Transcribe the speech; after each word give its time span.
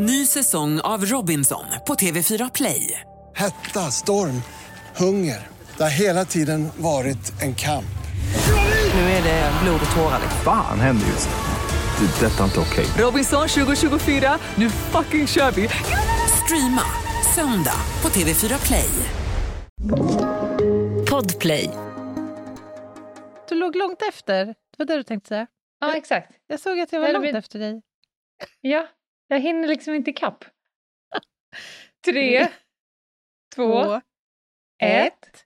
Ny 0.00 0.26
säsong 0.26 0.80
av 0.80 1.04
Robinson 1.04 1.64
på 1.86 1.94
TV4 1.94 2.50
Play. 2.54 3.00
Hetta, 3.34 3.80
storm, 3.80 4.42
hunger. 4.96 5.46
Det 5.76 5.82
har 5.82 5.90
hela 6.00 6.24
tiden 6.24 6.68
varit 6.76 7.42
en 7.42 7.54
kamp. 7.54 7.84
Nu 8.94 9.00
är 9.00 9.22
det 9.22 9.52
blod 9.62 9.80
och 9.90 9.96
tårar. 9.96 10.20
Fan 10.44 10.80
händer 10.80 11.06
just 11.06 11.28
nu. 11.28 12.06
Det. 12.06 12.26
Detta 12.26 12.40
är 12.40 12.44
inte 12.44 12.60
okej. 12.60 12.86
Robinson 13.04 13.48
2024, 13.48 14.38
nu 14.54 14.70
fucking 14.70 15.26
kör 15.26 15.50
vi! 15.50 15.68
Streama 16.44 16.82
söndag 17.34 17.80
på 18.00 18.08
TV4 18.08 18.66
Play. 18.66 18.90
Podplay. 21.10 21.70
Du 23.48 23.54
låg 23.54 23.76
långt 23.76 24.02
efter. 24.08 24.46
Det 24.46 24.54
var 24.78 24.86
det 24.86 24.96
du 24.96 25.02
tänkte 25.02 25.28
säga. 25.28 25.46
Ja, 25.80 25.94
exakt. 25.96 26.30
Jag 26.46 26.60
såg 26.60 26.80
att 26.80 26.92
jag 26.92 27.00
var 27.00 27.08
Eller 27.08 27.20
långt 27.20 27.36
efter 27.36 27.58
dig. 27.58 27.82
Ja, 28.60 28.86
jag 29.28 29.40
hinner 29.40 29.68
liksom 29.68 29.94
inte 29.94 30.10
ikapp. 30.10 30.44
Tre, 32.04 32.48
två, 33.54 34.00
ett. 34.82 35.44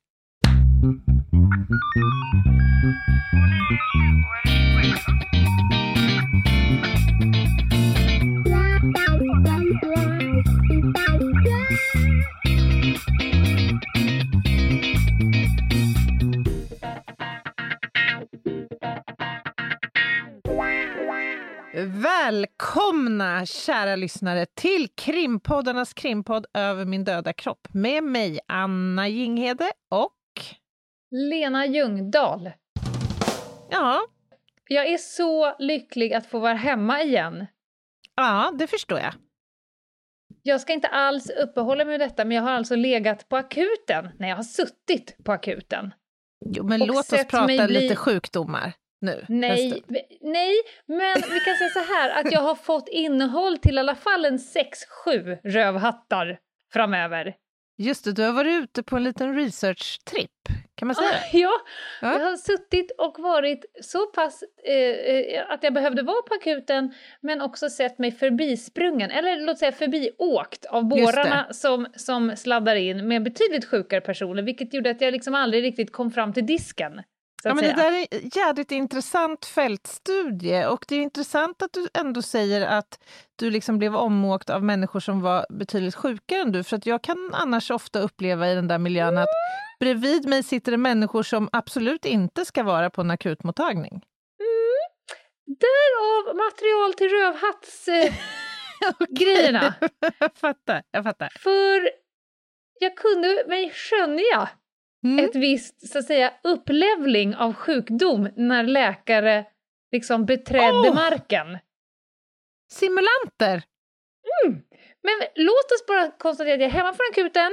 Välkomna 22.02 23.46
kära 23.46 23.96
lyssnare 23.96 24.46
till 24.46 24.88
krimpoddarnas 24.94 25.94
krimpodd 25.94 26.46
Över 26.54 26.84
min 26.84 27.04
döda 27.04 27.32
kropp 27.32 27.68
med 27.74 28.04
mig 28.04 28.40
Anna 28.48 29.08
Jinghede 29.08 29.70
och 29.90 30.16
Lena 31.10 31.66
Ljungdahl. 31.66 32.50
ja, 33.70 34.00
Jag 34.68 34.86
är 34.86 34.98
så 34.98 35.56
lycklig 35.58 36.14
att 36.14 36.26
få 36.26 36.38
vara 36.38 36.54
hemma 36.54 37.02
igen. 37.02 37.46
ja, 38.16 38.52
det 38.58 38.66
förstår 38.66 38.98
jag. 38.98 39.14
Jag 40.42 40.60
ska 40.60 40.72
inte 40.72 40.88
alls 40.88 41.30
uppehålla 41.30 41.84
mig 41.84 41.98
med 41.98 42.08
detta, 42.08 42.24
men 42.24 42.36
jag 42.36 42.42
har 42.42 42.50
alltså 42.50 42.74
legat 42.76 43.28
på 43.28 43.36
akuten. 43.36 44.08
Nej, 44.18 44.28
jag 44.30 44.36
har 44.36 44.42
suttit 44.42 45.16
på 45.24 45.32
akuten. 45.32 45.94
Jo, 46.44 46.64
men 46.64 46.80
låt 46.80 47.12
oss 47.12 47.26
prata 47.28 47.46
bli- 47.46 47.68
lite 47.80 47.96
sjukdomar 47.96 48.72
nu. 49.02 49.24
Nej, 49.28 49.82
nej, 50.20 50.54
men 50.86 51.14
vi 51.32 51.40
kan 51.40 51.56
säga 51.56 51.70
så 51.70 51.94
här 51.94 52.20
att 52.20 52.32
jag 52.32 52.40
har 52.40 52.54
fått 52.54 52.88
innehåll 52.88 53.58
till 53.58 53.76
i 53.76 53.78
alla 53.78 53.94
fall 53.94 54.24
en 54.24 54.38
6-7 55.06 55.38
rövhattar 55.44 56.38
framöver. 56.72 57.34
Just 57.78 58.04
det, 58.04 58.12
du 58.12 58.22
har 58.22 58.32
varit 58.32 58.62
ute 58.62 58.82
på 58.82 58.96
en 58.96 59.04
liten 59.04 59.34
research-tripp, 59.34 60.30
kan 60.74 60.88
man 60.88 60.94
säga 60.94 61.10
det? 61.10 61.38
Ja, 61.38 61.50
Ja. 62.02 62.12
jag 62.12 62.20
har 62.30 62.36
suttit 62.36 62.90
och 62.98 63.18
varit 63.18 63.64
så 63.80 64.06
pass 64.06 64.44
eh, 64.64 64.74
eh, 64.76 65.50
att 65.50 65.62
jag 65.62 65.74
behövde 65.74 66.02
vara 66.02 66.22
på 66.22 66.34
akuten 66.34 66.94
men 67.20 67.40
också 67.40 67.68
sett 67.70 67.98
mig 67.98 68.12
förbisprungen, 68.12 69.10
eller 69.10 69.40
låt 69.46 69.58
säga 69.58 69.72
förbiåkt 69.72 70.64
av 70.64 70.84
bårarna 70.88 71.46
som, 71.50 71.86
som 71.96 72.36
sladdar 72.36 72.76
in 72.76 73.08
med 73.08 73.22
betydligt 73.22 73.64
sjukare 73.64 74.00
personer 74.00 74.42
vilket 74.42 74.74
gjorde 74.74 74.90
att 74.90 75.00
jag 75.00 75.12
liksom 75.12 75.34
aldrig 75.34 75.62
riktigt 75.64 75.92
kom 75.92 76.10
fram 76.10 76.32
till 76.32 76.46
disken. 76.46 77.02
Ja, 77.44 77.54
men 77.54 77.64
det 77.64 77.72
där 77.72 77.92
är 77.92 78.06
en 78.10 78.30
jädrigt 78.34 78.72
intressant 78.72 79.44
fältstudie 79.44 80.66
och 80.66 80.84
det 80.88 80.96
är 80.96 81.02
intressant 81.02 81.62
att 81.62 81.72
du 81.72 81.88
ändå 81.94 82.22
säger 82.22 82.66
att 82.66 82.98
du 83.36 83.50
liksom 83.50 83.78
blev 83.78 83.96
omåkt 83.96 84.50
av 84.50 84.64
människor 84.64 85.00
som 85.00 85.20
var 85.20 85.46
betydligt 85.50 85.94
sjukare 85.94 86.40
än 86.40 86.52
du. 86.52 86.64
För 86.64 86.76
att 86.76 86.86
jag 86.86 87.02
kan 87.02 87.34
annars 87.34 87.70
ofta 87.70 88.00
uppleva 88.00 88.50
i 88.50 88.54
den 88.54 88.68
där 88.68 88.78
miljön 88.78 89.18
att 89.18 89.28
bredvid 89.80 90.28
mig 90.28 90.42
sitter 90.42 90.72
det 90.72 90.78
människor 90.78 91.22
som 91.22 91.48
absolut 91.52 92.04
inte 92.04 92.44
ska 92.44 92.62
vara 92.62 92.90
på 92.90 93.00
en 93.00 93.10
akutmottagning. 93.10 94.02
Därav 95.46 96.36
material 96.36 96.94
till 96.94 97.08
rövhattsgrejerna. 97.08 99.74
jag 100.18 100.34
fattar, 100.34 100.82
jag 100.90 101.04
fattar. 101.04 101.28
För 101.38 101.90
jag 102.80 102.96
kunde 102.96 103.44
mig 103.48 103.70
skönja 103.70 104.48
Mm. 105.04 105.24
ett 105.24 105.36
visst, 105.36 105.88
så 105.92 105.98
att 105.98 106.04
säga, 106.04 106.32
upplevling 106.44 107.34
av 107.36 107.52
sjukdom 107.54 108.28
när 108.36 108.62
läkare 108.64 109.44
liksom 109.92 110.24
beträdde 110.26 110.88
Åh! 110.88 110.94
marken. 110.94 111.58
Simulanter! 112.72 113.62
Men 115.02 115.28
låt 115.44 115.64
oss 115.72 115.86
bara 115.88 116.10
konstatera 116.10 116.54
att 116.54 116.60
jag 116.60 116.68
är 116.70 116.72
hemma 116.74 116.92
från 116.92 117.06
akuten 117.12 117.52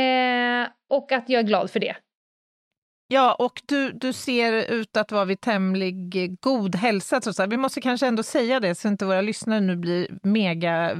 eh, 0.00 0.68
och 0.98 1.12
att 1.12 1.28
jag 1.28 1.38
är 1.38 1.42
glad 1.46 1.70
för 1.70 1.80
det. 1.80 1.96
Ja, 3.12 3.34
och 3.34 3.62
du, 3.66 3.92
du 3.92 4.12
ser 4.12 4.52
ut 4.72 4.96
att 4.96 5.12
vara 5.12 5.24
vid 5.24 5.40
tämlig 5.40 5.94
god 6.40 6.76
hälsa. 6.76 7.16
Allt. 7.16 7.52
Vi 7.52 7.56
måste 7.56 7.80
kanske 7.80 8.06
ändå 8.06 8.22
säga 8.22 8.60
det 8.60 8.74
så 8.74 8.88
inte 8.88 9.04
våra 9.04 9.20
lyssnare 9.20 9.60
nu 9.60 9.76
blir 9.76 10.08
mega 10.22 10.96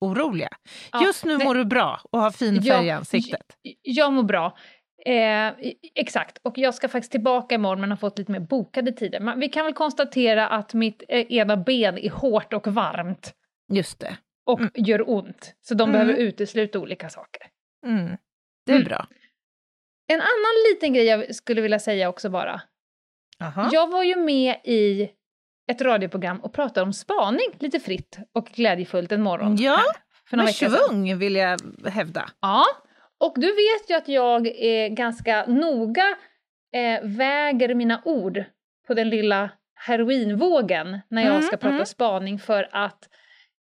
oroliga. 0.00 0.48
Ja, 0.92 1.04
Just 1.06 1.24
nu 1.24 1.36
nej. 1.38 1.46
mår 1.46 1.54
du 1.54 1.64
bra 1.64 2.00
och 2.10 2.20
har 2.20 2.30
fin 2.30 2.62
färg 2.62 2.86
i 2.86 2.90
ansiktet. 2.90 3.46
j- 3.62 3.76
Jag 3.82 4.12
mår 4.12 4.22
bra. 4.22 4.56
Eh, 5.06 5.52
exakt, 5.94 6.38
och 6.42 6.58
jag 6.58 6.74
ska 6.74 6.88
faktiskt 6.88 7.12
tillbaka 7.12 7.54
imorgon 7.54 7.80
men 7.80 7.90
har 7.90 7.96
fått 7.96 8.18
lite 8.18 8.32
mer 8.32 8.40
bokade 8.40 8.92
tider. 8.92 9.20
Men 9.20 9.40
vi 9.40 9.48
kan 9.48 9.64
väl 9.64 9.74
konstatera 9.74 10.48
att 10.48 10.74
mitt 10.74 11.02
eh, 11.08 11.32
ena 11.32 11.56
ben 11.56 11.98
är 11.98 12.10
hårt 12.10 12.52
och 12.52 12.66
varmt 12.66 13.34
Just 13.72 14.00
det. 14.00 14.16
och 14.46 14.58
Mm. 14.60 14.70
gör 14.74 15.10
ont. 15.10 15.54
Så 15.60 15.74
de 15.74 15.82
Mm. 15.88 15.92
behöver 15.92 16.14
utesluta 16.22 16.78
olika 16.78 17.08
saker. 17.08 17.42
Mm. 17.86 18.16
Det 18.66 18.72
är 18.72 18.76
Mm. 18.76 18.88
bra. 18.88 19.06
En 20.12 20.20
annan 20.20 20.54
liten 20.72 20.92
grej 20.92 21.04
jag 21.04 21.34
skulle 21.34 21.60
vilja 21.60 21.78
säga 21.78 22.08
också 22.08 22.30
bara. 22.30 22.60
Aha. 23.40 23.68
Jag 23.72 23.90
var 23.90 24.02
ju 24.02 24.16
med 24.16 24.56
i 24.64 25.10
ett 25.70 25.80
radioprogram 25.82 26.40
och 26.40 26.52
pratade 26.52 26.86
om 26.86 26.92
spaning 26.92 27.46
lite 27.58 27.80
fritt 27.80 28.18
och 28.32 28.46
glädjefullt 28.46 29.12
en 29.12 29.22
morgon. 29.22 29.56
Ja, 29.56 29.80
Med 30.30 30.54
svung 30.54 31.18
vill 31.18 31.36
jag 31.36 31.60
hävda. 31.86 32.30
Ja, 32.40 32.64
och 33.20 33.34
du 33.36 33.46
vet 33.46 33.90
ju 33.90 33.94
att 33.94 34.08
jag 34.08 34.46
är 34.46 34.88
ganska 34.88 35.44
noga 35.46 36.16
eh, 36.74 37.00
väger 37.02 37.74
mina 37.74 38.02
ord 38.04 38.44
på 38.86 38.94
den 38.94 39.08
lilla 39.08 39.50
heroinvågen 39.74 41.00
när 41.08 41.22
jag 41.22 41.30
Mm, 41.30 41.42
ska 41.42 41.56
prata 41.56 41.74
mm. 41.74 41.86
spaning 41.86 42.38
för 42.38 42.68
att 42.72 43.08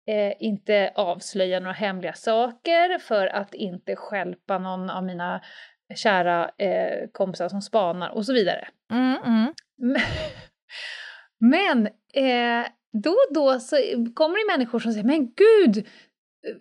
eh, 0.07 0.33
inte 0.39 0.91
avslöja 0.95 1.59
några 1.59 1.73
hemliga 1.73 2.13
saker, 2.13 2.99
för 2.99 3.27
att 3.27 3.53
inte 3.53 3.95
stjälpa 3.95 4.57
någon 4.57 4.89
av 4.89 5.03
mina 5.03 5.41
kära 5.95 6.51
eh, 6.57 7.07
kompisar 7.11 7.49
som 7.49 7.61
spanar 7.61 8.09
och 8.09 8.25
så 8.25 8.33
vidare. 8.33 8.67
Mm, 8.91 9.17
mm. 9.25 9.53
Men- 9.77 10.01
Men 11.39 11.87
eh, 12.13 12.67
då 13.03 13.09
och 13.11 13.33
då 13.33 13.59
så 13.59 13.75
kommer 14.15 14.47
det 14.47 14.57
människor 14.57 14.79
som 14.79 14.91
säger 14.91 15.05
men 15.05 15.25
gud, 15.33 15.87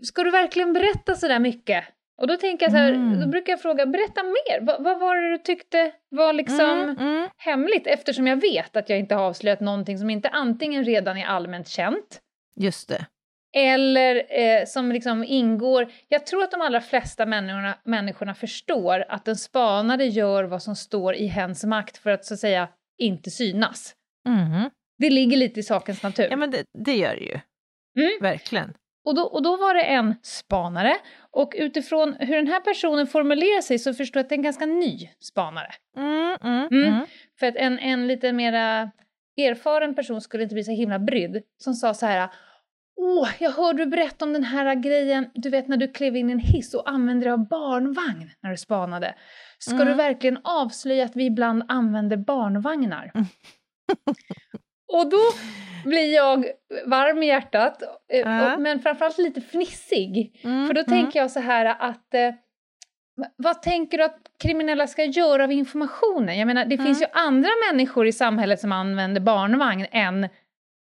ska 0.03 0.23
du 0.25 0.31
verkligen 0.31 0.73
berätta 0.73 1.15
så 1.15 1.29
där 1.29 1.39
mycket? 1.39 1.85
Och 2.21 2.27
då 2.27 2.37
tänker 2.37 2.65
jag 2.67 2.73
så 2.73 2.79
här, 2.79 2.93
Mm. 2.93 3.21
då 3.21 3.27
brukar 3.27 3.53
jag 3.53 3.63
fråga, 3.63 3.87
berätta 3.87 4.23
mer. 4.23 4.61
Va, 4.61 4.77
vad 4.81 5.01
var 5.01 5.17
det 5.17 5.31
du 5.31 5.39
tyckte 5.39 5.93
var 6.11 6.33
liksom 6.33 6.61
Mm, 6.81 6.97
mm. 6.99 7.29
hemligt? 7.37 7.87
Eftersom 7.87 8.27
jag 8.27 8.37
vet 8.41 8.77
att 8.77 8.89
jag 8.89 8.99
inte 8.99 9.15
har 9.15 9.23
avslöjat 9.25 9.61
någonting 9.61 9.99
som 9.99 10.11
inte 10.11 10.29
antingen 10.29 10.85
redan 10.85 11.17
är 11.17 11.27
allmänt 11.27 11.69
känt 11.69 12.21
Just 12.61 12.89
det. 12.89 13.07
eller 13.57 14.17
eh, 14.41 14.65
som 14.67 14.93
liksom 14.93 15.25
ingår... 15.25 15.93
Jag 16.09 16.27
tror 16.27 16.43
att 16.43 16.51
de 16.51 16.61
allra 16.61 16.81
flesta 16.81 17.27
människorna, 17.27 17.79
människorna 17.85 18.35
förstår 18.35 19.05
att 19.09 19.29
en 19.29 19.37
spanare 19.37 20.05
gör 20.07 20.45
vad 20.45 20.63
som 20.63 20.77
står 20.77 21.15
i 21.15 21.27
hens 21.27 21.65
makt 21.65 21.97
för 21.97 22.11
att 22.11 22.25
så 22.25 22.35
att 22.35 22.41
säga 22.41 22.69
inte 22.99 23.31
synas. 23.31 23.95
Mhm. 24.29 24.71
Det 24.99 25.11
ligger 25.11 25.37
lite 25.37 25.61
i 25.61 25.63
sakens 25.63 26.03
natur. 26.03 26.27
Ja, 26.31 26.37
men 26.37 26.51
det, 26.51 26.65
det 26.85 26.97
gör 26.97 27.15
det 27.17 27.23
ju. 27.25 27.39
Mm. 28.05 28.13
Verkligen. 28.21 28.75
Och, 29.05 29.15
då, 29.15 29.23
och 29.23 29.43
då 29.43 29.57
var 29.57 29.75
det 29.75 29.83
en 29.83 30.15
spanare, 30.23 30.97
och 31.31 31.53
utifrån 31.57 32.17
hur 32.21 32.37
den 32.37 32.47
här 32.47 32.61
personen 32.61 33.07
formulerar 33.07 33.61
sig 33.61 33.79
så 33.79 33.95
förstår 33.95 34.19
jag 34.21 34.25
att 34.25 34.29
det 34.29 34.35
är 34.35 34.39
en 34.39 34.43
ganska 34.43 34.67
ny 34.67 35.11
spanare. 35.21 35.71
Mm, 35.97 36.37
mm, 36.43 36.69
Mm. 36.71 36.93
mm. 36.93 37.07
För 37.39 37.47
att 37.47 37.57
en, 37.57 37.79
en 37.79 38.07
lite 38.07 38.33
mera 38.33 38.91
erfaren 39.37 39.95
person 39.95 40.21
skulle 40.21 40.43
inte 40.43 40.55
bli 40.55 40.65
så 40.65 40.73
himla 40.73 40.99
brydd, 40.99 41.43
som 41.63 41.75
sa 41.75 41.95
så 41.95 42.07
här 42.07 42.29
Åh, 42.97 43.29
jag 43.41 43.51
hörde 43.51 43.85
du 43.85 43.91
berätta 43.91 44.25
om 44.25 44.33
den 44.33 44.45
här 44.45 44.75
grejen, 44.75 45.31
du 45.35 45.51
vet 45.51 45.69
när 45.69 45.77
du 45.77 45.89
klev 45.89 46.17
in 46.17 46.29
i 46.31 46.33
en 46.33 46.39
hiss 46.39 46.75
och 46.75 46.91
använde 46.91 47.25
dig 47.27 47.33
av 47.33 47.49
barnvagn 47.49 48.31
när 48.43 48.51
du 48.51 48.57
spanade. 48.57 49.15
Ska 49.59 49.75
Mm. 49.75 49.87
du 49.87 49.95
verkligen 49.95 50.39
avslöja 50.45 51.05
att 51.05 51.17
vi 51.17 51.25
ibland 51.25 51.63
använder 51.69 52.17
barnvagnar? 52.17 53.13
Mm. 54.93 55.01
och 55.05 55.11
då 55.11 55.21
blir 55.85 56.15
jag 56.15 56.47
varm 56.87 57.23
i 57.23 57.27
hjärtat, 57.27 57.83
och, 57.83 58.61
men 58.61 58.81
framförallt 58.81 59.19
lite 59.19 59.41
fnissig. 59.41 60.41
Mm, 60.45 60.67
För 60.67 60.75
då 60.75 60.81
mm. 60.81 60.91
tänker 60.91 61.19
jag 61.19 61.31
så 61.31 61.41
här 61.41 61.67
att 61.79 62.15
eh, 62.15 62.31
vad 63.37 63.63
tänker 63.63 63.99
du 63.99 64.05
att 64.05 64.19
kriminella 64.43 64.87
ska 64.87 65.05
göra 65.05 65.45
av 65.45 65.53
informationen? 65.53 66.39
Jag 66.39 66.47
menar, 66.47 66.65
det 66.65 66.79
finns 66.79 67.03
ju 67.03 67.07
Mm. 67.07 67.27
andra 67.27 67.51
människor 67.73 68.07
i 68.07 68.13
samhället 68.13 68.61
som 68.61 68.73
använder 68.73 69.21
barnvagn 69.21 69.87
än 69.91 70.29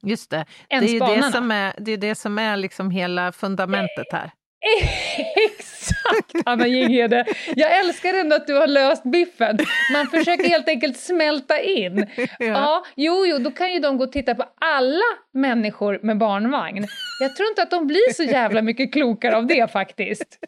Just 0.03 0.29
det. 0.31 0.45
än 0.69 0.81
Det 0.83 0.89
är 0.89 0.93
ju 0.93 0.99
det 0.99 1.05
spanarna. 1.05 1.31
som 1.31 1.51
är, 1.51 1.73
det 1.77 1.91
är, 1.91 1.97
det 1.97 2.15
som 2.15 2.37
är 2.39 2.57
liksom 2.57 2.91
hela 2.91 3.31
fundamentet 3.31 4.05
här. 4.11 4.31
Exakt, 5.49 5.78
Anna 6.45 6.67
Jinghede! 6.67 7.25
Jag 7.55 7.79
älskar 7.79 8.13
ändå 8.13 8.35
att 8.35 8.47
du 8.47 8.53
har 8.53 8.67
löst 8.67 9.03
biffen. 9.03 9.57
Man 9.93 10.07
försöker 10.07 10.49
helt 10.49 10.67
enkelt 10.69 10.97
smälta 10.97 11.59
in. 11.61 12.07
Ja, 12.39 12.85
jo, 12.95 13.25
jo, 13.25 13.37
då 13.37 13.51
kan 13.51 13.73
ju 13.73 13.79
de 13.79 13.97
gå 13.97 14.03
och 14.03 14.11
titta 14.11 14.35
på 14.35 14.45
alla 14.61 15.01
människor 15.33 15.99
med 16.03 16.17
barnvagn. 16.17 16.87
Jag 17.19 17.35
tror 17.35 17.49
inte 17.49 17.61
att 17.61 17.71
de 17.71 17.87
blir 17.87 18.13
så 18.13 18.23
jävla 18.23 18.61
mycket 18.61 18.93
klokare 18.93 19.37
av 19.37 19.47
det 19.47 19.71
faktiskt. 19.71 20.39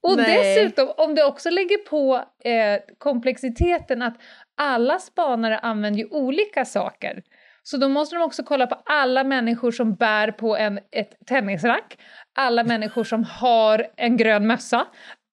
Och 0.00 0.16
Nej. 0.16 0.56
dessutom, 0.56 0.92
om 0.96 1.14
du 1.14 1.24
också 1.24 1.50
lägger 1.50 1.78
på 1.78 2.16
eh, 2.44 2.80
komplexiteten 2.98 4.02
att 4.02 4.16
alla 4.56 4.98
spanare 4.98 5.58
använder 5.58 6.00
ju 6.00 6.08
olika 6.10 6.64
saker. 6.64 7.22
Så 7.62 7.76
då 7.76 7.88
måste 7.88 8.16
de 8.16 8.22
också 8.22 8.42
kolla 8.42 8.66
på 8.66 8.82
alla 8.84 9.24
människor 9.24 9.70
som 9.70 9.94
bär 9.94 10.32
på 10.32 10.56
en, 10.56 10.78
ett 10.92 11.26
tennisrack, 11.26 11.98
alla 12.36 12.64
människor 12.64 13.04
som 13.04 13.24
har 13.24 13.86
en 13.96 14.16
grön 14.16 14.46
mössa, 14.46 14.86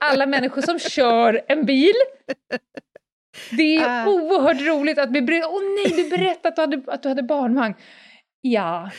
alla 0.06 0.26
människor 0.26 0.62
som 0.62 0.80
kör 0.80 1.42
en 1.48 1.66
bil. 1.66 1.94
Det 3.52 3.76
är 3.76 4.04
Ah. 4.06 4.10
oerhört 4.10 4.62
roligt 4.62 4.98
att 4.98 5.10
bli 5.10 5.22
bry- 5.22 5.44
Åh 5.46 5.62
nej, 5.62 6.04
du 6.04 6.10
berättade 6.18 6.48
att 6.50 6.56
du 6.56 6.62
hade, 6.62 6.92
att 6.94 7.04
du 7.04 7.10
hade 7.10 7.24
barnvagn. 7.24 7.74
Ja, 8.42 8.90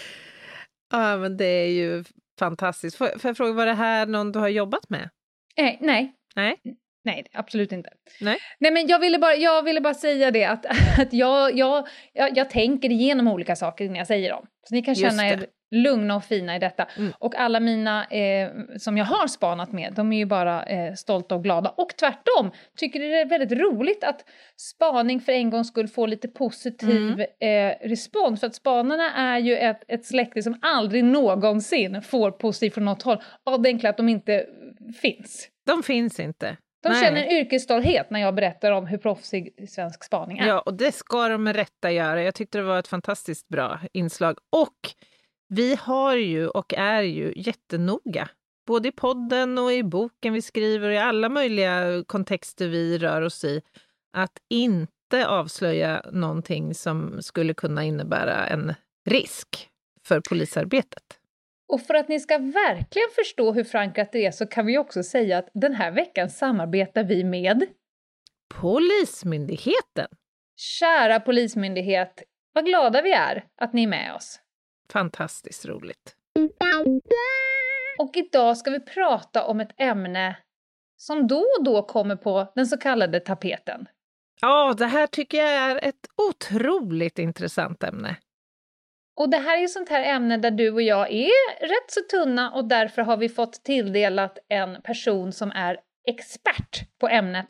Ja, 0.93 1.17
men 1.17 1.37
det 1.37 1.45
är 1.45 1.69
ju 1.69 2.05
fantastiskt. 2.39 2.97
Får, 2.97 3.19
får 3.19 3.29
jag 3.29 3.37
fråga, 3.37 3.53
var 3.53 3.67
det 3.67 3.73
här 3.75 4.07
någon 4.07 4.33
du 4.33 4.39
har 4.39 4.49
jobbat 4.49 4.91
med? 4.91 5.11
nej, 5.57 5.79
nej. 5.81 6.13
Nej? 6.37 6.57
Nej, 7.05 7.27
absolut 7.33 7.73
inte. 7.73 7.91
Nej. 8.21 8.39
Nej 8.59 8.71
men 8.73 8.87
jag 8.87 8.99
ville 8.99 9.19
bara, 9.19 9.35
jag 9.35 9.63
ville 9.63 9.81
bara 9.81 9.95
säga 9.95 10.31
det 10.31 10.45
att, 10.45 10.67
att 10.99 11.13
jag, 11.13 11.57
jag, 11.59 11.89
jag, 12.13 12.37
jag 12.37 12.51
tänker 12.51 12.91
igenom 12.91 13.29
olika 13.29 13.57
saker 13.57 13.85
innan 13.85 13.97
jag 13.97 14.07
säger 14.07 14.31
dem. 14.31 14.47
Så 14.69 14.75
ni 14.75 14.83
kan 14.83 14.95
känna 14.95 15.29
er 15.29 15.47
lugna 15.75 16.17
och 16.17 16.25
fina 16.25 16.57
i 16.57 16.59
detta. 16.59 16.87
Mm. 16.97 17.13
Och 17.19 17.35
alla 17.35 17.61
mina 17.61 18.05
eh, 18.05 18.51
som 18.79 18.97
jag 18.97 19.05
har 19.05 19.27
spanat 19.27 19.73
med, 19.73 19.93
de 19.97 20.13
är 20.13 20.17
ju 20.17 20.27
bara 20.27 20.63
eh, 20.63 20.95
stolta 20.95 21.35
och 21.35 21.43
glada. 21.43 21.71
Och 21.77 21.97
tvärtom, 21.97 22.51
tycker 22.77 23.01
det 23.01 23.21
är 23.21 23.27
väldigt 23.27 23.59
roligt 23.59 24.05
att 24.05 24.25
spaning 24.57 25.21
för 25.21 25.33
en 25.33 25.51
gångs 25.51 25.69
skull 25.69 25.89
får 25.89 26.09
lite 26.09 26.29
positiv 26.29 27.21
eh, 27.21 27.89
respons. 27.89 28.41
För 28.41 28.47
att 28.47 28.55
spanarna 28.55 29.13
är 29.15 29.39
ju 29.39 29.57
ett, 29.57 29.83
ett 29.89 30.07
släkte 30.07 30.43
som 30.43 30.59
aldrig 30.63 31.05
någonsin 31.05 32.03
får 32.03 32.31
positivt 32.31 32.75
från 32.75 32.85
något 32.85 33.03
håll. 33.03 33.23
Av 33.45 33.63
det 33.63 33.69
enkla 33.69 33.91
att 33.91 33.97
de 33.97 34.09
inte 34.09 34.47
finns. 35.03 35.49
De 35.67 35.83
finns 35.83 36.21
inte. 36.21 36.57
De 36.85 36.93
Nej. 36.93 37.05
känner 37.05 37.23
en 37.23 37.31
yrkesstolthet 37.31 38.11
när 38.11 38.21
jag 38.21 38.35
berättar 38.35 38.71
om 38.73 38.87
hur 38.87 38.99
proffsig 38.99 39.69
svensk 39.69 40.05
spaning 40.05 40.39
är. 40.39 40.49
Ja, 40.49 40.61
och 40.61 40.75
det 40.75 40.93
ska 40.93 41.29
de 41.29 41.45
med 41.45 41.57
rätta 41.57 41.91
göra. 41.91 42.23
Jag 42.23 42.35
tyckte 42.35 42.59
det 42.59 42.65
var 42.65 42.79
ett 42.79 42.89
fantastiskt 42.89 43.49
bra 43.49 43.81
inslag. 43.93 44.39
Och 44.53 44.79
vi 45.55 45.75
har 45.75 46.17
ju 46.17 46.49
och 46.49 46.75
är 46.75 47.03
ju 47.03 47.33
jättenoga, 47.37 48.29
både 48.67 48.89
i 48.89 48.93
podden 48.93 49.59
och 49.59 49.73
i 49.73 49.83
boken 49.83 50.33
vi 50.33 50.43
skriver 50.43 50.89
och 50.89 50.95
i 50.95 50.99
alla 50.99 51.29
möjliga 51.29 52.05
kontexter 52.07 52.69
vi 52.69 52.99
rör 52.99 53.23
oss 53.23 53.45
i, 53.45 53.63
att 54.17 54.39
inte 54.51 55.27
avslöja 55.27 56.03
någonting 56.13 56.75
som 56.75 57.23
skulle 57.23 57.55
kunna 57.55 57.85
innebära 57.85 58.47
en 58.47 58.75
risk 59.11 59.69
för 60.03 60.21
polisarbetet. 60.29 61.05
Och 61.69 61.81
för 61.81 61.95
att 61.95 62.09
ni 62.09 62.21
ska 62.21 62.39
verkligen 62.39 63.09
förstå 63.15 63.53
hur 63.53 63.65
förankrat 63.65 64.13
det 64.13 64.27
är 64.27 64.31
så 64.31 64.47
kan 64.47 64.67
vi 64.67 64.79
också 64.79 65.03
säga 65.03 65.39
att 65.39 65.49
den 65.55 65.75
här 65.75 65.91
veckan 65.91 66.31
samarbetar 66.31 67.05
vi 67.05 67.25
med 67.25 67.67
Polismyndigheten! 68.55 70.09
kära 70.57 71.21
Polismyndighet. 71.21 72.23
Vad 72.53 72.65
glada 72.65 73.03
vi 73.03 73.13
är 73.13 73.45
att 73.57 73.73
ni 73.73 73.83
är 73.83 73.89
med 73.89 74.15
oss. 74.15 74.41
Fantastiskt 74.93 75.67
roligt. 75.67 76.17
Och 77.99 78.17
idag 78.17 78.57
ska 78.57 78.71
vi 78.71 78.81
prata 78.81 79.45
om 79.45 79.61
ett 79.61 79.75
ämne 79.77 80.37
som 80.97 81.27
då 81.27 81.39
och 81.59 81.65
då 81.65 81.83
kommer 81.83 82.17
på 82.17 82.53
den 82.55 82.67
så 82.67 82.77
kallade 82.77 83.21
tapeten. 83.21 83.89
Ja, 84.41 84.75
det 84.79 84.87
här 84.87 85.07
tycker 85.07 85.39
jag 85.39 85.51
är 85.51 85.89
ett 85.89 86.07
otroligt 86.29 87.19
intressant 87.19 87.83
ämne. 87.83 88.17
Och 89.17 89.31
det 89.31 89.37
här 89.37 89.57
är 89.57 89.61
ju 89.61 89.69
sånt 89.69 89.89
här 89.89 90.03
ämne 90.03 90.37
där 90.37 90.51
du 90.51 90.71
och 90.71 90.83
jag 90.83 91.13
är 91.13 91.61
rätt 91.61 91.91
så 91.91 92.01
tunna 92.01 92.53
och 92.53 92.69
därför 92.69 93.03
har 93.03 93.17
vi 93.17 93.29
fått 93.29 93.65
tilldelat 93.65 94.39
en 94.49 94.83
person 94.83 95.33
som 95.33 95.51
är 95.51 95.79
expert 96.09 96.99
på 97.01 97.09
ämnet. 97.09 97.47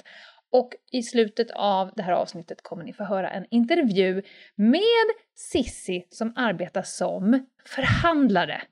Och 0.55 0.75
i 0.93 1.03
slutet 1.03 1.51
av 1.51 1.91
det 1.97 2.03
här 2.03 2.13
avsnittet 2.13 2.63
kommer 2.63 2.85
ni 2.85 2.93
få 2.93 3.05
höra 3.05 3.31
en 3.31 3.47
intervju 3.51 4.23
med 4.55 5.07
Sissi 5.35 6.07
som 6.11 6.33
arbetar 6.37 6.83
som 6.83 7.47
förhandlare. 7.67 8.63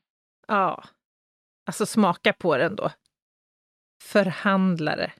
Ja, 0.48 0.84
alltså 1.66 1.86
smaka 1.86 2.32
på 2.32 2.56
den 2.56 2.76
då. 2.76 2.90
Förhandlare. 4.02 5.12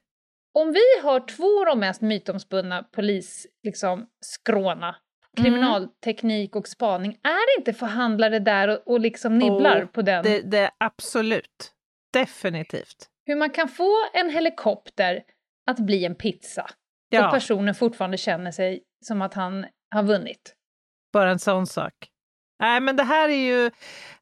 Om 0.55 0.73
vi 0.73 1.03
har 1.03 1.27
två 1.27 1.61
av 1.61 1.67
de 1.67 1.81
mest 1.81 2.01
mytomspunna 2.01 2.83
polis, 2.83 3.47
liksom, 3.63 4.07
skråna, 4.21 4.97
kriminalteknik 5.37 6.57
och 6.57 6.69
spaning, 6.69 7.19
är 7.23 7.59
inte 7.59 7.73
förhandlare 7.73 8.39
där 8.39 8.69
och, 8.69 8.93
och 8.93 9.01
liksom 9.01 9.39
nibblar 9.39 9.83
Åh, 9.83 9.89
på 9.89 10.03
den? 10.03 10.25
Det, 10.25 10.41
det 10.41 10.59
är 10.59 10.71
absolut. 10.79 11.73
Definitivt. 12.13 13.09
Hur 13.27 13.37
man 13.37 13.51
kan 13.51 13.69
få 13.69 13.97
en 14.15 14.31
helikopter 14.31 15.23
att 15.71 15.79
bli 15.79 16.05
en 16.05 16.15
pizza 16.15 16.63
och 16.63 16.69
Ja, 17.09 17.31
personen 17.31 17.75
fortfarande 17.75 18.17
känner 18.17 18.51
sig 18.51 18.83
som 19.05 19.23
att 19.23 19.35
han 19.35 19.67
har 19.95 20.03
vunnit. 20.03 20.55
bara 21.13 21.31
en 21.31 21.39
sån 21.39 21.67
sak. 21.67 21.93
Nej, 22.61 22.81
men 22.81 22.97
det 22.97 23.03
här 23.03 23.29
är 23.29 23.33
ju, 23.63 23.71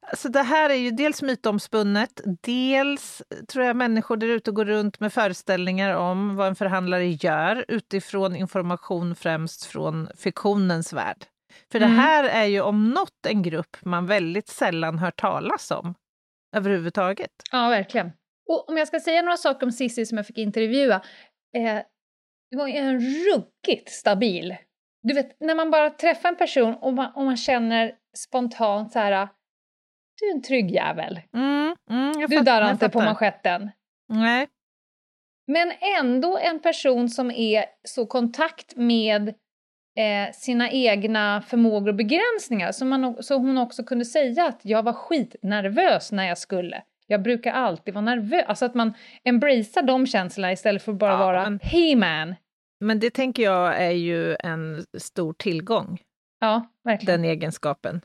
alltså 0.01 0.29
det 0.29 0.41
här 0.41 0.69
är 0.69 0.73
ju 0.75 0.91
dels 0.91 1.21
mytomspunnet, 1.21 2.21
dels 2.43 3.21
tror 3.47 3.65
jag 3.65 3.75
människor 3.75 4.17
där 4.17 4.27
ute 4.27 4.51
går 4.51 4.65
runt 4.65 4.99
med 4.99 5.13
föreställningar 5.13 5.95
om 5.95 6.35
vad 6.35 6.47
en 6.47 6.55
förhandlare 6.55 7.07
gör 7.07 7.65
utifrån 7.67 8.35
information 8.35 9.15
främst 9.15 9.65
från 9.65 10.07
fiktionens 10.17 10.93
värld. 10.93 11.25
För 11.71 11.79
det 11.79 11.85
Mm. 11.85 11.97
här 11.97 12.23
är 12.23 12.45
ju 12.45 12.61
om 12.61 12.89
något 12.89 13.25
en 13.27 13.41
grupp 13.43 13.77
man 13.85 14.05
väldigt 14.05 14.47
sällan 14.47 14.99
hör 14.99 15.11
talas 15.11 15.71
om 15.71 15.95
överhuvudtaget. 16.55 17.31
Ja, 17.51 17.69
verkligen. 17.69 18.11
Och 18.49 18.69
om 18.69 18.77
jag 18.77 18.87
ska 18.87 18.99
säga 18.99 19.21
några 19.21 19.37
saker 19.37 19.65
om 19.65 19.71
Cissi 19.71 20.05
som 20.05 20.17
jag 20.17 20.27
fick 20.27 20.37
intervjua. 20.37 21.01
Eh, 21.55 21.83
det 22.51 22.57
var 22.57 22.67
en 22.67 22.99
ruggigt 22.99 23.89
stabil. 23.89 24.55
Du 25.03 25.13
vet, 25.13 25.39
när 25.39 25.55
man 25.55 25.71
bara 25.71 25.89
träffar 25.89 26.29
en 26.29 26.35
person 26.35 26.73
och 26.75 26.93
man, 26.93 27.11
och 27.15 27.23
man 27.23 27.37
känner 27.37 27.95
spontant 28.17 28.91
så 28.91 28.99
här. 28.99 29.27
Du 30.19 30.27
är 30.27 30.33
en 30.35 30.41
trygg 30.41 30.71
jävel. 30.71 31.19
Mm, 31.33 31.75
mm, 31.89 32.27
Du 32.29 32.39
darrar 32.39 32.71
inte 32.71 32.89
på 32.89 32.99
manschetten. 32.99 33.69
Nej. 34.09 34.47
Men 35.47 35.71
ändå 35.99 36.37
en 36.37 36.59
person 36.59 37.09
som 37.09 37.31
är 37.31 37.65
så 37.83 38.05
kontakt 38.05 38.75
med 38.75 39.29
eh, 39.97 40.31
sina 40.33 40.71
egna 40.71 41.41
förmågor 41.41 41.89
och 41.89 41.95
begränsningar. 41.95 42.71
Så, 42.71 42.85
man, 42.85 43.23
så 43.23 43.37
hon 43.37 43.57
också 43.57 43.83
kunde 43.83 44.05
säga 44.05 44.45
att 44.45 44.59
jag 44.63 44.83
var 44.83 44.93
skitnervös 44.93 46.11
när 46.11 46.27
jag 46.27 46.37
skulle. 46.37 46.83
Jag 47.11 47.21
brukar 47.21 47.51
alltid 47.51 47.93
vara 47.93 48.05
nervös. 48.05 48.43
Alltså 48.47 48.65
att 48.65 48.75
man 48.75 48.93
embracear 49.23 49.83
de 49.83 50.07
känslorna 50.07 50.51
istället 50.51 50.83
för 50.83 50.91
att 50.91 50.97
bara 50.97 51.11
Ja, 51.11 51.17
vara 51.17 51.43
men- 51.49 51.59
hey 51.63 51.95
man. 51.95 52.35
Men 52.79 52.99
det 52.99 53.09
tänker 53.09 53.43
jag 53.43 53.81
är 53.81 53.91
ju 53.91 54.35
en 54.39 54.85
stor 54.97 55.33
tillgång, 55.33 56.01
Ja, 56.39 56.71
verkligen. 56.83 57.21
den 57.21 57.31
egenskapen. 57.31 58.01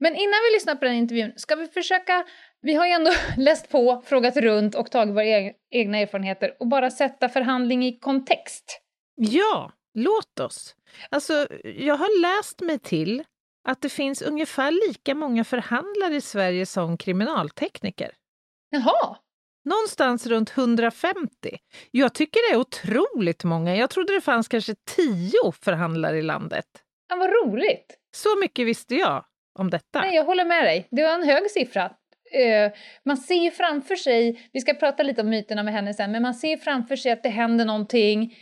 Men 0.00 0.14
innan 0.14 0.34
vi 0.50 0.54
lyssnar 0.56 0.74
på 0.74 0.84
den 0.84 0.94
intervjun, 0.94 1.32
ska 1.36 1.56
vi 1.56 1.66
försöka... 1.66 2.24
Vi 2.60 2.74
har 2.74 2.86
ju 2.86 2.92
ändå 2.92 3.10
läst 3.36 3.70
på, 3.70 4.02
frågat 4.06 4.36
runt 4.36 4.74
och 4.74 4.90
tagit 4.90 5.14
våra 5.14 5.24
eg- 5.24 5.54
egna 5.70 5.98
erfarenheter 5.98 6.56
och 6.60 6.66
bara 6.68 6.90
sätta 6.90 7.28
förhandling 7.28 7.84
i 7.86 7.98
kontext. 7.98 8.80
Ja, 9.14 9.72
låt 9.94 10.40
oss. 10.40 10.74
Alltså, 11.10 11.46
jag 11.64 11.94
har 11.96 12.20
läst 12.22 12.60
mig 12.60 12.78
till 12.78 13.24
att 13.70 13.80
det 13.82 13.88
finns 13.88 14.22
ungefär 14.22 14.88
lika 14.88 15.14
många 15.14 15.44
förhandlare 15.44 16.14
i 16.16 16.20
Sverige 16.20 16.66
som 16.66 16.96
kriminaltekniker. 16.96 18.10
Jaha, 18.70 19.16
Någonstans 19.64 20.26
runt 20.26 20.56
150. 20.58 21.28
Jag 21.90 22.14
tycker 22.14 22.50
det 22.50 22.54
är 22.56 22.60
otroligt 22.60 23.44
många. 23.44 23.76
Jag 23.76 23.90
trodde 23.90 24.12
det 24.14 24.20
fanns 24.20 24.48
kanske 24.48 24.74
tio 24.96 25.52
förhandlare 25.62 26.18
i 26.18 26.22
landet. 26.22 26.66
ja, 27.08 27.16
vad 27.16 27.30
roligt! 27.30 27.94
Så 28.16 28.28
mycket 28.40 28.66
visste 28.66 28.94
jag 28.94 29.24
om 29.58 29.70
detta. 29.70 30.00
Nej, 30.00 30.14
jag 30.14 30.24
håller 30.24 30.44
med 30.44 30.64
dig. 30.64 30.88
Det 30.90 31.02
var 31.02 31.10
en 31.14 31.28
hög 31.28 31.50
siffra. 31.50 31.84
Eh, 32.32 32.72
man 33.04 33.16
ser 33.16 33.50
framför 33.50 33.96
sig, 33.96 34.48
vi 34.52 34.60
ska 34.60 34.74
prata 34.74 35.02
lite 35.02 35.20
om 35.20 35.28
myterna 35.28 35.62
med 35.62 35.74
henne 35.74 35.94
sen, 35.94 36.12
men 36.12 36.22
man 36.22 36.34
ser 36.34 36.56
framför 36.56 36.96
sig 36.96 37.12
att 37.12 37.22
det 37.22 37.28
händer 37.28 37.64
någonting. 37.64 38.36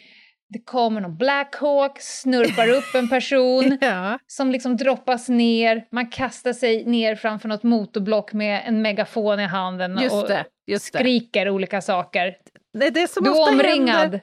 Det 0.49 0.59
kommer 0.59 1.01
någon 1.01 1.17
Black 1.17 1.55
Hawk, 1.57 2.01
snurpar 2.01 2.69
upp 2.69 2.95
en 2.95 3.09
person 3.09 3.79
Ja, 3.81 4.19
som 4.27 4.51
liksom 4.51 4.77
droppas 4.77 5.29
ner, 5.29 5.85
man 5.91 6.07
kastar 6.07 6.53
sig 6.53 6.85
ner 6.85 7.15
framför 7.15 7.49
något 7.49 7.63
motorblock 7.63 8.33
med 8.33 8.63
en 8.67 8.83
megafon 8.83 9.41
i 9.41 9.45
handen 9.45 9.99
just 10.03 10.15
och 10.15 10.29
det. 10.29 10.45
Det. 10.67 10.79
skriker 10.79 11.51
olika 11.51 11.81
saker. 11.81 12.35
Det 12.93 13.11
som 13.11 13.25
Du 13.25 13.31
är 13.31 13.53
omringad. 13.53 13.97
Händer, 13.97 14.21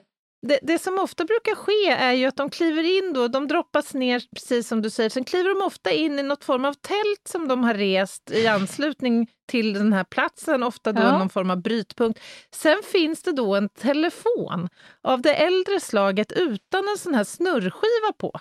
det, 0.48 0.60
det 0.64 0.80
som 0.80 0.98
ofta 1.00 1.26
brukar 1.26 1.56
ske 1.56 1.90
är 1.90 2.12
ju 2.12 2.26
att 2.26 2.36
de 2.36 2.50
kliver 2.50 2.84
in 2.84 3.14
då, 3.14 3.28
de 3.28 3.48
droppas 3.48 3.94
ner 3.94 4.24
precis 4.36 4.68
som 4.68 4.82
du 4.82 4.90
säger, 4.90 5.10
sen 5.10 5.24
kliver 5.24 5.50
de 5.60 5.66
ofta 5.66 5.92
in 5.92 6.20
i 6.20 6.24
något 6.24 6.44
form 6.44 6.66
av 6.66 6.74
tält 6.74 7.28
som 7.30 7.48
de 7.48 7.64
har 7.64 7.74
rest 7.74 8.32
i 8.32 8.48
anslutning 8.48 9.28
till 9.50 9.74
den 9.74 9.94
här 9.94 10.04
platsen, 10.04 10.64
ofta 10.64 10.92
då 10.92 11.02
Ja. 11.02 11.18
någon 11.18 11.30
form 11.30 11.50
av 11.50 11.62
brytpunkt. 11.62 12.20
Sen 12.56 12.82
finns 12.84 13.24
det 13.24 13.32
då 13.32 13.56
en 13.56 13.70
telefon 13.70 14.70
av 15.04 15.22
det 15.22 15.34
äldre 15.36 15.80
slaget 15.80 16.32
utan 16.32 16.88
en 16.88 16.98
sån 16.98 17.14
här 17.16 17.24
snurrskiva 17.24 18.14
på. 18.18 18.32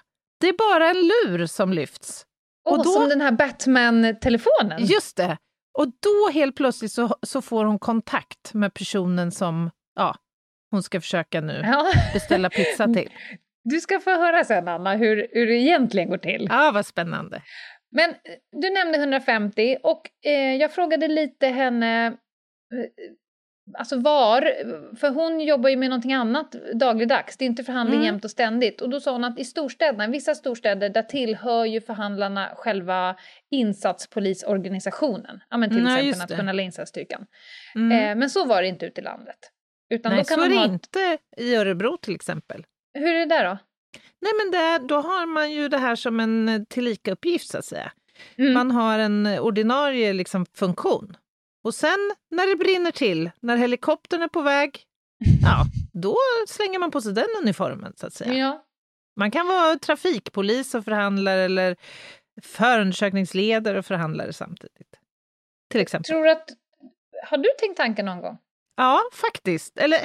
Det 0.41 0.49
är 0.49 0.53
bara 0.59 0.91
en 0.91 0.97
lur 1.03 1.47
som 1.47 1.73
lyfts. 1.73 2.25
Och 2.65 2.79
Och 2.79 2.85
då- 2.85 2.91
som 2.93 3.09
den 3.09 3.21
här 3.21 3.33
Batman-telefonen. 3.33 4.85
Just 4.87 5.17
det! 5.17 5.37
Och 5.79 5.87
då 5.89 6.31
helt 6.33 6.57
plötsligt 6.57 6.93
så, 6.93 7.17
så 7.23 7.43
får 7.43 7.65
hon 7.65 7.79
kontakt 7.79 8.55
med 8.55 8.75
personen 8.75 9.33
som 9.33 9.71
ja, 9.95 10.15
hon 10.73 10.83
ska 10.83 11.01
försöka 11.01 11.41
nu 11.41 11.61
Ja. 11.65 11.87
beställa 12.13 12.51
pizza 12.51 12.87
till. 12.87 13.11
Du 13.65 13.81
ska 13.81 14.01
få 14.01 14.11
höra 14.11 14.45
sen, 14.45 14.69
Anna, 14.69 14.95
hur, 14.97 15.29
hur 15.33 15.47
det 15.47 15.55
egentligen 15.55 16.09
går 16.09 16.19
till. 16.19 16.47
Ja, 16.51 16.71
vad 16.75 16.87
spännande. 16.87 17.43
Men 17.91 18.11
eh, 18.11 18.17
du 18.61 18.71
nämnde 18.71 18.99
150 18.99 19.77
och 19.83 20.11
eh, 20.27 20.55
jag 20.57 20.73
frågade 20.73 21.09
lite 21.09 21.47
henne 21.47 22.07
eh, 22.07 22.13
Alltså 23.79 23.97
var, 24.01 24.41
för 24.97 25.11
hon 25.11 25.41
jobbar 25.41 25.71
ju 25.71 25.77
med 25.77 25.91
någonting 25.91 26.13
annat 26.13 26.55
dagligdags, 26.75 27.37
det 27.37 27.45
är 27.45 27.47
inte 27.47 27.65
förhandling 27.65 27.97
Mm. 28.01 28.07
jämt 28.07 28.25
och 28.25 28.31
ständigt. 28.31 28.81
Och 28.81 28.91
då 28.91 29.01
sa 29.01 29.13
hon 29.13 29.25
att 29.25 29.39
i 29.39 29.45
storstäderna, 29.45 30.07
vissa 30.09 30.35
storstäder, 30.35 30.89
där 30.89 31.03
tillhör 31.03 31.65
ju 31.65 31.81
förhandlarna 31.81 32.49
själva 32.57 33.17
insatspolisorganisationen. 33.51 35.41
Ja 35.51 35.57
men 35.57 35.71
till 35.71 35.83
Nej, 35.83 36.09
exempel 36.09 36.37
nationella 36.37 36.63
insatsstyrkan. 36.63 37.27
Mm. 37.75 37.93
Eh, 38.11 38.17
men 38.17 38.31
så 38.31 38.45
var 38.47 38.63
det 38.63 38.69
inte 38.69 38.87
ute 38.87 39.01
i 39.01 39.05
landet. 39.05 39.39
Utan 39.93 40.13
Nej, 40.13 40.23
då 40.23 40.29
kan 40.29 40.39
så 40.39 40.45
är 40.45 40.49
det 40.49 40.57
ha, 40.57 40.65
inte 40.65 41.19
i 41.37 41.55
Örebro 41.55 41.97
till 41.97 42.15
exempel. 42.15 42.67
Hur 42.95 43.15
är 43.15 43.19
det 43.19 43.27
där 43.27 43.45
då? 43.45 43.59
Nej, 44.21 44.33
men 44.39 44.51
där, 44.51 44.79
då 44.79 45.01
har 45.01 45.27
man 45.27 45.53
ju 45.53 45.69
det 45.69 45.79
här 45.79 45.97
som 45.97 46.21
en 46.21 46.49
eh, 46.49 46.63
tillika-uppgift 46.69 47.51
så 47.51 47.59
att 47.59 47.65
säga. 47.65 47.93
Mm. 48.37 48.53
Man 48.53 48.71
har 48.71 48.99
en 48.99 49.27
eh, 49.27 49.41
ordinarie 49.41 50.13
liksom, 50.13 50.47
funktion. 50.47 51.17
Och 51.65 51.75
sen 51.75 52.13
när 52.31 52.47
det 52.47 52.57
brinner 52.57 52.91
till, 52.91 53.31
när 53.41 53.57
helikoptern 53.57 54.23
är 54.23 54.29
på 54.29 54.43
väg, 54.43 54.85
ja, 55.43 55.65
då 55.93 56.17
slänger 56.49 56.79
man 56.79 56.91
på 56.91 57.01
sig 57.01 57.13
den 57.13 57.29
uniformen 57.43 57.93
så 57.97 58.07
att 58.07 58.15
säga. 58.15 58.35
Ja. 58.35 58.65
Man 59.17 59.31
kan 59.31 59.47
vara 59.47 59.79
trafikpolis 59.79 60.75
och 60.75 60.85
förhandlare 60.85 61.41
eller 61.41 61.77
förundersökningsledare 62.43 63.79
och 63.79 63.87
förhandlare 63.87 64.33
samtidigt. 64.33 64.99
Till 65.71 65.81
exempel. 65.81 66.09
Tror 66.09 66.29
att, 66.29 66.49
har 67.25 67.39
du 67.39 67.49
tänkt 67.59 67.77
tanken 67.77 68.07
någon 68.07 68.21
gång? 68.21 68.39
Ja, 68.77 69.03
faktiskt. 69.13 69.79
Eller 69.79 69.99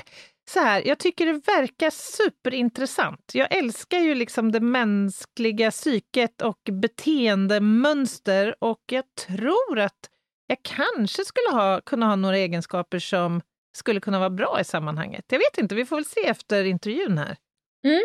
så 0.50 0.60
här, 0.60 0.88
jag 0.88 1.00
tycker 1.00 1.26
det 1.26 1.48
verkar 1.48 1.90
superintressant. 1.90 3.32
Jag 3.34 3.56
älskar 3.56 4.00
ju 4.00 4.16
liksom 4.16 4.52
det 4.52 4.60
mänskliga 4.60 5.72
psyket 5.72 6.42
och 6.42 6.60
beteendemönster 6.72 8.56
och 8.64 8.84
jag 8.86 9.04
tror 9.28 9.80
att 9.80 10.10
jag 10.48 10.58
kanske 10.62 11.26
skulle 11.26 11.50
ha, 11.52 11.82
kunna 11.82 12.06
ha 12.06 12.16
några 12.16 12.38
egenskaper 12.38 13.00
som 13.00 13.42
skulle 13.78 14.00
kunna 14.00 14.20
vara 14.20 14.30
bra 14.30 14.58
i 14.62 14.64
sammanhanget. 14.64 15.26
Jag 15.30 15.40
vet 15.40 15.58
inte, 15.58 15.76
vi 15.76 15.86
får 15.86 15.96
väl 15.96 16.06
se 16.06 16.28
efter 16.28 16.64
intervjun 16.64 17.18
här. 17.18 17.38
Mm. 17.84 18.02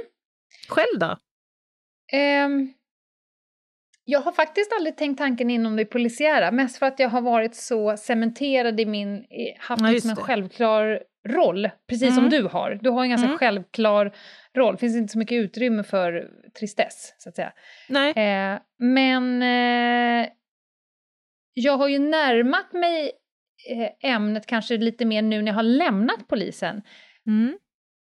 Själv 0.68 0.98
då? 0.98 1.16
Ehm, 2.12 2.72
jag 4.04 4.20
har 4.20 4.32
faktiskt 4.32 4.72
aldrig 4.72 4.96
tänkt 4.96 5.18
tanken 5.18 5.50
inom 5.50 5.76
det 5.76 5.84
polisiära, 5.84 6.50
mest 6.50 6.78
för 6.78 6.86
att 6.86 6.98
jag 6.98 7.08
har 7.08 7.20
varit 7.20 7.54
så 7.54 7.96
cementerad 7.96 8.80
i 8.80 8.86
min, 8.86 9.24
haft 9.58 9.82
Ja, 9.82 9.90
liksom 9.90 10.10
en 10.10 10.16
självklar 10.16 11.02
roll, 11.28 11.70
precis 11.88 12.08
som 12.14 12.18
Mm. 12.26 12.30
du 12.30 12.42
har. 12.48 12.78
Du 12.82 12.90
har 12.90 13.02
en 13.02 13.10
ganska 13.10 13.26
Mm. 13.26 13.38
självklar 13.38 14.14
roll, 14.56 14.74
det 14.74 14.78
finns 14.78 14.96
inte 14.96 15.12
så 15.12 15.18
mycket 15.18 15.36
utrymme 15.36 15.82
för 15.84 16.30
tristess, 16.58 17.14
så 17.18 17.28
att 17.28 17.36
säga. 17.36 17.52
Nej. 17.88 18.10
Eh, 18.10 18.58
men 18.78 19.42
eh, 19.42 20.28
jag 21.54 21.76
har 21.76 21.88
ju 21.88 21.98
närmat 21.98 22.72
mig 22.72 23.12
eh, 23.70 24.10
ämnet 24.12 24.46
kanske 24.46 24.76
lite 24.76 25.04
mer 25.04 25.22
nu 25.22 25.42
när 25.42 25.48
jag 25.52 25.56
har 25.56 25.62
lämnat 25.62 26.28
polisen. 26.28 26.82
Mm. 27.26 27.58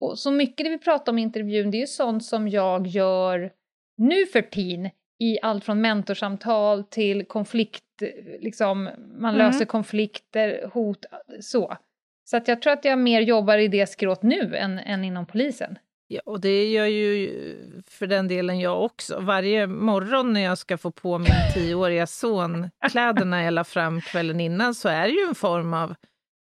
Och 0.00 0.18
så 0.18 0.30
mycket 0.30 0.64
det 0.64 0.70
vi 0.70 0.78
pratar 0.78 1.12
om 1.12 1.18
i 1.18 1.22
intervjun, 1.22 1.70
det 1.70 1.76
är 1.76 1.80
ju 1.80 1.86
sånt 1.86 2.24
som 2.24 2.48
jag 2.48 2.86
gör 2.86 3.52
nu 3.96 4.26
för 4.26 4.42
tiden 4.42 4.90
i 5.20 5.38
allt 5.42 5.64
från 5.64 5.80
mentorsamtal 5.80 6.84
till 6.84 7.24
konflikt, 7.24 7.84
liksom 8.40 8.84
man 9.18 9.34
Mm. 9.34 9.46
löser 9.46 9.64
konflikter, 9.64 10.70
hot, 10.72 11.04
så. 11.40 11.76
Så 12.30 12.36
att 12.36 12.48
jag 12.48 12.62
tror 12.62 12.72
att 12.72 12.84
jag 12.84 12.98
mer 12.98 13.20
jobbar 13.20 13.58
i 13.58 13.68
det 13.68 13.86
skrået 13.86 14.22
nu 14.22 14.56
än, 14.56 14.78
än 14.78 15.04
inom 15.04 15.26
polisen. 15.26 15.78
Ja, 16.10 16.20
och 16.24 16.40
det 16.40 16.66
gör 16.70 16.86
ju 16.86 17.30
för 17.86 18.06
den 18.06 18.28
delen 18.28 18.60
jag 18.60 18.84
också. 18.84 19.20
Varje 19.20 19.66
morgon 19.66 20.32
när 20.32 20.40
jag 20.40 20.58
ska 20.58 20.78
få 20.78 20.90
på 20.90 21.18
min 21.18 21.32
tioåriga 21.54 22.06
son 22.06 22.70
kläderna 22.90 23.42
jag 23.44 23.54
la 23.54 23.64
fram 23.64 24.00
kvällen 24.00 24.40
innan 24.40 24.74
så 24.74 24.88
är 24.88 25.02
det 25.02 25.14
ju 25.14 25.28
en 25.28 25.34
form 25.34 25.74
av 25.74 25.94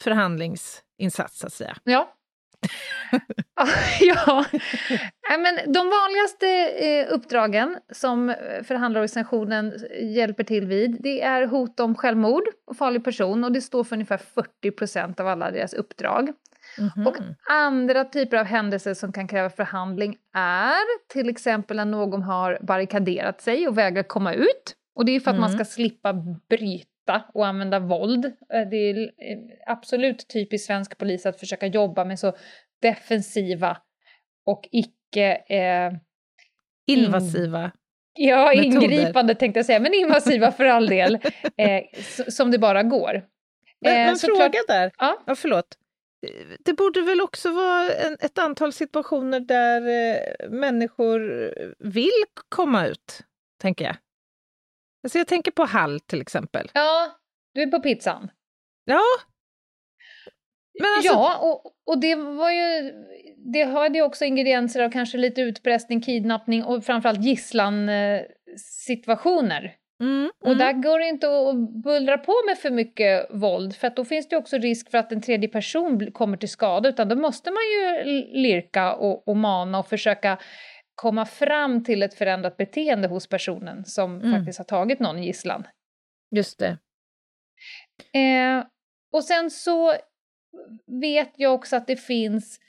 förhandlingsinsats, 0.04 1.38
så 1.38 1.46
att 1.46 1.52
säga. 1.52 1.76
Ja. 1.84 2.14
ja. 4.00 4.44
Men 5.38 5.72
de 5.72 5.90
vanligaste 5.90 6.46
eh, 6.86 7.14
uppdragen 7.14 7.76
som 7.92 8.30
eh, 8.30 8.36
förhandlarorganisationen 8.64 9.72
hjälper 10.14 10.44
till 10.44 10.66
vid, 10.66 10.96
det 11.02 11.22
är 11.22 11.46
hot 11.46 11.80
om 11.80 11.94
självmord 11.94 12.42
och 12.70 12.76
farlig 12.76 13.04
person 13.04 13.44
och 13.44 13.52
det 13.52 13.60
står 13.60 13.84
för 13.84 13.96
ungefär 13.96 14.18
40 14.18 14.70
procent 14.70 15.20
av 15.20 15.28
alla 15.28 15.50
deras 15.50 15.74
uppdrag. 15.74 16.30
Mhm. 16.78 17.06
Och 17.06 17.16
andra 17.50 18.04
typer 18.04 18.36
av 18.36 18.44
händelser 18.44 18.94
som 18.94 19.12
kan 19.12 19.28
kräva 19.28 19.50
förhandling 19.50 20.16
är 20.34 21.08
till 21.12 21.28
exempel 21.28 21.76
när 21.76 21.84
någon 21.84 22.22
har 22.22 22.58
barrikaderat 22.62 23.40
sig 23.40 23.68
och 23.68 23.78
vägrar 23.78 24.02
komma 24.02 24.34
ut. 24.34 24.74
Och 24.96 25.04
det 25.04 25.12
är 25.16 25.20
för 25.20 25.30
att 25.30 25.40
man 25.40 25.50
Mm. 25.50 25.58
ska 25.58 25.64
slippa 25.74 26.12
bryta 26.50 26.88
och 27.34 27.46
använda 27.46 27.78
våld. 27.78 28.24
Eh, 28.24 28.68
Det 28.70 28.76
är 28.76 28.98
eh, 29.02 29.38
absolut 29.66 30.28
typiskt 30.28 30.66
svensk 30.66 30.98
polis 30.98 31.26
att 31.26 31.40
försöka 31.40 31.66
jobba 31.66 32.04
med 32.04 32.18
så 32.18 32.32
defensiva 32.82 33.76
och 34.46 34.68
icke 34.72 35.32
eh, 35.48 35.92
Invasiva. 36.86 37.70
ja, 38.12 38.52
Metoder. 38.56 38.82
ingripande 38.82 39.34
tänkte 39.34 39.58
jag 39.58 39.66
säga, 39.66 39.80
men 39.80 39.94
invasiva 39.94 40.52
för 40.52 40.64
all 40.64 40.86
del, 40.86 41.14
eh, 41.56 41.82
som 42.28 42.50
det 42.50 42.58
bara 42.58 42.82
går. 42.82 43.12
Men, 43.80 43.92
Eh, 43.92 44.06
men 44.06 44.16
fråga 44.16 44.58
där. 44.68 44.92
Ja. 44.98 45.22
Ja, 45.26 45.34
förlåt. 45.34 45.66
Det 46.64 46.72
borde 46.72 47.02
väl 47.02 47.20
också 47.20 47.50
vara 47.52 47.92
en, 47.92 48.16
ett 48.20 48.38
antal 48.38 48.72
situationer 48.72 49.40
där 49.40 49.80
eh, 49.88 50.50
människor 50.50 51.20
vill 51.78 52.24
komma 52.48 52.86
ut, 52.86 53.20
tänker 53.62 53.84
jag. 53.84 53.96
Alltså 55.02 55.18
jag 55.18 55.26
tänker 55.26 55.50
på 55.50 55.64
Hall 55.64 56.00
till 56.00 56.20
exempel. 56.20 56.70
Ja, 56.74 57.10
du 57.54 57.62
är 57.62 57.66
på 57.66 57.80
pizzan. 57.80 58.30
Ja. 58.84 59.00
Men 60.80 60.90
alltså, 60.96 61.12
Ja, 61.12 61.38
och, 61.38 61.72
och 61.86 62.00
det 62.00 62.14
var 62.14 62.50
ju... 62.50 62.92
Det 63.52 63.62
hade 63.62 63.98
ju 63.98 64.04
också 64.04 64.24
ingredienser 64.24 64.82
av 64.82 64.90
kanske 64.90 65.18
lite 65.18 65.40
utpressning, 65.40 66.00
kidnappning 66.00 66.64
och 66.64 66.84
framförallt 66.84 67.24
gisslan-situationer. 67.24 69.74
Mm, 70.02 70.30
Och 70.40 70.52
mm. 70.52 70.58
där 70.58 70.72
går 70.72 70.98
det 70.98 71.08
inte 71.08 71.26
att 71.26 71.82
bullra 71.82 72.18
på 72.18 72.32
med 72.46 72.58
för 72.58 72.70
mycket 72.70 73.26
våld 73.30 73.76
för 73.76 73.90
då 73.90 74.04
finns 74.04 74.28
det 74.28 74.36
också 74.36 74.58
risk 74.58 74.90
för 74.90 74.98
att 74.98 75.12
en 75.12 75.22
tredje 75.22 75.48
person 75.48 76.12
kommer 76.12 76.36
till 76.36 76.48
skada 76.48 76.88
utan 76.88 77.08
då 77.08 77.16
måste 77.16 77.50
man 77.50 77.62
ju 77.62 78.04
lirka 78.42 78.94
och, 78.94 79.28
och 79.28 79.36
mana 79.36 79.78
och 79.78 79.88
försöka 79.88 80.38
komma 80.98 81.26
fram 81.26 81.84
till 81.84 82.02
ett 82.02 82.14
förändrat 82.14 82.56
beteende 82.56 83.08
hos 83.08 83.26
personen 83.26 83.84
som 83.84 84.20
Mm. 84.20 84.32
faktiskt 84.38 84.58
har 84.58 84.64
tagit 84.64 85.00
någon 85.00 85.22
gisslan. 85.22 85.66
Just 86.30 86.58
det. 86.58 86.78
Eh, 88.18 88.64
och 89.12 89.24
sen 89.24 89.50
så 89.50 89.94
vet 91.00 91.32
jag 91.36 91.54
också 91.54 91.76
att 91.76 91.86
det 91.86 91.96
finns 91.96 92.60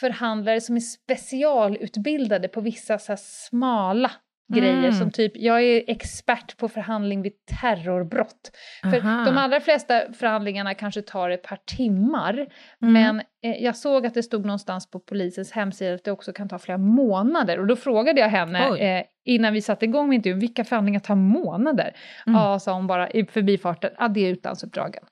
förhandlare 0.00 0.60
som 0.60 0.76
är 0.76 0.80
specialutbildade 0.80 2.48
på 2.48 2.60
vissa 2.60 2.98
så 2.98 3.12
här 3.12 3.18
smala 3.22 4.10
grejer 4.54 4.78
Mm. 4.78 4.92
som 4.92 5.10
typ, 5.10 5.32
jag 5.36 5.62
är 5.62 5.84
expert 5.90 6.56
på 6.56 6.68
förhandling 6.68 7.22
vid 7.22 7.32
terrorbrott. 7.60 8.50
För 8.82 8.98
Aha. 9.06 9.24
de 9.24 9.38
allra 9.38 9.60
flesta 9.60 10.12
förhandlingarna 10.12 10.74
kanske 10.74 11.02
tar 11.02 11.30
ett 11.30 11.42
par 11.42 11.58
timmar, 11.76 12.34
Mm. 12.82 12.92
men 12.92 13.20
eh, 13.42 13.62
jag 13.64 13.76
såg 13.76 14.06
att 14.06 14.14
det 14.14 14.22
stod 14.22 14.44
någonstans 14.46 14.90
på 14.90 15.00
polisens 15.00 15.52
hemsida 15.52 15.94
att 15.94 16.04
det 16.04 16.10
också 16.12 16.32
kan 16.32 16.48
ta 16.48 16.58
flera 16.58 16.78
månader. 16.78 17.58
Och 17.60 17.66
då 17.66 17.76
frågade 17.76 18.20
jag 18.20 18.28
henne 18.28 18.78
eh, 18.78 19.04
innan 19.24 19.52
vi 19.52 19.62
satte 19.62 19.84
igång 19.84 20.08
med 20.08 20.16
intervjun, 20.16 20.38
vilka 20.40 20.64
förhandlingar 20.64 21.00
tar 21.00 21.14
månader? 21.14 21.96
Mm. 22.26 22.40
Ja, 22.40 22.58
sa 22.58 22.72
hon 22.74 22.86
bara 22.86 23.10
i 23.10 23.24
förbifarten, 23.26 23.90
ja 23.98 24.08
det 24.08 24.20
är 24.20 24.30
utlandsuppdragen. 24.30 25.02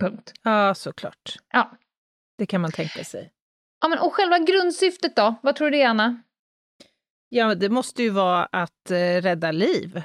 Punkt. 0.00 0.32
Ja, 0.42 0.74
såklart. 0.74 1.36
Ja. 1.52 1.70
Det 2.38 2.46
kan 2.46 2.60
man 2.60 2.72
tänka 2.72 3.04
sig. 3.04 3.30
ja 3.82 3.88
men, 3.88 3.98
och 3.98 4.14
själva 4.14 4.38
grundsyftet 4.38 5.16
då? 5.16 5.34
Vad 5.42 5.56
tror 5.56 5.70
du 5.70 5.76
det 5.76 5.82
är, 5.82 5.88
Anna? 5.88 6.22
Ja, 7.34 7.54
det 7.54 7.68
måste 7.68 8.02
ju 8.02 8.10
vara 8.10 8.44
att 8.44 8.90
eh, 8.90 8.96
rädda 9.20 9.52
liv. 9.52 10.02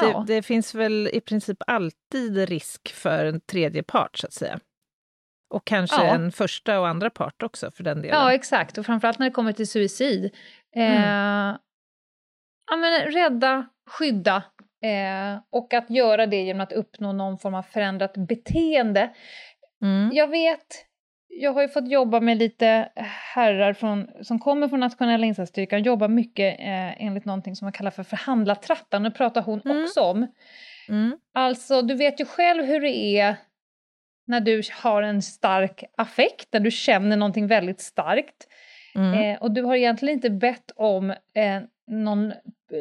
Ja. 0.00 0.24
Det, 0.26 0.34
det 0.34 0.42
finns 0.42 0.74
väl 0.74 1.08
i 1.12 1.20
princip 1.20 1.58
alltid 1.66 2.48
risk 2.48 2.92
för 2.92 3.24
en 3.24 3.40
tredje 3.40 3.82
part, 3.82 4.16
så 4.18 4.26
att 4.26 4.32
säga. 4.32 4.60
Och 5.54 5.66
kanske 5.66 6.04
Ja. 6.06 6.14
en 6.14 6.32
första 6.32 6.80
och 6.80 6.88
andra 6.88 7.10
part 7.10 7.42
också 7.42 7.70
för 7.70 7.84
den 7.84 8.02
delen. 8.02 8.20
Ja, 8.20 8.32
exakt. 8.34 8.78
Och 8.78 8.86
framförallt 8.86 9.18
när 9.18 9.26
det 9.26 9.32
kommer 9.34 9.52
till 9.52 9.68
suicid. 9.68 10.24
Eh, 10.76 11.54
ja, 12.70 12.76
men 12.76 13.00
rädda, 13.12 13.68
skydda 13.90 14.36
eh, 14.84 15.42
och 15.50 15.74
att 15.74 15.90
göra 15.90 16.26
det 16.26 16.42
genom 16.42 16.60
att 16.60 16.72
uppnå 16.72 17.12
någon 17.12 17.38
form 17.38 17.54
av 17.54 17.62
förändrat 17.62 18.14
beteende. 18.28 19.14
Mm. 19.82 20.10
Jag 20.12 20.28
vet, 20.28 20.66
jag 21.32 21.52
har 21.52 21.62
ju 21.62 21.68
fått 21.68 21.88
jobba 21.88 22.20
med 22.20 22.38
lite 22.38 22.88
herrar 23.34 23.72
från, 23.72 24.10
som 24.22 24.38
kommer 24.38 24.68
från 24.68 24.80
nationella 24.80 25.26
insatsstyrkan, 25.26 25.82
jobbar 25.82 26.08
mycket 26.08 26.60
eh, 26.60 27.02
enligt 27.06 27.24
någonting 27.24 27.56
som 27.56 27.66
man 27.66 27.72
kallar 27.72 27.90
för 27.90 28.02
förhandlartrappan, 28.02 29.04
och 29.04 29.10
det 29.10 29.16
pratar 29.18 29.42
hon 29.42 29.60
Mm. 29.64 29.82
också 29.82 30.00
om. 30.00 30.26
Mm. 30.88 31.18
Alltså, 31.34 31.82
du 31.82 31.94
vet 31.94 32.20
ju 32.20 32.24
själv 32.24 32.64
hur 32.64 32.80
det 32.80 33.18
är 33.18 33.36
när 34.26 34.40
du 34.40 34.62
har 34.82 35.02
en 35.02 35.22
stark 35.22 35.84
affekt, 35.96 36.48
när 36.52 36.60
du 36.60 36.70
känner 36.70 37.16
någonting 37.16 37.46
väldigt 37.46 37.80
starkt. 37.80 38.46
Mm. 38.94 39.14
Eh, 39.14 39.42
och 39.42 39.50
du 39.50 39.62
har 39.62 39.76
egentligen 39.76 40.14
inte 40.14 40.30
bett 40.30 40.70
om 40.76 41.10
eh, 41.10 41.60
någon 41.90 42.32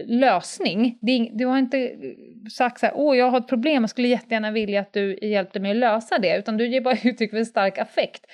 lösning. 0.05 0.97
Du 1.33 1.45
har 1.45 1.57
inte 1.57 1.95
sagt 2.51 2.79
så 2.79 2.85
här, 2.85 2.93
åh 2.95 3.17
jag 3.17 3.29
har 3.29 3.37
ett 3.37 3.47
problem, 3.47 3.83
jag 3.83 3.89
skulle 3.89 4.07
jättegärna 4.07 4.51
vilja 4.51 4.81
att 4.81 4.93
du 4.93 5.17
hjälpte 5.21 5.59
mig 5.59 5.71
att 5.71 5.77
lösa 5.77 6.17
det, 6.19 6.37
utan 6.37 6.57
du 6.57 6.67
ger 6.67 6.81
bara 6.81 6.95
uttryck 7.03 7.29
för 7.31 7.37
en 7.37 7.45
stark 7.45 7.77
affekt. 7.77 8.25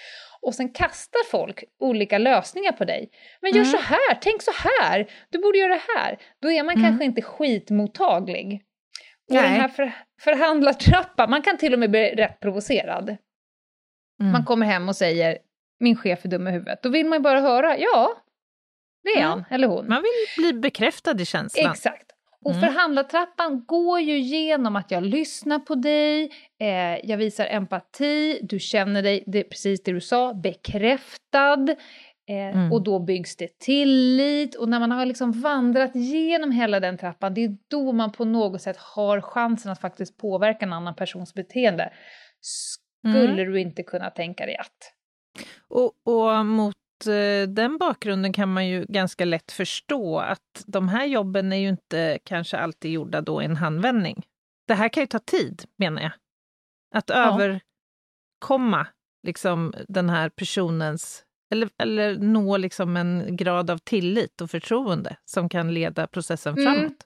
Och 0.41 0.55
sen 0.55 0.69
kastar 0.69 1.29
folk 1.31 1.63
olika 1.79 2.17
lösningar 2.17 2.71
på 2.71 2.85
dig. 2.85 3.09
Men 3.41 3.51
gör 3.51 3.57
Mm. 3.61 3.71
så 3.71 3.77
här, 3.77 4.17
tänk 4.21 4.41
så 4.41 4.51
här, 4.81 5.07
du 5.29 5.39
borde 5.39 5.57
göra 5.57 5.73
det 5.73 5.81
här. 5.97 6.17
Då 6.41 6.51
är 6.51 6.63
man 6.63 6.75
Mm. 6.75 6.83
kanske 6.89 7.05
inte 7.05 7.21
skitmottaglig. 7.21 8.61
Och 9.29 9.35
Nej. 9.35 9.43
den 9.43 9.51
här 9.61 9.67
för, 9.67 9.91
förhandlartrappan, 10.21 11.29
man 11.29 11.41
kan 11.41 11.57
till 11.57 11.73
och 11.73 11.79
med 11.79 11.91
bli 11.91 12.09
rätt 12.15 12.39
provocerad. 12.39 13.09
Mm. 14.19 14.31
Man 14.31 14.45
kommer 14.45 14.65
hem 14.65 14.89
och 14.89 14.95
säger 14.95 15.37
min 15.79 15.95
chef 15.95 16.25
är 16.25 16.29
dum 16.29 16.47
i 16.47 16.51
huvudet. 16.51 16.79
Då 16.83 16.89
vill 16.89 17.05
man 17.05 17.17
ju 17.17 17.21
bara 17.23 17.39
höra, 17.39 17.77
ja, 17.77 18.21
det 19.05 19.19
är 19.19 19.25
Mm. 19.25 19.29
han 19.29 19.45
eller 19.49 19.67
hon. 19.67 19.87
Man 19.87 20.01
vill 20.03 20.43
bli 20.43 20.59
bekräftad 20.59 21.21
i 21.21 21.25
känslan. 21.25 21.71
Exakt. 21.71 22.11
Och 22.45 22.51
Mm. 22.51 22.61
förhandlartrappan 22.61 23.65
går 23.65 23.99
ju 23.99 24.17
genom 24.19 24.75
att 24.75 24.91
jag 24.91 25.03
lyssnar 25.03 25.59
på 25.59 25.75
dig, 25.75 26.31
eh, 26.59 27.09
jag 27.09 27.17
visar 27.17 27.45
empati, 27.45 28.39
du 28.41 28.59
känner 28.59 29.01
dig, 29.03 29.23
det 29.27 29.39
är 29.39 29.43
precis 29.43 29.83
det 29.83 29.91
du 29.91 30.01
sa, 30.01 30.33
bekräftad. 30.33 31.69
Eh, 32.29 32.35
Mm. 32.57 32.71
Och 32.71 32.83
då 32.83 32.99
byggs 32.99 33.35
det 33.35 33.59
tillit 33.59 34.55
och 34.55 34.69
när 34.69 34.79
man 34.79 34.91
har 34.91 35.05
liksom 35.05 35.31
vandrat 35.31 35.95
genom 35.95 36.51
hela 36.51 36.79
den 36.79 36.97
trappan, 36.97 37.33
det 37.33 37.43
är 37.43 37.57
då 37.67 37.91
man 37.91 38.11
på 38.11 38.25
något 38.25 38.61
sätt 38.61 38.77
har 38.77 39.21
chansen 39.21 39.71
att 39.71 39.81
faktiskt 39.81 40.17
påverka 40.17 40.65
en 40.65 40.73
annan 40.73 40.95
persons 40.95 41.33
beteende. 41.33 41.93
Skulle 42.41 43.23
Mm. 43.33 43.35
du 43.53 43.59
inte 43.61 43.83
kunna 43.83 44.09
tänka 44.09 44.45
dig 44.45 44.57
att? 44.57 44.93
Och, 45.67 45.91
och 46.03 46.45
mot 46.45 46.75
den 47.47 47.77
bakgrunden 47.77 48.33
kan 48.33 48.53
man 48.53 48.67
ju 48.67 48.85
ganska 48.89 49.25
lätt 49.25 49.51
förstå 49.51 50.19
att 50.19 50.63
de 50.65 50.89
här 50.89 51.05
jobben 51.05 51.53
är 51.53 51.57
ju 51.57 51.69
inte 51.69 52.19
kanske 52.23 52.57
alltid 52.57 52.91
gjorda 52.91 53.21
då 53.21 53.41
i 53.41 53.45
en 53.45 53.55
handvändning. 53.55 54.25
Det 54.67 54.73
här 54.73 54.89
kan 54.89 55.03
ju 55.03 55.07
ta 55.07 55.19
tid, 55.19 55.65
menar 55.77 56.01
jag. 56.01 56.11
Att 56.95 57.09
Ja. 57.09 57.15
överkomma 58.39 58.87
liksom 59.23 59.73
den 59.87 60.09
här 60.09 60.29
personens, 60.29 61.23
eller, 61.51 61.69
eller 61.77 62.17
nå 62.17 62.57
liksom 62.57 62.97
en 62.97 63.37
grad 63.37 63.69
av 63.69 63.77
tillit 63.77 64.41
och 64.41 64.51
förtroende 64.51 65.17
som 65.25 65.49
kan 65.49 65.73
leda 65.73 66.07
processen 66.07 66.57
Mm. 66.57 66.73
framåt. 66.75 66.97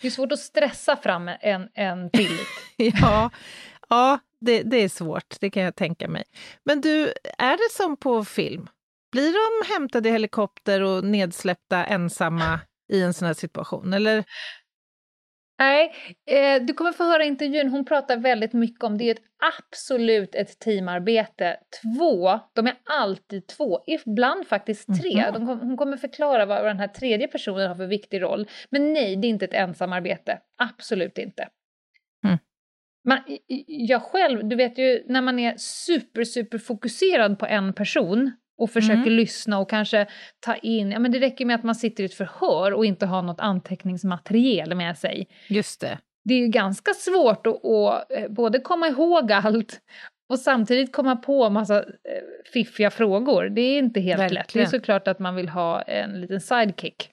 Det 0.00 0.06
är 0.06 0.10
svårt 0.10 0.32
att 0.32 0.38
stressa 0.38 0.96
fram 0.96 1.30
en, 1.40 1.68
en 1.74 2.10
tillit. 2.10 2.48
Ja, 3.02 3.30
ja 3.88 4.18
det, 4.40 4.62
det 4.62 4.76
är 4.76 4.88
svårt, 4.88 5.36
det 5.40 5.50
kan 5.50 5.62
jag 5.62 5.76
tänka 5.76 6.08
mig. 6.08 6.24
Men 6.64 6.80
du, 6.80 7.12
är 7.38 7.56
det 7.56 7.72
som 7.72 7.96
på 7.96 8.24
film? 8.24 8.68
Blir 9.12 9.32
de 9.32 9.72
hämtade 9.72 10.08
i 10.08 10.12
helikopter 10.12 10.82
och 10.82 11.04
nedsläppta 11.04 11.84
ensamma 11.84 12.60
i 12.92 13.02
en 13.02 13.14
sån 13.14 13.26
här 13.26 13.34
situation? 13.34 13.92
Eller? 13.92 14.24
Nej, 15.58 15.94
eh, 16.26 16.62
du 16.62 16.74
kommer 16.74 16.92
få 16.92 17.04
höra 17.04 17.24
intervjun. 17.24 17.68
Hon 17.68 17.84
pratar 17.84 18.16
väldigt 18.16 18.52
mycket 18.52 18.84
om 18.84 18.98
det 18.98 19.04
är 19.04 19.14
ett 19.14 19.22
absolut 19.58 20.34
ett 20.34 20.58
teamarbete. 20.58 21.56
Två, 21.82 22.40
de 22.52 22.66
är 22.66 22.74
alltid 22.84 23.46
två, 23.46 23.80
ibland 23.86 24.46
faktiskt 24.46 24.88
tre. 25.02 25.24
Mhm. 25.30 25.32
De 25.32 25.60
hon 25.60 25.76
kommer 25.76 25.96
förklara 25.96 26.46
vad 26.46 26.64
den 26.64 26.78
här 26.78 26.88
tredje 26.88 27.28
personen 27.28 27.68
har 27.68 27.74
för 27.74 27.86
viktig 27.86 28.22
roll. 28.22 28.48
Men 28.70 28.92
nej, 28.92 29.16
det 29.16 29.26
är 29.26 29.28
inte 29.28 29.44
ett 29.44 29.54
ensamarbete. 29.54 30.38
Absolut 30.58 31.18
inte. 31.18 31.48
Mm. 32.24 32.38
Man, 33.04 33.18
jag 33.66 34.02
själv, 34.02 34.48
du 34.48 34.56
vet 34.56 34.78
ju 34.78 35.04
när 35.06 35.20
man 35.20 35.38
är 35.38 35.54
super, 35.56 36.24
super 36.24 36.58
fokuserad 36.58 37.38
på 37.38 37.46
en 37.46 37.72
person 37.72 38.30
och 38.58 38.70
försöker 38.70 38.94
Mm. 39.02 39.12
lyssna 39.12 39.58
och 39.58 39.70
kanske 39.70 40.06
ta 40.40 40.54
in, 40.56 40.90
ja 40.90 40.98
men 40.98 41.12
det 41.12 41.18
räcker 41.18 41.44
med 41.46 41.56
att 41.56 41.64
man 41.64 41.74
sitter 41.74 42.02
i 42.02 42.06
ett 42.06 42.14
förhör 42.14 42.72
och 42.72 42.84
inte 42.84 43.06
har 43.06 43.22
något 43.22 43.40
anteckningsmaterial 43.40 44.74
med 44.74 44.98
sig 44.98 45.28
Just 45.48 45.80
det. 45.80 45.98
det 46.24 46.34
är 46.34 46.38
ju 46.38 46.48
ganska 46.48 46.94
svårt 46.94 47.46
att, 47.46 47.64
att 47.64 48.12
eh, 48.12 48.28
både 48.28 48.58
komma 48.60 48.88
ihåg 48.88 49.32
allt 49.32 49.80
och 50.28 50.38
samtidigt 50.38 50.92
komma 50.92 51.16
på 51.16 51.50
massa 51.50 51.78
eh, 51.78 51.84
fiffiga 52.52 52.90
frågor. 52.90 53.48
Det 53.48 53.60
är 53.60 53.78
inte 53.78 54.00
helt 54.00 54.18
lätt. 54.20 54.28
Det 54.30 54.34
är 54.34 54.38
Verkligen. 54.42 54.70
såklart 54.70 55.08
att 55.08 55.18
man 55.18 55.34
vill 55.34 55.48
ha 55.48 55.82
en 55.82 56.20
liten 56.20 56.40
sidekick. 56.40 57.08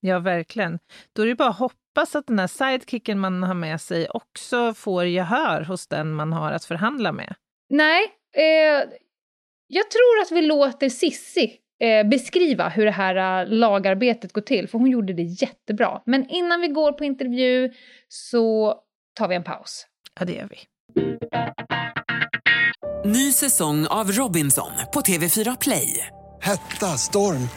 Ja, 0.00 0.18
verkligen. 0.18 0.78
Då 1.16 1.22
är 1.22 1.26
det 1.26 1.34
bara 1.34 1.48
att 1.48 1.58
hoppas 1.58 2.16
att 2.16 2.26
den 2.26 2.38
här 2.38 2.46
sidekicken 2.46 3.18
man 3.18 3.42
har 3.42 3.54
med 3.54 3.80
sig 3.80 4.08
också 4.08 4.74
får 4.74 5.04
gehör 5.04 5.62
hos 5.62 5.86
den 5.88 6.12
man 6.14 6.32
har 6.32 6.52
att 6.52 6.64
förhandla 6.64 7.12
med. 7.12 7.34
Nej, 7.70 8.02
eh, 8.36 8.88
jag 9.68 9.90
tror 9.90 10.22
att 10.22 10.32
vi 10.32 10.42
låter 10.46 10.88
Sissi 10.88 11.52
eh, 11.80 12.08
beskriva 12.08 12.68
hur 12.68 12.84
det 12.84 12.90
här 12.90 13.42
eh, 13.42 13.48
lagarbetet 13.48 14.32
går 14.32 14.40
till, 14.42 14.68
för 14.68 14.78
hon 14.78 14.90
gjorde 14.90 15.12
det 15.12 15.22
jättebra. 15.22 16.02
Men 16.06 16.28
innan 16.28 16.60
vi 16.60 16.68
går 16.68 16.92
på 16.92 17.04
intervju 17.04 17.72
så 18.08 18.74
tar 19.18 19.28
vi 19.28 19.34
en 19.34 19.44
paus. 19.44 19.86
Ja, 20.20 20.24
det 20.24 20.32
gör 20.32 20.48
vi. 20.50 20.58
Ny 23.04 23.32
säsong 23.32 23.86
av 23.86 24.12
Robinson 24.12 24.70
på 24.94 25.00
TV4 25.00 25.56
Play. 25.60 26.06
Hetta, 26.42 26.86
storm, 26.86 27.48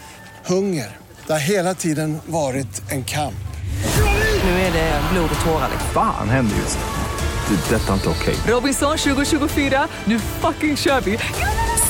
hunger. 0.46 0.98
Det 1.28 1.34
har 1.34 1.40
hela 1.40 1.74
tiden 1.74 2.18
varit 2.26 2.92
en 2.92 3.04
kamp. 3.04 3.34
Nu 4.44 4.50
är 4.50 4.74
det 4.74 5.02
blod 5.14 5.30
och 5.40 5.46
tårar. 5.46 5.70
liksom. 5.72 5.90
Fan 5.94 6.30
händer 6.30 6.56
just. 6.56 6.80
Det. 6.80 7.76
är 7.76 7.80
Detta 7.80 7.90
är 7.90 7.94
inte 7.94 8.10
okej. 8.10 8.36
Robinson 8.48 8.98
2024, 8.98 9.88
nu 10.06 10.20
fucking 10.20 10.78
kör 10.78 11.02
vi! 11.02 11.18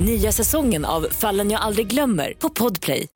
Nya 0.00 0.32
säsongen 0.32 0.84
av 0.84 1.02
Fallen 1.02 1.50
jag 1.50 1.60
aldrig 1.60 1.86
glömmer 1.86 2.32
på 2.38 2.50
Podplay. 2.50 3.06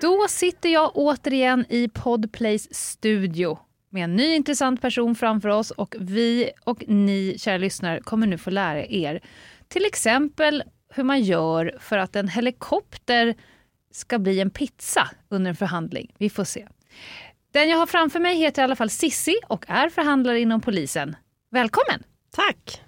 Då 0.00 0.26
sitter 0.28 0.68
jag 0.68 0.90
återigen 0.94 1.64
i 1.68 1.88
Podplays 1.88 2.74
studio 2.74 3.58
med 3.90 4.04
en 4.04 4.16
ny 4.16 4.34
intressant 4.34 4.80
person 4.80 5.14
framför 5.14 5.48
oss 5.48 5.70
och 5.70 5.94
vi 5.98 6.50
och 6.64 6.84
ni, 6.88 7.36
kära 7.38 7.58
lyssnare, 7.58 8.00
kommer 8.00 8.26
nu 8.26 8.38
få 8.38 8.50
lära 8.50 8.86
er 8.86 9.20
till 9.68 9.84
exempel 9.84 10.62
hur 10.94 11.04
man 11.04 11.20
gör 11.20 11.76
för 11.80 11.98
att 11.98 12.16
en 12.16 12.28
helikopter 12.28 13.34
ska 13.92 14.18
bli 14.18 14.40
en 14.40 14.50
pizza 14.50 15.08
under 15.28 15.48
en 15.48 15.56
förhandling. 15.56 16.14
Vi 16.18 16.30
får 16.30 16.44
se. 16.44 16.68
Den 17.52 17.68
jag 17.68 17.78
har 17.78 17.86
framför 17.86 18.20
mig 18.20 18.36
heter 18.36 18.62
i 18.62 18.64
alla 18.64 18.76
fall 18.76 18.90
Sissi 18.90 19.36
och 19.48 19.64
är 19.68 19.88
förhandlare 19.88 20.40
inom 20.40 20.60
polisen. 20.60 21.16
Välkommen! 21.50 22.02
Tack! 22.30 22.82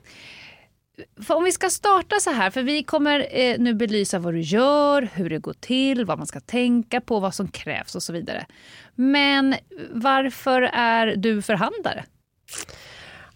För 1.27 1.35
om 1.35 1.45
vi 1.45 1.53
ska 1.53 1.71
starta 1.71 2.17
så 2.21 2.31
här, 2.31 2.51
för 2.51 2.63
vi 2.63 2.83
kommer 2.83 3.29
eh, 3.31 3.59
nu 3.59 3.75
belysa 3.75 4.19
vad 4.19 4.35
du 4.35 4.41
gör, 4.41 5.09
hur 5.15 5.31
det 5.31 5.39
går 5.39 5.53
till, 5.53 6.05
vad 6.05 6.19
man 6.19 6.27
ska 6.27 6.41
tänka 6.41 7.01
på, 7.01 7.21
vad 7.21 7.35
som 7.35 7.49
krävs 7.49 7.95
och 7.95 8.03
så 8.03 8.13
vidare. 8.13 8.47
Men 8.95 9.55
varför 9.91 10.63
är 10.63 11.17
du 11.17 11.43
förhandlare? 11.43 12.05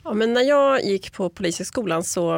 Ja, 0.05 0.15
men 0.15 0.33
när 0.33 0.43
jag 0.43 0.85
gick 0.85 1.13
på 1.13 1.31
Polishögskolan 1.31 2.05
så 2.05 2.37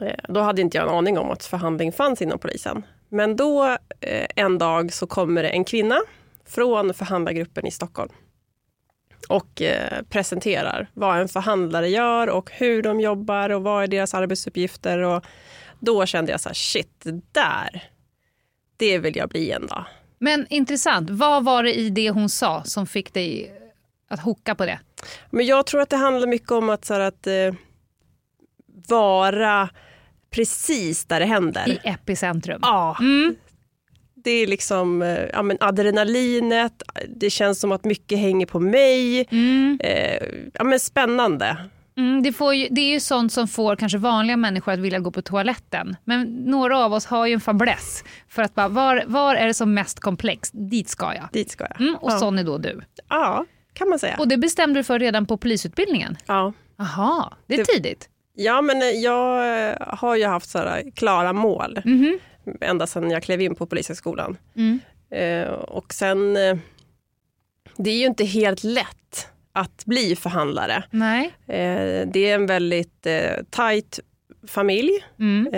eh, 0.00 0.14
då 0.28 0.40
hade 0.40 0.62
inte 0.62 0.76
jag 0.76 0.88
en 0.88 0.94
aning 0.94 1.18
om 1.18 1.30
att 1.30 1.44
förhandling 1.44 1.92
fanns 1.92 2.22
inom 2.22 2.38
polisen. 2.38 2.82
Men 3.08 3.36
då 3.36 3.66
eh, 4.00 4.26
en 4.36 4.58
dag 4.58 4.92
så 4.92 5.06
kommer 5.06 5.42
det 5.42 5.48
en 5.48 5.64
kvinna 5.64 6.00
från 6.46 6.94
förhandlargruppen 6.94 7.66
i 7.66 7.70
Stockholm 7.70 8.12
och 9.28 9.62
eh, 9.62 10.02
presenterar 10.08 10.90
vad 10.94 11.20
en 11.20 11.28
förhandlare 11.28 11.88
gör 11.88 12.28
och 12.28 12.50
hur 12.52 12.82
de 12.82 13.00
jobbar 13.00 13.50
och 13.50 13.62
vad 13.62 13.82
är 13.82 13.86
deras 13.86 14.14
arbetsuppgifter. 14.14 14.98
Och 14.98 15.24
då 15.80 16.06
kände 16.06 16.32
jag 16.32 16.40
så 16.40 16.48
här, 16.48 16.54
shit, 16.54 17.06
där, 17.32 17.84
det 18.76 18.98
vill 18.98 19.16
jag 19.16 19.28
bli 19.28 19.50
en 19.50 19.66
dag. 19.66 19.84
Men 20.18 20.46
intressant, 20.50 21.10
vad 21.10 21.44
var 21.44 21.62
det 21.62 21.78
i 21.78 21.90
det 21.90 22.10
hon 22.10 22.28
sa 22.28 22.64
som 22.64 22.86
fick 22.86 23.14
dig 23.14 23.54
att 24.08 24.20
hocka 24.20 24.54
på 24.54 24.66
det? 24.66 24.78
Men 25.30 25.46
jag 25.46 25.66
tror 25.66 25.80
att 25.80 25.90
det 25.90 25.96
handlar 25.96 26.26
mycket 26.26 26.50
om 26.50 26.70
att, 26.70 26.84
så 26.84 26.94
här, 26.94 27.00
att 27.00 27.26
eh, 27.26 27.54
vara 28.88 29.68
precis 30.30 31.04
där 31.04 31.20
det 31.20 31.26
händer. 31.26 31.68
I 31.68 31.80
epicentrum. 31.84 32.60
Ja. 32.62 32.96
Mm. 33.00 33.36
Det 34.28 34.32
är 34.42 34.46
liksom 34.46 35.02
eh, 35.02 35.18
ja, 35.32 35.42
men 35.42 35.56
adrenalinet, 35.60 36.82
det 37.16 37.30
känns 37.30 37.60
som 37.60 37.72
att 37.72 37.84
mycket 37.84 38.18
hänger 38.18 38.46
på 38.46 38.60
mig. 38.60 39.26
Mm. 39.30 39.78
Eh, 39.84 40.22
ja, 40.54 40.64
men 40.64 40.80
spännande. 40.80 41.56
Mm, 41.96 42.22
det, 42.22 42.32
får 42.32 42.54
ju, 42.54 42.68
det 42.70 42.80
är 42.80 42.92
ju 42.92 43.00
sånt 43.00 43.32
som 43.32 43.48
får 43.48 43.76
kanske 43.76 43.98
vanliga 43.98 44.36
människor 44.36 44.72
att 44.72 44.78
vilja 44.78 44.98
gå 44.98 45.10
på 45.10 45.22
toaletten. 45.22 45.96
Men 46.04 46.22
några 46.44 46.78
av 46.78 46.92
oss 46.92 47.06
har 47.06 47.26
ju 47.26 47.32
en 47.34 47.40
fäbless 47.40 48.04
för 48.28 48.42
att 48.42 48.54
bara, 48.54 48.68
var, 48.68 49.04
var 49.06 49.34
är 49.34 49.46
det 49.46 49.54
som 49.54 49.74
mest 49.74 50.00
komplext? 50.00 50.52
Dit 50.56 50.88
ska 50.88 51.14
jag. 51.14 51.28
Dit 51.32 51.50
ska 51.50 51.66
jag. 51.70 51.80
Mm, 51.80 51.94
och 51.94 52.10
ja. 52.12 52.18
sån 52.18 52.38
är 52.38 52.44
då 52.44 52.58
du. 52.58 52.80
Ja, 53.08 53.44
kan 53.72 53.88
man 53.88 53.98
säga. 53.98 54.16
Och 54.18 54.28
det 54.28 54.36
bestämde 54.36 54.80
du 54.80 54.84
för 54.84 54.98
redan 54.98 55.26
på 55.26 55.36
polisutbildningen? 55.36 56.16
Ja. 56.26 56.52
Aha, 56.80 57.32
det 57.46 57.54
är 57.54 57.58
Det- 57.58 57.64
tidigt. 57.64 58.08
Ja, 58.40 58.62
men 58.62 58.82
eh, 58.82 58.88
jag 58.88 59.68
eh, 59.70 59.74
har 59.80 60.16
ju 60.16 60.26
haft 60.26 60.48
så 60.50 60.58
här 60.58 60.90
klara 60.96 61.32
mål 61.32 61.80
Mhm. 61.84 62.18
Ända 62.60 62.86
sedan 62.86 63.10
jag 63.10 63.22
klev 63.22 63.40
in 63.40 63.54
på 63.54 63.66
Polishögskolan. 63.66 64.36
Mm. 64.56 64.80
Eh, 65.10 65.48
och 65.52 65.94
sen, 65.94 66.36
eh, 66.36 66.56
det 67.76 67.90
är 67.90 67.98
ju 67.98 68.06
inte 68.06 68.24
helt 68.24 68.64
lätt 68.64 69.28
att 69.52 69.84
bli 69.84 70.16
förhandlare. 70.16 70.84
Nej. 70.90 71.24
Eh, 71.46 72.08
det 72.08 72.30
är 72.30 72.34
en 72.34 72.46
väldigt 72.46 73.06
eh, 73.06 73.30
tajt 73.50 74.00
familj 74.46 74.90
Mm. 75.18 75.48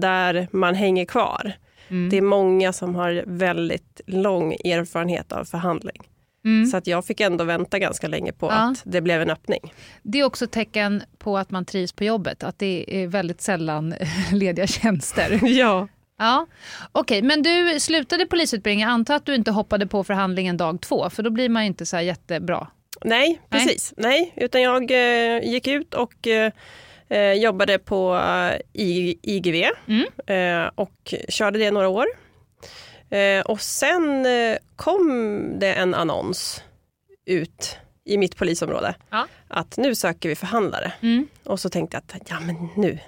där 0.00 0.48
man 0.52 0.74
hänger 0.74 1.04
kvar. 1.04 1.52
Mm. 1.88 2.10
Det 2.10 2.16
är 2.16 2.22
många 2.22 2.72
som 2.72 2.94
har 2.94 3.22
väldigt 3.26 4.00
lång 4.06 4.52
erfarenhet 4.52 5.32
av 5.32 5.44
förhandling. 5.44 6.02
Mm. 6.44 6.66
Så 6.66 6.76
att 6.76 6.86
jag 6.86 7.04
fick 7.04 7.20
ändå 7.20 7.44
vänta 7.44 7.78
ganska 7.78 8.08
länge 8.08 8.32
på 8.32 8.46
Ja. 8.46 8.52
att 8.70 8.82
det 8.84 9.00
blev 9.00 9.22
en 9.22 9.30
öppning. 9.30 9.74
Det 10.02 10.20
är 10.20 10.24
också 10.24 10.46
tecken 10.46 11.02
på 11.18 11.38
att 11.38 11.50
man 11.50 11.64
trivs 11.64 11.92
på 11.92 12.04
jobbet, 12.04 12.42
att 12.42 12.58
det 12.58 12.84
är 13.02 13.06
väldigt 13.06 13.40
sällan 13.40 13.94
lediga 14.32 14.66
tjänster. 14.66 15.40
Ja. 15.42 15.88
Ja, 16.20 16.46
Okej, 16.92 17.22
men 17.22 17.42
du 17.42 17.80
slutade 17.80 18.26
polisutbildningen. 18.26 18.88
Jag 18.88 18.94
antar 18.94 19.14
att 19.14 19.26
du 19.26 19.34
inte 19.34 19.50
hoppade 19.50 19.86
på 19.86 20.04
förhandlingen 20.04 20.56
dag 20.56 20.80
två, 20.80 21.10
för 21.10 21.22
då 21.22 21.30
blir 21.30 21.48
man 21.48 21.62
ju 21.62 21.66
inte 21.66 21.86
så 21.86 21.96
här 21.96 22.02
jättebra. 22.02 22.66
Nej, 23.04 23.40
precis. 23.50 23.92
Nej. 23.96 24.32
utan 24.36 24.62
jag 24.62 24.90
eh, 24.90 25.42
gick 25.50 25.66
ut 25.66 25.94
och 25.94 26.26
eh, 26.26 26.52
eh, 27.08 27.32
jobbade 27.32 27.78
på 27.78 28.14
eh, 28.16 28.60
I- 28.82 29.18
IGV 29.22 29.64
Mm. 29.88 30.06
eh, 30.26 30.70
och 30.74 31.14
körde 31.28 31.58
det 31.58 31.70
några 31.70 31.88
år. 31.88 32.06
Eh, 33.10 33.40
och 33.40 33.60
sen 33.60 34.26
kom 34.76 35.42
det 35.58 35.72
en 35.74 35.94
annons 35.94 36.62
ut 37.26 37.76
i 38.04 38.16
mitt 38.18 38.36
polisområde 38.36 38.94
Ja. 39.10 39.26
att 39.48 39.76
nu 39.76 39.94
söker 39.94 40.28
vi 40.28 40.34
förhandlare. 40.34 40.92
Mm. 41.00 41.28
Och 41.44 41.60
så 41.60 41.68
tänkte 41.70 41.96
jag 42.08 42.20
att 42.20 42.30
ja, 42.30 42.40
men 42.40 42.68
nu, 42.76 42.98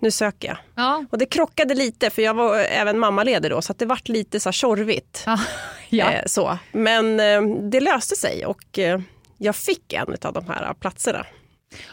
nu 0.00 0.10
söker 0.10 0.48
jag. 0.48 0.56
Ja, 0.74 1.04
Och 1.10 1.18
det 1.18 1.26
krockade 1.26 1.74
lite 1.74 2.10
för 2.10 2.22
jag 2.22 2.34
var 2.34 2.58
även 2.58 2.98
mammaledig 2.98 3.50
då 3.50 3.62
så 3.62 3.72
att 3.72 3.78
det 3.78 3.86
vart 3.86 4.08
lite 4.08 4.40
så 4.40 4.48
här 4.48 4.52
tjorvigt. 4.52 5.22
ja. 5.26 5.38
ja. 5.88 6.12
Eh, 6.12 6.22
så. 6.26 6.58
Men 6.72 7.20
eh, 7.20 7.42
det 7.70 7.80
löste 7.80 8.16
sig 8.16 8.46
och 8.46 8.78
eh, 8.78 9.00
jag 9.38 9.56
fick 9.56 9.92
en 9.92 10.16
av 10.22 10.32
de 10.32 10.46
här 10.48 10.74
platserna. 10.74 11.26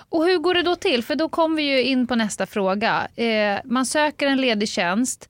Och 0.10 0.26
hur 0.26 0.38
går 0.38 0.54
det 0.54 0.62
då 0.64 0.76
till? 0.76 1.04
För 1.04 1.16
då 1.16 1.30
kommer 1.30 1.58
vi 1.58 1.64
ju 1.64 1.84
in 1.84 2.08
på 2.08 2.16
nästa 2.16 2.46
fråga. 2.46 3.08
Eh, 3.16 3.60
man 3.66 3.86
söker 3.86 4.28
en 4.28 4.42
ledig 4.42 4.70
tjänst. 4.70 5.30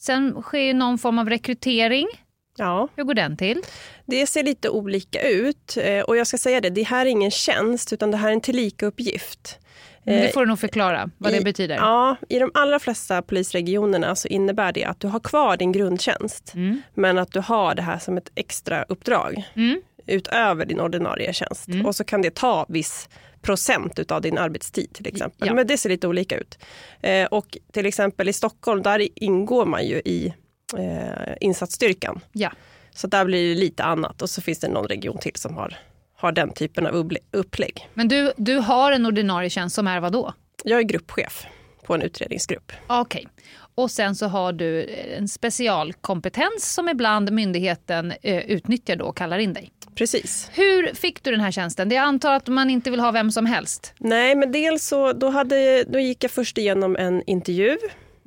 Sen 0.00 0.42
sker 0.42 0.74
någon 0.74 0.98
form 0.98 1.18
av 1.18 1.28
rekrytering. 1.30 2.08
Ja, 2.56 2.88
Hur 2.96 3.04
går 3.04 3.14
den 3.14 3.36
till? 3.36 3.62
det 4.06 4.26
ser 4.26 4.42
lite 4.42 4.68
olika 4.68 5.28
ut. 5.28 5.76
Eh, 5.76 6.00
och 6.00 6.16
jag 6.16 6.26
ska 6.26 6.38
säga 6.38 6.60
det, 6.60 6.70
det 6.70 6.82
här 6.82 7.06
är 7.06 7.10
ingen 7.10 7.30
tjänst 7.30 7.92
utan 7.92 8.10
det 8.10 8.16
här 8.16 8.28
är 8.28 8.32
en 8.32 8.40
tillika-uppgift. 8.40 9.58
Eh, 10.06 10.20
Det 10.22 10.32
får 10.34 10.40
du 10.40 10.46
nog 10.46 10.58
förklara 10.58 11.10
vad 11.18 11.32
det 11.32 11.38
i, 11.38 11.44
betyder. 11.44 11.74
Ja, 11.76 12.16
I 12.28 12.38
de 12.38 12.50
allra 12.54 12.78
flesta 12.78 13.22
polisregionerna 13.22 14.16
så 14.16 14.28
innebär 14.28 14.72
det 14.72 14.84
att 14.84 15.00
du 15.00 15.06
har 15.08 15.20
kvar 15.20 15.56
din 15.56 15.72
grundtjänst 15.72 16.54
Mm. 16.54 16.82
men 16.94 17.18
att 17.18 17.32
du 17.32 17.40
har 17.40 17.74
det 17.74 17.82
här 17.82 17.98
som 17.98 18.16
ett 18.16 18.30
extra 18.34 18.82
uppdrag 18.82 19.44
Mm. 19.54 19.80
utöver 20.06 20.64
din 20.66 20.80
ordinarie 20.80 21.32
tjänst. 21.32 21.68
Mm. 21.68 21.86
Och 21.86 21.96
så 21.96 22.04
kan 22.04 22.22
det 22.22 22.34
ta 22.34 22.66
viss 22.68 23.08
procent 23.42 23.98
utav 23.98 24.20
din 24.22 24.38
arbetstid 24.38 24.92
till 24.94 25.06
exempel. 25.06 25.48
Ja. 25.48 25.54
Men 25.54 25.66
det 25.66 25.78
ser 25.78 25.88
lite 25.88 26.08
olika 26.08 26.36
ut. 26.36 26.58
Eh, 27.02 27.26
och 27.26 27.58
till 27.72 27.86
exempel 27.86 28.28
i 28.28 28.32
Stockholm, 28.32 28.82
där 28.82 29.08
ingår 29.24 29.64
man 29.66 29.86
ju 29.86 29.96
i 29.96 30.34
eh, 30.78 31.34
insatsstyrkan. 31.40 32.20
Ja. 32.32 32.50
Så 32.90 33.06
där 33.06 33.24
blir 33.24 33.48
det 33.54 33.60
lite 33.60 33.82
annat 33.84 34.22
och 34.22 34.30
så 34.30 34.42
finns 34.42 34.58
det 34.60 34.68
någon 34.68 34.88
region 34.88 35.18
till 35.18 35.32
som 35.34 35.54
har, 35.54 35.76
har 36.16 36.32
den 36.32 36.52
typen 36.52 36.86
av 36.86 37.10
upplägg. 37.32 37.88
Men 37.94 38.08
du, 38.08 38.32
du 38.36 38.56
har 38.56 38.92
en 38.92 39.06
ordinarie 39.06 39.50
tjänst 39.50 39.76
som 39.76 39.86
är 39.86 40.00
vad 40.00 40.12
då? 40.12 40.32
Jag 40.64 40.78
är 40.78 40.82
gruppchef 40.82 41.46
på 41.84 41.94
en 41.94 42.02
utredningsgrupp. 42.02 42.72
Okej. 42.86 43.26
Och 43.74 43.90
sen 43.90 44.14
så 44.14 44.26
har 44.26 44.52
du 44.52 44.86
en 45.18 45.28
specialkompetens 45.28 46.74
som 46.74 46.88
ibland 46.88 47.32
myndigheten 47.32 48.12
eh, 48.22 48.38
utnyttjar 48.38 48.96
då 48.96 49.04
och 49.04 49.16
kallar 49.16 49.38
in 49.38 49.52
dig. 49.52 49.70
Precis. 49.94 50.50
Hur 50.52 50.94
fick 50.94 51.22
du 51.22 51.30
den 51.30 51.40
här 51.40 51.50
tjänsten? 51.50 51.88
Det 51.88 51.94
jag 51.94 52.02
antar 52.04 52.34
att 52.34 52.48
man 52.48 52.70
inte 52.70 52.90
vill 52.90 53.00
ha 53.00 53.10
vem 53.10 53.30
som 53.30 53.46
helst. 53.46 53.94
Nej, 53.98 54.34
men 54.34 54.52
dels 54.52 54.86
så 54.86 55.12
då, 55.12 55.28
hade, 55.30 55.84
då 55.84 55.98
gick 55.98 56.24
jag 56.24 56.30
först 56.30 56.58
igenom 56.58 56.96
en 56.96 57.22
intervju 57.26 57.76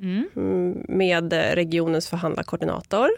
Mm. 0.00 0.28
mm, 0.36 0.84
med 0.88 1.32
regionens 1.32 2.08
förhandlarkoordinator. 2.08 3.08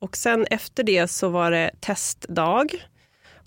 Och 0.00 0.16
sen 0.16 0.46
efter 0.50 0.82
det 0.82 1.08
så 1.08 1.28
var 1.28 1.50
det 1.50 1.70
testdag. 1.80 2.66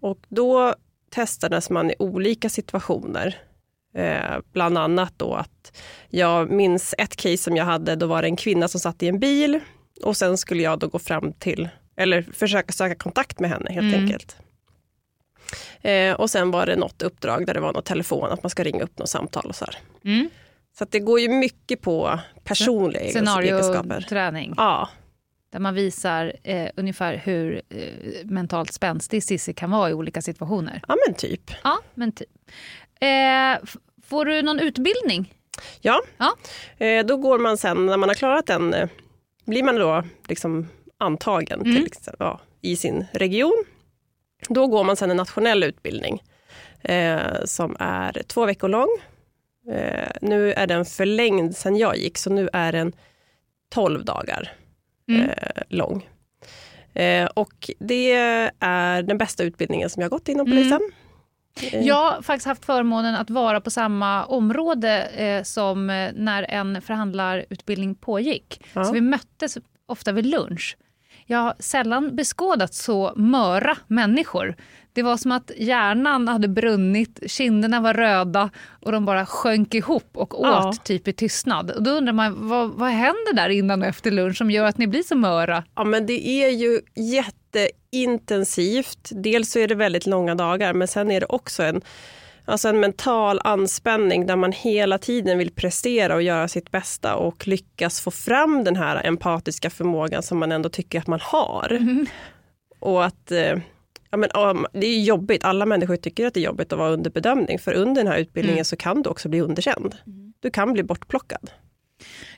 Och 0.03 0.17
då 0.29 0.75
testades 1.11 1.69
man 1.69 1.91
i 1.91 1.95
olika 1.99 2.49
situationer. 2.49 3.37
Eh, 3.95 4.37
bland 4.53 4.77
annat 4.77 5.13
då 5.17 5.33
att 5.33 5.77
jag 6.09 6.51
minns 6.51 6.95
ett 6.97 7.15
case 7.15 7.37
som 7.37 7.55
jag 7.55 7.65
hade, 7.65 7.95
då 7.95 8.07
var 8.07 8.21
det 8.21 8.27
en 8.27 8.35
kvinna 8.35 8.67
som 8.67 8.79
satt 8.79 9.03
i 9.03 9.07
en 9.07 9.19
bil 9.19 9.59
och 10.03 10.17
sen 10.17 10.37
skulle 10.37 10.63
jag 10.63 10.79
då 10.79 10.87
gå 10.87 10.99
fram 10.99 11.33
till, 11.33 11.69
eller 11.97 12.21
försöka 12.21 12.73
söka 12.73 12.95
kontakt 12.95 13.39
med 13.39 13.49
henne 13.49 13.71
helt 13.71 13.93
Mm. 13.95 14.03
enkelt. 14.03 14.35
Eh, 15.81 16.13
och 16.13 16.29
sen 16.29 16.51
var 16.51 16.65
det 16.65 16.75
något 16.75 17.01
uppdrag 17.01 17.45
där 17.45 17.53
det 17.53 17.59
var 17.59 17.73
något 17.73 17.85
telefon, 17.85 18.31
att 18.31 18.43
man 18.43 18.49
ska 18.49 18.63
ringa 18.63 18.83
upp 18.83 18.99
något 18.99 19.09
samtal 19.09 19.45
och 19.45 19.55
så 19.55 19.65
här. 19.65 19.77
Mm. 20.13 20.29
Så 20.77 20.85
det 20.89 20.99
går 20.99 21.19
ju 21.19 21.29
mycket 21.29 21.81
på 21.81 22.19
personliga 22.43 23.01
egenskaper. 23.01 23.31
Scenarioträning. 23.31 24.53
Ja, 24.57 24.89
Där 25.53 25.59
man 25.59 25.73
visar 25.75 26.33
eh, 26.43 26.69
ungefär 26.75 27.15
hur 27.17 27.61
eh, 27.69 28.25
mentalt 28.25 28.73
spänstig 28.73 29.23
Cissi 29.23 29.53
kan 29.53 29.71
vara 29.71 29.89
i 29.89 29.93
olika 29.93 30.21
situationer. 30.21 30.81
ja 30.87 30.95
men 31.07 31.15
typ. 31.15 31.51
Ja, 31.63 31.79
men 31.93 32.11
typ. 32.11 32.29
Eh, 32.99 33.69
får 34.05 34.25
du 34.25 34.41
någon 34.41 34.59
utbildning? 34.59 35.33
Ja. 35.81 36.01
Ja. 36.17 36.35
Eh, 36.85 37.05
då 37.05 37.17
går 37.17 37.39
man 37.39 37.57
sen, 37.57 37.85
när 37.85 37.97
man 37.97 38.09
har 38.09 38.13
klarat 38.13 38.45
den, 38.45 38.73
eh, 38.73 38.89
blir 39.45 39.63
man 39.63 39.75
då 39.75 40.03
liksom 40.27 40.67
antagen 40.97 41.61
Mm. 41.61 41.75
till, 41.75 41.85
exempel, 41.85 42.15
ja, 42.19 42.39
i 42.61 42.75
sin 42.75 43.05
region. 43.13 43.63
Då 44.49 44.67
går 44.67 44.83
man 44.83 44.95
sen 44.95 45.11
en 45.11 45.17
nationell 45.17 45.63
utbildning 45.63 46.23
eh, 46.81 47.21
som 47.45 47.75
är 47.79 48.23
två 48.27 48.45
veckor 48.45 48.69
lång. 48.69 48.89
Nu 50.21 50.53
är 50.53 50.67
den 50.67 50.85
förlängd 50.85 51.55
sen 51.57 51.75
jag 51.77 51.97
gick, 51.97 52.17
så 52.17 52.29
nu 52.29 52.49
är 52.53 52.71
den 52.71 52.93
12 53.69 54.05
dagar 54.05 54.51
Mm. 55.07 55.29
eh, 55.29 55.35
lång. 55.69 56.09
Eh, 56.93 57.25
och 57.25 57.69
det 57.79 58.11
är 58.59 59.01
den 59.03 59.17
bästa 59.17 59.43
utbildningen 59.43 59.89
som 59.89 60.01
jag 60.01 60.11
gått 60.11 60.27
inom 60.27 60.47
Mm. 60.47 60.57
polisen. 60.57 60.81
Eh, 61.61 61.87
Jag 61.87 62.11
har 62.11 62.21
faktiskt 62.21 62.47
haft 62.47 62.65
förmånen 62.65 63.15
att 63.15 63.29
vara 63.29 63.61
på 63.61 63.69
samma 63.69 64.25
område 64.25 65.01
eh, 65.05 65.43
som 65.43 65.89
eh, 65.89 66.11
när 66.15 66.43
en 66.43 66.81
förhandlarutbildning 66.81 67.95
pågick. 67.95 68.61
Ja. 68.73 68.83
Så 68.83 68.93
vi 68.93 69.01
möttes 69.01 69.57
ofta 69.85 70.11
vid 70.11 70.25
lunch. 70.25 70.77
Jag 71.25 71.37
har 71.39 71.53
sällan 71.59 72.15
beskådat 72.15 72.73
så 72.73 73.13
möra 73.15 73.77
människor. 73.87 74.55
Det 74.93 75.03
var 75.03 75.17
som 75.17 75.31
att 75.31 75.51
hjärnan 75.57 76.27
hade 76.27 76.47
brunnit, 76.47 77.19
kinderna 77.27 77.81
var 77.81 77.93
röda 77.93 78.49
och 78.81 78.91
de 78.91 79.05
bara 79.05 79.25
sjönk 79.25 79.73
ihop 79.73 80.09
och 80.13 80.41
åt 80.41 80.47
Ja. 80.47 80.73
typ 80.83 81.07
i 81.07 81.13
tystnad. 81.13 81.71
Och 81.71 81.83
då 81.83 81.91
undrar 81.91 82.13
man, 82.13 82.47
vad, 82.49 82.69
vad 82.69 82.89
händer 82.89 83.33
där 83.33 83.49
innan 83.49 83.81
och 83.81 83.87
efter 83.87 84.11
lunch 84.11 84.37
som 84.37 84.51
gör 84.51 84.65
att 84.65 84.77
ni 84.77 84.87
blir 84.87 85.03
så 85.03 85.15
möra? 85.15 85.63
Ja, 85.75 85.83
men 85.83 86.05
det 86.05 86.27
är 86.27 86.49
ju 86.49 86.81
jätteintensivt. 86.95 89.09
Dels 89.11 89.51
så 89.51 89.59
är 89.59 89.67
det 89.67 89.75
väldigt 89.75 90.05
långa 90.05 90.35
dagar, 90.35 90.73
men 90.73 90.87
sen 90.87 91.11
är 91.11 91.19
det 91.19 91.25
också 91.25 91.63
en, 91.63 91.81
alltså 92.45 92.67
en 92.69 92.79
mental 92.79 93.39
anspänning 93.43 94.25
där 94.25 94.35
man 94.35 94.51
hela 94.51 94.97
tiden 94.97 95.37
vill 95.37 95.51
prestera 95.51 96.15
och 96.15 96.21
göra 96.23 96.47
sitt 96.47 96.71
bästa 96.71 97.15
och 97.15 97.47
lyckas 97.47 98.01
få 98.01 98.11
fram 98.11 98.63
den 98.63 98.75
här 98.75 99.07
empatiska 99.07 99.69
förmågan 99.69 100.23
som 100.23 100.37
man 100.37 100.51
ändå 100.51 100.69
tycker 100.69 100.99
att 100.99 101.07
man 101.07 101.19
har. 101.23 101.79
Och 102.79 103.05
att, 103.05 103.31
eh, 103.31 103.57
Ja, 104.13 104.17
men, 104.17 104.29
um, 104.35 104.65
det 104.73 104.87
är 104.87 104.99
jobbigt, 105.01 105.43
alla 105.43 105.65
människor 105.65 105.95
tycker 105.95 106.27
att 106.27 106.33
det 106.33 106.39
är 106.39 106.43
jobbigt 106.45 106.73
att 106.73 106.79
vara 106.79 106.89
under 106.91 107.11
bedömning, 107.11 107.59
för 107.59 107.73
under 107.73 108.03
den 108.03 108.11
här 108.11 108.19
utbildningen 108.19 108.57
Mm. 108.57 108.65
så 108.65 108.75
kan 108.75 109.01
du 109.01 109.09
också 109.09 109.29
bli 109.29 109.41
underkänd. 109.41 109.95
Du 110.39 110.49
kan 110.49 110.73
bli 110.73 110.83
bortplockad. 110.83 111.51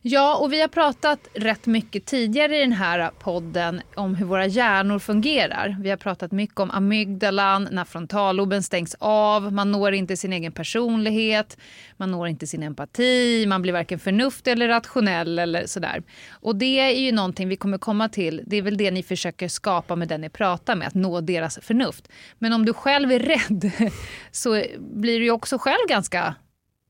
Ja, 0.01 0.37
och 0.37 0.53
vi 0.53 0.61
har 0.61 0.67
pratat 0.67 1.27
rätt 1.33 1.65
mycket 1.65 2.05
tidigare 2.05 2.57
i 2.57 2.59
den 2.59 2.71
här 2.71 3.11
podden 3.19 3.81
om 3.95 4.15
hur 4.15 4.25
våra 4.25 4.45
hjärnor 4.45 4.99
fungerar. 4.99 5.77
Vi 5.79 5.89
har 5.89 5.97
pratat 5.97 6.31
mycket 6.31 6.59
om 6.59 6.71
amygdalan, 6.71 7.67
när 7.71 7.85
frontalloben 7.85 8.63
stängs 8.63 8.95
av, 8.99 9.53
man 9.53 9.71
når 9.71 9.93
inte 9.93 10.17
sin 10.17 10.33
egen 10.33 10.51
personlighet, 10.51 11.57
man 11.97 12.11
når 12.11 12.27
inte 12.27 12.47
sin 12.47 12.63
empati, 12.63 13.45
man 13.47 13.61
blir 13.61 13.73
varken 13.73 13.99
förnuftig 13.99 14.51
eller 14.51 14.67
rationell 14.67 15.39
eller 15.39 15.65
sådär. 15.65 16.03
Och 16.29 16.55
det 16.55 16.79
är 16.79 16.99
ju 16.99 17.11
någonting 17.11 17.49
vi 17.49 17.55
kommer 17.55 17.77
komma 17.77 18.09
till, 18.09 18.41
det 18.45 18.57
är 18.57 18.61
väl 18.61 18.77
det 18.77 18.91
ni 18.91 19.03
försöker 19.03 19.47
skapa 19.47 19.95
med 19.95 20.07
den 20.07 20.21
ni 20.21 20.29
pratar 20.29 20.75
med, 20.75 20.87
att 20.87 20.93
nå 20.93 21.21
deras 21.21 21.59
förnuft. 21.61 22.07
Men 22.39 22.53
om 22.53 22.65
du 22.65 22.73
själv 22.73 23.11
är 23.11 23.19
rädd 23.19 23.71
så 24.31 24.63
blir 24.79 25.19
du 25.19 25.25
ju 25.25 25.31
också 25.31 25.57
själv 25.57 25.87
ganska 25.87 26.35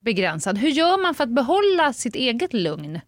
begränsad. 0.05 0.57
Hur 0.57 0.69
gör 0.69 1.01
man 1.01 1.15
för 1.15 1.23
att 1.23 1.29
behålla 1.29 1.93
sitt 1.93 2.15
eget 2.15 2.53
lugn 2.53 2.99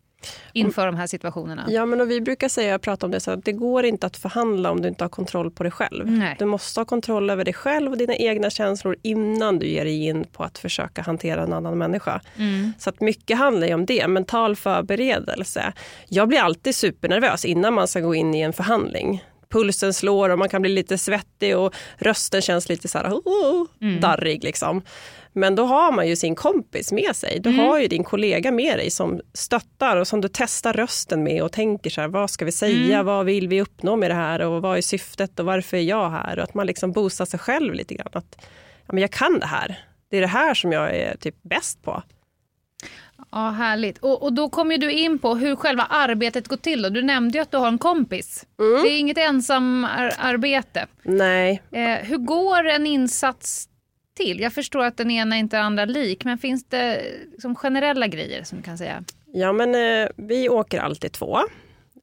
inför 0.54 0.86
de 0.86 0.96
här 0.96 1.08
situationerna? 1.08 1.66
Ja, 1.70 1.86
men 1.86 2.02
och 2.02 2.12
vi 2.12 2.22
brukar 2.22 2.50
säga, 2.50 2.80
prata 2.80 3.06
om 3.06 3.12
det, 3.12 3.20
så 3.20 3.32
att 3.32 3.46
det 3.46 3.52
går 3.52 3.86
inte 3.86 4.08
att 4.08 4.18
förhandla 4.18 4.72
om 4.72 4.82
du 4.82 4.88
inte 4.88 5.04
har 5.04 5.10
kontroll 5.10 5.52
på 5.52 5.64
dig 5.64 5.72
själv. 5.72 6.12
Nej. 6.12 6.36
Du 6.40 6.46
måste 6.46 6.80
ha 6.80 6.86
kontroll 6.86 7.30
över 7.30 7.46
dig 7.46 7.54
själv 7.54 7.92
och 7.92 7.98
dina 7.98 8.16
egna 8.16 8.50
känslor 8.50 8.96
innan 9.02 9.60
du 9.60 9.68
ger 9.68 9.86
dig 9.86 10.06
in 10.06 10.26
på 10.26 10.44
att 10.44 10.58
försöka 10.58 11.02
hantera 11.02 11.44
en 11.44 11.54
annan 11.54 11.78
människa. 11.78 12.22
Mm. 12.38 12.74
Så 12.80 12.90
att 12.90 13.02
mycket 13.02 13.38
handlar 13.38 13.68
ju 13.68 13.74
om 13.74 13.86
det, 13.86 14.08
mental 14.08 14.56
förberedelse. 14.56 15.74
Jag 16.08 16.28
blir 16.28 16.40
alltid 16.40 16.76
supernervös 16.76 17.46
innan 17.46 17.74
man 17.74 17.88
ska 17.88 18.00
gå 18.00 18.16
in 18.16 18.36
i 18.36 18.42
en 18.42 18.54
förhandling. 18.54 19.24
Pulsen 19.50 19.94
slår 19.94 20.30
och 20.30 20.40
man 20.40 20.50
kan 20.50 20.62
bli 20.62 20.72
lite 20.72 20.98
svettig 20.98 21.58
och 21.58 21.76
rösten 21.98 22.42
känns 22.42 22.70
lite 22.70 22.88
så 22.88 22.98
här, 22.98 23.12
oh, 23.12 23.68
darrig. 24.02 24.44
Liksom. 24.44 24.82
Men 25.34 25.56
då 25.56 25.66
har 25.66 25.92
man 25.92 26.08
ju 26.08 26.16
sin 26.16 26.36
kompis 26.36 26.92
med 26.92 27.16
sig. 27.16 27.40
Du 27.40 27.50
har 27.50 27.80
ju 27.80 27.88
din 27.88 28.04
kollega 28.04 28.52
med 28.52 28.78
dig 28.78 28.90
som 28.90 29.22
stöttar 29.34 29.98
och 29.98 30.08
som 30.08 30.22
du 30.22 30.30
testar 30.34 30.74
rösten 30.74 31.24
med 31.24 31.44
och 31.44 31.52
tänker 31.52 31.90
så 31.90 32.02
här, 32.02 32.08
vad 32.08 32.30
ska 32.30 32.46
vi 32.46 32.52
säga, 32.52 33.04
vad 33.04 33.26
vill 33.26 33.48
vi 33.48 33.62
uppnå 33.62 33.96
med 33.96 34.12
det 34.12 34.16
här 34.16 34.40
och 34.42 34.62
vad 34.62 34.78
är 34.78 34.82
syftet 34.82 35.40
och 35.40 35.46
varför 35.46 35.78
är 35.78 35.82
jag 35.82 36.10
här? 36.10 36.38
Och 36.38 36.44
att 36.44 36.54
man 36.54 36.68
liksom 36.68 36.92
boostar 36.92 37.26
sig 37.26 37.40
själv 37.40 37.74
lite 37.74 37.94
grann. 37.94 38.12
Att, 38.14 38.38
ja, 38.86 38.94
men 38.94 39.02
jag 39.02 39.12
kan 39.12 39.40
det 39.40 39.46
här. 39.46 39.80
Det 40.10 40.18
är 40.18 40.22
det 40.22 40.28
här 40.28 40.54
som 40.54 40.72
jag 40.72 40.96
är 40.96 41.18
typ 41.18 41.36
bäst 41.44 41.84
på. 41.84 42.04
Ja, 43.32 43.50
härligt. 43.50 43.98
Och, 43.98 44.24
och 44.24 44.34
då 44.34 44.50
kommer 44.50 44.78
du 44.78 44.92
in 44.92 45.20
på 45.20 45.36
hur 45.36 45.56
själva 45.56 45.84
arbetet 45.84 46.48
går 46.48 46.58
till. 46.58 46.82
Då. 46.82 46.90
Du 46.90 47.02
nämnde 47.02 47.38
ju 47.38 47.42
att 47.42 47.52
du 47.52 47.58
har 47.58 47.68
en 47.68 47.78
kompis. 47.78 48.46
Det 48.58 48.90
är 48.90 49.00
inget 49.00 49.18
ensamarbete. 49.18 50.88
Nej, 51.04 51.62
Eh, 51.72 52.06
hur 52.06 52.18
går 52.18 52.68
en 52.68 52.88
insats 52.88 53.70
till? 54.18 54.40
Jag 54.40 54.54
förstår 54.54 54.86
att 54.86 54.98
den 54.98 55.12
ena 55.12 55.38
inte 55.38 55.58
är 55.58 55.62
andra 55.62 55.86
lik, 55.86 56.26
men 56.26 56.38
finns 56.38 56.66
det 56.66 57.02
liksom 57.32 57.56
generella 57.56 58.08
grejer 58.08 58.44
som 58.44 58.58
du 58.58 58.64
kan 58.64 58.78
säga? 58.78 59.04
Ja, 59.34 59.54
men 59.54 59.76
eh, 59.76 60.10
vi 60.16 60.50
åker 60.50 60.80
alltid 60.80 61.12
två. 61.12 61.38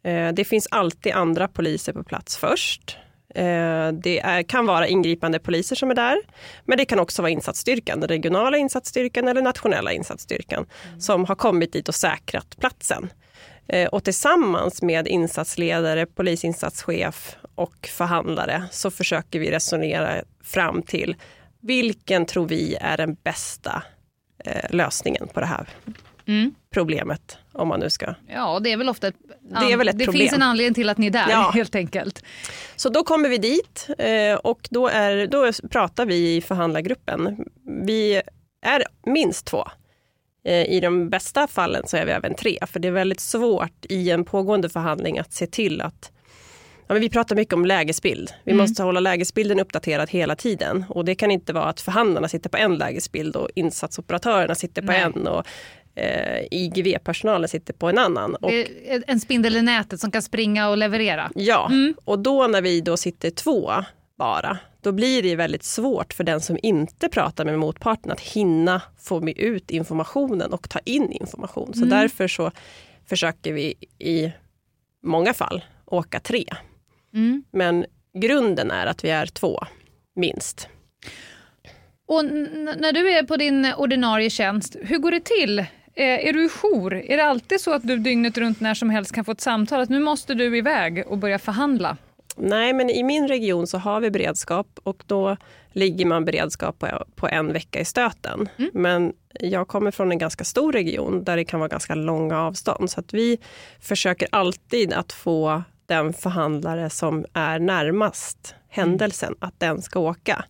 Eh, 0.05 0.33
det 0.33 0.45
finns 0.45 0.69
alltid 0.71 1.13
andra 1.13 1.49
poliser 1.49 1.93
på 1.93 2.05
plats 2.05 2.37
först. 2.37 2.99
Eh, 3.35 3.89
det 3.93 4.21
är, 4.21 4.43
kan 4.43 4.67
vara 4.67 4.87
ingripande 4.89 5.39
poliser 5.39 5.77
som 5.77 5.91
är 5.91 5.95
där, 5.95 6.17
men 6.65 6.79
det 6.79 6.85
kan 6.85 6.99
också 6.99 7.23
vara 7.23 7.31
insatsstyrkan, 7.31 8.01
den 8.01 8.09
regionala 8.09 8.57
insatsstyrkan 8.57 9.29
eller 9.29 9.43
nationella 9.43 9.93
insatsstyrkan 9.93 10.67
som 10.99 11.25
har 11.25 11.35
kommit 11.35 11.73
dit 11.73 11.89
och 11.89 11.95
säkrat 11.95 12.57
platsen. 12.61 13.11
Eh, 13.69 13.89
och 13.89 14.05
tillsammans 14.05 14.83
med 14.83 15.09
insatsledare, 15.09 16.07
polisinsatschef 16.07 17.37
och 17.55 17.89
förhandlare 17.93 18.65
så 18.71 18.91
försöker 18.91 19.39
vi 19.39 19.51
resonera 19.51 20.23
fram 20.43 20.83
till 20.83 21.17
vilken 21.61 22.27
tror 22.27 22.49
vi 22.49 22.77
är 22.81 22.97
den 22.97 23.15
bästa 23.15 23.83
eh, 24.45 24.71
lösningen 24.71 25.29
på 25.35 25.41
det 25.41 25.47
här 25.47 25.69
Mm. 26.27 26.55
problemet. 26.75 27.39
Om 27.55 27.69
man 27.69 27.81
nu 27.81 27.91
ska. 27.91 28.15
Ja, 28.29 28.61
det 28.61 28.73
är 28.73 28.77
väl 28.77 28.89
ofta 28.89 29.07
ett, 29.09 29.15
Det 29.61 29.73
är 29.73 29.77
väl 29.77 29.89
ett 29.89 29.99
det 29.99 30.05
problem. 30.05 30.21
finns 30.21 30.33
en 30.33 30.43
anledning 30.43 30.75
till 30.75 30.89
att 30.89 30.99
ni 30.99 31.07
är 31.07 31.11
där, 31.11 31.27
Ja. 31.31 31.51
helt 31.55 31.75
enkelt. 31.75 32.23
Så 32.77 32.89
då 32.89 33.05
kommer 33.05 33.29
vi 33.29 33.39
dit 33.39 33.89
eh, 33.99 34.35
och 34.35 34.69
då, 34.71 34.89
är, 34.89 35.27
då 35.27 35.53
pratar 35.71 36.07
vi 36.07 36.37
i 36.37 36.41
förhandlargruppen. 36.41 37.45
Vi 37.87 38.23
är 38.67 38.85
minst 39.07 39.47
två. 39.47 39.65
Eh, 40.47 40.65
I 40.65 40.81
de 40.81 41.09
bästa 41.11 41.47
fallen 41.47 41.83
så 41.87 41.97
är 41.97 42.07
vi 42.07 42.13
även 42.13 42.35
tre, 42.35 42.59
för 42.67 42.81
det 42.81 42.89
är 42.89 42.93
väldigt 42.93 43.21
svårt 43.21 43.87
i 43.89 44.11
en 44.11 44.25
pågående 44.25 44.69
förhandling 44.69 45.19
att 45.19 45.33
se 45.33 45.47
till 45.47 45.81
att 45.81 46.11
Ja, 46.87 46.95
men 46.95 47.01
vi 47.01 47.09
pratar 47.11 47.37
mycket 47.37 47.55
om 47.55 47.67
lägesbild. 47.67 48.31
Vi 48.45 48.53
Mm. 48.53 48.63
måste 48.63 48.83
hålla 48.83 49.01
lägesbilden 49.01 49.61
uppdaterad 49.61 50.11
hela 50.11 50.37
tiden. 50.37 50.85
Och 50.89 51.05
det 51.05 51.15
kan 51.15 51.31
inte 51.31 51.53
vara 51.53 51.65
att 51.65 51.81
förhandlarna 51.81 52.29
sitter 52.29 52.51
på 52.51 52.57
en 52.57 52.75
lägesbild 52.75 53.37
och 53.37 53.49
insatsoperatörerna 53.55 54.55
sitter 54.55 54.83
på 54.83 54.87
Nej. 54.93 55.01
en 55.01 55.27
och 55.27 55.47
eh, 55.95 56.47
IGV-personalen 56.51 57.49
sitter 57.49 57.75
på 57.75 57.89
en 57.89 57.99
annan. 57.99 58.35
Och, 58.35 58.51
en 59.07 59.21
spindel 59.21 59.57
i 59.57 59.63
nätet 59.63 60.01
som 60.01 60.11
kan 60.11 60.23
springa 60.23 60.69
och 60.69 60.77
leverera. 60.77 61.31
Ja, 61.35 61.71
och 62.05 62.19
då 62.19 62.47
när 62.47 62.63
vi 62.63 62.81
då 62.81 62.97
sitter 62.97 63.31
två 63.31 63.73
bara, 64.19 64.59
då 64.81 64.93
blir 64.93 65.23
det 65.23 65.37
väldigt 65.37 65.65
svårt 65.65 66.13
för 66.13 66.25
den 66.25 66.41
som 66.41 66.59
inte 66.63 67.09
pratar 67.09 67.45
med 67.45 67.59
motparten 67.59 68.13
att 68.13 68.21
hinna 68.21 68.83
få 68.99 69.21
med 69.21 69.39
ut 69.39 69.71
informationen 69.71 70.53
och 70.53 70.69
ta 70.69 70.79
in 70.85 71.13
information. 71.13 71.75
Så 71.75 71.85
därför 71.85 72.29
så 72.29 72.51
försöker 73.09 73.53
vi 73.53 73.75
i 73.99 74.33
många 75.03 75.35
fall 75.35 75.65
åka 75.87 76.21
tre. 76.21 76.45
Mm. 77.15 77.45
Men 77.51 77.85
grunden 78.19 78.71
är 78.71 78.87
att 78.87 79.05
vi 79.05 79.11
är 79.11 79.27
två, 79.27 79.59
minst. 80.17 80.69
Och 82.07 82.25
när 82.25 82.93
du 82.93 83.11
är 83.11 83.23
på 83.23 83.37
din 83.37 83.73
ordinarie 83.77 84.31
tjänst, 84.31 84.77
hur 84.83 84.99
går 84.99 85.11
det 85.11 85.25
till? 85.25 85.67
Eh, 85.97 86.27
är 86.29 86.33
du 86.33 86.49
jour? 86.49 86.95
Är 86.95 87.17
det 87.17 87.25
alltid 87.25 87.61
så 87.61 87.73
att 87.73 87.87
du 87.87 87.97
dygnet 87.97 88.39
runt 88.39 88.61
när 88.61 88.75
som 88.75 88.91
helst 88.91 89.13
kan 89.13 89.25
få 89.25 89.33
ett 89.33 89.41
samtal 89.41 89.81
att 89.81 89.89
nu 89.89 90.01
måste 90.01 90.35
du 90.35 90.59
iväg 90.59 91.05
och 91.07 91.19
börja 91.19 91.39
förhandla? 91.39 91.97
Nej, 92.37 92.73
men 92.73 92.91
i 92.91 93.03
min 93.03 93.29
region 93.29 93.67
så 93.67 93.79
har 93.79 94.01
vi 94.01 94.11
beredskap 94.11 94.67
och 94.83 95.03
då 95.07 95.37
ligger 95.73 96.07
man 96.07 96.25
beredskap 96.25 96.79
på, 96.79 97.05
på 97.15 97.29
en 97.29 97.53
vecka 97.53 97.81
i 97.81 97.85
stöten. 97.85 98.49
Men 98.73 99.13
jag 99.41 99.69
kommer 99.69 99.91
från 99.91 100.13
en 100.13 100.19
ganska 100.19 100.45
stor 100.45 100.73
region 100.73 101.25
där 101.25 101.37
det 101.37 101.45
kan 101.45 101.61
vara 101.61 101.69
ganska 101.69 101.95
långa 101.95 102.41
avstånd. 102.41 102.91
Så 102.91 103.01
att 103.01 103.15
vi 103.15 103.39
försöker 103.81 104.29
alltid 104.33 104.93
att 104.93 105.13
få 105.13 105.63
den 105.87 106.13
förhandlare 106.13 106.91
som 106.91 107.25
är 107.33 107.59
närmast 107.59 108.55
händelsen, 108.69 109.35
att 109.39 109.61
den 109.61 109.83
ska 109.83 110.01
åka. 110.01 110.45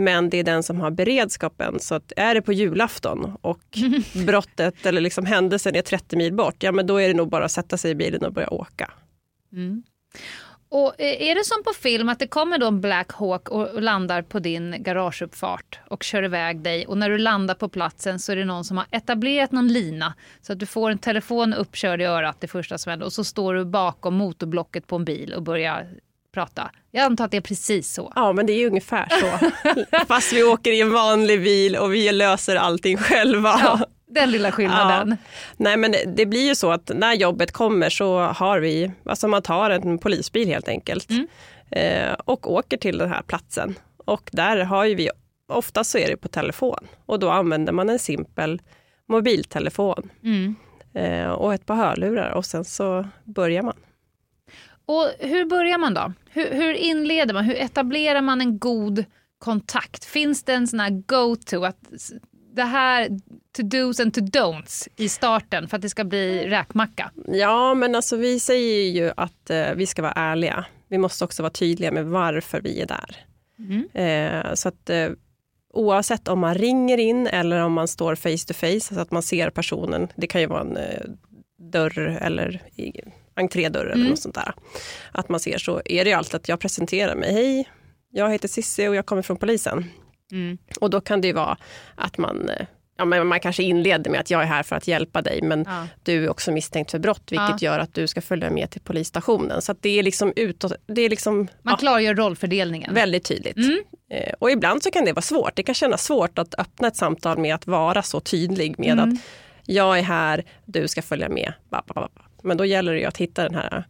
Men 0.00 0.30
det 0.30 0.38
är 0.38 0.44
den 0.44 0.62
som 0.62 0.80
har 0.80 0.90
beredskapen. 0.90 1.80
Så 1.80 1.94
att 1.94 2.12
är 2.16 2.34
det 2.34 2.42
på 2.42 2.52
julafton 2.52 3.36
och 3.40 3.78
brottet 4.26 4.86
eller 4.86 5.00
liksom 5.00 5.26
händelsen 5.26 5.74
är 5.74 5.82
30 5.82 6.16
mil 6.16 6.32
bort, 6.32 6.62
ja 6.62 6.72
men 6.72 6.86
då 6.86 7.00
är 7.00 7.08
det 7.08 7.14
nog 7.14 7.28
bara 7.28 7.44
att 7.44 7.52
sätta 7.52 7.76
sig 7.76 7.90
i 7.90 7.94
bilen 7.94 8.24
och 8.24 8.32
börja 8.32 8.50
åka. 8.50 8.90
Och 10.68 11.00
eh, 11.00 11.28
är 11.30 11.34
det 11.34 11.44
som 11.44 11.62
på 11.64 11.72
film 11.72 12.08
att 12.08 12.18
det 12.18 12.26
kommer 12.26 12.58
då 12.58 12.66
en 12.66 12.80
Black 12.80 13.12
Hawk 13.12 13.48
och 13.48 13.68
och 13.68 13.82
landar 13.82 14.22
på 14.22 14.38
din 14.38 14.82
garageuppfart 14.82 15.78
och 15.88 16.02
kör 16.02 16.22
iväg 16.22 16.60
dig 16.60 16.86
och 16.86 16.98
när 16.98 17.10
du 17.10 17.18
landar 17.18 17.54
på 17.54 17.68
platsen 17.68 18.18
så 18.18 18.32
är 18.32 18.36
det 18.36 18.44
någon 18.44 18.64
som 18.64 18.76
har 18.76 18.86
etablerat 18.90 19.52
någon 19.52 19.68
lina 19.68 20.14
så 20.40 20.52
att 20.52 20.58
du 20.58 20.66
får 20.66 20.90
en 20.90 20.98
telefon 20.98 21.54
uppkörd 21.54 22.00
i 22.00 22.04
örat 22.04 22.40
det 22.40 22.48
första 22.48 22.78
som 22.78 22.90
händer 22.90 23.06
och 23.06 23.12
så 23.12 23.24
står 23.24 23.54
du 23.54 23.64
bakom 23.64 24.14
motorblocket 24.14 24.86
på 24.86 24.96
en 24.96 25.04
bil 25.04 25.34
och 25.34 25.42
börjar 25.42 25.88
prata. 26.34 26.70
Jag 26.90 27.04
antar 27.04 27.24
att 27.24 27.30
det 27.30 27.36
är 27.36 27.40
precis 27.40 27.92
så. 27.92 28.12
Ja, 28.16 28.32
men 28.32 28.46
det 28.46 28.52
är 28.52 28.66
ungefär 28.66 29.08
så. 29.20 29.50
Fast 30.08 30.32
vi 30.32 30.42
åker 30.42 30.72
i 30.72 30.80
en 30.80 30.92
vanlig 30.92 31.42
bil 31.42 31.76
och 31.76 31.94
vi 31.94 32.12
löser 32.12 32.56
allting 32.56 32.96
själva. 32.96 33.60
Ja, 33.64 33.80
den 34.06 34.30
lilla 34.30 34.52
skillnaden. 34.52 35.16
Nej, 35.56 35.76
men 35.76 35.92
det- 35.92 36.04
det 36.16 36.26
blir 36.26 36.46
ju 36.48 36.54
så 36.54 36.70
att 36.70 36.90
när 36.94 37.14
jobbet 37.14 37.52
kommer 37.52 37.90
så 37.90 38.18
har 38.20 38.60
vi, 38.60 38.92
alltså 39.04 39.28
man 39.28 39.42
tar 39.42 39.70
en 39.70 39.98
polisbil 39.98 40.48
helt 40.48 40.68
enkelt 40.68 41.08
eh, 41.70 42.12
och 42.24 42.52
åker 42.52 42.76
till 42.76 42.98
den 42.98 43.08
här 43.10 43.22
platsen. 43.22 43.74
Och 44.04 44.28
där 44.32 44.56
har 44.64 44.84
ju 44.84 44.94
vi, 44.94 45.10
oftast 45.52 45.90
så 45.90 45.98
är 45.98 46.08
det 46.08 46.16
på 46.16 46.28
telefon 46.28 46.88
och 47.06 47.18
då 47.18 47.30
använder 47.30 47.72
man 47.72 47.88
en 47.90 47.98
simpel 47.98 48.60
mobiltelefon 49.08 50.10
Mm. 50.24 50.54
eh, 50.94 51.28
och 51.30 51.54
ett 51.54 51.66
par 51.66 51.74
hörlurar 51.74 52.30
och 52.30 52.46
sen 52.46 52.64
så 52.64 53.08
börjar 53.24 53.62
man. 53.62 53.76
Och 54.90 55.10
hur 55.18 55.44
börjar 55.44 55.78
man 55.78 55.94
då? 55.94 56.12
Hur, 56.30 56.54
hur 56.54 56.74
inleder 56.74 57.34
man? 57.34 57.44
Hur 57.44 57.54
etablerar 57.54 58.20
man 58.20 58.40
en 58.40 58.58
god 58.58 59.04
kontakt? 59.38 60.04
Finns 60.04 60.42
det 60.42 60.54
en 60.54 60.66
sån 60.66 60.80
här 60.80 60.90
go-to? 60.90 61.64
Att 61.64 61.78
det 62.54 62.62
här 62.62 63.08
to 63.56 63.62
dos 63.62 64.00
and 64.00 64.14
to 64.14 64.20
don'ts 64.20 64.88
i 64.96 65.08
starten 65.08 65.68
för 65.68 65.76
att 65.76 65.82
det 65.82 65.88
ska 65.88 66.04
bli 66.04 66.48
räkmacka? 66.48 67.10
Ja, 67.26 67.74
men 67.74 67.94
alltså 67.94 68.16
vi 68.16 68.40
säger 68.40 68.90
ju 68.90 69.12
att 69.16 69.50
eh, 69.50 69.74
vi 69.74 69.86
ska 69.86 70.02
vara 70.02 70.12
ärliga. 70.12 70.64
Vi 70.88 70.98
måste 70.98 71.24
också 71.24 71.42
vara 71.42 71.52
tydliga 71.52 71.92
med 71.92 72.06
varför 72.06 72.60
vi 72.60 72.80
är 72.80 72.86
där. 72.86 73.16
Eh, 73.92 74.54
så 74.54 74.68
att 74.68 74.90
eh, 74.90 75.08
oavsett 75.72 76.28
om 76.28 76.38
man 76.38 76.54
ringer 76.54 76.98
in 76.98 77.26
eller 77.26 77.58
om 77.58 77.72
man 77.72 77.88
står 77.88 78.14
face 78.14 78.46
to 78.46 78.54
face, 78.54 78.94
så 78.94 79.00
att 79.00 79.10
man 79.10 79.22
ser 79.22 79.50
personen. 79.50 80.08
Det 80.16 80.26
kan 80.26 80.40
ju 80.40 80.46
vara 80.46 80.60
en 80.60 80.76
eh, 80.76 81.02
dörr 81.72 81.98
eller 81.98 82.62
entrédörr 83.36 83.86
eller 83.86 84.08
något 84.10 84.18
sånt 84.18 84.34
där. 84.34 84.52
Att 85.12 85.28
man 85.28 85.40
ser 85.40 85.58
så 85.58 85.82
är 85.84 86.04
det 86.04 86.10
ju 86.10 86.16
alltid 86.16 86.34
att 86.34 86.48
jag 86.48 86.60
presenterar 86.60 87.14
mig. 87.14 87.32
Hej, 87.32 87.68
jag 88.12 88.30
heter 88.30 88.48
Sissi 88.48 88.88
och 88.88 88.94
jag 88.94 89.06
kommer 89.06 89.22
från 89.22 89.36
polisen. 89.36 89.84
Mm. 90.32 90.58
Och 90.80 90.90
då 90.90 91.00
kan 91.00 91.20
det 91.20 91.26
ju 91.26 91.32
vara 91.34 91.56
att 91.94 92.18
man, 92.18 92.48
eh, 92.48 92.66
ja, 92.98 93.04
men 93.04 93.26
man 93.26 93.40
kanske 93.40 93.62
inleder 93.62 94.10
med 94.10 94.20
att 94.20 94.30
jag 94.30 94.42
är 94.42 94.46
här 94.46 94.62
för 94.62 94.76
att 94.76 94.88
hjälpa 94.88 95.22
dig, 95.22 95.42
men 95.42 95.64
Ja. 95.68 95.86
du 96.02 96.24
är 96.24 96.28
också 96.30 96.52
misstänkt 96.52 96.90
för 96.90 96.98
brott, 96.98 97.22
vilket 97.32 97.62
Ja. 97.62 97.72
gör 97.72 97.78
att 97.78 97.94
du 97.94 98.06
ska 98.06 98.20
följa 98.20 98.50
med 98.50 98.70
till 98.70 98.80
polisstationen. 98.80 99.62
Så 99.62 99.74
det 99.80 99.98
är 99.98 100.02
liksom 100.02 100.32
utåt, 100.36 100.72
det 100.86 101.02
är 101.02 101.10
liksom 101.10 101.48
Man 101.62 101.76
klargör 101.76 102.14
rollfördelningen. 102.14 102.94
väldigt 102.94 103.24
tydligt. 103.24 103.56
Mm. 103.56 103.78
Eh, 104.10 104.32
Och 104.38 104.50
ibland 104.50 104.82
så 104.82 104.90
kan 104.90 105.04
det 105.04 105.12
vara 105.12 105.22
svårt. 105.22 105.56
Det 105.56 105.62
kan 105.62 105.74
kännas 105.74 106.04
svårt 106.04 106.38
att 106.38 106.54
öppna 106.58 106.88
ett 106.88 106.96
samtal 106.96 107.38
med 107.38 107.54
att 107.54 107.66
vara 107.66 108.02
så 108.02 108.20
tydlig 108.20 108.78
med 108.78 108.92
Mm. 108.92 109.08
att 109.14 109.20
jag 109.64 109.98
är 109.98 110.02
här, 110.02 110.44
du 110.64 110.88
ska 110.88 111.02
följa 111.02 111.28
med. 111.28 111.52
Ba, 111.70 111.82
ba, 111.86 111.94
ba. 111.94 112.08
Men 112.42 112.56
då 112.56 112.64
gäller 112.64 112.92
det 112.92 112.98
ju 112.98 113.04
att 113.06 113.16
hitta 113.16 113.42
den 113.42 113.54
här 113.54 113.84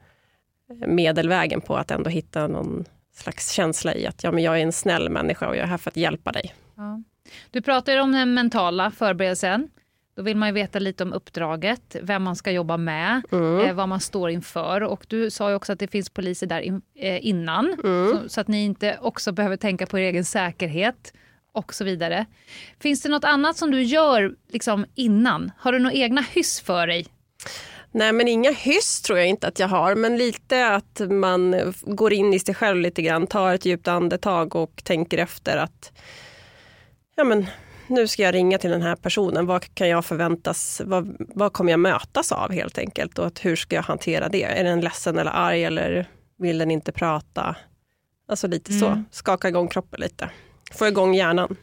eh, 0.83 0.89
medelvägen 0.89 1.61
på 1.61 1.77
att 1.77 1.91
ändå 1.91 2.11
hitta 2.11 2.47
någon 2.47 2.85
slags 3.15 3.51
känsla 3.51 3.95
i 3.95 4.07
att 4.07 4.25
ja, 4.25 4.33
men 4.33 4.43
jag 4.45 4.59
är 4.59 4.63
en 4.63 4.73
snäll 4.73 5.09
människa 5.11 5.49
och 5.49 5.57
jag 5.57 5.63
är 5.63 5.67
här 5.67 5.79
för 5.79 5.91
att 5.91 5.97
hjälpa 5.97 6.33
dig. 6.33 6.55
Ja. 6.77 7.03
Du 7.51 7.63
pratar 7.63 7.97
om 7.97 8.13
den 8.13 8.35
mentala 8.35 8.91
förberedelsen. 8.91 9.69
Då 10.17 10.23
vill 10.23 10.37
man 10.37 10.49
ju 10.49 10.53
veta 10.55 10.79
lite 10.79 11.03
om 11.05 11.13
uppdraget, 11.13 11.97
vem 12.03 12.23
man 12.23 12.37
ska 12.37 12.51
jobba 12.51 12.77
med, 12.77 13.23
Mm. 13.33 13.61
eh, 13.67 13.75
vad 13.75 13.89
man 13.89 14.01
står 14.01 14.31
inför. 14.31 14.81
Och 14.83 15.05
du 15.09 15.31
sa 15.31 15.49
ju 15.51 15.55
också 15.57 15.73
att 15.73 15.79
det 15.79 15.89
finns 15.89 16.11
poliser 16.11 16.47
där 16.47 16.61
in, 16.61 16.83
eh, 16.95 17.27
innan, 17.27 17.77
Mm. 17.85 18.09
så, 18.23 18.29
så 18.29 18.41
att 18.41 18.49
ni 18.49 18.65
inte 18.65 18.99
också 19.03 19.33
behöver 19.33 19.57
tänka 19.57 19.87
på 19.87 19.99
er 19.99 20.03
egen 20.03 20.25
säkerhet 20.25 21.13
och 21.53 21.75
så 21.75 21.85
vidare. 21.85 22.27
Finns 22.81 23.03
det 23.03 23.09
något 23.09 23.25
annat 23.25 23.57
som 23.57 23.71
du 23.71 23.83
gör 23.83 24.35
liksom 24.53 24.87
innan? 24.95 25.53
Har 25.59 25.73
du 25.73 25.79
några 25.79 25.95
egna 25.97 26.21
hyss 26.21 26.61
för 26.61 26.87
dig? 26.87 27.07
Nej, 27.93 28.13
men 28.13 28.29
inga 28.29 28.51
hyss 28.51 29.03
tror 29.03 29.19
jag 29.19 29.29
inte 29.29 29.49
att 29.49 29.59
jag 29.59 29.69
har, 29.69 29.95
men 29.95 30.17
lite 30.17 30.69
att 30.69 31.01
man 31.11 31.75
går 31.83 32.13
in 32.13 32.35
i 32.35 32.39
sig 32.39 32.55
själv 32.55 32.81
lite 32.81 33.03
grann, 33.03 33.27
tar 33.27 33.55
ett 33.55 33.65
djupt 33.65 33.89
andetag 33.89 34.57
och 34.57 34.83
tänker 34.85 35.19
efter 35.19 35.57
att 35.57 35.93
ja, 37.17 37.25
men, 37.25 37.47
nu 37.87 38.09
ska 38.09 38.23
jag 38.23 38.35
ringa 38.35 38.59
till 38.59 38.71
den 38.71 38.83
här 38.83 38.97
personen. 38.97 39.47
Vad 39.47 39.75
kan 39.75 39.89
jag 39.89 40.05
förväntas, 40.05 40.83
vad, 40.85 41.17
vad 41.19 41.53
kommer 41.53 41.71
jag 41.71 41.81
mötas 41.81 42.33
av 42.33 42.53
helt 42.53 42.79
enkelt 42.79 43.19
och 43.19 43.41
hur 43.41 43.57
ska 43.57 43.77
jag 43.77 43.83
hantera 43.83 44.29
det? 44.29 44.43
Är 44.45 44.65
den 44.65 44.81
ledsen 44.81 45.19
eller 45.19 45.31
arg 45.31 45.65
eller 45.65 46.07
vill 46.39 46.59
den 46.59 46.71
inte 46.71 46.93
prata? 46.93 47.57
Alltså 48.29 48.47
lite 48.47 48.73
så, 48.73 48.87
Mm. 48.87 49.05
skaka 49.11 49.49
igång 49.49 49.69
kroppen 49.69 50.01
lite. 50.01 50.31
Få 50.73 50.87
igång 50.87 51.15
hjärnan. 51.15 51.57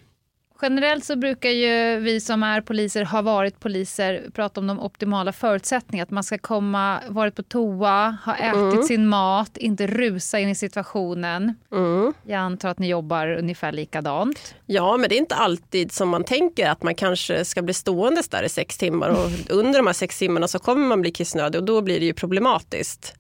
Generellt 0.62 1.06
så 1.06 1.16
brukar 1.16 1.50
ju 1.50 2.00
vi 2.00 2.22
som 2.22 2.44
är 2.44 2.62
poliser, 2.62 3.04
har 3.04 3.22
varit 3.22 3.60
poliser, 3.60 4.30
prata 4.34 4.60
om 4.60 4.68
de 4.68 4.80
optimala 4.80 5.32
förutsättningarna. 5.34 6.04
Att 6.04 6.12
man 6.12 6.24
ska 6.24 6.38
komma, 6.38 7.00
varit 7.10 7.36
på 7.36 7.44
toa, 7.44 8.18
ha 8.26 8.36
ätit 8.36 8.74
Mm. 8.74 8.84
sin 8.84 9.08
mat, 9.08 9.58
inte 9.58 9.88
rusa 9.88 10.40
in 10.40 10.50
i 10.50 10.56
situationen. 10.56 11.56
Mm. 11.72 12.14
Jag 12.26 12.38
antar 12.40 12.70
att 12.70 12.80
ni 12.80 12.88
jobbar 12.90 13.28
ungefär 13.28 13.72
likadant. 13.72 14.56
Ja, 14.66 14.98
men 14.98 15.10
det 15.10 15.16
är 15.16 15.20
inte 15.20 15.36
alltid 15.36 15.92
som 15.92 16.10
man 16.10 16.24
tänker 16.24 16.70
att 16.70 16.84
man 16.84 16.96
kanske 16.96 17.46
ska 17.46 17.62
bli 17.62 17.74
ståendes 17.74 18.30
där 18.30 18.44
i 18.44 18.50
sex 18.50 18.78
timmar 18.78 19.10
och 19.10 19.30
under 19.50 19.80
de 19.80 19.88
här 19.88 19.94
sex 19.94 20.20
timmarna 20.20 20.48
så 20.48 20.60
kommer 20.60 20.88
man 20.88 21.02
bli 21.02 21.12
kissnödig 21.12 21.62
och 21.62 21.66
då 21.66 21.82
blir 21.82 22.00
det 22.00 22.06
ju 22.06 22.14
problematiskt. 22.14 23.14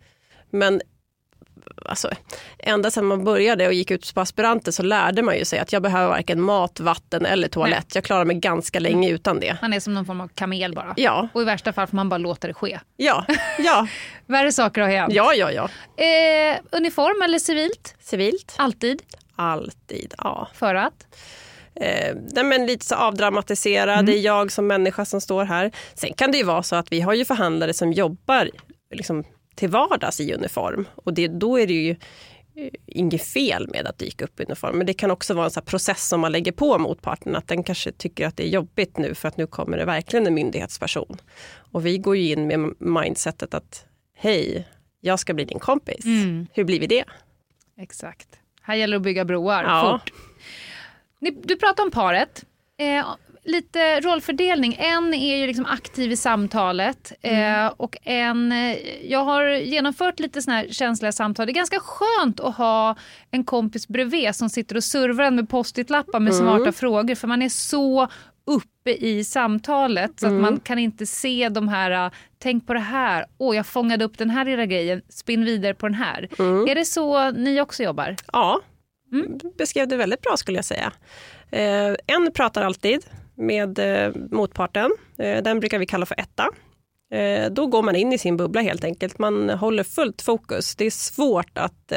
Men 0.49 0.81
alltså, 1.85 2.09
ända 2.59 2.91
sedan 2.91 3.05
man 3.05 3.23
började 3.23 3.67
och 3.67 3.73
gick 3.73 3.91
ut 3.91 4.13
på 4.15 4.21
aspiranter 4.21 4.71
så 4.71 4.83
lärde 4.83 5.21
man 5.21 5.37
ju 5.37 5.45
sig 5.45 5.59
att 5.59 5.73
jag 5.73 5.81
behöver 5.81 6.07
varken 6.07 6.41
mat, 6.41 6.79
vatten 6.79 7.25
eller 7.25 7.47
toalett. 7.47 7.95
Jag 7.95 8.03
klarar 8.03 8.25
mig 8.25 8.35
ganska 8.35 8.79
länge 8.79 9.09
utan 9.09 9.39
det. 9.39 9.57
Man 9.61 9.73
är 9.73 9.79
som 9.79 9.93
någon 9.93 10.05
form 10.05 10.21
av 10.21 10.27
kamel 10.27 10.73
bara. 10.73 10.93
Ja, 10.97 11.27
Och 11.33 11.41
i 11.41 11.45
värsta 11.45 11.73
fall 11.73 11.87
får 11.87 11.95
man 11.95 12.09
bara 12.09 12.17
låta 12.17 12.47
det 12.47 12.53
ske. 12.53 12.79
ja, 12.97 13.25
ja, 13.57 13.87
Värre 14.25 14.51
saker 14.51 14.81
har 14.81 14.89
hänt. 14.89 15.13
ja, 15.13 15.33
ja, 15.33 15.51
ja. 15.51 15.69
Eh, 16.03 16.57
uniform 16.71 17.21
eller 17.21 17.39
civilt? 17.39 17.95
Civilt, 17.99 18.53
Alltid. 18.57 19.01
alltid, 19.35 20.13
ja. 20.17 20.47
För 20.53 20.75
att? 20.75 21.07
Eh, 21.75 22.15
nej, 22.31 22.43
men 22.43 22.65
lite 22.65 22.85
så 22.85 22.95
avdramatiserad, 22.95 24.05
det 24.05 24.13
är 24.17 24.21
jag 24.21 24.51
som 24.51 24.67
människa 24.67 25.05
som 25.05 25.21
står 25.21 25.43
här. 25.45 25.71
Sen 25.93 26.13
kan 26.13 26.31
det 26.31 26.37
ju 26.37 26.43
vara 26.43 26.63
så 26.63 26.75
att 26.75 26.91
vi 26.91 27.01
har 27.01 27.13
ju 27.13 27.25
förhandlare 27.25 27.73
som 27.73 27.93
jobbar 27.93 28.49
liksom, 28.95 29.23
till 29.57 29.69
vardags 29.69 30.19
i 30.19 30.33
uniform 30.33 30.87
och 30.95 31.13
det, 31.13 31.27
då 31.27 31.59
är 31.59 31.67
det 31.67 31.73
ju 31.73 31.89
eh, 32.55 32.69
inget 32.85 33.23
fel 33.23 33.67
med 33.69 33.87
att 33.87 33.97
dyka 33.97 34.25
upp 34.25 34.39
i 34.39 34.43
uniform. 34.43 34.77
Men 34.77 34.87
det 34.87 34.93
kan 34.93 35.11
också 35.11 35.33
vara 35.33 35.45
en 35.45 35.51
sån 35.51 35.63
process 35.65 36.07
som 36.07 36.19
man 36.21 36.31
lägger 36.31 36.51
på 36.51 36.77
motparten, 36.77 37.35
att 37.35 37.47
den 37.47 37.63
kanske 37.63 37.91
tycker 37.91 38.27
att 38.27 38.37
det 38.37 38.43
är 38.47 38.49
jobbigt 38.49 38.97
nu 38.97 39.13
för 39.15 39.27
att 39.27 39.37
nu 39.37 39.47
kommer 39.47 39.77
det 39.77 39.85
verkligen 39.85 40.27
en 40.27 40.33
myndighetsperson. 40.33 41.17
Och 41.71 41.85
vi 41.85 41.97
går 41.97 42.17
ju 42.17 42.31
in 42.31 42.47
med 42.47 42.73
mindsetet 42.79 43.53
att 43.53 43.85
hej, 44.15 44.67
jag 45.01 45.19
ska 45.19 45.33
bli 45.33 45.45
din 45.45 45.59
kompis. 45.59 46.05
Mm. 46.05 46.47
Hur 46.53 46.63
blir 46.63 46.79
vi 46.79 46.87
det? 46.87 47.03
Exakt. 47.77 48.27
Här 48.61 48.75
gäller 48.75 48.93
det 48.93 48.97
att 48.97 49.03
bygga 49.03 49.25
broar 49.25 49.63
Ja. 49.63 49.99
fort. 50.03 50.13
Du 51.43 51.55
pratar 51.55 51.83
om 51.83 51.91
paret. 51.91 52.45
Eh, 52.79 53.05
lite 53.47 54.01
rollfördelning. 54.01 54.75
En 54.79 55.13
är 55.13 55.37
ju 55.37 55.47
liksom 55.47 55.65
aktiv 55.65 56.11
i 56.11 56.15
samtalet 56.17 57.13
eh, 57.21 57.67
och 57.67 57.97
en... 58.03 58.51
Eh, 58.51 58.77
jag 59.11 59.23
har 59.23 59.45
genomfört 59.49 60.19
lite 60.19 60.41
såna 60.41 60.57
här 60.57 60.67
känsliga 60.71 61.11
samtal. 61.11 61.45
Det 61.45 61.51
är 61.51 61.53
ganska 61.53 61.79
skönt 61.79 62.39
att 62.39 62.55
ha 62.55 62.95
en 63.31 63.43
kompis 63.43 63.87
bredvid 63.87 64.35
som 64.35 64.49
sitter 64.49 64.75
och 64.75 64.83
servar 64.83 65.23
en 65.23 65.35
med 65.35 65.49
post-it-lappar 65.49 66.19
med 66.19 66.35
smarta 66.35 66.71
frågor 66.71 67.15
för 67.15 67.27
man 67.27 67.41
är 67.41 67.49
så 67.49 68.07
uppe 68.45 68.91
i 68.91 69.23
samtalet 69.23 70.19
så 70.19 70.27
att 70.27 70.33
man 70.33 70.59
kan 70.59 70.79
inte 70.79 71.05
se 71.05 71.49
de 71.49 71.67
här, 71.67 72.05
eh, 72.05 72.11
tänk 72.39 72.67
på 72.67 72.73
det 72.73 72.79
här, 72.79 73.25
åh 73.37 73.55
jag 73.55 73.65
fångade 73.65 74.05
upp 74.05 74.17
den 74.17 74.29
här 74.29 74.45
lilla 74.45 74.65
grejen, 74.65 75.01
spinn 75.09 75.45
vidare 75.45 75.73
på 75.73 75.87
den 75.87 75.95
här. 75.95 76.27
Är 76.69 76.75
det 76.75 76.85
så 76.85 77.31
ni 77.31 77.61
också 77.61 77.83
jobbar? 77.83 78.15
Ja, 78.33 78.61
du 79.11 79.53
beskrev 79.57 79.87
det 79.87 79.97
väldigt 79.97 80.21
bra 80.21 80.37
skulle 80.37 80.57
jag 80.57 80.65
säga. 80.65 80.91
Eh, 81.51 81.95
en 82.07 82.31
pratar 82.33 82.63
alltid 82.63 83.05
med 83.37 83.79
eh, 83.79 84.11
motparten. 84.31 84.91
Eh, 85.17 85.43
den 85.43 85.59
brukar 85.59 85.79
vi 85.79 85.85
kalla 85.85 86.05
för 86.05 86.19
etta. 86.19 86.49
Eh, 87.11 87.51
då 87.51 87.67
går 87.67 87.83
man 87.83 87.95
in 87.95 88.13
i 88.13 88.17
sin 88.17 88.37
bubbla 88.37 88.61
helt 88.61 88.83
enkelt. 88.83 89.19
Man 89.19 89.49
håller 89.49 89.83
fullt 89.83 90.21
fokus. 90.21 90.75
Det 90.75 90.85
är 90.85 90.91
svårt 90.91 91.57
att 91.57 91.93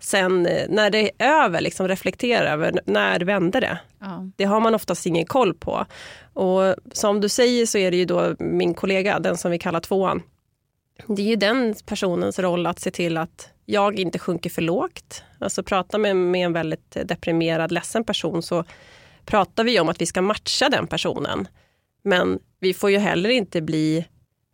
sen 0.00 0.42
när 0.68 0.90
det 0.90 1.10
är 1.18 1.44
över 1.44 1.60
liksom 1.60 1.88
reflektera 1.88 2.50
över 2.50 2.80
när 2.86 3.20
vände 3.20 3.60
det. 3.60 3.78
Ja. 4.00 4.30
Det 4.36 4.44
har 4.44 4.60
man 4.60 4.74
oftast 4.74 5.06
ingen 5.06 5.26
koll 5.26 5.54
på. 5.54 5.86
Och 6.32 6.74
som 6.92 7.20
du 7.20 7.28
säger 7.28 7.66
så 7.66 7.78
är 7.78 7.90
det 7.90 7.96
ju 7.96 8.04
då 8.04 8.34
min 8.38 8.74
kollega, 8.74 9.18
den 9.18 9.36
som 9.36 9.50
vi 9.50 9.58
kallar 9.58 9.80
tvåan. 9.80 10.22
Det 11.06 11.22
är 11.22 11.26
ju 11.26 11.36
den 11.36 11.74
personens 11.86 12.38
roll 12.38 12.66
att 12.66 12.80
se 12.80 12.90
till 12.90 13.16
att 13.16 13.50
jag 13.64 13.98
inte 13.98 14.18
sjunker 14.18 14.50
för 14.50 14.62
lågt. 14.62 15.22
Alltså 15.38 15.62
prata 15.62 15.98
med, 15.98 16.16
med 16.16 16.46
en 16.46 16.52
väldigt 16.52 16.96
deprimerad, 17.04 17.72
ledsen 17.72 18.04
person 18.04 18.42
så 18.42 18.64
pratar 19.26 19.64
vi 19.64 19.80
om 19.80 19.88
att 19.88 20.00
vi 20.00 20.06
ska 20.06 20.22
matcha 20.22 20.68
den 20.68 20.86
personen. 20.86 21.48
Men 22.04 22.38
vi 22.60 22.74
får 22.74 22.90
ju 22.90 22.98
heller 22.98 23.30
inte 23.30 23.60
bli 23.62 24.06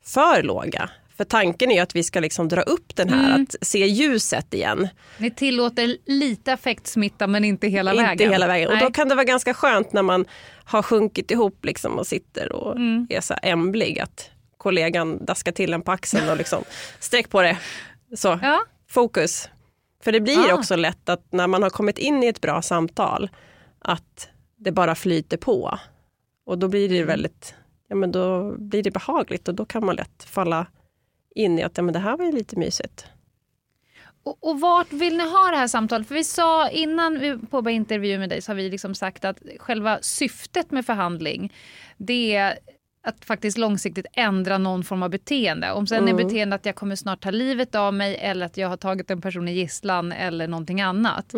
för 0.04 0.42
låga. 0.42 0.90
För 1.16 1.24
tanken 1.24 1.70
är 1.70 1.74
ju 1.74 1.80
att 1.80 1.96
vi 1.96 2.02
ska 2.02 2.20
liksom 2.20 2.48
dra 2.48 2.62
upp 2.62 2.96
den 2.96 3.08
här, 3.08 3.28
Mm. 3.30 3.42
att 3.42 3.66
se 3.66 3.86
ljuset 3.86 4.54
igen. 4.54 4.88
Ni 5.18 5.30
tillåter 5.30 5.96
lite 6.06 6.52
affektsmitta 6.52 7.26
men 7.26 7.44
inte 7.44 7.68
hela 7.68 7.90
inte 7.92 8.02
vägen. 8.04 8.32
hela 8.32 8.46
vägen. 8.46 8.68
Och 8.68 8.74
Nej. 8.74 8.84
då 8.84 8.90
kan 8.90 9.08
det 9.08 9.14
vara 9.14 9.24
ganska 9.24 9.54
skönt 9.54 9.92
när 9.92 10.02
man 10.02 10.24
har 10.64 10.82
sjunkit 10.82 11.30
ihop 11.30 11.64
liksom 11.64 11.98
och 11.98 12.06
sitter 12.06 12.52
och 12.52 12.76
Mm. 12.76 13.06
är 13.10 13.20
så 13.20 13.34
ämblig 13.42 14.00
att 14.00 14.30
kollegan 14.58 15.24
daskar 15.24 15.52
till 15.52 15.72
en 15.72 15.82
på 15.82 15.92
axeln 15.92 16.28
och 16.28 16.36
liksom 16.36 16.64
sträck 16.98 17.28
på 17.30 17.42
det. 17.42 17.58
Så, 18.16 18.38
Ja. 18.42 18.62
fokus. 18.90 19.48
För 20.04 20.12
det 20.12 20.20
blir 20.20 20.50
Ah. 20.50 20.54
också 20.54 20.76
lätt 20.76 21.08
att 21.08 21.32
när 21.32 21.46
man 21.46 21.62
har 21.62 21.70
kommit 21.70 21.98
in 21.98 22.22
i 22.22 22.26
ett 22.26 22.40
bra 22.40 22.62
samtal 22.62 23.30
att 23.78 24.28
det 24.62 24.72
bara 24.72 24.94
flyter 24.94 25.36
på. 25.36 25.78
Och 26.46 26.58
då 26.58 26.68
blir 26.68 26.88
det 26.88 26.96
Mm. 26.96 27.06
väldigt, 27.06 27.54
ja 27.88 27.96
men 27.96 28.12
då 28.12 28.54
blir 28.58 28.82
det 28.82 28.90
behagligt 28.90 29.48
och 29.48 29.54
då 29.54 29.64
kan 29.64 29.86
man 29.86 29.96
lätt 29.96 30.24
falla 30.24 30.66
in 31.34 31.58
i 31.58 31.62
att 31.62 31.76
ja, 31.76 31.82
men 31.82 31.92
det 31.92 31.98
här 32.00 32.16
var 32.16 32.24
ju 32.24 32.32
lite 32.32 32.58
mysigt. 32.58 33.06
Och, 34.24 34.38
och 34.40 34.60
vart 34.60 34.92
vill 34.92 35.16
ni 35.16 35.24
ha 35.30 35.50
det 35.50 35.56
här 35.56 35.68
samtalet? 35.68 36.08
För 36.08 36.14
vi 36.14 36.24
sa 36.24 36.68
innan 36.70 37.18
vi 37.18 37.38
påbörjade 37.38 37.76
intervjun 37.76 38.20
med 38.20 38.28
dig 38.28 38.42
så 38.42 38.50
har 38.52 38.56
vi 38.56 38.70
liksom 38.70 38.94
sagt 38.94 39.24
att 39.24 39.38
själva 39.58 39.98
syftet 40.02 40.70
med 40.70 40.86
förhandling 40.86 41.52
det 41.96 42.34
är 42.34 42.58
att 43.04 43.24
faktiskt 43.24 43.58
långsiktigt 43.58 44.06
ändra 44.12 44.58
någon 44.58 44.84
form 44.84 45.02
av 45.02 45.10
beteende. 45.10 45.72
Om 45.72 45.86
sen 45.86 46.08
är 46.08 46.12
Mm. 46.12 46.26
beteendet 46.26 46.60
att 46.60 46.66
jag 46.66 46.74
kommer 46.74 46.96
snart 46.96 47.20
ta 47.22 47.30
livet 47.30 47.74
av 47.74 47.94
mig 47.94 48.16
eller 48.16 48.46
att 48.46 48.56
jag 48.56 48.68
har 48.68 48.76
tagit 48.76 49.10
en 49.10 49.20
person 49.20 49.48
i 49.48 49.52
gisslan 49.52 50.12
eller 50.12 50.48
någonting 50.48 50.80
annat. 50.80 51.32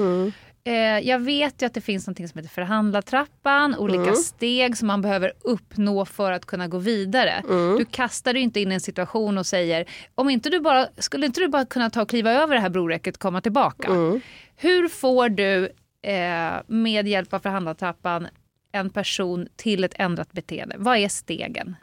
Eh, 0.67 0.98
jag 1.08 1.19
vet 1.19 1.62
ju 1.62 1.67
att 1.67 1.75
det 1.75 1.81
finns 1.81 2.06
något 2.06 2.17
som 2.17 2.27
heter 2.38 2.48
förhandlartrappan, 2.48 3.77
olika 3.77 4.02
Mm. 4.02 4.15
steg 4.17 4.77
som 4.77 4.87
man 4.88 5.02
behöver 5.02 5.33
uppnå 5.40 6.04
för 6.04 6.33
att 6.33 6.46
kunna 6.46 6.69
gå 6.69 6.79
vidare. 6.79 7.31
Mm. 7.48 7.77
Du 7.79 7.85
kastar 7.85 8.33
dig 8.33 8.42
inte 8.42 8.60
in 8.60 8.73
i 8.73 8.75
en 8.75 8.81
situation 8.81 9.38
och 9.38 9.46
säger 9.46 9.85
om 10.15 10.31
inte 10.31 10.50
du 10.50 10.60
bara, 10.60 10.88
skulle 10.98 11.27
inte 11.27 11.40
du 11.40 11.48
bara 11.48 11.65
kunna 11.67 11.90
ta 11.90 12.02
och 12.02 12.08
kliva 12.08 12.33
över 12.33 12.54
det 12.54 12.60
här 12.60 12.69
broräcket 12.69 13.15
och 13.17 13.21
komma 13.21 13.40
tillbaka? 13.40 13.88
Mm. 13.88 14.21
Hur 14.56 14.88
får 14.88 15.29
du 15.29 15.65
eh, 16.06 16.52
med 16.67 17.08
hjälp 17.08 17.35
av 17.35 17.38
förhandlartrappan 17.38 18.29
en 18.73 18.90
person 18.90 19.48
till 19.56 19.85
ett 19.85 19.94
ändrat 19.98 20.33
beteende? 20.33 20.77
Vad 20.79 20.96
är 20.98 21.08
stegen? 21.08 21.77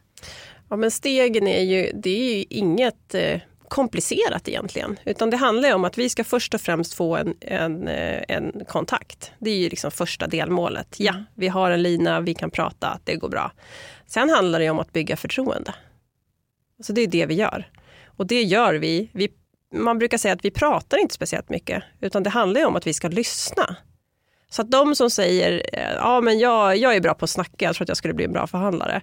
Ja, 0.70 0.76
men 0.76 0.92
stegen 0.92 1.48
är 1.48 1.64
ju, 1.64 1.92
det 1.94 2.10
är 2.10 2.38
ju 2.38 2.46
inget 2.50 3.14
eh, 3.16 3.42
komplicerat 3.72 4.48
egentligen. 4.48 5.00
Utan 5.06 5.30
det 5.30 5.38
handlar 5.38 5.76
om 5.76 5.86
att 5.86 5.98
vi 5.98 6.10
ska 6.10 6.24
först 6.24 6.54
och 6.54 6.62
främst 6.62 6.94
få 6.94 7.16
en, 7.16 7.36
en, 7.42 7.88
eh, 7.88 8.24
en 8.28 8.66
kontakt. 8.68 9.32
Det 9.40 9.50
är 9.50 9.58
ju 9.58 9.70
liksom 9.70 9.92
första 9.92 10.28
delmålet. 10.28 10.96
Ja, 11.00 11.14
vi 11.36 11.48
har 11.48 11.72
en 11.72 11.84
lina, 11.84 12.22
vi 12.22 12.34
kan 12.34 12.52
prata, 12.52 13.00
det 13.04 13.16
går 13.16 13.30
bra. 13.30 13.52
Sen 14.08 14.30
handlar 14.30 14.60
det 14.60 14.70
om 14.70 14.80
att 14.80 14.94
bygga 14.94 15.18
förtroende. 15.18 15.74
Alltså 16.80 16.94
det 16.94 17.02
är 17.02 17.08
det 17.08 17.26
vi 17.26 17.34
gör. 17.34 17.70
Och 18.06 18.28
det 18.28 18.44
gör 18.44 18.74
vi. 18.74 19.10
vi. 19.14 19.30
Man 19.74 20.00
brukar 20.00 20.18
säga 20.18 20.34
att 20.34 20.46
vi 20.46 20.52
pratar 20.52 20.98
inte 20.98 21.14
speciellt 21.14 21.50
mycket, 21.50 21.84
utan 22.00 22.24
det 22.24 22.30
handlar 22.30 22.66
om 22.66 22.76
att 22.76 22.88
vi 22.88 22.94
ska 22.94 23.08
lyssna. 23.08 23.76
Så 24.50 24.62
att 24.62 24.72
de 24.72 24.96
som 24.96 25.10
säger, 25.10 25.64
eh, 25.74 25.94
ja 25.96 26.22
men 26.22 26.40
jag, 26.40 26.78
jag 26.78 26.96
är 26.96 27.02
bra 27.02 27.14
på 27.14 27.24
att 27.24 27.30
snacka, 27.30 27.66
jag 27.66 27.76
tror 27.76 27.86
att 27.86 27.90
jag 27.90 27.98
skulle 27.98 28.14
bli 28.14 28.26
en 28.26 28.34
bra 28.34 28.48
förhandlare. 28.48 29.02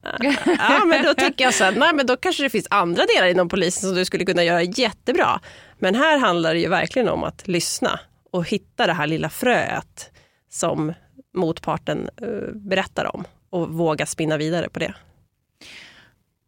ja 0.58 0.84
men 0.84 1.04
då 1.04 1.14
tycker 1.14 1.44
jag 1.44 1.54
så 1.54 1.64
här, 1.64 1.72
nej 1.72 1.90
men 1.94 2.06
då 2.06 2.16
kanske 2.16 2.42
det 2.42 2.50
finns 2.50 2.66
andra 2.70 3.06
delar 3.06 3.26
inom 3.26 3.48
polisen 3.48 3.88
som 3.88 3.96
du 3.96 4.04
skulle 4.04 4.24
kunna 4.24 4.44
göra 4.44 4.62
jättebra. 4.62 5.40
Men 5.78 5.94
här 5.94 6.18
handlar 6.18 6.54
det 6.54 6.60
ju 6.60 6.68
verkligen 6.68 7.08
om 7.08 7.24
att 7.24 7.48
lyssna 7.48 8.00
och 8.30 8.48
hitta 8.48 8.86
det 8.86 8.92
här 8.92 9.06
lilla 9.06 9.28
fröet 9.28 10.10
som 10.50 10.92
motparten 11.34 12.08
eh, 12.22 12.54
berättar 12.54 13.16
om 13.16 13.24
och 13.50 13.68
våga 13.68 14.06
spinna 14.06 14.36
vidare 14.36 14.68
på 14.68 14.78
det. 14.78 14.94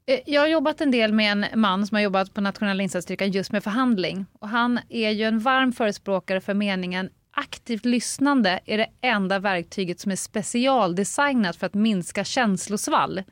Eh, 0.07 0.21
jag 0.27 0.41
har 0.41 0.49
jobbat 0.49 0.81
en 0.81 0.91
del 0.91 1.13
med 1.13 1.33
en 1.33 1.61
man 1.61 1.87
som 1.87 1.95
har 1.95 2.03
jobbat 2.03 2.35
på 2.35 2.41
nationella 2.41 2.83
insatsstyrkan 2.83 3.31
just 3.31 3.53
med 3.53 3.65
förhandling. 3.65 4.27
Och 4.41 4.49
han 4.49 4.81
är 4.89 5.11
ju 5.11 5.25
en 5.25 5.39
varm 5.39 5.73
förespråkare 5.73 6.41
för 6.41 6.55
meningen 6.55 7.11
aktivt 7.37 7.85
lyssnande 7.85 8.61
är 8.65 8.79
det 8.79 8.89
enda 9.01 9.39
verktyget 9.39 10.01
som 10.01 10.13
är 10.13 10.17
specialdesignat 10.17 11.57
för 11.57 11.67
att 11.67 11.75
minska 11.75 12.25
känslosvall. 12.25 13.23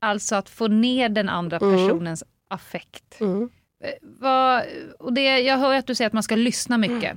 Alltså 0.00 0.36
att 0.36 0.48
få 0.48 0.68
ner 0.68 1.08
den 1.08 1.28
andra 1.28 1.56
Mm. 1.56 1.76
personens 1.76 2.24
affekt. 2.50 3.20
Mm. 3.20 3.42
Eh, 3.84 3.90
Vad, 4.02 4.62
och 4.98 5.12
det, 5.12 5.40
jag 5.40 5.56
hör 5.58 5.74
att 5.74 5.86
du 5.86 5.94
säger 5.94 6.06
att 6.06 6.12
man 6.12 6.22
ska 6.22 6.36
lyssna 6.36 6.78
mycket. 6.78 7.12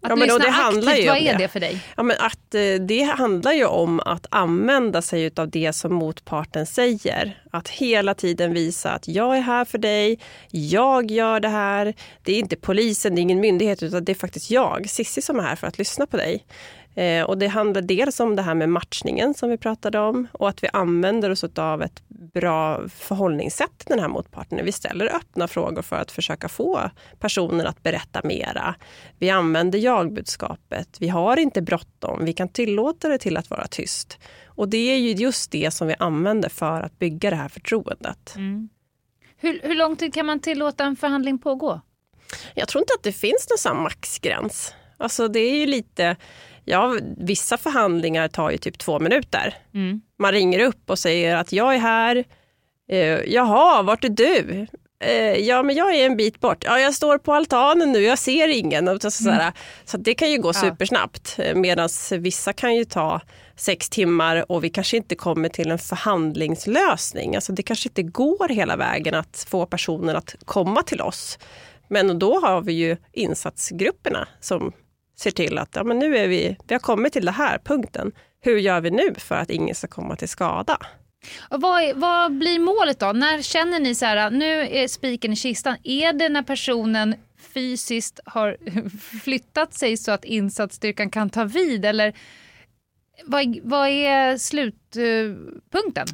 Att 0.00 0.10
Ja, 0.10 0.16
men 0.16 0.28
lyssna 0.28 0.38
det 0.44 0.50
handlar 0.50 0.92
aktivt, 0.92 1.04
ju 1.04 1.08
vad 1.08 1.18
är 1.18 1.32
det. 1.32 1.38
det 1.38 1.48
för 1.48 1.60
dig? 1.60 1.80
Ja, 1.96 2.02
men 2.02 2.16
att, 2.20 2.54
eh, 2.54 2.60
det 2.88 3.02
handlar 3.02 3.52
ju 3.52 3.64
om 3.64 4.00
att 4.00 4.26
använda 4.30 5.02
sig 5.02 5.30
av 5.36 5.50
det 5.50 5.72
som 5.72 5.94
motparten 5.94 6.66
säger. 6.66 7.42
Att 7.50 7.68
hela 7.68 8.14
tiden 8.14 8.54
visa 8.54 8.90
att 8.92 9.08
jag 9.08 9.36
är 9.36 9.40
här 9.40 9.64
för 9.64 9.78
dig, 9.78 10.18
jag 10.50 11.10
gör 11.10 11.40
det 11.40 11.48
här. 11.48 11.94
Det 12.22 12.32
är 12.32 12.38
inte 12.38 12.56
polisen, 12.56 13.14
det 13.14 13.20
är 13.20 13.22
ingen 13.22 13.40
myndighet, 13.40 13.82
utan 13.82 14.04
det 14.04 14.12
är 14.12 14.16
faktiskt 14.16 14.50
jag, 14.50 14.88
Sissi, 14.90 15.22
som 15.22 15.38
är 15.38 15.42
här 15.42 15.56
för 15.56 15.66
att 15.66 15.78
lyssna 15.78 16.06
på 16.06 16.16
dig. 16.16 16.44
Eh, 16.94 17.24
och 17.24 17.38
det 17.38 17.46
handlar 17.46 17.82
dels 17.82 18.20
om 18.20 18.36
det 18.36 18.42
här 18.42 18.54
med 18.54 18.68
matchningen 18.68 19.34
som 19.34 19.50
vi 19.50 19.56
pratade 19.56 19.98
om 19.98 20.26
och 20.32 20.48
att 20.48 20.62
vi 20.62 20.68
använder 20.72 21.30
oss 21.30 21.44
av 21.44 21.82
ett 21.82 22.02
bra 22.08 22.88
förhållningssätt 22.88 23.78
till 23.78 23.88
den 23.88 23.98
här 23.98 24.08
motparten. 24.08 24.64
Vi 24.64 24.72
ställer 24.72 25.16
öppna 25.16 25.48
frågor 25.48 25.82
för 25.82 25.96
att 25.96 26.10
försöka 26.10 26.48
få 26.48 26.90
personen 27.18 27.66
att 27.66 27.82
berätta 27.82 28.20
mera. 28.24 28.74
Vi 29.18 29.30
använder 29.30 29.78
jagbudskapet. 29.78 30.96
Vi 31.00 31.08
har 31.08 31.36
inte 31.36 31.62
bråttom. 31.62 32.24
Vi 32.24 32.32
kan 32.32 32.48
tillåta 32.48 33.08
det 33.08 33.18
till 33.18 33.36
att 33.36 33.50
vara 33.50 33.66
tyst. 33.66 34.18
Och 34.46 34.68
det 34.68 34.92
är 34.92 34.98
ju 34.98 35.10
just 35.10 35.50
det 35.50 35.70
som 35.70 35.88
vi 35.88 35.94
använder 35.98 36.48
för 36.48 36.82
att 36.82 36.98
bygga 36.98 37.30
det 37.30 37.36
här 37.36 37.48
förtroendet. 37.48 38.34
Hur, 39.36 39.60
hur 39.62 39.74
lång 39.74 39.96
tid 39.96 40.14
kan 40.14 40.26
man 40.26 40.40
tillåta 40.40 40.84
en 40.84 40.96
förhandling 40.96 41.38
pågå? 41.38 41.80
Jag 42.54 42.68
tror 42.68 42.82
inte 42.82 42.94
att 42.98 43.02
det 43.02 43.12
finns 43.12 43.66
någon 43.66 43.82
maxgräns. 43.82 44.74
Alltså 44.96 45.28
det 45.28 45.40
är 45.40 45.54
ju 45.54 45.66
lite, 45.66 46.16
ja 46.64 46.96
vissa 47.18 47.56
förhandlingar 47.56 48.28
tar 48.28 48.50
ju 48.50 48.58
typ 48.58 48.78
två 48.78 48.98
minuter. 48.98 49.54
Mm. 49.74 50.00
Man 50.18 50.32
ringer 50.32 50.58
upp 50.60 50.90
och 50.90 50.98
säger 50.98 51.36
att 51.36 51.52
jag 51.52 51.74
är 51.74 51.78
här. 51.78 52.24
Eh, 52.88 53.32
jaha, 53.32 53.82
vart 53.82 54.04
är 54.04 54.08
du? 54.08 54.66
Eh, 55.00 55.38
ja, 55.38 55.62
men 55.62 55.76
jag 55.76 55.94
är 55.94 56.06
en 56.06 56.16
bit 56.16 56.40
bort. 56.40 56.64
Ja, 56.64 56.78
jag 56.80 56.94
står 56.94 57.18
på 57.18 57.32
altanen 57.34 57.92
nu, 57.92 58.00
jag 58.00 58.18
ser 58.18 58.48
ingen. 58.48 58.88
Och 58.88 59.02
Så, 59.02 59.10
sådär. 59.10 59.52
så 59.84 59.96
det 59.96 60.14
kan 60.14 60.30
ju 60.30 60.38
gå 60.38 60.52
supersnabbt. 60.52 61.38
Medan 61.54 61.88
vissa 62.18 62.52
kan 62.52 62.74
ju 62.74 62.84
ta 62.84 63.20
sex 63.56 63.90
timmar 63.90 64.52
och 64.52 64.64
vi 64.64 64.70
kanske 64.70 64.96
inte 64.96 65.14
kommer 65.14 65.48
till 65.48 65.70
en 65.70 65.78
förhandlingslösning. 65.78 67.34
Alltså 67.34 67.52
det 67.52 67.62
kanske 67.62 67.88
inte 67.88 68.02
går 68.02 68.48
hela 68.48 68.76
vägen 68.76 69.14
att 69.14 69.46
få 69.48 69.66
personen 69.66 70.16
att 70.16 70.34
komma 70.44 70.82
till 70.82 71.00
oss. 71.00 71.38
Men 71.88 72.18
då 72.18 72.40
har 72.40 72.60
vi 72.62 72.72
ju 72.72 72.96
insatsgrupperna 73.12 74.28
som 74.40 74.72
ser 75.16 75.30
till 75.30 75.58
att 75.58 75.76
ja, 75.76 75.84
men 75.84 75.98
nu 75.98 76.16
är 76.16 76.28
vi, 76.28 76.56
vi 76.68 76.74
har 76.74 76.80
kommit 76.80 77.12
till 77.12 77.24
den 77.24 77.34
här 77.34 77.58
punkten. 77.58 78.12
Hur 78.40 78.58
gör 78.58 78.80
vi 78.80 78.90
nu 78.90 79.14
för 79.18 79.34
att 79.34 79.50
ingen 79.50 79.74
ska 79.74 79.86
komma 79.86 80.16
till 80.16 80.28
skada? 80.28 80.78
Och 81.40 81.60
vad, 81.60 81.82
är, 81.82 81.94
vad 81.94 82.38
blir 82.38 82.58
målet 82.58 82.98
då? 82.98 83.12
När 83.12 83.42
känner 83.42 83.80
ni 83.80 83.94
så 83.94 84.06
här, 84.06 84.30
nu 84.30 84.68
är 84.68 84.88
spiken 84.88 85.32
i 85.32 85.36
kistan? 85.36 85.76
Är 85.84 86.12
det 86.12 86.28
när 86.28 86.42
personen 86.42 87.14
fysiskt 87.54 88.20
har 88.24 88.56
flyttat 89.22 89.74
sig 89.74 89.96
så 89.96 90.12
att 90.12 90.24
insatsstyrkan 90.24 91.10
kan 91.10 91.30
ta 91.30 91.44
vid? 91.44 91.84
Eller 91.84 92.14
vad, 93.24 93.58
vad 93.62 93.88
är 93.88 94.36
slutpunkten? 94.36 96.06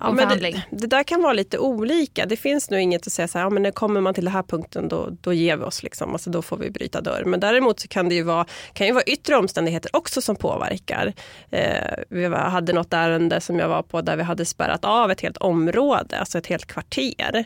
Ja, 0.00 0.12
men 0.12 0.28
det, 0.28 0.62
det 0.70 0.86
där 0.86 1.02
kan 1.02 1.22
vara 1.22 1.32
lite 1.32 1.58
olika. 1.58 2.26
Det 2.26 2.36
finns 2.36 2.70
nog 2.70 2.80
inget 2.80 3.06
att 3.06 3.12
säga 3.12 3.28
så 3.28 3.38
här, 3.38 3.44
ja, 3.44 3.50
men 3.50 3.62
när 3.62 3.70
kommer 3.70 4.00
man 4.00 4.14
till 4.14 4.24
den 4.24 4.34
här 4.34 4.42
punkten 4.42 4.88
då, 4.88 5.08
då 5.20 5.32
ger 5.32 5.56
vi 5.56 5.64
oss. 5.64 5.82
Liksom. 5.82 6.12
Alltså, 6.12 6.30
då 6.30 6.42
får 6.42 6.56
vi 6.56 6.70
bryta 6.70 7.00
dörr. 7.00 7.22
Men 7.24 7.40
däremot 7.40 7.80
så 7.80 7.88
kan 7.88 8.08
det 8.08 8.14
ju 8.14 8.22
vara, 8.22 8.46
kan 8.72 8.86
ju 8.86 8.92
vara 8.92 9.04
yttre 9.04 9.36
omständigheter 9.36 9.96
också 9.96 10.20
som 10.20 10.36
påverkar. 10.36 11.12
Eh, 11.50 11.94
vi 12.08 12.28
var, 12.28 12.38
hade 12.38 12.72
något 12.72 12.92
ärende 12.92 13.40
som 13.40 13.58
jag 13.58 13.68
var 13.68 13.82
på 13.82 14.00
där 14.00 14.16
vi 14.16 14.22
hade 14.22 14.44
spärrat 14.44 14.84
av 14.84 15.10
ett 15.10 15.20
helt 15.20 15.36
område, 15.36 16.18
alltså 16.18 16.38
ett 16.38 16.46
helt 16.46 16.66
kvarter. 16.66 17.44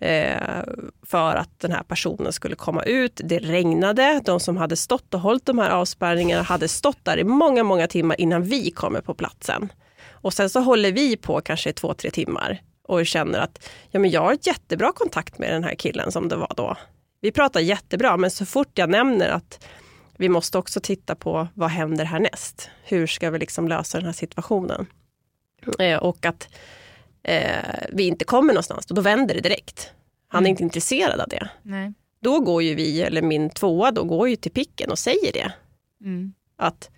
Eh, 0.00 0.62
för 1.06 1.36
att 1.36 1.60
den 1.60 1.72
här 1.72 1.82
personen 1.82 2.32
skulle 2.32 2.56
komma 2.56 2.82
ut. 2.82 3.20
Det 3.24 3.38
regnade. 3.38 4.20
De 4.24 4.40
som 4.40 4.56
hade 4.56 4.76
stått 4.76 5.14
och 5.14 5.20
hållit 5.20 5.46
de 5.46 5.58
här 5.58 5.70
avspärrningarna 5.70 6.42
hade 6.42 6.68
stått 6.68 7.04
där 7.04 7.18
i 7.18 7.24
många, 7.24 7.64
många 7.64 7.86
timmar 7.86 8.20
innan 8.20 8.42
vi 8.42 8.70
kommer 8.70 9.00
på 9.00 9.14
platsen. 9.14 9.68
Och 10.20 10.34
sen 10.34 10.50
så 10.50 10.60
håller 10.60 10.92
vi 10.92 11.16
på 11.16 11.40
kanske 11.40 11.70
i 11.70 11.72
två, 11.72 11.94
tre 11.94 12.10
timmar 12.10 12.62
och 12.82 13.06
känner 13.06 13.38
att 13.38 13.68
ja, 13.90 14.00
men 14.00 14.10
jag 14.10 14.20
har 14.20 14.32
ett 14.32 14.46
jättebra 14.46 14.92
kontakt 14.92 15.38
med 15.38 15.52
den 15.52 15.64
här 15.64 15.74
killen 15.74 16.12
som 16.12 16.28
det 16.28 16.36
var 16.36 16.52
då. 16.56 16.76
Vi 17.20 17.32
pratar 17.32 17.60
jättebra, 17.60 18.16
men 18.16 18.30
så 18.30 18.46
fort 18.46 18.78
jag 18.78 18.90
nämner 18.90 19.28
att 19.28 19.66
vi 20.16 20.28
måste 20.28 20.58
också 20.58 20.80
titta 20.80 21.14
på 21.14 21.48
vad 21.54 21.70
händer 21.70 22.04
härnäst? 22.04 22.70
Hur 22.84 23.06
ska 23.06 23.30
vi 23.30 23.38
liksom 23.38 23.68
lösa 23.68 23.98
den 23.98 24.06
här 24.06 24.12
situationen? 24.12 24.86
Eh, 25.78 25.98
och 25.98 26.26
att 26.26 26.48
eh, 27.22 27.86
vi 27.92 28.06
inte 28.06 28.24
kommer 28.24 28.52
någonstans, 28.52 28.86
då 28.86 29.00
vänder 29.00 29.34
det 29.34 29.40
direkt. 29.40 29.90
Han 30.28 30.46
är 30.46 30.50
inte 30.50 30.62
intresserad 30.62 31.20
av 31.20 31.28
det. 31.28 31.48
Nej. 31.62 31.92
Då 32.20 32.40
går 32.40 32.62
ju 32.62 32.74
vi, 32.74 33.02
eller 33.02 33.22
min 33.22 33.50
tvåa, 33.50 33.90
då 33.90 34.04
går 34.04 34.28
ju 34.28 34.36
till 34.36 34.52
picken 34.52 34.90
och 34.90 34.98
säger 34.98 35.32
det. 35.32 35.52
Mm. 36.04 36.34
Att 36.56 36.90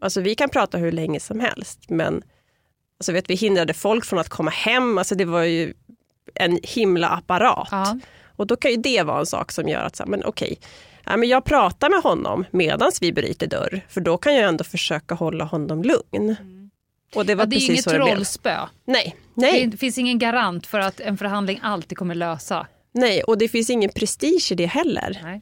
alltså 0.00 0.20
vi 0.20 0.34
kan 0.34 0.48
prata 0.48 0.78
hur 0.78 0.92
länge 0.92 1.20
som 1.20 1.40
helst, 1.40 1.80
men 1.88 2.22
alltså 3.00 3.12
vet, 3.12 3.30
vi 3.30 3.34
hindrade 3.34 3.74
folk 3.74 4.04
från 4.04 4.18
att 4.18 4.28
komma 4.28 4.50
hem. 4.50 4.98
Alltså 4.98 5.14
det 5.14 5.24
var 5.24 5.42
ju 5.42 5.74
en 6.34 6.58
himla 6.62 7.08
apparat. 7.08 7.68
Ja. 7.70 7.98
Och 8.36 8.46
då 8.46 8.56
kan 8.56 8.70
ju 8.70 8.76
det 8.76 9.02
vara 9.02 9.18
en 9.18 9.26
sak 9.26 9.52
som 9.52 9.68
gör 9.68 9.82
att, 9.82 9.96
så 9.96 10.02
här, 10.02 10.10
men 10.10 10.24
okej, 10.24 10.58
ja, 11.04 11.16
men 11.16 11.28
jag 11.28 11.44
pratar 11.44 11.90
med 11.90 12.02
honom 12.02 12.44
medan 12.50 12.92
vi 13.00 13.12
bryter 13.12 13.46
dörr, 13.46 13.80
för 13.88 14.00
då 14.00 14.18
kan 14.18 14.34
jag 14.34 14.48
ändå 14.48 14.64
försöka 14.64 15.14
hålla 15.14 15.44
honom 15.44 15.82
lugn. 15.82 16.36
Och 17.14 17.26
det 17.26 17.34
var 17.34 17.42
Ja, 17.44 17.46
det 17.46 17.56
är 17.56 17.70
inget 17.70 17.84
trollspö. 17.84 18.56
Nej, 18.84 19.16
nej. 19.34 19.66
Det 19.66 19.76
finns 19.76 19.98
ingen 19.98 20.18
garant 20.18 20.66
för 20.66 20.78
att 20.78 21.00
en 21.00 21.18
förhandling 21.18 21.60
alltid 21.62 21.98
kommer 21.98 22.14
lösa. 22.14 22.66
Nej, 22.92 23.22
och 23.22 23.38
det 23.38 23.48
finns 23.48 23.70
ingen 23.70 23.90
prestige 23.90 24.52
i 24.52 24.54
det 24.54 24.66
heller. 24.66 25.20
Nej. 25.22 25.40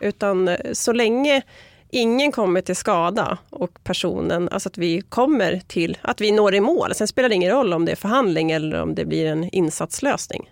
Utan 0.00 0.48
eh, 0.48 0.56
så 0.72 0.92
länge 0.92 1.42
ingen 1.90 2.32
kommer 2.32 2.60
till 2.60 2.76
skada 2.76 3.38
och 3.50 3.84
personen, 3.84 4.48
alltså 4.48 4.68
att 4.68 4.78
vi 4.78 5.00
kommer 5.00 5.60
till, 5.66 5.98
att 6.02 6.20
vi 6.20 6.32
når 6.32 6.54
i 6.54 6.60
mål. 6.60 6.94
Sen 6.94 7.08
spelar 7.08 7.28
det 7.28 7.34
ingen 7.34 7.50
roll 7.50 7.72
om 7.72 7.84
det 7.84 7.92
är 7.92 7.96
förhandling 7.96 8.50
eller 8.50 8.82
om 8.82 8.94
det 8.94 9.04
blir 9.04 9.26
en 9.26 9.44
insatslösning. 9.44 10.50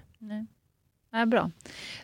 Ja, 1.12 1.26
bra. 1.26 1.50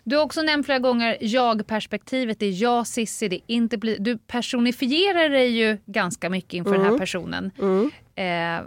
Du 0.05 0.16
har 0.16 0.24
också 0.24 0.43
nämnt 0.43 0.66
flera 0.66 0.78
gånger 0.78 1.16
jag-perspektivet. 1.20 2.39
Det 2.39 2.47
är 2.47 2.62
jag, 2.62 2.87
Sissi, 2.87 3.28
det 3.28 3.41
inte... 3.47 3.76
poli- 3.76 3.97
Du 4.01 4.18
personifierar 4.18 5.28
dig 5.28 5.49
ju 5.49 5.78
ganska 5.87 6.31
mycket 6.31 6.55
inför 6.55 6.72
den 6.72 6.81
här 6.81 6.89
Mm. 6.89 7.01
personen. 7.01 7.51
Mm. 7.59 7.91
Eh, 8.14 8.64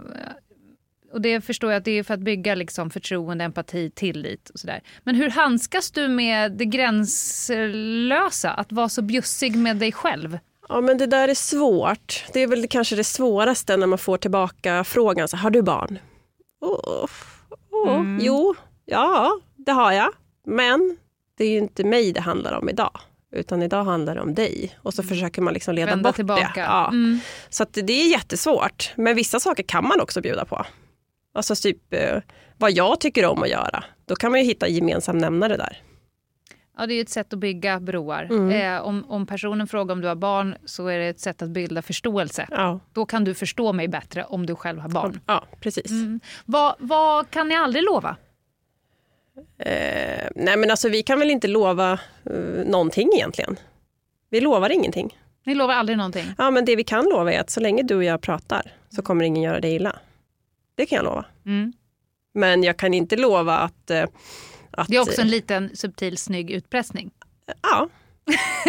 och 1.12 1.20
det 1.20 1.40
förstår 1.40 1.70
jag 1.72 1.78
att 1.78 1.84
det 1.84 1.90
är 1.98 2.02
för 2.02 2.14
att 2.14 2.20
bygga 2.20 2.54
liksom 2.54 2.90
förtroende, 2.90 3.44
empati, 3.44 3.90
tillit 3.90 4.50
och 4.50 4.58
sådär. 4.60 4.80
Men 5.02 5.14
hur 5.14 5.30
handskas 5.30 5.90
du 5.90 6.08
med 6.08 6.52
det 6.52 6.64
gränslösa? 6.64 8.50
Att 8.50 8.72
vara 8.72 8.88
så 8.88 9.02
bjussig 9.02 9.56
med 9.56 9.76
dig 9.76 9.92
själv? 9.92 10.38
Ja 10.68 10.80
men 10.80 10.98
det 10.98 11.06
där 11.06 11.28
är 11.28 11.34
svårt. 11.34 12.24
Det 12.32 12.40
är 12.40 12.46
väl 12.46 12.68
kanske 12.68 12.96
det 12.96 13.04
svåraste 13.04 13.76
när 13.76 13.86
man 13.86 13.98
får 13.98 14.16
tillbaka 14.18 14.84
frågan, 14.84 15.28
så, 15.28 15.36
har 15.36 15.50
du 15.50 15.62
barn? 15.62 15.98
Oh, 16.60 17.04
oh, 17.04 17.08
Mm. 17.88 18.18
Jo, 18.22 18.54
ja 18.84 19.40
det 19.56 19.72
har 19.72 19.92
jag. 19.92 20.12
Men 20.46 20.96
det 21.38 21.44
är 21.44 21.48
ju 21.48 21.58
inte 21.58 21.84
mig 21.84 22.12
det 22.12 22.20
handlar 22.20 22.52
om 22.52 22.68
idag. 22.68 23.00
Utan 23.32 23.62
idag 23.62 23.84
handlar 23.84 24.14
det 24.14 24.20
om 24.20 24.34
dig. 24.34 24.76
Och 24.82 24.94
så 24.94 25.02
försöker 25.02 25.42
man 25.42 25.54
liksom 25.54 25.74
leda 25.74 25.90
Vända 25.90 26.08
bort 26.08 26.16
tillbaka. 26.16 26.50
det. 26.54 26.60
Ja. 26.60 26.88
Mm. 26.88 27.20
Så 27.48 27.64
det 27.72 27.92
är 27.92 28.10
jättesvårt. 28.10 28.92
Men 28.96 29.16
vissa 29.16 29.40
saker 29.40 29.62
kan 29.62 29.88
man 29.88 30.00
också 30.00 30.20
bjuda 30.20 30.44
på. 30.44 30.66
Alltså 31.34 31.54
typ 31.54 31.94
eh, 31.94 32.18
vad 32.58 32.72
jag 32.72 33.00
tycker 33.00 33.26
om 33.26 33.42
att 33.42 33.48
göra. 33.48 33.84
Då 34.06 34.16
kan 34.16 34.30
man 34.30 34.40
ju 34.40 34.46
hitta 34.46 34.68
gemensam 34.68 35.18
nämnare 35.18 35.56
där. 35.56 35.82
Ja, 36.76 36.86
det 36.86 36.94
är 36.94 37.02
ett 37.02 37.08
sätt 37.08 37.32
att 37.32 37.38
bygga 37.38 37.80
broar. 37.80 38.22
Mm. 38.30 38.50
Eh, 38.76 38.82
om, 38.86 39.04
om 39.08 39.26
personen 39.26 39.66
frågar 39.66 39.92
om 39.94 40.00
du 40.00 40.08
har 40.08 40.14
barn 40.14 40.54
så 40.64 40.86
är 40.86 40.98
det 40.98 41.04
ett 41.08 41.20
sätt 41.20 41.42
att 41.42 41.50
bilda 41.50 41.82
förståelse. 41.82 42.46
Ja, 42.50 42.80
Då 42.92 43.06
kan 43.06 43.24
du 43.24 43.34
förstå 43.34 43.72
mig 43.72 43.88
bättre 43.88 44.24
om 44.24 44.46
du 44.46 44.54
själv 44.54 44.80
har 44.80 44.88
barn. 44.88 45.20
ja 45.26 45.44
precis. 45.60 45.90
Mm. 45.90 46.20
Vad, 46.44 46.74
vad 46.78 47.30
kan 47.30 47.48
ni 47.48 47.54
aldrig 47.56 47.84
lova? 47.84 48.16
Eh, 49.58 50.28
nej 50.34 50.56
men 50.56 50.70
alltså 50.70 50.88
vi 50.88 51.02
kan 51.02 51.18
väl 51.18 51.30
inte 51.30 51.48
lova 51.48 51.92
eh, 52.24 52.32
någonting 52.66 53.10
egentligen. 53.14 53.56
Vi 54.30 54.40
lovar 54.40 54.70
ingenting. 54.70 55.18
Ni 55.46 55.54
lovar 55.54 55.74
aldrig 55.74 55.98
någonting? 55.98 56.24
Ja 56.38 56.50
men 56.50 56.64
det 56.64 56.76
vi 56.76 56.84
kan 56.84 57.04
lova 57.04 57.32
är 57.32 57.40
att 57.40 57.50
så 57.50 57.60
länge 57.60 57.82
du 57.82 57.94
och 57.96 58.04
jag 58.04 58.20
pratar 58.20 58.72
så 58.90 59.02
kommer 59.02 59.24
ingen 59.24 59.42
göra 59.42 59.60
dig 59.60 59.74
illa. 59.74 59.96
Det 60.74 60.86
kan 60.86 60.96
jag 60.96 61.04
lova. 61.04 61.24
Mm. 61.46 61.72
Men 62.34 62.62
jag 62.62 62.76
kan 62.76 62.94
inte 62.94 63.16
lova 63.16 63.58
att... 63.58 63.90
eh, 63.90 64.04
att 64.76 64.88
Det 64.88 64.96
är 64.96 65.00
också 65.00 65.20
en 65.20 65.28
liten 65.30 65.76
subtil 65.76 66.18
snygg 66.18 66.50
utpressning. 66.50 67.10
Ja, 67.62 67.88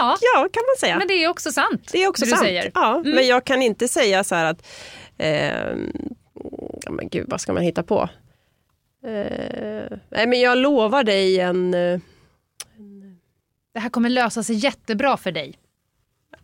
Ja, 0.00 0.16
ja 0.34 0.48
kan 0.52 0.62
man 0.66 0.76
säga. 0.80 0.98
men 0.98 1.08
det 1.08 1.14
är 1.24 1.28
också 1.28 1.52
sant. 1.52 1.88
Det 1.92 1.98
är 2.02 2.08
också 2.08 2.24
det 2.24 2.30
du 2.30 2.36
sant. 2.36 2.42
säger. 2.46 2.70
Ja, 2.74 2.96
Mm. 2.98 3.10
Men 3.14 3.26
jag 3.26 3.44
kan 3.44 3.62
inte 3.62 3.88
säga 3.88 4.24
så 4.24 4.34
här 4.34 4.44
att... 4.44 4.66
Eh, 5.18 5.76
men 6.90 7.08
gud, 7.10 7.26
vad 7.28 7.40
ska 7.40 7.52
man 7.52 7.62
hitta 7.62 7.82
på? 7.82 8.08
Eh, 9.04 9.98
nej, 10.08 10.26
men 10.26 10.40
jag 10.40 10.58
lovar 10.58 11.04
dig 11.04 11.40
en... 11.40 11.74
Eh, 11.74 12.00
Det 13.74 13.80
här 13.80 13.88
kommer 13.90 14.08
lösa 14.08 14.42
sig 14.42 14.56
jättebra 14.56 15.16
för 15.16 15.32
dig. 15.32 15.54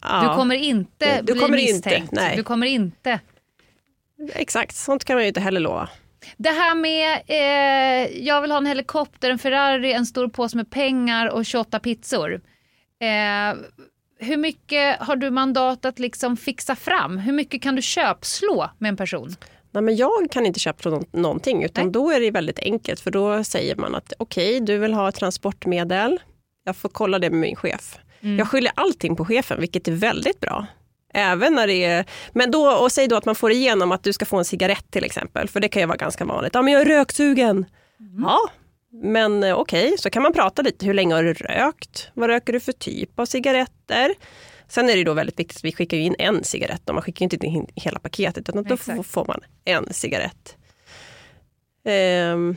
ja, 0.03 0.23
Du 0.29 0.37
kommer 0.37 0.55
inte 0.57 1.21
Du 1.23 1.33
bli 1.33 1.41
kommer 1.43 1.59
inte, 1.59 1.73
misstänkt. 1.73 2.13
nej. 2.13 2.37
Du 2.37 2.43
kommer 2.43 2.67
inte... 2.67 3.21
Exakt, 4.35 4.77
sånt 4.77 5.05
kan 5.05 5.15
man 5.17 5.23
ju 5.23 5.29
inte 5.29 5.41
heller 5.41 5.61
lova. 5.61 5.89
Det 6.37 6.49
här 6.51 6.75
med 6.75 7.23
eh, 7.27 8.19
jag 8.27 8.41
vill 8.43 8.51
ha 8.51 8.59
en 8.59 8.67
helikopter, 8.67 9.31
en 9.31 9.39
Ferrari, 9.39 9.93
en 9.93 10.07
stor 10.07 10.29
påse 10.29 10.57
med 10.57 10.71
pengar 10.71 11.29
och 11.29 11.45
28 11.47 11.79
pizzor. 11.81 12.33
Eh, 13.01 13.57
hur 14.19 14.37
mycket 14.37 14.99
har 15.01 15.17
du 15.17 15.31
mandat 15.31 15.85
att 15.85 15.99
liksom 15.99 16.37
fixa 16.37 16.77
fram? 16.77 17.19
Hur 17.19 17.33
mycket 17.33 17.63
kan 17.63 17.77
du 17.77 17.83
köpslå 17.83 18.71
med 18.79 18.89
en 18.89 18.97
person? 18.97 19.37
Nej, 19.71 19.83
men 19.83 19.97
jag 19.97 20.31
kan 20.31 20.47
inte 20.47 20.61
köpa 20.61 20.91
nå- 20.91 21.05
någonting 21.13 21.65
utan 21.65 21.85
Nej. 21.85 21.93
då 21.93 22.11
är 22.11 22.21
det 22.21 22.31
väldigt 22.31 22.59
enkelt 22.59 23.01
för 23.01 23.11
då 23.11 23.45
säger 23.45 23.77
man 23.77 23.95
att 23.95 24.13
okej, 24.19 24.61
du 24.61 24.79
vill 24.79 24.95
ha 24.95 25.09
ett 25.09 25.15
transportmedel. 25.15 26.21
Jag 26.65 26.77
får 26.77 26.89
kolla 26.89 27.19
det 27.19 27.31
med 27.31 27.41
min 27.41 27.57
chef. 27.57 27.99
Mm. 28.21 28.39
Jag 28.39 28.49
skyller 28.49 28.73
allting 28.75 29.17
på 29.17 29.25
chefen, 29.25 29.61
vilket 29.61 29.89
är 29.89 29.93
väldigt 29.93 30.41
bra. 30.41 30.67
Även 31.15 31.55
när 31.55 31.67
det 31.67 31.85
är, 31.85 32.05
men 32.33 32.51
då, 32.51 32.71
och 32.71 32.93
säg 32.93 33.09
då 33.09 33.17
att 33.17 33.25
man 33.25 33.35
får 33.35 33.53
igenom 33.53 33.93
att 33.93 34.03
du 34.03 34.13
ska 34.13 34.25
få 34.25 34.37
en 34.37 34.45
cigarett 34.45 34.91
till 34.91 35.05
exempel, 35.05 35.49
för 35.49 35.61
det 35.61 35.69
kan 35.69 35.83
ju 35.83 35.87
vara 35.87 35.97
ganska 35.97 36.25
vanligt. 36.25 36.55
Ja, 36.55 36.63
men 36.63 36.73
jag 36.73 36.83
är 36.83 36.87
röksugen. 36.87 37.67
Ja, 38.23 38.39
men 39.03 39.45
eh, 39.45 39.59
okej, 39.59 39.95
så 39.99 40.11
kan 40.11 40.23
man 40.23 40.33
prata 40.33 40.63
lite. 40.63 40.87
Hur 40.87 40.95
länge 40.95 41.15
har 41.15 41.23
du 41.23 41.33
rökt? 41.33 42.09
Vad 42.15 42.29
röker 42.29 42.53
du 42.53 42.61
för 42.61 42.73
typ 42.73 43.19
av 43.19 43.27
cigaretter? 43.27 44.15
Sen 44.69 44.91
är 44.91 44.97
det 44.97 45.05
då 45.05 45.13
väldigt 45.13 45.39
viktigt 45.39 45.57
att 45.57 45.65
vi 45.65 45.73
skickar 45.73 45.97
in 45.97 46.17
en 46.19 46.45
cigarett 46.45 46.83
man 46.87 47.03
skickar 47.03 47.25
inte 47.25 47.47
in 47.47 47.67
hela 47.75 47.99
paketet 47.99 48.49
utan 48.49 48.65
då 48.65 48.75
Exakt. 48.75 49.07
får, 49.07 49.25
man 49.25 49.41
en 49.65 49.93
cigarett. 49.93 50.57
Ehm, 51.85 52.57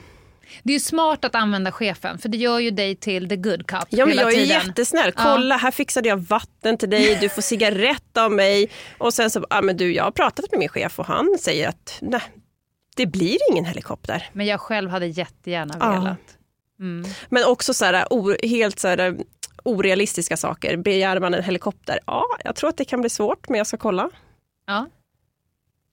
Det 0.63 0.71
är 0.71 0.73
ju 0.73 0.79
smart 0.79 1.25
att 1.25 1.35
använda 1.35 1.71
chefen 1.71 2.17
för 2.17 2.29
det 2.29 2.37
gör 2.37 2.59
ju 2.59 2.71
dig 2.71 2.95
till 2.95 3.29
the 3.29 3.35
good 3.35 3.67
cop 3.71 3.85
ja, 3.89 4.05
men 4.05 4.09
hela 4.09 4.21
jag 4.21 4.31
är 4.33 4.35
tiden. 4.45 4.67
jättesnäll. 4.67 5.11
Ja. 5.15 5.23
Kolla, 5.23 5.57
här 5.57 5.71
fixade 5.71 6.09
jag 6.09 6.17
vatten 6.17 6.77
till 6.77 6.89
dig, 6.89 7.17
du 7.21 7.29
får 7.29 7.41
cigarett 7.41 8.17
av 8.17 8.31
mig. 8.31 8.69
Och 8.97 9.13
sen 9.13 9.29
så, 9.29 9.45
ja 9.49 9.61
men 9.61 9.77
du, 9.77 9.93
jag 9.93 10.03
har 10.03 10.11
pratat 10.11 10.45
med 10.51 10.59
min 10.59 10.69
chef 10.69 10.99
och 10.99 11.05
han 11.05 11.37
säger 11.39 11.67
att 11.69 11.97
nej, 12.01 12.21
det 12.95 13.05
blir 13.05 13.37
ingen 13.51 13.65
helikopter. 13.65 14.29
Men 14.33 14.45
jag 14.45 14.59
själv 14.59 14.89
hade 14.89 15.05
jättegärna 15.07 15.75
Ja. 15.79 15.91
velat. 15.91 16.19
Mm. 16.79 17.09
Men 17.29 17.45
också 17.45 17.73
så 17.73 17.85
här, 17.85 18.47
helt 18.47 18.79
så 18.79 18.87
här, 18.87 19.17
orealistiska 19.63 20.37
saker. 20.37 20.77
Begär 20.77 21.19
man 21.19 21.33
en 21.33 21.43
helikopter? 21.43 21.99
Ja, 22.05 22.23
jag 22.43 22.55
tror 22.55 22.69
att 22.69 22.77
det 22.77 22.85
kan 22.85 23.01
bli 23.01 23.09
svårt, 23.09 23.49
men 23.49 23.57
jag 23.57 23.67
ska 23.67 23.77
kolla. 23.77 24.09
Ja. 24.67 24.85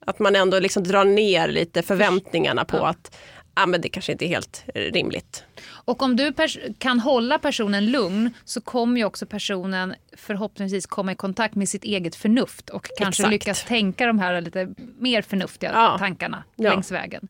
Att 0.07 0.19
man 0.19 0.37
ändå 0.37 0.59
liksom 0.59 0.85
drar 0.85 1.05
ner 1.05 1.49
lite 1.49 1.83
förväntningarna 1.83 2.65
på 2.65 2.77
Ja. 2.77 2.87
att 2.89 3.17
ja, 3.57 3.67
men 3.67 3.81
det 3.81 3.89
kanske 3.89 4.13
inte 4.13 4.25
är 4.25 4.29
helt 4.29 4.65
rimligt. 4.75 5.45
Och 5.67 6.03
om 6.03 6.17
du 6.17 6.33
kan 6.79 7.01
hålla 7.01 7.39
personen 7.39 7.87
lugn 7.91 8.31
så 8.45 8.61
kommer 8.61 8.99
ju 9.01 9.05
också 9.05 9.27
personen 9.27 9.95
förhoppningsvis 10.17 10.87
komma 10.87 11.13
i 11.13 11.15
kontakt 11.15 11.55
med 11.55 11.69
sitt 11.69 11.85
eget 11.85 12.17
förnuft 12.17 12.71
och 12.71 12.89
kanske 12.99 13.23
Exakt. 13.23 13.31
lyckas 13.33 13.65
tänka 13.65 14.07
de 14.07 14.19
här 14.19 14.41
lite 14.41 14.75
mer 14.99 15.23
förnuftiga 15.23 15.71
Ja. 15.75 15.97
tankarna 15.99 16.45
Ja. 16.57 16.71
längs 16.71 16.91
vägen. 16.93 17.29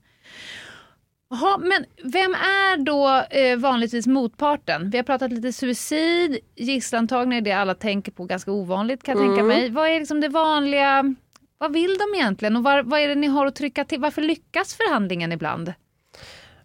Jaha, 1.31 1.59
men 1.59 1.85
vem 2.12 2.35
är 2.35 2.77
då 2.85 3.22
eh, 3.31 3.57
vanligtvis 3.57 4.07
motparten? 4.07 4.91
Vi 4.91 4.97
har 4.99 5.05
pratat 5.05 5.33
lite 5.33 5.53
suicid, 5.53 6.39
gisslantagning 6.57 7.39
är 7.39 7.43
det 7.43 7.53
alla 7.53 7.75
tänker 7.75 8.12
på, 8.12 8.25
ganska 8.25 8.53
ovanligt 8.53 9.03
kan 9.03 9.16
jag 9.18 9.27
tänka 9.27 9.41
Mm. 9.41 9.47
mig. 9.47 9.70
Vad 9.70 9.89
är 9.89 9.99
liksom 9.99 10.20
det 10.20 10.29
vanliga, 10.29 11.14
vad 11.59 11.72
vill 11.72 11.97
de 11.99 12.18
egentligen 12.18 12.57
och 12.57 12.62
var, 12.62 12.83
vad 12.83 13.01
är 13.01 13.09
det 13.09 13.14
ni 13.14 13.27
har 13.27 13.47
att 13.47 13.55
trycka 13.57 13.85
till? 13.85 14.01
Varför 14.01 14.22
lyckas 14.22 14.75
förhandlingen 14.75 15.33
ibland? 15.33 15.72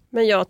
Men 0.09 0.27
jag, 0.27 0.45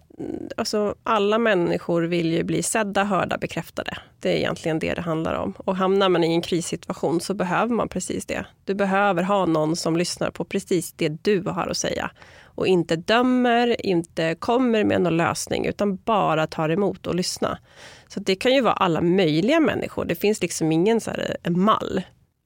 alltså, 0.58 0.96
alla 1.04 1.38
människor 1.38 2.02
vill 2.02 2.34
ju 2.34 2.44
bli 2.44 2.64
sedda, 2.64 3.04
hörda, 3.04 3.38
bekräftade. 3.38 3.98
Det 4.20 4.34
är 4.34 4.38
egentligen 4.38 4.80
det 4.80 4.94
det 4.94 5.02
handlar 5.02 5.34
om. 5.34 5.54
Och 5.58 5.76
hamnar 5.76 6.10
man 6.10 6.24
i 6.24 6.34
en 6.34 6.42
krissituation 6.42 7.22
så 7.22 7.34
behöver 7.34 7.76
man 7.76 7.90
precis 7.90 8.26
det. 8.26 8.46
Du 8.66 8.74
behöver 8.74 9.24
ha 9.24 9.46
någon 9.46 9.76
som 9.76 9.98
lyssnar 9.98 10.32
på 10.32 10.46
precis 10.46 10.94
det 10.94 11.10
du 11.10 11.42
har 11.42 11.68
att 11.68 11.78
säga. 11.78 12.12
Och 12.44 12.68
inte 12.68 12.96
dömer, 12.96 13.86
inte 13.86 14.36
kommer 14.36 14.84
med 14.84 15.02
någon 15.02 15.18
lösning, 15.18 15.66
utan 15.66 15.96
bara 15.96 16.48
tar 16.48 16.70
emot 16.70 17.08
och 17.08 17.16
lyssnar. 17.16 17.60
Så 18.08 18.20
det 18.20 18.36
kan 18.36 18.54
ju 18.54 18.62
vara 18.62 18.74
alla 18.74 19.02
möjliga 19.02 19.60
människor. 19.60 20.06
Det 20.06 20.16
finns 20.16 20.42
liksom 20.42 20.72
ingen 20.72 21.02
så 21.02 21.12
här, 21.12 21.38
en 21.44 21.60
mall. 21.60 22.02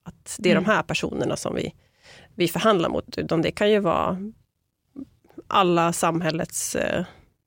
Att 0.05 0.35
det 0.39 0.51
är 0.51 0.55
de 0.55 0.65
här 0.65 0.83
personerna 0.83 1.35
som 1.35 1.55
vi, 1.55 1.73
vi 2.35 2.47
förhandlar 2.47 2.89
mot. 2.89 3.17
Utan 3.17 3.41
det 3.41 3.51
kan 3.51 3.71
ju 3.71 3.79
vara 3.79 4.31
alla 5.47 5.93
samhällets 5.93 6.75
eh, 6.75 7.05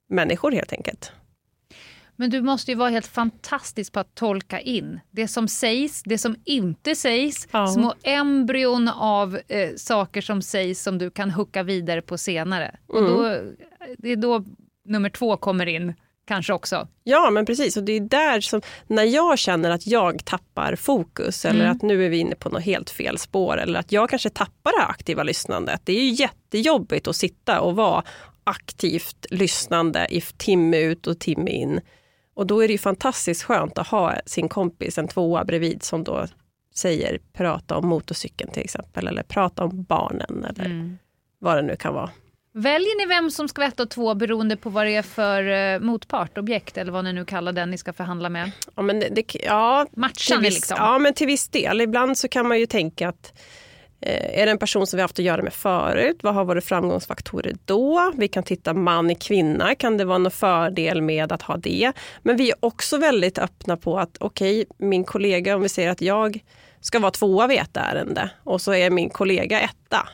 människor 0.09 0.53
helt 0.53 0.73
enkelt. 0.73 1.13
Men 2.19 2.31
du 2.31 2.43
måste 2.43 2.71
ju 2.71 2.77
vara 2.77 2.91
helt 2.91 3.07
fantastisk 3.07 3.93
på 3.93 4.01
att 4.01 4.15
tolka 4.15 4.61
in 4.61 5.01
det 5.11 5.29
som 5.29 5.49
sägs, 5.49 6.03
det 6.03 6.19
som 6.19 6.37
inte 6.45 6.95
sägs, 6.95 7.49
Ja. 7.53 7.67
små 7.67 7.95
embryon 8.03 8.89
av 8.89 9.39
eh, 9.49 9.71
saker 9.77 10.21
som 10.21 10.43
sägs 10.43 10.83
som 10.83 10.99
du 10.99 11.11
kan 11.11 11.31
hucka 11.31 11.63
vidare 11.63 12.03
på 12.03 12.19
senare. 12.19 12.77
Och 12.87 12.99
Mm. 12.99 13.11
då, 13.13 13.43
det 13.99 14.09
är 14.13 14.17
då 14.17 14.45
nummer 14.85 15.11
två 15.11 15.37
kommer 15.37 15.67
in, 15.67 15.95
kanske 16.27 16.53
också. 16.53 16.89
Ja, 17.05 17.31
men 17.31 17.47
precis. 17.47 17.77
Och 17.77 17.83
det 17.83 17.93
är 17.93 18.01
där 18.01 18.41
som, 18.41 18.61
när 18.87 19.05
jag 19.05 19.39
känner 19.39 19.71
att 19.71 19.87
jag 19.87 20.25
tappar 20.25 20.77
fokus 20.77 21.45
eller 21.45 21.61
Mm. 21.61 21.73
att 21.77 21.83
nu 21.83 22.05
är 22.05 22.09
vi 22.09 22.19
inne 22.19 22.35
på 22.35 22.49
något 22.49 22.63
helt 22.63 22.91
fel 22.91 23.19
spår 23.19 23.57
eller 23.61 23.81
att 23.81 23.93
jag 23.93 24.11
kanske 24.11 24.31
tappar 24.31 24.81
det 24.81 24.85
aktiva 24.87 25.23
lyssnandet. 25.23 25.81
Det 25.85 25.93
är 25.93 26.03
ju 26.03 26.11
jättejobbigt 26.11 27.09
att 27.09 27.17
sitta 27.17 27.61
och 27.61 27.77
vara 27.77 28.03
aktivt 28.45 29.27
lyssnande 29.31 30.07
i 30.11 30.21
timme 30.21 30.79
ut 30.79 31.07
och 31.07 31.19
timme 31.19 31.51
in. 31.51 31.81
Och 32.35 32.47
då 32.47 32.61
är 32.65 32.69
det 32.69 32.73
ju 32.73 32.79
fantastiskt 32.79 33.43
skönt 33.43 33.79
att 33.79 33.87
ha 33.89 34.15
sin 34.27 34.49
kompis, 34.49 34.99
en 34.99 35.09
tvåa 35.09 35.45
bredvid 35.45 35.83
som 35.83 36.05
då 36.05 36.27
säger 36.75 37.19
prata 37.33 37.77
om 37.77 37.89
motorcykeln 37.89 38.51
till 38.51 38.63
exempel 38.65 39.07
eller 39.07 39.23
prata 39.23 39.65
om 39.65 39.83
barnen 39.83 40.45
eller 40.49 40.65
Mm. 40.65 40.99
vad 41.39 41.57
det 41.57 41.63
nu 41.63 41.77
kan 41.77 41.95
vara. 41.95 42.11
Väljer 42.59 42.99
ni 42.99 43.07
vem 43.07 43.31
som 43.31 43.49
ska 43.49 43.61
vara 43.61 43.69
ett 43.69 43.81
och 43.81 43.91
två 43.91 44.15
beroende 44.15 44.57
på 44.57 44.71
vad 44.71 44.87
det 44.87 44.95
är 44.95 45.03
för 45.03 45.75
eh, 45.75 45.81
motpart, 45.81 46.39
objekt 46.39 46.79
eller 46.79 46.93
vad 46.93 47.05
ni 47.05 47.13
nu 47.13 47.25
kallar 47.25 47.53
den 47.53 47.71
ni 47.71 47.79
ska 47.79 47.93
förhandla 47.93 48.29
med? 48.29 48.51
Ja, 48.77 48.83
men 48.83 49.01
det, 49.01 49.09
det, 49.09 49.35
ja, 49.45 49.87
Matchar 49.97 50.37
ni 50.37 50.43
viss, 50.43 50.55
liksom? 50.55 50.77
Ja, 50.81 50.99
men 50.99 51.15
till 51.15 51.27
viss 51.27 51.49
del. 51.49 51.81
Ibland 51.81 52.19
så 52.19 52.29
kan 52.29 52.49
man 52.49 52.59
ju 52.59 52.67
tänka 52.67 53.09
att 53.09 53.33
eh, 54.01 54.41
är 54.41 54.47
det 54.47 54.53
en 54.53 54.59
person 54.59 54.87
som 54.87 54.97
vi 54.97 55.03
haft 55.03 55.19
att 55.19 55.25
göra 55.25 55.43
med 55.43 55.53
förut? 55.53 56.17
Vad 56.23 56.35
har 56.35 56.45
varit 56.45 56.65
framgångsfaktorer 56.65 57.57
då? 57.65 58.13
Vi 58.17 58.29
kan 58.29 58.43
titta 58.43 58.75
man, 58.75 59.15
kvinna. 59.15 59.75
Kan 59.75 59.97
det 59.97 60.05
vara 60.05 60.19
någon 60.19 60.33
fördel 60.33 61.03
med 61.03 61.33
att 61.33 61.43
ha 61.43 61.57
det? 61.57 61.93
Men 62.23 62.37
vi 62.37 62.51
är 62.51 62.57
också 62.61 62.99
väldigt 62.99 63.39
öppna 63.39 63.77
på 63.77 63.99
att 63.99 64.17
okej, 64.21 64.65
min 64.79 65.05
kollega, 65.05 65.57
om 65.57 65.63
vi 65.63 65.69
säger 65.69 65.91
att 65.91 66.03
jag 66.03 66.39
ska 66.81 66.99
vara 66.99 67.11
tvåa 67.11 67.47
vid 67.47 67.59
ett 67.59 67.77
ärende 67.77 68.31
och 68.45 68.61
så 68.61 68.75
är 68.75 68.91
min 68.91 69.11
kollega 69.11 69.61
etta. 69.61 70.09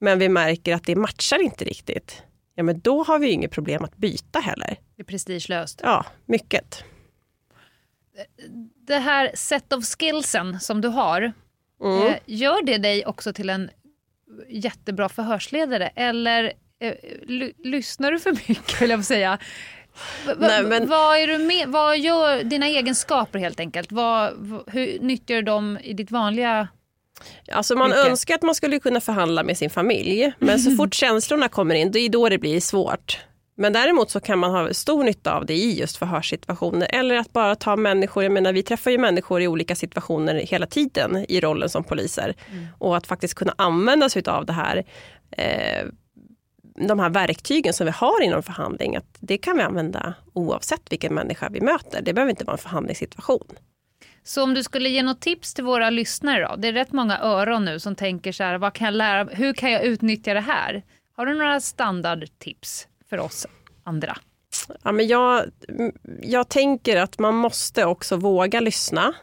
Men 0.00 0.18
vi 0.18 0.28
märker 0.28 0.74
att 0.74 0.84
det 0.84 0.96
matchar 0.96 1.38
inte 1.42 1.64
riktigt. 1.64 2.22
Ja, 2.54 2.62
men 2.62 2.80
då 2.80 3.02
har 3.04 3.18
vi 3.18 3.26
ju 3.26 3.32
inget 3.32 3.50
problem 3.50 3.84
att 3.84 3.96
byta 3.96 4.38
heller. 4.40 4.76
Det 4.96 5.02
är 5.02 5.04
prestigelöst. 5.04 5.80
Ja, 5.82 6.06
mycket. 6.26 6.84
Det 8.86 8.96
här 8.98 9.30
set 9.34 9.72
of 9.72 9.84
skillsen 9.84 10.60
som 10.60 10.80
du 10.80 10.88
har, 10.88 11.32
Mm. 11.84 12.06
Eh, 12.06 12.14
gör 12.26 12.62
det 12.62 12.78
dig 12.78 13.06
också 13.06 13.32
till 13.32 13.50
en 13.50 13.70
jättebra 14.48 15.08
förhörsledare 15.08 15.88
eller 15.88 16.52
eh, 16.80 16.94
ly- 17.26 17.52
lyssnar 17.64 18.12
du 18.12 18.18
för 18.18 18.32
mycket 18.32 18.82
vill 18.82 18.90
jag 18.90 19.04
säga? 19.04 19.38
Nej, 20.38 20.62
men- 20.62 20.88
vad, 20.88 21.18
är 21.18 21.26
du 21.26 21.38
med, 21.38 21.68
vad 21.68 21.98
gör 21.98 22.42
dina 22.44 22.66
egenskaper 22.66 23.38
helt 23.38 23.60
enkelt? 23.60 23.92
Vad, 23.92 24.32
hur 24.66 24.98
nyttjar 25.00 25.36
du 25.36 25.42
dem 25.42 25.78
i 25.82 25.92
ditt 25.92 26.10
vanliga... 26.10 26.68
Alltså 27.52 27.76
man 27.76 27.90
Mycket. 27.90 28.06
önskar 28.06 28.34
att 28.34 28.42
man 28.42 28.54
skulle 28.54 28.78
kunna 28.78 29.00
förhandla 29.00 29.42
med 29.42 29.58
sin 29.58 29.70
familj, 29.70 30.32
men 30.38 30.58
så 30.58 30.70
fort 30.76 30.94
känslorna 30.94 31.48
kommer 31.48 31.74
in, 31.74 31.92
det 31.92 31.98
är 31.98 32.08
då 32.08 32.28
det 32.28 32.38
blir 32.38 32.60
svårt. 32.60 33.18
Men 33.60 33.72
däremot 33.72 34.10
så 34.10 34.20
kan 34.20 34.38
man 34.38 34.50
ha 34.50 34.74
stor 34.74 35.04
nytta 35.04 35.32
av 35.32 35.46
det 35.46 35.54
i 35.54 35.78
just 35.78 35.96
förhörssituationer. 35.96 36.88
Eller 36.92 37.16
att 37.16 37.32
bara 37.32 37.54
ta 37.54 37.76
människor, 37.76 38.22
jag 38.22 38.32
menar 38.32 38.52
vi 38.52 38.62
träffar 38.62 38.90
ju 38.90 38.98
människor 38.98 39.42
i 39.42 39.48
olika 39.48 39.74
situationer 39.74 40.34
hela 40.34 40.66
tiden 40.66 41.26
i 41.28 41.40
rollen 41.40 41.68
som 41.68 41.84
poliser. 41.84 42.34
Mm. 42.50 42.66
Och 42.78 42.96
att 42.96 43.06
faktiskt 43.06 43.34
kunna 43.34 43.54
använda 43.58 44.08
sig 44.08 44.22
av 44.26 44.46
det 44.46 44.52
här 44.52 44.84
eh, 45.30 45.86
de 46.86 46.98
här 46.98 47.10
verktygen 47.10 47.72
som 47.72 47.86
vi 47.86 47.92
har 47.92 48.22
inom 48.22 48.42
förhandling, 48.42 48.96
att 48.96 49.16
det 49.20 49.38
kan 49.38 49.56
vi 49.56 49.62
använda 49.62 50.14
oavsett 50.32 50.92
vilken 50.92 51.14
människa 51.14 51.48
vi 51.48 51.60
möter. 51.60 52.02
Det 52.02 52.12
behöver 52.12 52.30
inte 52.30 52.44
vara 52.44 52.54
en 52.54 52.62
förhandlingssituation. 52.62 53.46
Så 54.28 54.42
om 54.42 54.54
du 54.54 54.62
skulle 54.62 54.88
ge 54.88 55.02
något 55.02 55.20
tips 55.20 55.54
till 55.54 55.64
våra 55.64 55.90
lyssnare 55.90 56.48
då? 56.48 56.56
Det 56.56 56.68
är 56.68 56.72
rätt 56.72 56.92
många 56.92 57.18
öron 57.18 57.64
nu 57.64 57.80
som 57.80 57.94
tänker 57.94 58.32
så 58.32 58.44
här, 58.44 58.58
vad 58.58 58.72
kan 58.72 58.84
jag 58.84 58.94
lära, 58.94 59.24
hur 59.24 59.52
kan 59.52 59.70
jag 59.72 59.84
utnyttja 59.84 60.34
det 60.34 60.40
här? 60.40 60.82
Har 61.16 61.26
du 61.26 61.34
några 61.34 61.60
standardtips 61.60 62.88
för 63.10 63.18
oss 63.18 63.46
andra? 63.84 64.16
Ja, 64.82 64.92
men 64.92 65.06
jag, 65.06 65.44
jag 66.22 66.48
tänker 66.48 66.96
att 66.96 67.18
man 67.18 67.34
måste 67.34 67.84
också 67.84 68.16
våga 68.16 68.60
lyssna 68.60 69.14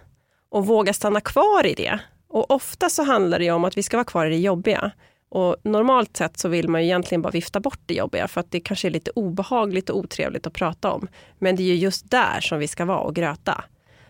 och 0.49 0.65
våga 0.65 0.93
stanna 0.93 1.21
kvar 1.21 1.65
i 1.65 1.73
det. 1.73 1.99
Och 2.27 2.51
ofta 2.51 2.89
så 2.89 3.03
handlar 3.03 3.39
det 3.39 3.51
om 3.51 3.65
att 3.65 3.77
vi 3.77 3.83
ska 3.83 3.97
vara 3.97 4.05
kvar 4.05 4.25
i 4.25 4.29
det 4.29 4.39
jobbiga. 4.39 4.91
Och 5.29 5.55
normalt 5.63 6.17
sett 6.17 6.37
så 6.39 6.49
vill 6.49 6.69
man 6.69 6.81
ju 6.81 6.87
egentligen 6.87 7.21
bara 7.21 7.31
vifta 7.31 7.59
bort 7.59 7.81
det 7.85 7.93
jobbiga 7.93 8.27
för 8.27 8.39
att 8.39 8.51
det 8.51 8.59
kanske 8.59 8.87
är 8.87 8.91
lite 8.91 9.11
obehagligt 9.15 9.89
och 9.89 9.97
otrevligt 9.97 10.47
att 10.47 10.53
prata 10.53 10.91
om. 10.91 11.07
Men 11.39 11.55
det 11.55 11.63
är 11.63 11.67
ju 11.67 11.75
just 11.75 12.11
där 12.11 12.41
som 12.41 12.59
vi 12.59 12.67
ska 12.67 12.85
vara 12.85 12.99
och 12.99 13.15
gröta. 13.15 13.63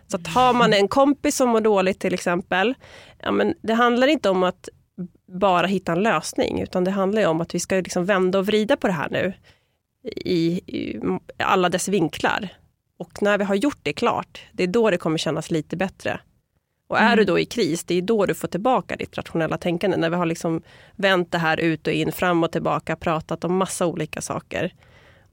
Så 0.08 0.18
att 0.18 0.28
har 0.28 0.54
man 0.54 0.74
en 0.74 0.88
kompis 0.88 1.36
som 1.36 1.50
mår 1.50 1.62
dåligt 1.62 2.00
till 2.00 2.14
exempel, 2.14 2.76
ja 3.20 3.32
men 3.32 3.54
det 3.62 3.74
handlar 3.74 4.08
inte 4.08 4.30
om 4.30 4.44
att 4.44 4.70
bara 5.28 5.68
hitta 5.68 5.92
en 5.92 6.04
lösning, 6.04 6.62
utan 6.62 6.84
det 6.84 6.92
handlar 6.92 7.28
om 7.28 7.42
att 7.42 7.56
vi 7.56 7.60
ska 7.60 7.76
liksom 7.76 8.06
vända 8.06 8.40
och 8.40 8.46
vrida 8.46 8.78
på 8.78 8.88
det 8.88 8.94
här 8.94 9.10
nu 9.10 9.34
i, 10.16 10.62
i 10.78 11.00
alla 11.38 11.70
dess 11.70 11.88
vinklar. 11.88 12.50
Och 12.98 13.22
när 13.22 13.38
vi 13.38 13.44
har 13.44 13.56
gjort 13.56 13.80
det 13.84 13.94
klart, 13.94 14.42
det 14.52 14.64
är 14.64 14.68
då 14.68 14.90
det 14.90 14.98
kommer 14.98 15.18
kännas 15.18 15.52
lite 15.52 15.78
bättre. 15.78 16.20
Och 16.88 17.00
är 17.00 17.06
Mm. 17.06 17.18
du 17.18 17.24
då 17.24 17.40
i 17.40 17.46
kris, 17.46 17.84
det 17.84 17.96
är 17.96 18.02
då 18.02 18.26
du 18.26 18.34
får 18.34 18.48
tillbaka 18.48 18.96
ditt 18.96 19.18
rationella 19.18 19.58
tänkande. 19.58 19.98
När 19.98 20.10
vi 20.10 20.16
har 20.16 20.26
liksom 20.26 20.62
vänt 20.96 21.32
det 21.32 21.38
här 21.38 21.60
ut 21.60 21.88
och 21.88 21.94
in, 21.94 22.12
fram 22.12 22.44
och 22.44 22.52
tillbaka, 22.52 22.96
pratat 22.96 23.44
om 23.44 23.58
massa 23.58 23.86
olika 23.86 24.22
saker. 24.22 24.74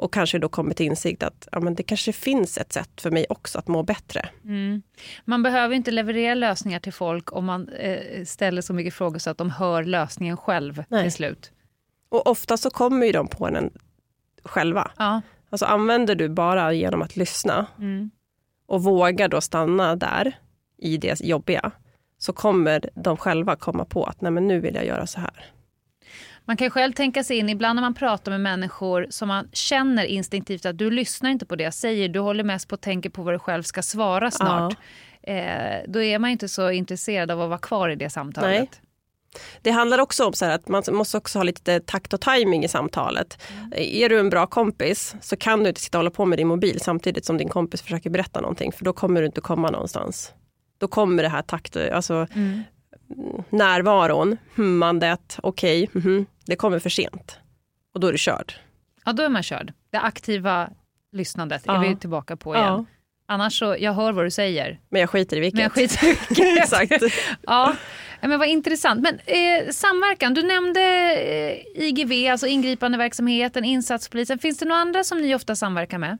Och 0.02 0.12
kanske 0.12 0.38
då 0.38 0.48
kommit 0.48 0.76
till 0.76 0.86
insikt 0.86 1.22
att 1.22 1.48
ja, 1.52 1.60
men 1.60 1.74
det 1.74 1.82
kanske 1.82 2.12
finns 2.12 2.58
ett 2.58 2.72
sätt 2.72 3.00
för 3.00 3.10
mig 3.10 3.26
också 3.28 3.58
att 3.58 3.68
må 3.68 3.82
bättre. 3.82 4.28
Mm. 4.44 4.82
Man 5.24 5.42
behöver 5.42 5.74
inte 5.74 5.90
leverera 5.90 6.34
lösningar 6.34 6.80
till 6.80 6.92
folk 6.92 7.32
om 7.32 7.44
man 7.44 7.68
eh, 7.68 8.24
ställer 8.24 8.62
så 8.62 8.74
mycket 8.74 8.94
frågor 8.94 9.18
så 9.18 9.30
att 9.30 9.38
de 9.38 9.50
hör 9.50 9.84
lösningen 9.84 10.36
själv 10.36 10.84
Nej. 10.88 11.02
till 11.02 11.12
slut. 11.12 11.52
Och 12.08 12.26
ofta 12.26 12.56
så 12.56 12.70
kommer 12.70 13.06
ju 13.06 13.12
de 13.12 13.28
på 13.28 13.50
den 13.50 13.70
själva. 14.44 14.90
Ja. 14.98 15.20
Alltså 15.50 15.66
använder 15.66 16.14
du 16.14 16.28
bara 16.28 16.72
genom 16.72 17.02
att 17.02 17.16
lyssna 17.16 17.66
Mm. 17.78 18.10
och 18.66 18.82
vågar 18.82 19.28
då 19.28 19.40
stanna 19.40 19.96
där 19.96 20.38
i 20.78 20.96
det 20.96 21.20
jobbiga, 21.20 21.70
så 22.18 22.32
kommer 22.32 22.90
de 22.94 23.16
själva 23.16 23.56
komma 23.56 23.84
på 23.84 24.04
att 24.04 24.20
nej 24.20 24.32
men 24.32 24.48
nu 24.48 24.60
vill 24.60 24.74
jag 24.74 24.86
göra 24.86 25.06
så 25.06 25.20
här. 25.20 25.44
Man 26.44 26.56
kan 26.56 26.70
själv 26.70 26.92
tänka 26.92 27.24
sig 27.24 27.38
in, 27.38 27.48
ibland 27.48 27.76
när 27.76 27.80
man 27.80 27.94
pratar 27.94 28.32
med 28.32 28.40
människor 28.40 29.06
som 29.10 29.28
man 29.28 29.48
känner 29.52 30.04
instinktivt 30.04 30.66
att 30.66 30.78
du 30.78 30.90
lyssnar 30.90 31.30
inte 31.30 31.46
på 31.46 31.56
det 31.56 31.64
jag 31.64 31.74
säger, 31.74 32.08
du 32.08 32.18
håller 32.20 32.44
mest 32.44 32.68
på 32.68 32.74
att 32.74 32.80
tänka 32.82 33.10
på 33.10 33.22
vad 33.22 33.34
du 33.34 33.38
själv 33.38 33.62
ska 33.62 33.82
svara 33.82 34.30
snart. 34.30 34.76
Eh, 35.22 35.36
då 35.88 36.02
är 36.02 36.18
man 36.18 36.30
inte 36.30 36.48
så 36.48 36.70
intresserad 36.70 37.30
av 37.30 37.40
att 37.42 37.48
vara 37.48 37.58
kvar 37.58 37.88
i 37.88 37.96
det 37.96 38.10
samtalet. 38.10 38.50
Nej. 38.50 38.68
Det 39.62 39.70
handlar 39.70 39.98
också 39.98 40.26
om 40.26 40.32
så 40.32 40.44
här 40.44 40.54
att 40.54 40.68
man 40.68 40.82
måste 40.92 41.16
också 41.16 41.38
ha 41.38 41.44
lite 41.44 41.80
takt 41.80 42.12
och 42.12 42.20
timing 42.20 42.64
i 42.64 42.68
samtalet. 42.68 43.42
Är 43.76 44.08
du 44.08 44.20
en 44.20 44.30
bra 44.30 44.46
kompis 44.46 45.16
så 45.20 45.36
kan 45.36 45.62
du 45.62 45.68
inte 45.68 45.80
sitta 45.80 45.98
och 45.98 46.00
hålla 46.00 46.10
på 46.10 46.24
med 46.24 46.38
din 46.38 46.48
mobil 46.48 46.80
samtidigt 46.80 47.24
som 47.24 47.38
din 47.38 47.48
kompis 47.48 47.82
försöker 47.82 48.10
berätta 48.10 48.40
någonting 48.40 48.72
för 48.72 48.84
då 48.84 48.92
kommer 48.92 49.20
du 49.20 49.26
inte 49.26 49.40
komma 49.40 49.70
någonstans. 49.70 50.32
Då 50.78 50.88
kommer 50.88 51.22
det 51.22 51.28
här 51.28 51.42
takt, 51.42 51.76
alltså 51.76 52.26
Mm. 52.34 52.62
närvaron, 53.50 54.36
hummandet, 54.54 55.38
okej, 55.42 55.88
mhm, 55.92 56.26
det 56.46 56.56
kommer 56.56 56.78
för 56.78 56.90
sent. 56.90 57.38
Och 57.94 58.00
då 58.00 58.06
är 58.06 58.12
du 58.12 58.18
körd. 58.18 58.52
Ja, 59.04 59.12
då 59.12 59.22
är 59.22 59.28
man 59.28 59.42
körd. 59.42 59.72
Det 59.90 59.98
aktiva 59.98 60.68
lyssnandet 61.12 61.66
är 61.66 61.72
Ja. 61.72 61.78
vi 61.80 61.96
tillbaka 61.96 62.36
på 62.36 62.54
igen. 62.54 62.66
Ja. 62.66 62.84
Annars 63.26 63.58
så, 63.58 63.76
jag 63.78 63.92
hör 63.92 64.12
vad 64.12 64.24
du 64.26 64.30
säger. 64.30 64.80
Men 64.88 65.00
jag 65.00 65.10
skiter 65.10 65.36
i 65.36 65.40
vilket. 65.40 65.54
Men 65.56 65.62
jag 65.62 65.72
skiter 65.72 66.06
i 66.06 66.08
vilket. 66.28 66.58
Exakt. 66.62 66.92
Ja, 67.42 67.74
Ja, 68.20 68.28
men 68.28 68.38
vad 68.38 68.48
intressant. 68.48 69.00
Men 69.00 69.14
eh, 69.14 69.70
samverkan, 69.70 70.34
du 70.34 70.42
nämnde 70.42 70.80
eh, 71.14 71.82
IGV, 71.84 72.30
alltså 72.30 72.46
ingripandeverksamheten, 72.46 73.64
insatspolisen. 73.64 74.38
Finns 74.38 74.58
det 74.58 74.64
några 74.64 74.80
andra 74.80 75.04
som 75.04 75.18
ni 75.18 75.34
ofta 75.34 75.56
samverkar 75.56 75.98
med? 75.98 76.18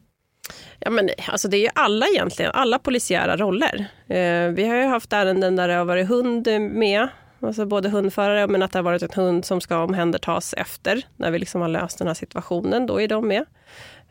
Ja, 0.79 0.91
men, 0.91 1.11
alltså 1.29 1.49
det 1.49 1.57
är 1.57 1.61
ju 1.61 1.69
alla 1.75 2.07
egentligen, 2.07 2.51
alla 2.55 2.79
polisiära 2.79 3.37
roller. 3.37 3.87
Eh, 4.09 4.49
vi 4.49 4.67
har 4.69 4.77
ju 4.77 4.85
haft 4.87 5.13
ärenden 5.13 5.57
där 5.57 5.69
det 5.69 5.75
har 5.75 5.85
varit 5.85 6.09
hund 6.09 6.49
med, 6.61 7.09
alltså 7.45 7.67
både 7.67 7.89
hundförare 7.89 8.47
men 8.47 8.63
att 8.63 8.73
det 8.73 8.79
har 8.79 8.85
varit 8.85 9.03
en 9.03 9.09
hund 9.15 9.45
som 9.45 9.61
ska 9.61 9.83
omhändertas 9.83 10.55
efter, 10.57 11.03
när 11.17 11.31
vi 11.31 11.39
liksom 11.39 11.61
har 11.61 11.69
löst 11.69 11.99
den 11.99 12.07
här 12.07 12.15
situationen, 12.15 12.87
då 12.87 13.01
är 13.01 13.09
de 13.09 13.29
med. 13.29 13.43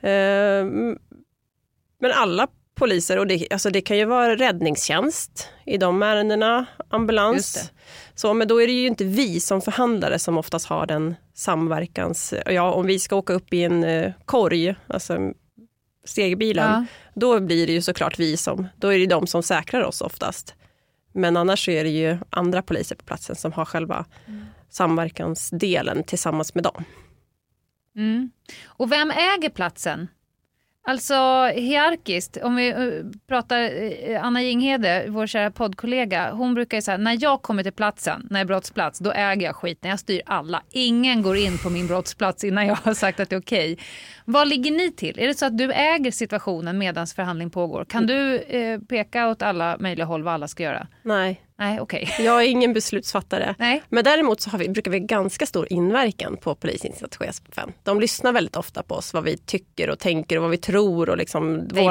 Eh, 0.01 0.65
men 1.99 2.11
alla 2.13 2.47
poliser, 2.75 3.19
och 3.19 3.27
det, 3.27 3.47
alltså 3.51 3.69
det 3.69 3.81
kan 3.81 3.97
ju 3.97 4.05
vara 4.05 4.35
räddningstjänst 4.35 5.49
i 5.65 5.77
de 5.77 6.03
ärendena, 6.03 6.65
ambulans. 6.89 7.71
Så, 8.15 8.33
men 8.33 8.47
då 8.47 8.61
är 8.61 8.67
det 8.67 8.73
ju 8.73 8.87
inte 8.87 9.03
vi 9.03 9.39
som 9.39 9.61
förhandlare 9.61 10.19
som 10.19 10.37
oftast 10.37 10.65
har 10.65 10.85
den 10.85 11.15
samverkans... 11.33 12.33
Ja, 12.45 12.71
om 12.71 12.85
vi 12.85 12.99
ska 12.99 13.15
åka 13.15 13.33
upp 13.33 13.53
i 13.53 13.63
en 13.63 13.83
eh, 13.83 14.11
korg, 14.25 14.75
alltså 14.87 15.17
stegbilen, 16.05 16.69
Ja. 16.69 16.85
då 17.13 17.39
blir 17.39 17.67
det 17.67 17.73
ju 17.73 17.81
såklart 17.81 18.19
vi 18.19 18.37
som, 18.37 18.67
då 18.75 18.93
är 18.93 18.99
det 18.99 19.05
de 19.05 19.27
som 19.27 19.43
säkrar 19.43 19.81
oss 19.83 20.01
oftast. 20.01 20.55
Men 21.11 21.37
annars 21.37 21.65
så 21.65 21.71
är 21.71 21.83
det 21.83 21.89
ju 21.89 22.17
andra 22.29 22.61
poliser 22.61 22.95
på 22.95 23.03
platsen 23.05 23.35
som 23.35 23.53
har 23.53 23.65
själva 23.65 24.05
samverkansdelen 24.69 26.03
tillsammans 26.03 26.55
med 26.55 26.63
dem. 26.63 26.83
Mm. 27.95 28.31
Och 28.63 28.91
vem 28.91 29.11
äger 29.11 29.49
platsen? 29.49 30.07
Alltså 30.83 31.13
hierarkiskt, 31.55 32.37
om 32.43 32.55
vi 32.55 32.69
eh, 32.69 32.77
pratar 33.27 33.59
eh, 34.09 34.25
Anna 34.25 34.41
Jinghede, 34.41 35.05
vår 35.07 35.27
kära 35.27 35.51
poddkollega, 35.51 36.31
hon 36.31 36.53
brukar 36.53 36.77
ju 36.77 36.81
säga 36.81 36.97
när 36.97 37.17
jag 37.21 37.41
kommer 37.41 37.63
till 37.63 37.71
platsen, 37.71 38.27
när 38.29 38.39
jag 38.39 38.45
är 38.45 38.47
brottsplats, 38.47 38.99
då 38.99 39.11
äger 39.11 39.45
jag 39.45 39.55
skiten, 39.55 39.89
jag 39.89 39.99
styr 39.99 40.21
alla. 40.25 40.63
Ingen 40.69 41.21
går 41.21 41.37
in 41.37 41.57
på 41.57 41.69
min 41.69 41.87
brottsplats 41.87 42.43
innan 42.43 42.67
jag 42.67 42.75
har 42.75 42.93
sagt 42.93 43.19
att 43.19 43.29
det 43.29 43.35
är 43.35 43.39
okej. 43.39 43.77
Vad 44.25 44.47
ligger 44.47 44.71
ni 44.71 44.91
till? 44.91 45.19
Är 45.19 45.27
det 45.27 45.33
så 45.33 45.45
att 45.45 45.57
du 45.57 45.71
äger 45.71 46.11
situationen 46.11 46.77
medan 46.77 47.07
förhandling 47.07 47.49
pågår? 47.49 47.85
Kan 47.85 48.07
du 48.07 48.37
eh, 48.37 48.79
peka 48.79 49.27
åt 49.27 49.41
alla 49.41 49.77
möjliga 49.79 50.05
håll 50.05 50.23
vad 50.23 50.33
alla 50.33 50.47
ska 50.47 50.63
göra? 50.63 50.87
Nej, 51.03 51.41
Nej, 51.61 51.79
okej. 51.79 52.15
jag 52.19 52.43
är 52.43 52.47
ingen 52.47 52.73
beslutsfattare. 52.73 53.55
Nej. 53.59 53.83
Men 53.89 54.03
däremot 54.03 54.41
så 54.41 54.49
har 54.49 54.59
vi, 54.59 54.69
brukar 54.69 54.91
vi 54.91 54.99
ha 54.99 55.05
ganska 55.05 55.45
stor 55.45 55.67
inverkan 55.73 56.37
på 56.37 56.55
polisinsatschefen. 56.55 57.73
De 57.83 57.99
lyssnar 57.99 58.31
väldigt 58.31 58.55
ofta 58.55 58.83
på 58.83 58.95
oss, 58.95 59.13
vad 59.13 59.23
vi 59.23 59.37
tycker 59.37 59.89
och 59.89 59.99
tänker 59.99 60.37
och 60.37 60.41
vad 60.41 60.51
vi 60.51 60.57
tror. 60.57 61.09
Och 61.09 61.17
liksom, 61.17 61.67
They 61.69 61.83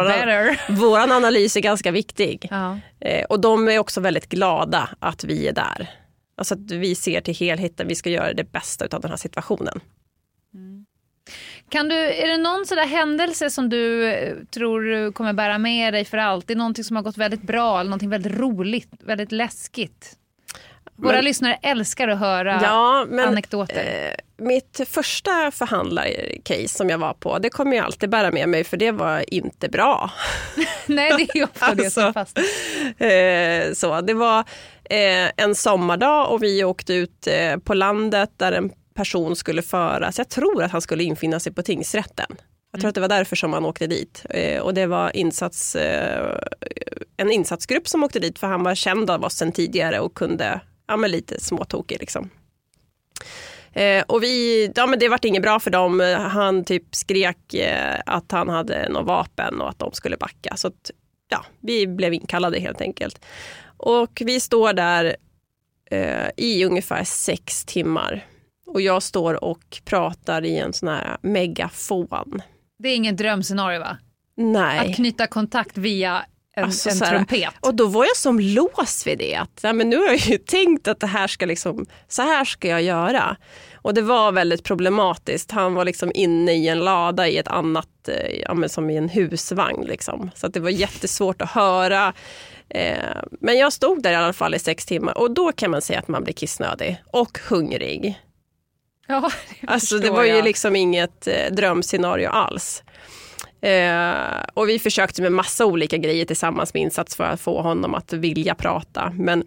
våran 0.68 1.12
analys 1.12 1.56
är 1.56 1.60
ganska 1.60 1.90
viktig. 1.90 2.48
Ja. 2.50 2.78
Eh, 3.00 3.24
och 3.24 3.40
de 3.40 3.68
är 3.68 3.78
också 3.78 4.00
väldigt 4.00 4.28
glada 4.28 4.88
att 4.98 5.24
vi 5.24 5.48
är 5.48 5.52
där. 5.52 5.90
Alltså 6.36 6.54
att 6.54 6.70
vi 6.70 6.94
ser 6.94 7.20
till 7.20 7.34
helheten, 7.34 7.88
vi 7.88 7.94
ska 7.94 8.10
göra 8.10 8.32
det 8.32 8.52
bästa 8.52 8.96
av 8.96 9.00
den 9.00 9.10
här 9.10 9.18
situationen. 9.18 9.80
Kan 11.68 11.88
du, 11.88 11.96
är 11.96 12.28
det 12.28 12.36
någon 12.36 12.66
sådär 12.66 12.86
händelse 12.86 13.50
som 13.50 13.68
du 13.68 14.06
eh, 14.06 14.34
tror 14.54 15.12
kommer 15.12 15.32
bära 15.32 15.58
med 15.58 15.94
dig 15.94 16.04
för 16.04 16.18
alltid? 16.18 16.56
Någonting 16.56 16.84
som 16.84 16.96
har 16.96 17.02
gått 17.02 17.16
väldigt 17.16 17.42
bra 17.42 17.80
eller 17.80 17.90
någonting 17.90 18.10
väldigt 18.10 18.32
roligt, 18.32 18.88
väldigt 19.00 19.32
läskigt? 19.32 20.16
Våra 20.96 21.12
Men- 21.12 21.24
lyssnare 21.24 21.58
älskar 21.62 22.08
att 22.08 22.18
höra 22.18 22.60
Ja, 22.62 23.06
men, 23.08 23.28
anekdoter. 23.28 24.10
Eh, 24.38 24.44
mitt 24.44 24.80
första 24.88 25.50
förhandlarcase 25.50 26.68
som 26.68 26.90
jag 26.90 26.98
var 26.98 27.14
på, 27.14 27.38
det 27.38 27.50
kommer 27.50 27.76
jag 27.76 27.86
alltid 27.86 28.10
bära 28.10 28.30
med 28.30 28.48
mig 28.48 28.64
för 28.64 28.76
det 28.76 28.92
var 28.92 29.34
inte 29.34 29.68
bra. 29.68 30.10
Nej, 30.86 31.12
det 31.32 31.38
är 31.38 31.44
ofta 31.44 31.74
det 31.74 31.90
som 31.90 32.04
alltså, 32.04 32.12
fastnar. 32.12 32.44
Eh, 33.06 33.72
så, 33.72 34.00
det 34.00 34.14
var 34.14 34.38
eh, 34.90 35.30
en 35.36 35.54
sommardag 35.54 36.30
och 36.32 36.42
vi 36.42 36.64
åkte 36.64 36.94
ut 36.94 37.26
eh, 37.26 37.56
på 37.56 37.74
landet 37.74 38.30
där 38.36 38.52
en 38.52 38.70
person 39.00 39.36
skulle 39.36 39.62
föras. 39.62 40.18
Jag 40.18 40.28
tror 40.28 40.62
att 40.62 40.70
han 40.70 40.80
skulle 40.80 41.04
infinna 41.04 41.40
sig 41.40 41.52
på 41.52 41.62
tingsrätten. 41.62 42.36
Jag 42.72 42.80
tror 42.80 42.88
att 42.88 42.94
det 42.94 43.00
var 43.00 43.08
därför 43.08 43.36
som 43.36 43.52
han 43.52 43.64
åkte 43.64 43.86
dit. 43.86 44.26
Eh, 44.30 44.60
och 44.60 44.74
det 44.74 44.86
var 44.86 45.16
insats, 45.16 45.76
eh, 45.76 46.38
en 47.16 47.30
insatsgrupp 47.30 47.88
som 47.88 48.04
åkte 48.04 48.18
dit 48.18 48.38
för 48.38 48.46
han 48.46 48.62
var 48.62 48.74
känd 48.74 49.10
av 49.10 49.24
oss 49.24 49.34
sedan 49.34 49.52
tidigare 49.52 50.00
och 50.00 50.14
kunde, 50.14 50.60
ja 50.88 50.96
men 50.96 51.10
lite 51.10 51.40
småtokig 51.40 52.00
liksom. 52.00 52.30
Eh, 53.72 54.04
och 54.08 54.22
vi, 54.22 54.72
ja 54.76 54.86
men 54.86 54.98
det 54.98 55.08
vart 55.08 55.24
inget 55.24 55.42
bra 55.42 55.60
för 55.60 55.70
dem. 55.70 56.00
Han 56.30 56.64
typ 56.64 56.94
skrek 56.94 57.54
eh, 57.54 58.00
att 58.06 58.32
han 58.32 58.48
hade 58.48 58.88
något 58.88 59.06
vapen 59.06 59.60
och 59.60 59.68
att 59.68 59.78
de 59.78 59.92
skulle 59.92 60.16
backa. 60.16 60.56
Så 60.56 60.68
att, 60.68 60.90
ja, 61.28 61.44
vi 61.60 61.86
blev 61.86 62.14
inkallade 62.14 62.60
helt 62.60 62.80
enkelt. 62.80 63.24
Och 63.76 64.22
vi 64.24 64.40
står 64.40 64.72
där 64.72 65.16
eh, 65.90 66.28
i 66.36 66.64
ungefär 66.64 67.04
sex 67.04 67.64
timmar. 67.64 68.26
Och 68.74 68.80
jag 68.80 69.02
står 69.02 69.44
och 69.44 69.80
pratar 69.84 70.44
i 70.44 70.58
en 70.58 70.72
sån 70.72 70.88
här 70.88 71.16
megafon 71.20 72.42
Det 72.78 72.88
är 72.88 72.96
ingen 72.96 73.16
drömscenario 73.16 73.80
va? 73.80 73.96
Nej. 74.36 74.78
Att 74.78 74.96
knyta 74.96 75.26
kontakt 75.26 75.78
via 75.78 76.24
en, 76.56 76.64
Alltså, 76.64 76.90
en 76.90 76.98
trumpet. 76.98 77.54
Och 77.60 77.74
då 77.74 77.86
var 77.86 78.04
jag 78.04 78.16
som 78.16 78.40
låst 78.40 79.06
vid 79.06 79.18
det. 79.18 79.34
Att, 79.34 79.60
nej, 79.62 79.72
men 79.72 79.90
nu 79.90 79.96
har 79.96 80.06
jag 80.06 80.16
ju 80.16 80.38
tänkt 80.38 80.88
att 80.88 81.00
det 81.00 81.06
här 81.06 81.26
ska 81.26 81.46
liksom, 81.46 81.86
så 82.08 82.22
här 82.22 82.44
ska 82.44 82.68
jag 82.68 82.82
göra. 82.82 83.36
Och 83.74 83.94
det 83.94 84.02
var 84.02 84.32
väldigt 84.32 84.64
problematiskt. 84.64 85.50
Han 85.50 85.74
var 85.74 85.84
liksom 85.84 86.12
inne 86.14 86.52
i 86.52 86.68
en 86.68 86.78
lada 86.78 87.28
i 87.28 87.38
ett 87.38 87.48
annat, 87.48 88.08
eh, 88.08 88.40
ja, 88.40 88.54
men 88.54 88.68
som 88.68 88.90
i 88.90 88.96
en 88.96 89.08
husvagn. 89.08 89.84
Liksom. 89.86 90.30
Så 90.34 90.46
att 90.46 90.54
det 90.54 90.60
var 90.60 90.70
jättesvårt 90.70 91.42
att 91.42 91.50
höra. 91.50 92.12
Eh, 92.68 93.16
men 93.40 93.58
jag 93.58 93.72
stod 93.72 94.02
där 94.02 94.12
i 94.12 94.14
alla 94.14 94.32
fall 94.32 94.54
i 94.54 94.58
sex 94.58 94.86
timmar 94.86 95.18
och 95.18 95.30
då 95.30 95.52
kan 95.52 95.70
man 95.70 95.82
säga 95.82 95.98
att 95.98 96.08
man 96.08 96.24
blir 96.24 96.34
kissnödig 96.34 97.02
och 97.12 97.38
hungrig. 97.48 98.18
Ja, 99.10 99.30
Alltså 99.66 99.98
det 99.98 100.10
var 100.10 100.24
ju 100.24 100.30
jag. 100.34 100.44
liksom 100.44 100.76
inget 100.76 101.26
eh, 101.26 101.52
drömscenario 101.52 102.28
alls. 102.28 102.82
Eh, 103.62 104.42
och 104.54 104.68
vi 104.68 104.78
försökte 104.78 105.22
med 105.22 105.32
massa 105.32 105.66
olika 105.66 105.96
grejer 105.96 106.24
tillsammans 106.24 106.74
med 106.74 106.82
insats 106.82 107.16
för 107.16 107.24
att 107.24 107.40
få 107.40 107.62
honom 107.62 107.94
att 107.94 108.12
vilja 108.12 108.54
prata. 108.54 109.12
Men 109.14 109.44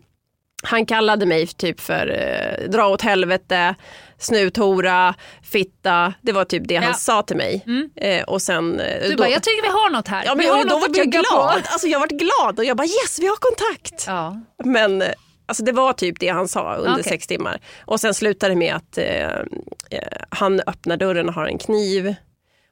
han 0.64 0.86
kallade 0.86 1.26
mig 1.26 1.48
typ 1.48 1.80
för 1.80 2.08
eh, 2.10 2.70
dra 2.70 2.88
åt 2.88 3.02
helvete, 3.02 3.76
snuthora, 4.18 5.16
fitta. 5.44 6.14
Det 6.22 6.32
var 6.32 6.46
typ 6.46 6.64
det 6.68 6.76
han 6.76 6.88
Ja. 6.88 6.94
sa 6.94 7.22
till 7.22 7.38
mig. 7.38 7.66
Eh, 7.96 8.24
och 8.24 8.42
sen, 8.42 8.80
eh, 8.80 9.02
Du 9.04 9.10
då, 9.12 9.18
bara, 9.18 9.30
jag 9.30 9.44
tycker 9.44 9.62
vi 9.62 9.68
har 9.68 9.90
något 9.90 10.08
här. 10.08 10.24
ja, 10.26 10.36
men, 10.36 10.46
vi 10.46 10.52
har 10.52 10.66
då 10.66 10.80
var 10.80 10.90
jag 10.94 11.12
glad. 11.12 11.24
på. 11.32 11.40
Alltså, 11.42 11.88
jag 11.88 12.00
var 12.00 12.08
glad 12.08 12.60
och 12.60 12.66
jag 12.66 12.78
bara 12.78 12.88
yes, 12.88 13.20
vi 13.20 13.28
har 13.28 13.36
kontakt. 13.36 14.04
Ja. 14.08 14.42
Men 14.64 15.04
alltså 15.46 15.64
det 15.64 15.72
var 15.72 15.94
typ 15.94 16.20
det 16.20 16.28
han 16.28 16.48
sa 16.48 16.76
under 16.76 16.92
Okej. 16.92 17.04
sex 17.04 17.28
timmar. 17.28 17.60
Och 17.86 18.00
sen 18.00 18.14
slutade 18.14 18.52
det 18.54 18.58
med 18.58 18.76
att 18.76 18.98
eh, 18.98 19.06
eh, 19.90 20.08
han 20.30 20.60
öppnar 20.68 20.98
dörren 20.98 21.28
och 21.30 21.34
har 21.36 21.46
en 21.48 21.58
kniv. 21.58 22.16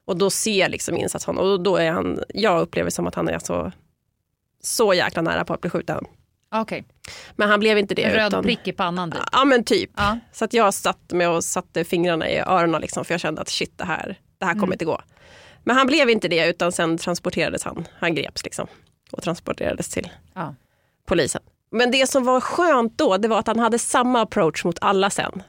Och 0.04 0.16
då 0.16 0.30
ser 0.30 0.68
liksom 0.68 0.96
insats 0.96 1.24
honom. 1.26 1.44
Och 1.50 1.60
då 1.62 1.76
är 1.76 1.90
han, 1.90 2.20
jag 2.28 2.60
upplever 2.62 2.90
som 2.90 3.06
att 3.06 3.14
han 3.14 3.28
är 3.28 3.38
så, 3.38 3.72
så 4.62 4.94
jäkla 4.94 5.22
nära 5.22 5.44
på 5.44 5.54
att 5.54 5.60
bli 5.60 5.70
skjuten. 5.70 6.04
Okej, 6.54 6.84
Men 7.36 7.48
han 7.48 7.60
blev 7.60 7.78
inte 7.78 7.94
det. 7.94 8.02
en 8.04 8.12
röd 8.12 8.26
utan, 8.26 8.44
prick 8.44 8.68
i 8.68 8.72
pannan 8.72 9.10
typ. 9.12 9.20
Ja 9.32 9.44
men 9.44 9.64
typ. 9.64 9.90
Ja. 9.96 10.18
Så 10.32 10.44
att 10.44 10.52
jag 10.52 10.74
satt 10.74 11.12
med 11.12 11.28
och 11.30 11.44
satte 11.44 11.84
fingrarna 11.84 12.28
i 12.30 12.38
öronen 12.38 12.80
liksom, 12.80 13.04
för 13.04 13.14
jag 13.14 13.20
kände 13.20 13.40
att 13.40 13.48
shit 13.48 13.78
det 13.78 13.84
här, 13.84 14.18
det 14.38 14.44
här 14.44 14.52
kommer 14.52 14.64
Mm. 14.64 14.72
inte 14.72 14.84
gå. 14.84 15.00
Men 15.64 15.76
han 15.76 15.86
blev 15.86 16.10
inte 16.10 16.28
det 16.28 16.46
utan 16.48 16.72
sen 16.72 16.98
transporterades 16.98 17.64
han. 17.64 17.88
Han 17.98 18.14
greps 18.14 18.44
liksom. 18.44 18.66
Och 19.12 19.22
transporterades 19.22 19.88
till 19.88 20.08
Ja. 20.34 20.54
polisen. 21.06 21.42
Men 21.72 21.90
det 21.90 22.06
som 22.06 22.24
var 22.24 22.40
skönt 22.40 22.98
då, 22.98 23.16
det 23.16 23.28
var 23.28 23.38
att 23.38 23.46
han 23.46 23.58
hade 23.58 23.78
samma 23.78 24.20
approach 24.20 24.64
mot 24.64 24.78
alla 24.80 25.10
sen. 25.10 25.42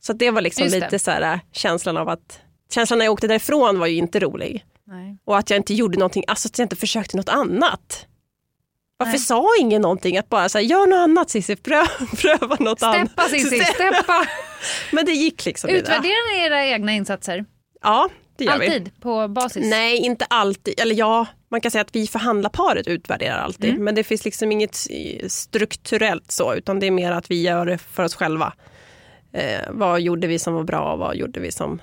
Så 0.00 0.12
det 0.12 0.30
var 0.30 0.40
liksom 0.40 0.66
lite 0.66 0.98
så 0.98 1.10
här, 1.10 1.32
äh, 1.32 1.40
känslan 1.52 1.96
av 1.96 2.08
att, 2.08 2.40
känslan 2.70 2.98
när 2.98 3.06
jag 3.06 3.12
åkte 3.12 3.26
därifrån 3.26 3.78
var 3.78 3.86
ju 3.86 3.96
inte 3.96 4.20
rolig. 4.20 4.64
Nej. 4.84 5.18
Och 5.24 5.38
att 5.38 5.50
jag 5.50 5.56
inte 5.56 5.74
gjorde 5.74 5.98
någonting, 5.98 6.24
alltså 6.26 6.48
att 6.48 6.58
jag 6.58 6.64
inte 6.64 6.76
försökte 6.76 7.16
något 7.16 7.28
annat. 7.28 8.06
Varför 8.98 9.12
Nej. 9.12 9.20
sa 9.20 9.46
ingen 9.60 9.82
någonting? 9.82 10.18
Att 10.18 10.28
bara 10.28 10.48
säga 10.48 10.62
gör 10.62 10.86
något 10.86 10.98
annat 10.98 11.30
Cissi, 11.30 11.56
pröva, 11.56 11.88
pröva 12.16 12.56
något 12.60 12.82
annat. 12.82 13.10
Steppa 13.10 13.28
Cissi, 13.28 13.64
steppa! 13.74 14.26
Men 14.92 15.06
det 15.06 15.12
gick 15.12 15.44
liksom 15.44 15.70
ni 16.32 16.44
era 16.44 16.66
egna 16.66 16.92
insatser? 16.92 17.44
Ja, 17.82 18.08
det 18.38 18.44
gör 18.44 18.58
vi. 18.58 18.66
Alltid 18.66 19.00
på 19.00 19.28
basis? 19.28 19.66
Nej, 19.70 19.98
inte 19.98 20.24
alltid. 20.24 20.80
Eller 20.80 20.94
ja, 20.94 21.26
man 21.48 21.60
kan 21.60 21.70
säga 21.70 21.82
att 21.82 21.96
vi 21.96 22.06
förhandlarparet 22.06 22.86
utvärderar 22.86 23.38
alltid. 23.38 23.70
Mm. 23.70 23.84
Men 23.84 23.94
det 23.94 24.04
finns 24.04 24.24
liksom 24.24 24.52
inget 24.52 24.86
strukturellt 25.28 26.32
så, 26.32 26.54
utan 26.54 26.80
det 26.80 26.86
är 26.86 26.90
mer 26.90 27.12
att 27.12 27.30
vi 27.30 27.42
gör 27.42 27.66
det 27.66 27.78
för 27.78 28.04
oss 28.04 28.14
själva. 28.14 28.52
Eh, 29.32 29.60
vad 29.70 30.00
gjorde 30.00 30.26
vi 30.26 30.38
som 30.38 30.54
var 30.54 30.64
bra 30.64 30.92
och 30.92 30.98
vad 30.98 31.16
gjorde 31.16 31.40
vi 31.40 31.52
som 31.52 31.80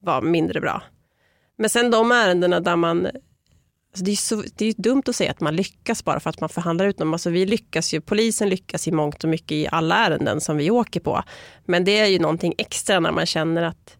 var 0.00 0.22
mindre 0.22 0.60
bra? 0.60 0.82
Men 1.58 1.70
sen 1.70 1.90
de 1.90 2.12
ärendena 2.12 2.60
där 2.60 2.76
man 2.76 3.08
Alltså 3.96 4.04
det, 4.04 4.10
är 4.10 4.16
så, 4.16 4.42
det 4.56 4.66
är 4.66 4.74
dumt 4.76 5.02
att 5.06 5.16
säga 5.16 5.30
att 5.30 5.40
man 5.40 5.56
lyckas 5.56 6.04
bara 6.04 6.20
för 6.20 6.30
att 6.30 6.40
man 6.40 6.48
förhandlar 6.48 6.86
ut 6.86 6.98
dem. 6.98 7.12
Alltså 7.12 7.30
vi 7.30 7.46
lyckas 7.46 7.94
ju, 7.94 8.00
polisen 8.00 8.48
lyckas 8.48 8.88
i 8.88 8.92
mångt 8.92 9.24
och 9.24 9.30
mycket 9.30 9.52
i 9.52 9.68
alla 9.70 9.94
ärenden 9.96 10.40
som 10.40 10.56
vi 10.56 10.70
åker 10.70 11.00
på. 11.00 11.22
Men 11.64 11.84
det 11.84 11.98
är 11.98 12.06
ju 12.06 12.18
någonting 12.18 12.54
extra 12.58 13.00
när 13.00 13.12
man 13.12 13.26
känner 13.26 13.62
att 13.62 13.96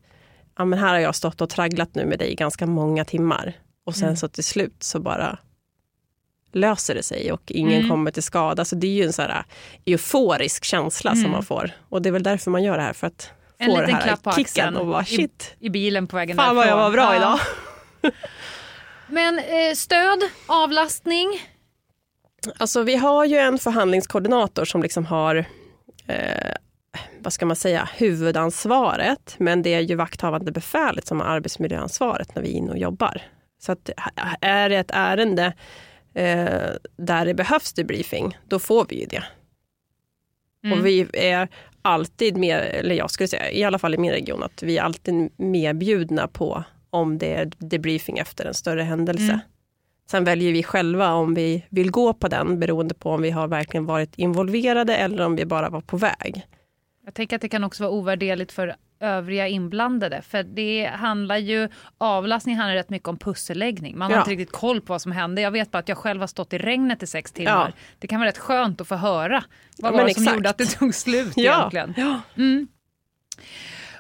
ja, 0.59 0.65
men 0.65 0.79
här 0.79 0.89
har 0.89 0.99
jag 0.99 1.15
stått 1.15 1.41
och 1.41 1.51
tragglat 1.51 1.95
nu 1.95 2.05
med 2.07 2.19
dig 2.19 2.33
i 2.33 2.35
ganska 2.35 2.67
många 2.67 3.05
timmar. 3.05 3.53
Och 3.87 3.95
sen 3.95 4.05
Mm. 4.05 4.17
så 4.17 4.29
till 4.29 4.45
slut 4.45 4.77
så 4.83 5.01
bara 5.01 5.39
löser 6.53 6.95
det 6.95 7.03
sig 7.03 7.33
och 7.33 7.43
ingen 7.53 7.79
Mm. 7.79 7.91
kommer 7.91 8.11
till 8.11 8.23
skada. 8.23 8.65
Så 8.65 8.77
det 8.77 8.87
är 8.87 8.91
ju 8.93 9.03
en 9.05 9.13
så 9.13 9.23
här 9.23 9.45
euforisk 9.85 10.65
känsla 10.65 11.11
som 11.11 11.19
Mm. 11.21 11.31
man 11.33 11.43
får. 11.45 11.71
Och 11.89 12.03
det 12.03 12.09
är 12.09 12.13
väl 12.13 12.23
därför 12.23 12.51
man 12.51 12.63
gör 12.63 12.77
det 12.77 12.83
här, 12.83 12.93
för 12.93 13.07
att 13.07 13.31
En 13.59 13.71
få 13.71 13.81
liten 13.81 13.95
här 13.95 14.03
klapp 14.17 14.35
kicken 14.35 14.77
och 14.77 14.87
bara 14.87 15.03
i- 15.03 15.05
shit, 15.05 15.55
I 15.59 15.69
bilen 15.71 16.07
på 16.07 16.17
vägen 16.17 16.37
fan 16.37 16.57
vad 16.57 16.67
jag 16.67 16.79
därifrån. 16.79 16.83
var 16.83 16.91
bra 16.91 17.15
Ja. 17.15 17.17
idag. 17.17 18.13
Men 19.09 19.39
eh, 19.39 19.75
stöd, 19.75 20.19
avlastning? 20.47 21.29
Alltså 22.59 22.83
vi 22.83 22.97
har 22.97 23.25
ju 23.25 23.37
en 23.37 23.59
förhandlingskoordinator 23.59 24.65
som 24.65 24.83
liksom 24.83 25.07
har 25.07 25.45
eh, 26.07 26.55
vad 27.19 27.33
ska 27.33 27.47
man 27.47 27.57
säga, 27.57 27.89
huvudansvaret. 27.97 29.35
Men 29.39 29.63
det 29.63 29.75
är 29.75 29.81
ju 29.81 29.95
vakthavande 29.95 30.53
befälet 30.53 31.07
som 31.07 31.21
har 31.21 31.27
arbetsmiljöansvaret 31.27 32.35
när 32.35 32.43
vi 32.43 32.49
är 32.49 32.53
inne 32.53 32.71
och 32.71 32.79
jobbar. 32.79 33.23
Så 33.59 33.73
att 33.73 33.91
är 34.41 34.69
det 34.69 34.77
ett 34.77 34.91
ärende 34.91 35.53
eh, 36.15 36.71
där 36.97 37.27
det 37.27 37.35
behövs 37.35 37.73
debriefing, 37.73 38.39
då 38.49 38.59
får 38.59 38.87
vi 38.89 39.01
ju 39.01 39.07
det. 39.07 39.25
Mm. 40.65 40.79
Och 40.79 40.87
vi 40.87 41.07
är 41.13 41.49
alltid 41.83 42.37
med, 42.37 42.59
eller 42.59 42.95
jag 42.95 43.11
skulle 43.11 43.29
säga, 43.29 43.51
i 43.51 43.65
alla 43.65 43.79
fall 43.79 43.95
i 43.95 43.99
min 43.99 44.11
region, 44.11 44.43
att 44.43 44.63
vi 44.63 44.79
är 44.79 44.83
alltid 44.83 45.31
medbjudna 45.37 46.29
på 46.29 46.65
om 46.91 47.19
det 47.19 47.35
är 47.35 47.51
debriefing 47.59 48.19
efter 48.19 48.45
en 48.45 48.55
större 48.55 48.83
händelse. 48.83 49.25
Mm. 49.25 49.39
Sen 50.11 50.25
väljer 50.25 50.53
vi 50.53 50.63
själva 50.63 51.13
om 51.13 51.35
vi 51.35 51.65
vill 51.69 51.91
gå 51.91 52.15
på 52.15 52.29
den 52.29 52.61
beroende 52.61 52.95
på 52.95 53.11
om 53.11 53.23
vi 53.23 53.31
har 53.31 53.49
verkligen 53.49 53.87
varit 53.87 54.19
involverade 54.19 54.97
eller 54.97 55.27
om 55.27 55.37
vi 55.37 55.45
bara 55.45 55.71
var 55.71 55.81
på 55.81 55.97
väg. 55.97 56.47
Jag 57.07 57.15
tänker 57.15 57.37
att 57.37 57.43
det 57.43 57.49
kan 57.49 57.65
också 57.65 57.83
vara 57.83 57.93
ovärderligt 57.93 58.53
för 58.53 58.77
övriga 59.01 59.49
inblandade. 59.49 60.23
För 60.23 60.43
det 60.43 60.91
handlar 60.95 61.37
ju, 61.37 61.69
avlastning 61.99 62.57
handlar 62.57 62.75
rätt 62.75 62.91
mycket 62.91 63.09
om 63.09 63.19
pusselläggning. 63.19 63.99
Man 63.99 64.11
har 64.11 64.17
Ja. 64.19 64.21
inte 64.21 64.31
riktigt 64.31 64.53
koll 64.53 64.81
på 64.81 64.93
vad 64.93 65.03
som 65.03 65.13
hände. 65.13 65.41
Jag 65.43 65.51
vet 65.51 65.71
bara 65.71 65.79
att 65.79 65.89
jag 65.89 65.99
själv 65.99 66.21
har 66.21 66.27
stått 66.27 66.53
i 66.53 66.59
regnet 66.59 67.03
i 67.03 67.07
sex 67.07 67.33
timmar. 67.33 67.51
Ja. 67.53 67.73
Det 67.99 68.07
kan 68.07 68.21
vara 68.21 68.29
rätt 68.29 68.39
skönt 68.39 68.81
att 68.81 68.89
få 68.89 68.95
höra. 68.95 69.45
Vad 69.79 69.93
Ja, 69.93 69.97
var 69.97 70.05
det 70.05 70.15
som 70.15 70.23
exakt. 70.23 70.37
gjorde 70.37 70.51
att 70.51 70.59
det 70.59 70.67
tog 70.67 70.95
slut 70.95 71.39
egentligen? 71.39 71.95
Mm. 72.37 72.69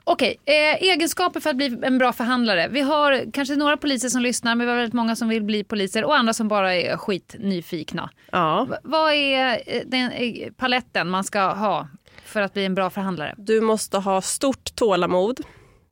Okej, 0.04 0.36
eh, 0.44 0.54
egenskaper 0.82 1.40
för 1.40 1.50
att 1.50 1.56
bli 1.56 1.78
en 1.82 1.98
bra 1.98 2.12
förhandlare. 2.12 2.68
Vi 2.68 2.80
har 2.80 3.32
kanske 3.32 3.56
några 3.56 3.76
poliser 3.76 4.08
som 4.08 4.22
lyssnar, 4.22 4.54
men 4.54 4.66
vi 4.66 4.70
har 4.72 4.76
väldigt 4.78 4.94
många 4.94 5.16
som 5.16 5.28
vill 5.28 5.42
bli 5.42 5.64
poliser 5.64 6.04
och 6.04 6.16
andra 6.16 6.32
som 6.32 6.48
bara 6.48 6.74
är 6.74 6.96
skitnyfikna. 6.96 8.10
Ja. 8.32 8.66
V- 8.70 8.76
vad 8.82 9.12
är 9.12 9.62
eh, 9.66 9.82
den 9.86 10.10
eh, 10.12 10.50
paletten 10.56 11.08
man 11.10 11.24
ska 11.24 11.40
ha 11.52 11.88
för 12.36 12.42
att 12.42 12.52
bli 12.54 12.64
en 12.64 12.74
bra 12.74 12.90
förhandlare? 12.90 13.34
Du 13.38 13.60
måste 13.60 13.98
ha 13.98 14.20
stort 14.22 14.74
tålamod. 14.76 15.40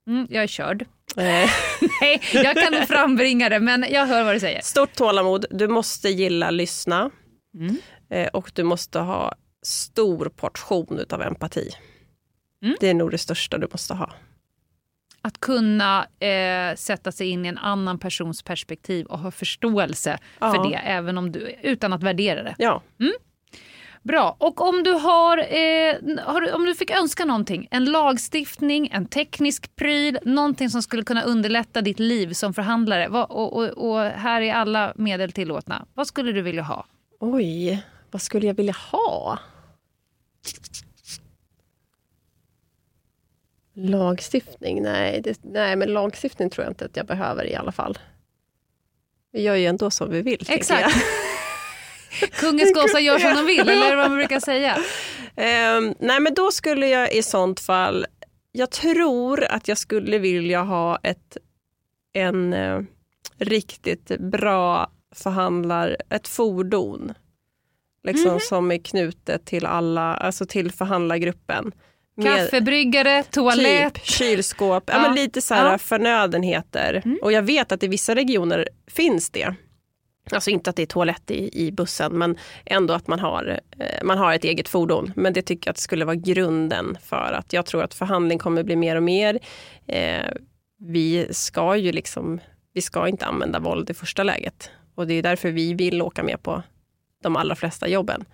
Mm, 0.08 0.26
jag 0.30 0.42
är 0.42 0.46
körd. 0.46 0.82
Eh, 1.16 1.24
Nej, 2.00 2.20
jag 2.32 2.56
kan 2.56 2.72
nog 2.72 2.88
frambringa 2.88 3.48
det, 3.48 3.60
men 3.60 3.84
jag 3.90 4.06
hör 4.06 4.24
vad 4.24 4.34
du 4.34 4.40
säger. 4.40 4.60
stort 4.62 4.94
tålamod. 4.94 5.46
Du 5.50 5.68
måste 5.68 6.08
gilla 6.08 6.50
lyssna. 6.50 7.10
Mm. 7.58 7.76
Eh, 8.10 8.28
och 8.28 8.50
du 8.54 8.62
måste 8.62 8.98
ha 8.98 9.34
stor 9.62 10.28
portion 10.36 10.98
utav 10.98 11.22
empati. 11.22 11.70
Mm. 12.64 12.76
Det 12.80 12.88
är 12.88 12.94
nog 12.94 13.10
det 13.10 13.18
största 13.18 13.58
du 13.58 13.68
måste 13.72 13.94
ha. 13.94 14.12
Att 15.22 15.40
kunna 15.40 16.06
eh, 16.20 16.76
sätta 16.76 17.12
sig 17.12 17.28
in 17.28 17.44
i 17.44 17.48
en 17.48 17.58
annan 17.58 17.98
persons 17.98 18.42
perspektiv 18.42 19.06
och 19.06 19.18
ha 19.18 19.30
förståelse 19.30 20.18
Ja. 20.40 20.52
för 20.52 20.70
det, 20.70 20.76
även 20.76 21.18
om 21.18 21.32
du, 21.32 21.54
utan 21.62 21.92
att 21.92 22.02
värdera 22.02 22.42
det. 22.42 22.54
Ja. 22.58 22.82
Bra. 24.04 24.36
Och 24.38 24.60
om 24.60 24.82
du, 24.82 24.90
har, 24.90 25.38
eh, 25.38 26.24
har, 26.24 26.54
om 26.54 26.64
du 26.64 26.74
fick 26.74 26.90
önska 26.90 27.24
någonting, 27.24 27.68
en 27.70 27.84
lagstiftning, 27.84 28.88
en 28.92 29.06
teknisk 29.06 29.76
pryl, 29.76 30.18
någonting 30.24 30.70
som 30.70 30.82
skulle 30.82 31.02
kunna 31.02 31.22
underlätta 31.22 31.80
ditt 31.80 31.98
liv 31.98 32.32
som 32.32 32.54
förhandlare 32.54 33.08
vad, 33.08 33.30
och, 33.30 33.52
och, 33.52 33.68
och 33.68 34.00
här 34.00 34.42
är 34.42 34.54
alla 34.54 34.92
medel 34.96 35.32
tillåtna. 35.32 35.86
Vad 35.94 36.06
skulle 36.06 36.32
du 36.32 36.42
vilja 36.42 36.62
ha? 36.62 36.86
Oj, 37.20 37.82
vad 38.10 38.22
skulle 38.22 38.46
jag 38.46 38.54
vilja 38.54 38.74
ha? 38.90 39.38
Lagstiftning? 43.74 44.82
Nej, 44.82 45.20
det, 45.20 45.38
nej, 45.42 45.76
men 45.76 45.92
lagstiftning 45.92 46.50
tror 46.50 46.64
jag 46.64 46.70
inte 46.70 46.84
att 46.84 46.96
jag 46.96 47.06
behöver 47.06 47.46
i 47.46 47.54
alla 47.54 47.72
fall. 47.72 47.98
Vi 49.32 49.42
gör 49.42 49.54
ju 49.54 49.66
ändå 49.66 49.90
som 49.90 50.10
vi 50.10 50.22
vill. 50.22 50.46
Exakt. 50.48 50.96
Kungens 52.32 52.72
gossar 52.74 52.98
gör 52.98 53.18
som 53.18 53.34
de 53.34 53.46
vill, 53.46 53.68
eller 53.68 53.96
vad 53.96 54.10
man 54.10 54.18
brukar 54.18 54.40
säga. 54.40 54.76
Ehm, 55.36 55.94
nej, 55.98 56.20
men 56.20 56.34
då 56.34 56.50
skulle 56.50 56.86
jag 56.88 57.12
i 57.14 57.22
sånt 57.22 57.60
fall... 57.60 58.06
Jag 58.52 58.70
tror 58.70 59.44
att 59.44 59.68
jag 59.68 59.78
skulle 59.78 60.18
vilja 60.18 60.62
ha 60.62 60.98
ett 61.02 61.36
en 62.12 62.52
eh, 62.52 62.80
riktigt 63.38 64.18
bra 64.18 64.90
förhandlar, 65.14 65.96
ett 66.10 66.28
fordon. 66.28 67.12
Liksom 68.04 68.30
Mhm. 68.30 68.40
som 68.40 68.70
är 68.72 68.78
knutet 68.78 69.44
till 69.46 69.66
alla, 69.66 70.14
alltså 70.14 70.46
till 70.46 70.72
förhandlargruppen. 70.72 71.72
Kaffebryggare, 72.22 73.22
toalett. 73.22 73.94
Typ 73.94 74.04
kylskåp, 74.06 74.84
ja. 74.86 74.92
Ja. 74.94 75.00
men 75.02 75.14
lite 75.14 75.40
så 75.40 75.54
här 75.54 75.70
Ja. 75.72 75.78
förnödenheter. 75.78 77.02
Och 77.22 77.32
jag 77.32 77.42
vet 77.42 77.72
att 77.72 77.82
i 77.82 77.88
vissa 77.88 78.14
regioner 78.14 78.68
finns 78.90 79.30
det. 79.30 79.54
Alltså 80.32 80.50
inte 80.50 80.70
att 80.70 80.76
det 80.76 80.82
är 80.82 80.86
toalett 80.86 81.30
i, 81.30 81.66
i 81.66 81.72
bussen 81.72 82.18
men 82.18 82.38
ändå 82.66 82.94
att 82.94 83.06
man 83.06 83.20
har, 83.20 83.60
eh, 83.78 84.04
man 84.04 84.18
har 84.18 84.34
ett 84.34 84.44
eget 84.44 84.68
fordon. 84.68 85.12
Men 85.16 85.32
det 85.32 85.42
tycker 85.42 85.68
jag 85.68 85.72
att 85.72 85.78
skulle 85.78 86.04
vara 86.04 86.16
grunden 86.16 86.98
för 87.02 87.32
att 87.32 87.52
jag 87.52 87.66
tror 87.66 87.82
att 87.82 87.94
förhandling 87.94 88.38
kommer 88.38 88.62
bli 88.62 88.76
mer 88.76 88.96
och 88.96 89.02
mer. 89.02 89.38
Eh, 89.86 90.30
vi 90.78 91.28
ska 91.30 91.76
ju 91.76 91.92
liksom, 91.92 92.40
vi 92.72 92.82
ska 92.82 93.08
inte 93.08 93.26
använda 93.26 93.58
våld 93.58 93.90
i 93.90 93.94
första 93.94 94.22
läget. 94.22 94.70
Och 94.94 95.06
det 95.06 95.14
är 95.14 95.22
därför 95.22 95.50
vi 95.50 95.74
vill 95.74 96.02
åka 96.02 96.22
med 96.22 96.42
på 96.42 96.62
de 97.22 97.36
allra 97.36 97.54
flesta 97.54 97.88
jobben. 97.88 98.24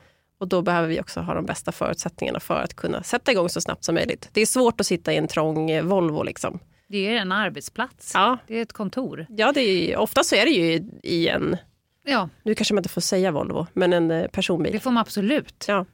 Och 0.40 0.48
då 0.48 0.62
behöver 0.62 0.88
vi 0.88 1.00
också 1.00 1.20
ha 1.20 1.34
de 1.34 1.46
bästa 1.46 1.72
förutsättningarna 1.72 2.40
för 2.40 2.62
att 2.62 2.74
kunna 2.74 3.02
sätta 3.02 3.32
igång 3.32 3.48
så 3.48 3.60
snabbt 3.60 3.84
som 3.84 3.94
möjligt. 3.94 4.28
Det 4.32 4.40
är 4.40 4.46
svårt 4.46 4.80
att 4.80 4.86
sitta 4.86 5.12
i 5.12 5.16
en 5.16 5.28
trång 5.28 5.70
eh, 5.70 5.84
Volvo. 5.84 6.22
Liksom. 6.22 6.58
Det 6.88 7.06
är 7.08 7.20
en 7.20 7.32
arbetsplats. 7.32 8.10
Ja, 8.14 8.38
Det 8.46 8.58
är 8.58 8.62
ett 8.62 8.72
kontor. 8.72 9.26
ja 9.28 9.52
det 9.52 9.60
är, 9.60 9.96
ofta 9.96 10.24
så 10.24 10.34
är 10.34 10.44
det 10.44 10.50
ju 10.50 10.72
i, 10.72 10.90
i 11.02 11.28
en, 11.28 11.56
Ja, 12.04 12.28
nu 12.42 12.54
kanske 12.54 12.74
man 12.74 12.78
inte 12.78 12.88
får 12.88 13.00
säga 13.00 13.30
Volvo, 13.30 13.66
men 13.72 13.92
en 13.92 14.10
eh, 14.10 14.26
personbil. 14.26 14.72
det 14.72 14.80
får 14.80 14.90
man 14.90 15.00
absolut. 15.00 15.64
Ja. 15.68 15.86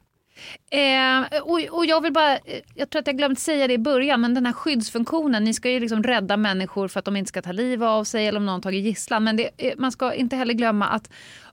Eh, 0.71 1.41
och, 1.41 1.77
och 1.77 1.85
jag 1.85 2.01
vill 2.01 2.13
bara, 2.13 2.35
eh, 2.35 2.61
jag 2.75 2.89
tror 2.89 2.99
att 2.99 3.07
jag 3.07 3.17
glömt 3.17 3.39
säga 3.39 3.67
det 3.67 3.73
i 3.73 3.77
början, 3.77 4.21
men 4.21 4.33
den 4.33 4.45
här 4.45 4.53
skyddsfunktionen, 4.53 5.43
ni 5.43 5.53
ska 5.53 5.69
ju 5.69 5.79
liksom 5.79 6.03
rädda 6.03 6.37
människor 6.37 6.87
för 6.87 6.99
att 6.99 7.05
de 7.05 7.15
inte 7.15 7.29
ska 7.29 7.41
ta 7.41 7.51
liv 7.51 7.83
av 7.83 8.03
sig 8.03 8.27
eller 8.27 8.39
om 8.39 8.45
någon 8.45 8.61
tagit 8.61 8.85
gisslan. 8.85 9.23
Men 9.23 9.37
det, 9.37 9.49
eh, 9.57 9.73
man 9.77 9.91
ska 9.91 10.13
inte 10.13 10.35
heller 10.35 10.53
glömma 10.53 10.87
att 10.87 11.09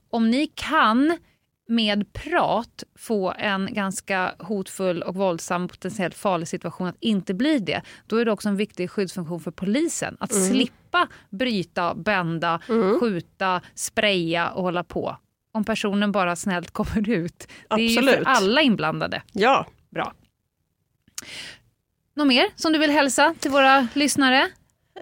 om 0.09 0.29
ni 0.29 0.47
kan 0.55 1.17
med 1.67 2.13
prat 2.13 2.83
få 2.97 3.33
en 3.37 3.73
ganska 3.73 4.35
hotfull 4.39 5.01
och 5.01 5.15
våldsam 5.15 5.67
potentiellt 5.67 6.15
farlig 6.15 6.47
situation 6.47 6.87
att 6.87 6.97
inte 6.99 7.33
bli 7.33 7.59
det, 7.59 7.81
då 8.07 8.17
är 8.17 8.25
det 8.25 8.31
också 8.31 8.49
en 8.49 8.57
viktig 8.57 8.89
skyddsfunktion 8.89 9.39
för 9.39 9.51
polisen. 9.51 10.17
Att 10.19 10.33
slippa 10.33 10.84
bryta, 11.29 11.95
bända, 11.95 12.61
skjuta, 12.99 13.61
spraya 13.75 14.49
och 14.49 14.63
hålla 14.63 14.83
på. 14.83 15.17
Om 15.51 15.63
personen 15.63 16.11
bara 16.11 16.35
snällt 16.35 16.71
kommer 16.71 17.09
ut. 17.09 17.47
Det 17.69 17.75
är 17.75 17.79
ju 17.79 17.97
Absolut. 17.97 18.15
för 18.15 18.23
alla 18.25 18.61
inblandade. 18.61 19.21
ja, 19.31 19.65
Bra. 19.89 20.13
Något 22.15 22.27
mer 22.27 22.45
som 22.55 22.73
du 22.73 22.79
vill 22.79 22.91
hälsa 22.91 23.35
till 23.39 23.51
våra 23.51 23.87
lyssnare? 23.93 24.49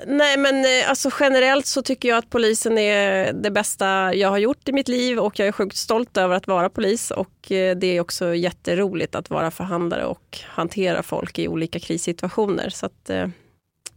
Nej 0.07 0.37
men 0.37 0.55
eh, 0.55 0.89
alltså 0.89 1.09
generellt 1.19 1.65
så 1.65 1.81
tycker 1.81 2.09
jag 2.09 2.17
att 2.17 2.29
polisen 2.29 2.77
är 2.77 3.33
det 3.33 3.51
bästa 3.51 4.13
jag 4.13 4.29
har 4.29 4.37
gjort 4.37 4.69
i 4.69 4.71
mitt 4.71 4.87
liv 4.87 5.19
och 5.19 5.39
jag 5.39 5.47
är 5.47 5.51
sjukt 5.51 5.77
stolt 5.77 6.17
över 6.17 6.35
att 6.35 6.47
vara 6.47 6.69
polis 6.69 7.11
och 7.11 7.51
eh, 7.51 7.77
det 7.77 7.87
är 7.87 8.01
också 8.01 8.35
jätteroligt 8.35 9.15
att 9.15 9.29
vara 9.29 9.51
förhandlare 9.51 10.05
och 10.05 10.39
hantera 10.47 11.03
folk 11.03 11.39
i 11.39 11.47
olika 11.47 11.79
krissituationer. 11.79 12.69
Så 12.69 12.85
att 12.85 13.09
eh, 13.09 13.27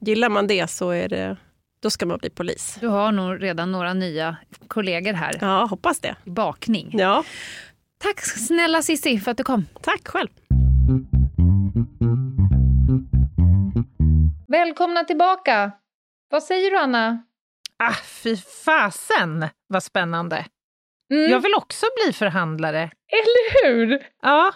gillar 0.00 0.28
man 0.28 0.46
det 0.46 0.70
så 0.70 0.90
är 0.90 1.08
det, 1.08 1.36
då 1.86 1.90
ska 1.90 2.06
man 2.06 2.18
bli 2.18 2.30
polis. 2.30 2.76
Du 2.80 2.88
har 2.88 3.12
nog 3.12 3.42
redan 3.42 3.72
några 3.72 3.94
nya 3.94 4.36
kollegor 4.68 5.12
här 5.12 5.38
Ja, 5.40 5.66
hoppas 5.70 6.00
det. 6.00 6.16
i 6.24 6.30
bakning. 6.30 6.90
Ja, 6.92 7.24
Tack 7.98 8.20
snälla 8.20 8.82
Cissi 8.82 9.18
för 9.20 9.30
att 9.30 9.36
du 9.36 9.44
kom. 9.44 9.66
tack 9.82 10.08
själv. 10.08 10.28
Välkomna 14.48 15.04
tillbaka! 15.04 15.72
Vad 16.30 16.42
säger 16.42 16.70
du, 16.70 16.76
Anna? 16.78 17.22
Ah, 17.78 17.94
fy 18.04 18.36
fasen 18.64 19.48
vad 19.68 19.82
spännande. 19.82 20.44
Mm. 21.12 21.30
Jag 21.30 21.40
vill 21.40 21.54
också 21.54 21.86
bli 22.04 22.12
förhandlare. 22.12 22.80
Eller 23.12 23.68
hur? 23.74 24.02
Ja, 24.22 24.52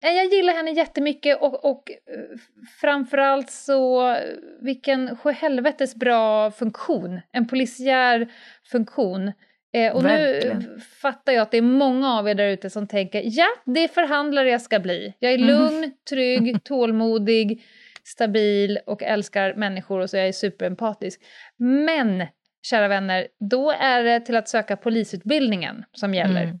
Jag 0.00 0.26
gillar 0.32 0.52
henne 0.54 0.70
jättemycket 0.70 1.40
och, 1.40 1.64
och 1.64 1.90
eh, 1.90 2.38
framförallt 2.80 3.50
så 3.50 4.16
vilken 4.60 5.16
sjuhelvetes 5.16 5.94
bra 5.94 6.50
funktion. 6.50 7.20
En 7.32 7.48
polisiär 7.48 8.28
funktion. 8.70 9.32
Eh, 9.72 9.92
och 9.96 10.02
nu 10.02 10.08
Verkligen. 10.08 10.56
eh, 10.56 10.80
fattar 11.02 11.32
jag 11.32 11.42
att 11.42 11.50
det 11.50 11.58
är 11.58 11.62
många 11.62 12.18
av 12.18 12.28
er 12.28 12.34
där 12.34 12.48
ute 12.48 12.70
som 12.70 12.86
tänker 12.86 13.22
ja, 13.24 13.46
det 13.64 13.84
är 13.84 13.88
förhandlare 13.88 14.50
jag 14.50 14.62
ska 14.62 14.80
bli. 14.80 15.14
Jag 15.18 15.32
är 15.32 15.38
Mhm. 15.38 15.46
lugn, 15.46 15.92
trygg, 16.10 16.58
tålmodig, 16.64 17.62
stabil 18.04 18.78
och 18.86 19.02
älskar 19.02 19.54
människor 19.54 20.00
och 20.00 20.10
så 20.10 20.16
är 20.16 20.24
jag 20.24 20.34
superempatisk. 20.34 21.20
Men, 21.56 22.26
kära 22.62 22.88
vänner, 22.88 23.28
då 23.50 23.70
är 23.70 24.02
det 24.04 24.20
till 24.20 24.36
att 24.36 24.48
söka 24.48 24.76
polisutbildningen 24.76 25.84
som 25.92 26.14
gäller. 26.14 26.42
Mm. 26.44 26.60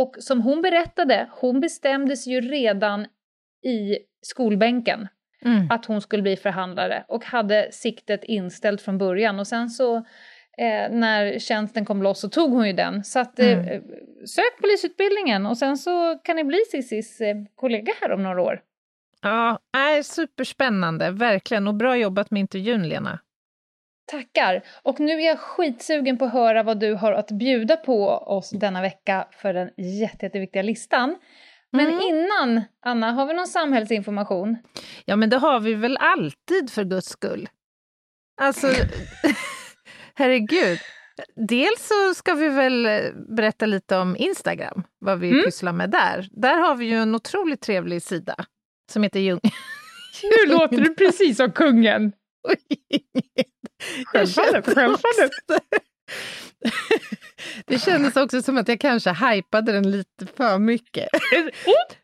Och 0.00 0.16
som 0.18 0.40
hon 0.40 0.62
berättade, 0.62 1.28
hon 1.30 1.60
bestämdes 1.60 2.26
ju 2.26 2.40
redan 2.40 3.06
i 3.64 3.98
skolbänken 4.22 5.08
Mm. 5.44 5.66
att 5.70 5.86
hon 5.86 6.00
skulle 6.00 6.22
bli 6.22 6.36
förhandlare 6.36 7.04
och 7.08 7.24
hade 7.24 7.68
siktet 7.72 8.24
inställt 8.24 8.82
från 8.82 8.98
början. 8.98 9.40
Och 9.40 9.46
sen 9.46 9.70
så 9.70 9.96
eh, 10.58 10.90
när 10.90 11.38
tjänsten 11.38 11.84
kom 11.84 12.02
loss 12.02 12.20
så 12.20 12.28
tog 12.28 12.50
hon 12.52 12.66
ju 12.66 12.72
den. 12.72 13.04
Så 13.04 13.18
att, 13.18 13.38
eh, 13.38 13.52
Mm. 13.58 13.82
sök 14.26 14.60
polisutbildningen 14.60 15.46
och 15.46 15.58
sen 15.58 15.76
så 15.76 16.18
kan 16.24 16.36
ni 16.36 16.44
bli 16.44 16.58
Cissis 16.70 17.20
eh, 17.20 17.36
kollega 17.54 17.92
här 18.00 18.12
om 18.12 18.22
några 18.22 18.42
år. 18.42 18.60
ja 19.22 19.58
är 19.78 20.02
superspännande, 20.02 21.10
verkligen. 21.10 21.68
Och 21.68 21.74
bra 21.74 21.96
jobbat 21.96 22.30
med 22.30 22.40
intervjun, 22.40 22.88
Lena. 22.88 23.18
Tackar! 24.06 24.62
Och 24.82 25.00
nu 25.00 25.12
är 25.12 25.26
jag 25.26 25.38
skitsugen 25.38 26.18
på 26.18 26.24
att 26.24 26.32
höra 26.32 26.62
vad 26.62 26.80
du 26.80 26.94
har 26.94 27.12
att 27.12 27.30
bjuda 27.30 27.76
på 27.76 28.08
oss 28.08 28.50
denna 28.50 28.82
vecka 28.82 29.28
för 29.32 29.52
den 29.54 29.70
jätte, 29.76 30.26
jätteviktiga 30.26 30.62
listan. 30.62 31.16
Men 31.72 31.86
Mm. 31.86 32.00
innan, 32.00 32.62
Anna, 32.84 33.12
har 33.12 33.26
vi 33.26 33.34
någon 33.34 33.46
samhällsinformation? 33.46 34.56
Ja, 35.04 35.16
men 35.16 35.30
det 35.30 35.36
har 35.36 35.60
vi 35.60 35.74
väl 35.74 35.96
alltid 35.96 36.70
för 36.70 36.84
guds 36.84 37.08
skull. 37.08 37.48
Alltså, 38.40 38.66
herregud. 40.14 40.78
Dels 41.48 41.88
så 41.88 42.14
ska 42.14 42.34
vi 42.34 42.48
väl 42.48 42.86
eh, 42.86 43.00
berätta 43.36 43.66
lite 43.66 43.96
om 43.96 44.16
Instagram, 44.16 44.82
vad 44.98 45.18
vi 45.18 45.30
Mm. 45.30 45.44
pysslar 45.44 45.72
med 45.72 45.90
där. 45.90 46.28
Där 46.30 46.58
har 46.58 46.74
vi 46.74 46.84
ju 46.86 46.94
en 46.96 47.14
otroligt 47.14 47.60
trevlig 47.60 48.02
sida 48.02 48.34
som 48.92 49.02
heter 49.02 49.20
Ljung... 49.20 49.40
Nu 50.22 50.52
låter 50.52 50.76
du 50.80 50.94
precis 50.94 51.36
som 51.36 51.52
kungen! 51.52 52.12
Självfallet, 54.06 54.64
självfallet. 54.64 55.30
Det 57.66 57.78
kändes 57.78 58.16
också 58.16 58.42
som 58.42 58.58
att 58.58 58.68
jag 58.68 58.80
kanske 58.80 59.10
hypade 59.12 59.72
den 59.72 59.90
lite 59.90 60.26
för 60.36 60.58
mycket. 60.58 61.08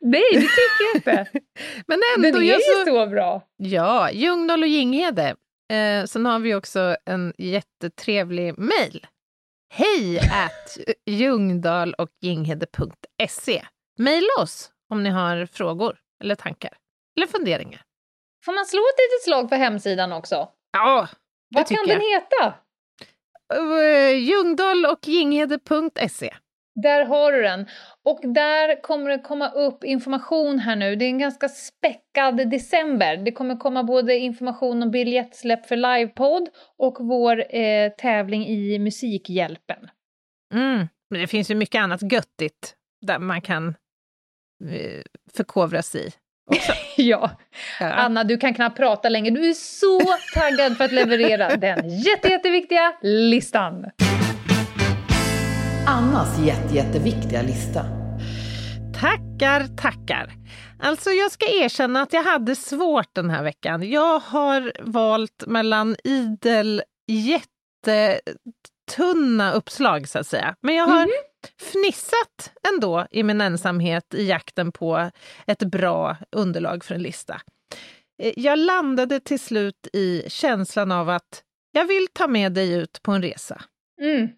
Nej, 0.00 0.22
det 0.32 0.40
tycker 0.40 0.84
jag 0.84 0.96
inte. 0.96 1.40
Men 1.86 2.00
Den 2.16 2.24
ändå, 2.24 2.38
är 2.38 2.42
jag 2.42 2.56
ju 2.58 2.84
så... 2.84 2.84
så 2.86 3.06
bra. 3.06 3.42
Ja, 3.56 4.10
Ljungdahl 4.10 4.62
och 4.62 4.68
Ginghede. 4.68 5.36
Eh, 5.72 6.04
sen 6.04 6.26
har 6.26 6.38
vi 6.38 6.54
också 6.54 6.96
en 7.04 7.32
jättetrevlig 7.38 8.58
mejl. 8.58 9.06
Hej 9.74 10.18
at 10.18 10.78
ljungdahl 11.06 11.94
och 11.94 12.08
ginghede.se. 12.20 13.62
Maila 13.98 14.42
oss 14.42 14.70
om 14.90 15.02
ni 15.02 15.10
har 15.10 15.46
frågor 15.46 15.96
eller 16.24 16.34
tankar 16.34 16.72
eller 17.16 17.26
funderingar. 17.26 17.82
Får 18.44 18.52
man 18.52 18.66
slå 18.66 18.80
ett 18.80 18.98
litet 18.98 19.24
slag 19.24 19.48
för 19.48 19.56
hemsidan 19.56 20.12
också? 20.12 20.48
Ja, 20.72 21.08
det 21.50 21.58
Vad 21.58 21.68
kan 21.68 21.76
jag. 21.86 21.88
den 21.88 22.00
heta? 22.00 22.54
Uh, 23.60 24.18
ljungdahl 24.18 24.86
och 24.86 25.08
ginghede.se. 25.08 26.34
Där 26.74 27.04
har 27.04 27.32
du 27.32 27.42
den. 27.42 27.66
Och 28.04 28.20
där 28.34 28.82
kommer 28.82 29.10
det 29.10 29.18
komma 29.18 29.50
upp 29.50 29.84
information 29.84 30.58
här 30.58 30.76
nu. 30.76 30.96
Det 30.96 31.04
är 31.04 31.08
en 31.08 31.18
ganska 31.18 31.48
späckad 31.48 32.50
december. 32.50 33.16
Det 33.16 33.32
kommer 33.32 33.56
komma 33.56 33.84
både 33.84 34.18
information 34.18 34.82
om 34.82 34.90
biljettsläpp 34.90 35.66
för 35.66 35.76
livepodd 35.76 36.48
och 36.78 36.96
vår 37.00 37.56
eh, 37.56 37.92
tävling 37.98 38.46
i 38.46 38.78
Musikhjälpen. 38.78 39.88
Mm. 40.54 40.88
Men 41.10 41.20
det 41.20 41.26
finns 41.26 41.50
ju 41.50 41.54
mycket 41.54 41.80
annat 41.80 42.12
göttigt 42.12 42.74
där 43.06 43.18
man 43.18 43.40
kan 43.40 43.68
eh, 44.70 45.02
förkovra 45.32 45.82
sig 45.82 46.12
ja. 46.96 47.30
Ja. 47.80 47.92
Anna, 47.92 48.24
du 48.24 48.38
kan 48.38 48.54
knappt 48.54 48.76
prata 48.76 49.08
längre. 49.08 49.30
Du 49.30 49.48
är 49.48 49.54
så 49.54 50.00
taggad 50.34 50.76
för 50.76 50.84
att 50.84 50.92
leverera 50.92 51.56
den 51.56 51.98
jätte, 51.98 52.28
jätteviktiga 52.28 52.92
listan. 53.02 53.84
Annas 55.86 56.38
jätte, 56.46 56.74
jätteviktiga 56.74 57.42
lista. 57.42 57.84
Tackar, 59.00 59.76
tackar. 59.76 60.32
Alltså 60.78 61.10
jag 61.10 61.32
ska 61.32 61.46
erkänna 61.46 62.02
att 62.02 62.12
jag 62.12 62.22
hade 62.22 62.56
svårt 62.56 63.14
den 63.14 63.30
här 63.30 63.42
veckan. 63.42 63.90
Jag 63.90 64.18
har 64.18 64.72
valt 64.80 65.44
mellan 65.46 65.96
idel 66.04 66.82
jättetunna 67.06 69.52
uppslag 69.52 70.08
så 70.08 70.18
att 70.18 70.26
säga. 70.26 70.54
Men 70.60 70.74
jag 70.74 70.86
har 70.86 71.06
fnissat 71.60 72.52
ändå 72.74 73.06
i 73.10 73.22
min 73.22 73.40
ensamhet 73.40 74.14
i 74.14 74.28
jakten 74.28 74.72
på 74.72 75.10
ett 75.46 75.58
bra 75.62 76.16
underlag 76.32 76.84
för 76.84 76.94
en 76.94 77.02
lista. 77.02 77.40
Eh, 78.22 78.32
Jag 78.36 78.58
landade 78.58 79.20
till 79.20 79.40
slut 79.40 79.88
i 79.92 80.24
känslan 80.28 80.92
av 80.92 81.08
att 81.08 81.42
jag 81.72 81.84
vill 81.84 82.06
ta 82.12 82.26
med 82.26 82.52
dig 82.52 82.72
ut 82.72 83.02
på 83.02 83.12
en 83.12 83.22
resa. 83.22 83.62
Mm. 84.02 84.28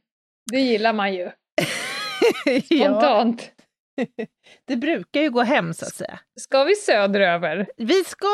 Det 0.53 0.61
gillar 0.61 0.93
man 0.93 1.15
ju. 1.15 1.31
Spontant. 2.63 3.51
det 4.65 4.77
brukar 4.77 5.21
ju 5.21 5.31
gå 5.31 5.43
hem, 5.43 5.75
så 5.75 5.85
att 5.85 5.95
säga. 5.95 6.21
Ska 6.41 6.65
vi 6.65 6.75
söderöver? 6.75 7.67
Vi 7.77 8.05
ska 8.05 8.29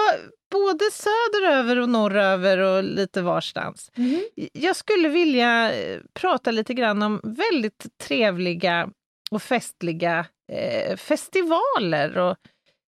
både 0.51 0.85
söderöver 0.93 1.79
och 1.79 1.89
norröver 1.89 2.59
och 2.59 2.85
lite 2.85 3.23
varstans. 3.23 3.91
Mm. 3.97 4.21
Jag 4.53 4.77
skulle 4.77 5.09
vilja 5.09 5.73
eh, 5.73 6.01
prata 6.15 6.51
lite 6.51 6.75
grann 6.75 7.03
om 7.03 7.21
väldigt 7.25 7.87
trevliga 7.99 8.91
och 9.31 9.43
festliga 9.43 10.27
eh, 10.53 10.97
festivaler 10.97 12.19
och 12.19 12.37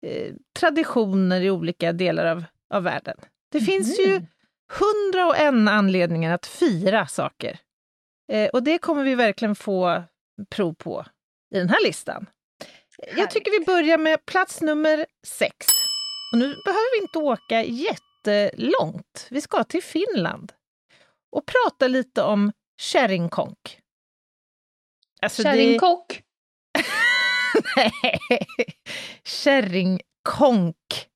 eh, 0.08 0.34
traditioner 0.60 1.42
i 1.42 1.50
olika 1.50 1.92
delar 1.94 2.26
av, 2.26 2.44
av 2.74 2.84
världen. 2.84 3.18
Det 3.52 3.62
finns 3.62 4.00
ju 4.00 4.22
hundra 4.80 5.28
och 5.28 5.38
en 5.38 5.68
anledningar 5.68 6.34
att 6.34 6.46
fira 6.46 7.08
saker. 7.08 7.60
Eh, 8.32 8.50
och 8.50 8.64
det 8.64 8.78
kommer 8.78 9.04
vi 9.04 9.16
verkligen 9.16 9.56
få 9.56 10.04
prov 10.50 10.74
på 10.74 11.06
i 11.56 11.60
den 11.60 11.70
här 11.70 11.84
listan. 11.84 12.26
Jag 13.16 13.32
tycker 13.32 13.60
vi 13.60 13.66
börjar 13.66 13.98
med 13.98 14.26
plats 14.26 14.62
nummer 14.62 15.06
sex. 15.28 15.56
Och 16.34 16.38
nu 16.38 16.46
behöver 16.66 16.98
vi 16.98 17.02
inte 17.02 17.20
åka 17.20 17.64
jättelångt. 17.64 19.28
Vi 19.30 19.42
ska 19.42 19.64
till 19.64 19.84
Finland 19.84 20.54
och 21.32 21.46
prata 21.46 21.88
lite 21.88 22.22
om 22.22 22.52
kärringkonk. 22.82 23.80
Alltså 25.22 25.44
det- 25.44 25.50
Kärringkock? 25.50 26.22
Nej, 27.76 28.20
kärringkonk. 29.24 31.08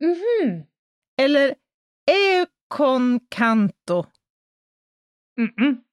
Mhm. 0.00 0.62
Eller 1.20 1.54
eukonkanto. 2.10 4.04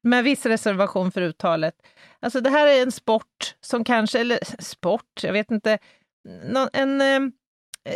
Med 0.03 0.23
viss 0.23 0.45
reservation 0.45 1.11
för 1.11 1.21
uttalet. 1.21 1.75
Alltså 2.19 2.41
det 2.41 2.49
här 2.49 2.67
är 2.67 2.81
en 2.81 2.91
sport 2.91 3.55
som 3.61 3.83
kanske, 3.83 4.19
eller 4.19 4.39
sport, 4.63 5.23
jag 5.23 5.33
vet 5.33 5.51
inte, 5.51 5.77
nå- 6.43 6.69
en, 6.73 7.01
eh, 7.01 7.19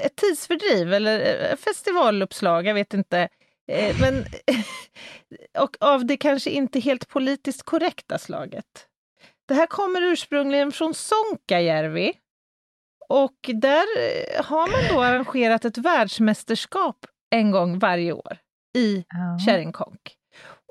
ett 0.05 0.15
tidsfördriv 0.15 0.93
eller 0.93 1.49
eh, 1.49 1.55
festivaluppslag, 1.55 2.67
jag 2.67 2.73
vet 2.73 2.93
inte. 2.93 3.29
Eh, 3.71 3.95
Men, 4.01 4.25
och 5.63 5.77
av 5.79 6.05
det 6.05 6.17
kanske 6.17 6.49
inte 6.49 6.79
helt 6.79 7.07
politiskt 7.07 7.63
korrekta 7.63 8.17
slaget. 8.17 8.87
Det 9.47 9.53
här 9.53 9.67
kommer 9.67 10.01
ursprungligen 10.01 10.71
från 10.71 10.93
Sonkajärvi. 10.93 12.13
Och 13.09 13.37
där 13.53 13.85
har 14.43 14.67
man 14.71 14.95
då 14.95 15.01
arrangerat 15.03 15.65
ett 15.65 15.77
världsmästerskap 15.77 17.05
en 17.35 17.51
gång 17.51 17.79
varje 17.79 18.13
år 18.13 18.37
i 18.77 19.05
kärringkonk. 19.45 20.15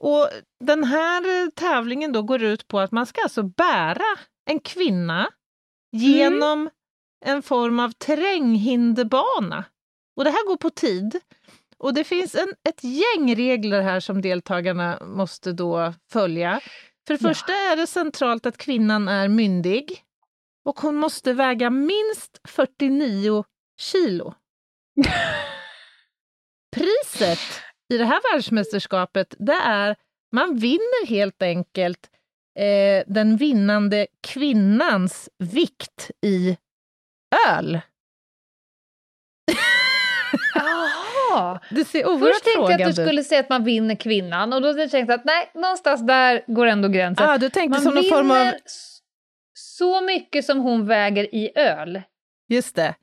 Och 0.01 0.29
den 0.65 0.85
här 0.85 1.43
eh, 1.45 1.49
tävlingen 1.51 2.13
då 2.13 2.23
går 2.23 2.43
ut 2.43 2.69
på 2.69 2.81
att 2.81 2.93
man 2.93 3.07
ska 3.07 3.23
alltså 3.23 3.43
bära 3.43 4.05
en 4.51 4.61
kvinna 4.61 5.29
genom 5.93 6.71
en 7.27 7.43
form 7.43 7.81
av 7.81 7.91
terränghinderbana. 7.91 9.65
Och 10.17 10.25
det 10.25 10.31
här 10.31 10.47
går 10.49 10.57
på 10.57 10.71
tid. 10.71 11.21
Och 11.79 11.95
det 11.95 12.05
finns 12.05 12.35
en, 12.35 12.49
ett 12.69 12.85
gäng 12.85 13.35
regler 13.37 13.83
här 13.83 14.01
som 14.01 14.21
deltagarna 14.23 14.99
måste 15.05 15.53
då 15.53 15.95
följa. 16.13 16.61
För 17.07 17.15
det 17.15 17.23
Ja. 17.23 17.29
första 17.29 17.53
är 17.53 17.77
det 17.77 17.87
centralt 17.87 18.47
att 18.47 18.57
kvinnan 18.57 19.09
är 19.09 19.29
myndig 19.29 20.03
och 20.65 20.81
hon 20.81 20.97
måste 20.97 21.33
väga 21.33 21.71
minst 21.71 22.41
49 22.49 23.45
kilo. 23.81 24.35
Priset 26.77 27.39
i 27.89 27.99
det 27.99 28.05
här 28.05 28.33
världsmästerskapet 28.33 29.35
det 29.39 29.61
är 29.65 29.97
man 30.33 30.57
vinner 30.57 31.07
helt 31.07 31.43
enkelt 31.43 32.11
eh, 32.59 33.05
den 33.07 33.37
vinnande 33.37 34.07
kvinnans 34.21 35.29
vikt 35.39 36.11
i 36.27 36.57
öl. 37.49 37.81
Jaha! 40.55 41.61
Ser 41.87 42.07
oerhört 42.07 42.35
Först 42.35 42.45
tänkte 42.45 42.73
jag 42.73 42.83
att 42.83 42.97
du 42.97 43.03
skulle 43.03 43.25
säga 43.25 43.41
att 43.41 43.49
man 43.49 43.65
vinner 43.65 43.95
kvinnan 43.95 44.53
och 44.53 44.63
då 44.63 44.75
tänkte 44.75 44.97
jag 44.97 45.11
att 45.11 45.25
nej, 45.25 45.51
någonstans 45.55 46.07
där 46.07 46.45
går 46.47 46.67
ändå 46.67 46.89
gränsen. 46.89 47.29
Ah, 47.29 47.39
du 47.39 47.51
tänkte 47.51 47.71
man 47.71 47.81
som 47.81 47.95
någon 47.95 48.05
form 48.05 48.31
av... 48.31 48.53
så 49.55 50.01
mycket 50.01 50.45
som 50.45 50.59
hon 50.59 50.87
väger 50.87 51.35
i 51.35 51.53
öl. 51.55 52.03
Just 52.49 52.77
det. 52.77 52.95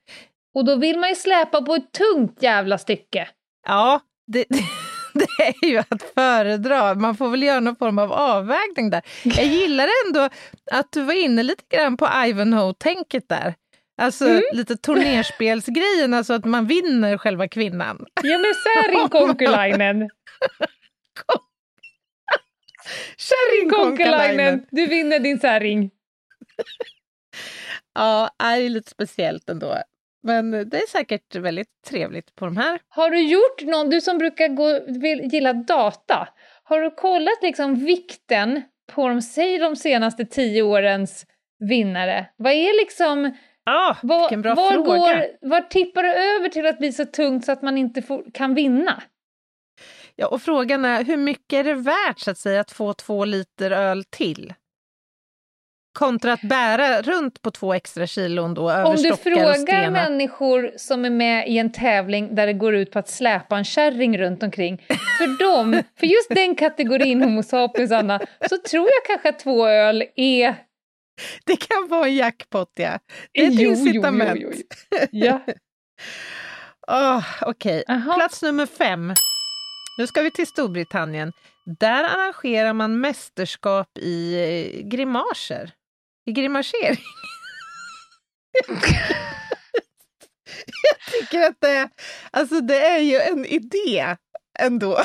Och 0.53 0.65
då 0.65 0.75
vill 0.75 0.99
man 0.99 1.09
ju 1.09 1.15
släpa 1.15 1.61
på 1.61 1.75
ett 1.75 1.91
tungt 1.91 2.43
jävla 2.43 2.77
stycke. 2.77 3.29
Ja, 3.67 4.01
det, 4.27 4.45
det 5.13 5.27
är 5.43 5.65
ju 5.65 5.77
att 5.77 6.03
föredra. 6.15 6.95
Man 6.95 7.17
får 7.17 7.29
väl 7.29 7.43
göra 7.43 7.59
någon 7.59 7.75
form 7.75 7.99
av 7.99 8.11
avvägning 8.13 8.89
där. 8.89 9.01
Jag 9.23 9.45
gillar 9.45 9.87
ändå 10.07 10.29
att 10.71 10.91
du 10.91 11.01
var 11.03 11.13
inne 11.13 11.43
lite 11.43 11.63
grann 11.77 11.97
på 11.97 12.09
Ivanhoe-tänket 12.25 13.29
där. 13.29 13.55
Alltså 14.01 14.25
Mm. 14.27 14.41
lite 14.53 14.77
turnerspelsgrejen, 14.77 16.13
alltså 16.13 16.33
att 16.33 16.45
man 16.45 16.67
vinner 16.67 17.17
själva 17.17 17.47
kvinnan. 17.47 18.05
Ja 18.23 18.37
men 18.37 18.53
Särinkonkulainen! 18.63 20.09
Särinkonkulainen! 23.17 24.65
Du 24.71 24.85
vinner 24.85 25.19
din 25.19 25.39
säring. 25.39 25.91
Ja, 27.95 28.29
det 28.39 28.45
är 28.45 28.69
lite 28.69 28.91
speciellt 28.91 29.49
ändå. 29.49 29.77
Men 30.25 30.51
det 30.51 30.77
är 30.77 30.87
säkert 30.87 31.35
väldigt 31.35 31.67
trevligt 31.87 32.35
på 32.35 32.45
de 32.45 32.57
här. 32.57 32.79
Har 32.89 33.09
du 33.09 33.21
gjort 33.21 33.61
någon, 33.61 33.89
du 33.89 34.01
som 34.01 34.17
brukar 34.17 34.47
gå, 34.47 34.79
vill, 34.99 35.21
gilla 35.33 35.53
data, 35.53 36.27
har 36.63 36.81
du 36.81 36.91
kollat 36.91 37.41
liksom 37.41 37.75
vikten 37.75 38.61
på 38.93 39.07
de, 39.07 39.21
säg 39.21 39.57
de 39.57 39.75
senaste 39.75 40.25
tio 40.25 40.61
årens 40.61 41.25
vinnare? 41.59 42.25
Vad 42.37 42.53
är 42.53 42.79
liksom, 42.81 43.37
Ah, 43.65 43.95
vad, 44.03 44.21
vilken 44.21 44.41
bra 44.41 44.55
var, 44.55 44.71
fråga. 44.71 44.97
går, 44.97 45.49
var 45.49 45.61
tippar 45.61 46.03
det 46.03 46.13
över 46.13 46.49
till 46.49 46.65
att 46.65 46.77
bli 46.77 46.91
så 46.91 47.05
tungt 47.05 47.45
så 47.45 47.51
att 47.51 47.61
man 47.61 47.77
inte 47.77 48.01
får, 48.01 48.23
kan 48.33 48.55
vinna? 48.55 49.03
Ja, 50.15 50.27
och 50.27 50.41
frågan 50.41 50.85
är 50.85 51.03
hur 51.03 51.17
mycket 51.17 51.53
är 51.59 51.63
det 51.63 51.73
värt 51.73 52.19
så 52.19 52.31
att 52.31 52.37
säga 52.37 52.59
att 52.61 52.71
få 52.71 52.93
två 52.93 53.25
liter 53.25 53.71
öl 53.71 54.03
till? 54.03 54.53
Kontra 55.95 56.33
att 56.33 56.41
bära 56.41 57.01
runt 57.01 57.41
på 57.41 57.51
två 57.51 57.73
extra 57.73 58.07
kilon 58.07 58.53
då 58.53 58.71
över 58.71 58.85
Om 58.85 58.95
du 58.95 59.15
frågar 59.15 59.91
människor 59.91 60.71
som 60.77 61.05
är 61.05 61.09
med 61.09 61.49
i 61.49 61.57
en 61.57 61.71
tävling 61.71 62.35
där 62.35 62.47
det 62.47 62.53
går 62.53 62.75
ut 62.75 62.91
på 62.91 62.99
att 62.99 63.09
släpa 63.09 63.57
en 63.57 63.63
kärring 63.63 64.17
runt 64.17 64.43
omkring, 64.43 64.77
för 64.87 65.39
dem, 65.39 65.83
för 65.99 66.07
just 66.07 66.29
den 66.29 66.55
kategorin 66.55 67.21
Homo 67.21 67.43
sapiens, 67.43 67.91
Anna, 67.91 68.19
så 68.49 68.57
tror 68.57 68.85
jag 68.85 69.05
kanske 69.07 69.29
att 69.29 69.39
två 69.39 69.67
öl 69.67 70.03
är... 70.15 70.55
Det 71.45 71.55
kan 71.55 71.87
vara 71.87 72.05
en 72.07 72.15
jackpot, 72.15 72.71
ja. 72.75 72.99
Det 73.33 73.41
är 73.41 73.47
ett 73.47 73.53
Jo, 73.53 73.61
jo, 73.61 73.69
incitament. 73.69 74.39
jo, 74.41 74.51
jo. 74.91 75.07
Ja. 75.11 75.41
Ah, 76.87 77.23
Okej, 77.41 77.83
plats 78.15 78.41
nummer 78.41 78.65
fem. 78.65 79.13
Nu 79.97 80.07
ska 80.07 80.21
vi 80.21 80.31
till 80.31 80.47
Storbritannien. 80.47 81.31
Där 81.79 82.03
arrangerar 82.03 82.73
man 82.73 82.99
mästerskap 82.99 83.97
i 83.97 84.35
eh, 84.35 84.87
grimaser. 84.87 85.71
I 86.25 86.31
grimasering. 86.31 86.97
Jag 90.81 91.13
tycker 91.21 91.41
att 91.41 91.55
det, 91.61 91.89
alltså 92.31 92.61
det 92.61 92.85
är 92.85 92.99
ju 92.99 93.19
en 93.19 93.45
idé 93.45 94.15
ändå. 94.59 94.97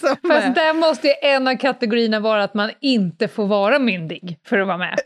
Som 0.00 0.08
är- 0.30 0.40
Fast 0.40 0.54
där 0.54 0.74
måste 0.74 1.06
ju 1.08 1.14
en 1.22 1.48
av 1.48 1.56
kategorierna 1.56 2.20
vara 2.20 2.44
att 2.44 2.54
man 2.54 2.70
inte 2.80 3.28
får 3.28 3.46
vara 3.46 3.78
myndig 3.78 4.38
för 4.46 4.58
att 4.58 4.66
vara 4.66 4.78
med. 4.78 4.98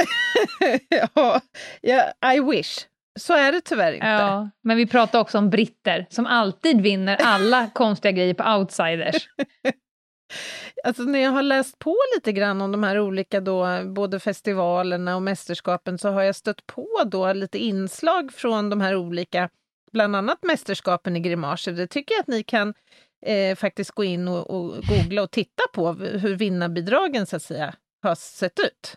ja, 1.15 1.41
ja, 1.81 2.33
I 2.35 2.41
wish. 2.41 2.79
Så 3.21 3.35
är 3.35 3.53
det 3.53 3.61
tyvärr 3.61 3.93
inte. 3.93 4.07
Ja, 4.07 4.51
men 4.65 4.77
vi 4.77 4.87
pratar 4.87 5.19
också 5.21 5.39
om 5.39 5.51
britter 5.51 6.07
som 6.11 6.27
alltid 6.27 6.81
vinner 6.81 7.17
alla 7.23 7.71
konstiga 7.75 8.13
grejer 8.13 8.35
på 8.35 8.45
outsiders. 8.59 9.17
Alltså 10.85 11.03
när 11.03 11.19
jag 11.19 11.31
har 11.31 11.43
läst 11.43 11.79
på 11.79 11.97
lite 12.15 12.33
grann 12.33 12.61
om 12.61 12.73
de 12.73 12.83
här 12.83 12.99
olika 12.99 13.41
då, 13.41 13.85
både 13.85 14.21
festivalerna 14.21 15.17
och 15.17 15.23
mästerskapen 15.23 15.99
så 15.99 16.09
har 16.09 16.23
jag 16.23 16.37
stött 16.37 16.67
på 16.67 16.89
då 17.07 17.33
lite 17.33 17.59
inslag 17.59 18.33
från 18.33 18.71
de 18.71 18.81
här 18.81 18.97
olika, 18.97 19.49
bland 19.93 20.17
annat 20.17 20.43
mästerskapen 20.43 21.17
i 21.17 21.21
grimaser. 21.21 21.73
Det 21.73 21.87
tycker 21.87 22.15
jag 22.15 22.21
att 22.21 22.29
ni 22.29 22.43
kan 22.43 22.75
eh, 23.27 23.57
faktiskt 23.57 23.91
gå 23.91 24.05
in 24.05 24.29
och, 24.29 24.51
och 24.51 24.83
googla 24.83 25.23
och 25.23 25.31
titta 25.31 25.63
på 25.73 25.93
hur 25.93 26.37
vinnarbidragen 26.37 27.27
så 27.27 27.37
att 27.37 27.43
säga 27.43 27.75
har 28.03 28.15
sett 28.15 28.59
ut. 28.59 28.97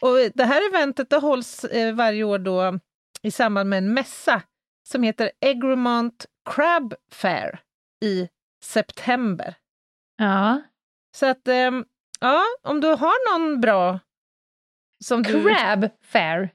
Och 0.00 0.16
det 0.34 0.44
här 0.44 0.68
eventet 0.68 1.10
det 1.10 1.16
hålls 1.16 1.64
eh, 1.64 1.94
varje 1.94 2.24
år 2.24 2.38
då 2.38 2.78
i 3.22 3.30
samband 3.30 3.70
med 3.70 3.78
en 3.78 3.94
mässa 3.94 4.42
som 4.88 5.02
heter 5.02 5.30
Egremont 5.40 6.26
Crab 6.50 6.94
Fair 7.12 7.60
i 8.04 8.28
september. 8.64 9.54
Ja. 10.16 10.62
Så 11.16 11.26
att, 11.26 11.48
ehm, 11.48 11.84
ja, 12.20 12.42
om 12.62 12.80
du 12.80 12.88
har 12.88 13.38
någon 13.38 13.60
bra 13.60 14.00
som 15.04 15.22
du... 15.22 15.42
Crab 15.42 15.90
fair. 16.04 16.50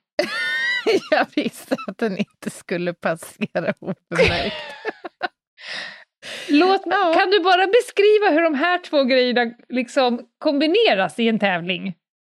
jag 1.11 1.27
visste 1.35 1.75
att 1.87 1.97
den 1.97 2.17
inte 2.17 2.49
skulle 2.49 2.93
passera 2.93 3.73
obemärkt. 3.79 4.55
Låt, 6.49 6.83
Kan 6.83 7.29
du 7.31 7.39
bara 7.43 7.67
beskriva 7.67 8.29
hur 8.29 8.41
de 8.43 8.53
här 8.53 8.77
två 8.77 9.03
grejerna 9.03 9.51
liksom 9.69 10.27
kombineras 10.37 11.19
i 11.19 11.27
en 11.27 11.39
tävling? 11.39 11.95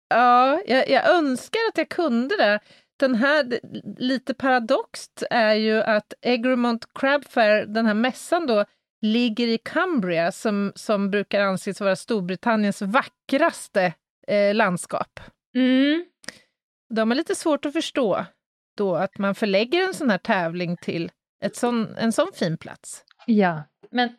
Ja, 0.09 0.61
jag, 0.67 0.89
jag 0.89 1.11
önskar 1.11 1.61
att 1.69 1.79
jag 1.79 1.89
kunde 1.89 2.37
det. 2.37 2.61
den 3.01 3.15
här, 3.15 3.61
lite 3.99 4.35
paradoxt 4.35 5.23
är 5.31 5.55
ju 5.55 5.83
att 5.83 6.15
Egremont 6.23 6.95
Crab 6.95 7.25
Fair, 7.25 7.67
den 7.67 7.87
här 7.87 7.95
mässan 7.95 8.47
då, 8.47 8.65
ligger 9.01 9.49
i 9.49 9.59
Cumbria 9.59 10.33
som, 10.33 10.73
som 10.75 11.11
brukar 11.11 11.41
anses 11.41 11.81
vara 11.81 11.97
Storbritanniens 11.97 12.83
vackraste 12.83 13.95
eh, 14.27 14.55
landskap. 14.55 15.21
Mm. 15.55 16.07
De 16.95 17.11
har 17.11 17.15
lite 17.17 17.35
svårt 17.35 17.65
att 17.65 17.73
förstå 17.73 18.25
då 18.77 18.95
att 18.97 19.19
man 19.19 19.35
förlägger 19.35 19.83
en 19.89 19.95
sån 19.95 20.11
här 20.11 20.19
tävling 20.19 20.77
till 20.77 21.11
ett 21.45 21.57
sån, 21.57 21.97
en 21.97 22.13
sån 22.13 22.33
fin 22.35 22.57
plats. 22.59 23.05
Ja, 23.27 23.63
men 23.91 24.17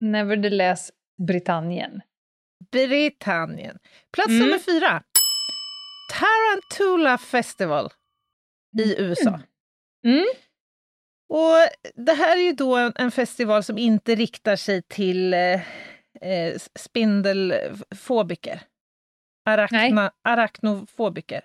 nevertheless 0.00 0.90
Britannien. 1.26 2.00
Britannien. 2.72 3.78
Plats 4.12 4.28
Mm. 4.28 4.40
nummer 4.40 4.58
fyra. 4.58 5.02
Tarantula 6.12 7.18
Festival 7.18 7.90
i 8.78 9.00
USA. 9.02 9.40
Mm. 10.04 10.26
Och 11.30 11.56
det 11.94 12.12
här 12.12 12.36
är 12.36 12.42
ju 12.42 12.52
då 12.52 12.76
en, 12.76 12.92
en 12.96 13.10
festival 13.10 13.62
som 13.62 13.78
inte 13.78 14.14
riktar 14.14 14.56
sig 14.56 14.82
till 14.82 15.34
eh, 15.34 15.60
eh, 16.20 16.58
spindelfobiker. 16.74 18.62
Arachna, 19.44 20.12
arachnofobiker. 20.24 21.44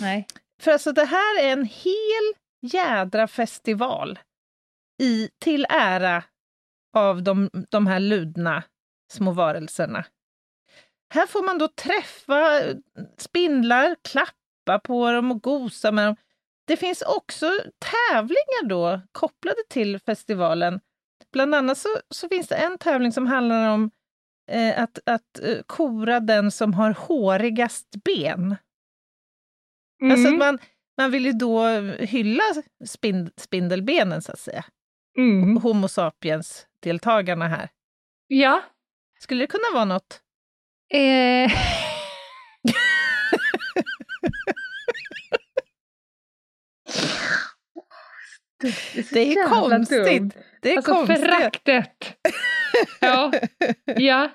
Nej. 0.00 0.26
För 0.60 0.70
alltså 0.70 0.92
det 0.92 1.04
här 1.04 1.42
är 1.42 1.52
en 1.52 1.64
hel 1.64 2.34
jädra 2.62 3.28
festival 3.28 4.18
i, 5.02 5.28
till 5.38 5.66
ära 5.68 6.24
av 6.96 7.22
de, 7.22 7.50
de 7.70 7.86
här 7.86 8.00
ludna 8.00 8.62
små 9.12 9.32
varelserna. 9.32 10.04
Här 11.14 11.26
får 11.26 11.42
man 11.42 11.58
då 11.58 11.68
träffa 11.68 12.62
spindlar, 13.18 13.96
klappa 14.02 14.78
på 14.84 15.12
dem 15.12 15.30
och 15.30 15.42
gosa 15.42 15.92
med 15.92 16.06
dem. 16.06 16.16
Det 16.66 16.76
finns 16.76 17.02
också 17.02 17.50
tävlingar 17.78 18.68
då 18.68 19.00
kopplade 19.12 19.62
till 19.70 19.98
festivalen. 19.98 20.80
Bland 21.32 21.54
annat 21.54 21.78
så, 21.78 21.88
så 22.10 22.28
finns 22.28 22.48
det 22.48 22.54
en 22.54 22.78
tävling 22.78 23.12
som 23.12 23.26
handlar 23.26 23.68
om 23.68 23.90
eh, 24.50 24.82
att, 24.82 24.98
att 25.06 25.38
eh, 25.42 25.58
kora 25.66 26.20
den 26.20 26.50
som 26.50 26.74
har 26.74 26.90
hårigast 26.90 27.88
ben. 28.04 28.56
Alltså 30.02 30.28
att 30.28 30.38
man, 30.38 30.58
man 30.98 31.10
vill 31.10 31.26
ju 31.26 31.32
då 31.32 31.68
hylla 31.98 32.42
spind, 32.86 33.30
spindelbenen, 33.36 34.22
så 34.22 34.32
att 34.32 34.38
säga. 34.38 34.64
Mm. 35.18 35.56
Homo 35.56 35.88
sapiens-deltagarna 35.88 37.48
här. 37.48 37.68
Ja. 38.26 38.62
Skulle 39.18 39.42
det 39.42 39.46
kunna 39.46 39.74
vara 39.74 39.84
något? 39.84 40.20
Eh. 40.94 41.52
Det 49.12 49.20
är 49.20 49.36
jävla 49.36 49.68
konstigt. 49.70 50.04
dumt. 50.06 50.30
Det 50.62 50.72
är 50.72 50.76
alltså 50.76 50.92
konstigt. 50.94 51.20
föraktet. 51.20 52.16
ja. 53.00 53.32
ja. 53.84 54.30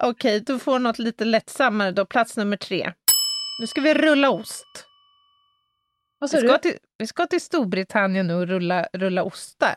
Okej, 0.00 0.40
du 0.40 0.58
får 0.58 0.78
något 0.78 0.98
lite 0.98 1.24
lättsammare 1.24 1.90
då. 1.90 2.06
Plats 2.06 2.36
nummer 2.36 2.56
tre. 2.56 2.92
Nu 3.60 3.66
ska 3.66 3.80
vi 3.80 3.94
rulla 3.94 4.30
ost. 4.30 4.86
Vad 6.18 6.30
sa 6.30 6.36
Vi 6.40 6.48
ska, 6.48 6.52
du? 6.56 6.58
till, 6.70 6.78
vi 6.98 7.06
ska 7.06 7.26
till 7.26 7.40
Storbritannien 7.40 8.26
nu 8.26 8.34
och 8.34 8.46
rulla, 8.48 8.88
rulla 8.92 9.22
ostar. 9.22 9.74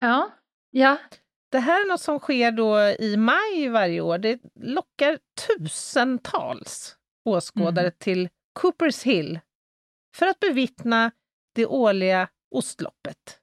Ja. 0.00 0.30
Ja. 0.70 0.96
Det 1.50 1.58
här 1.58 1.80
är 1.84 1.88
något 1.88 2.00
som 2.00 2.18
sker 2.18 2.50
då 2.52 2.80
i 2.80 3.16
maj 3.16 3.68
varje 3.68 4.00
år. 4.00 4.18
Det 4.18 4.38
lockar 4.60 5.18
tusentals 5.46 6.96
åskådare 7.24 7.86
Mm. 7.86 7.94
till 7.98 8.28
Coopers 8.52 9.02
Hill 9.02 9.40
för 10.16 10.26
att 10.26 10.40
bevittna 10.40 11.10
det 11.52 11.66
årliga 11.66 12.28
ostloppet. 12.50 13.38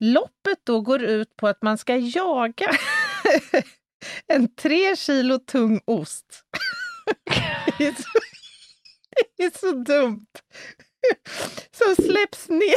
Loppet 0.00 0.58
då 0.64 0.80
går 0.80 1.02
ut 1.02 1.36
på 1.36 1.48
att 1.48 1.62
man 1.62 1.78
ska 1.78 1.96
jaga 1.96 2.70
en 4.26 4.54
tre 4.54 4.96
kilo 4.96 5.38
tung 5.38 5.80
ost. 5.84 6.42
Det 7.78 7.86
är 7.86 7.92
så, 7.92 8.08
det 9.36 9.44
är 9.44 9.58
så 9.58 9.72
dumt. 9.72 10.26
Som 11.70 12.04
släpps 12.04 12.48
ner. 12.48 12.76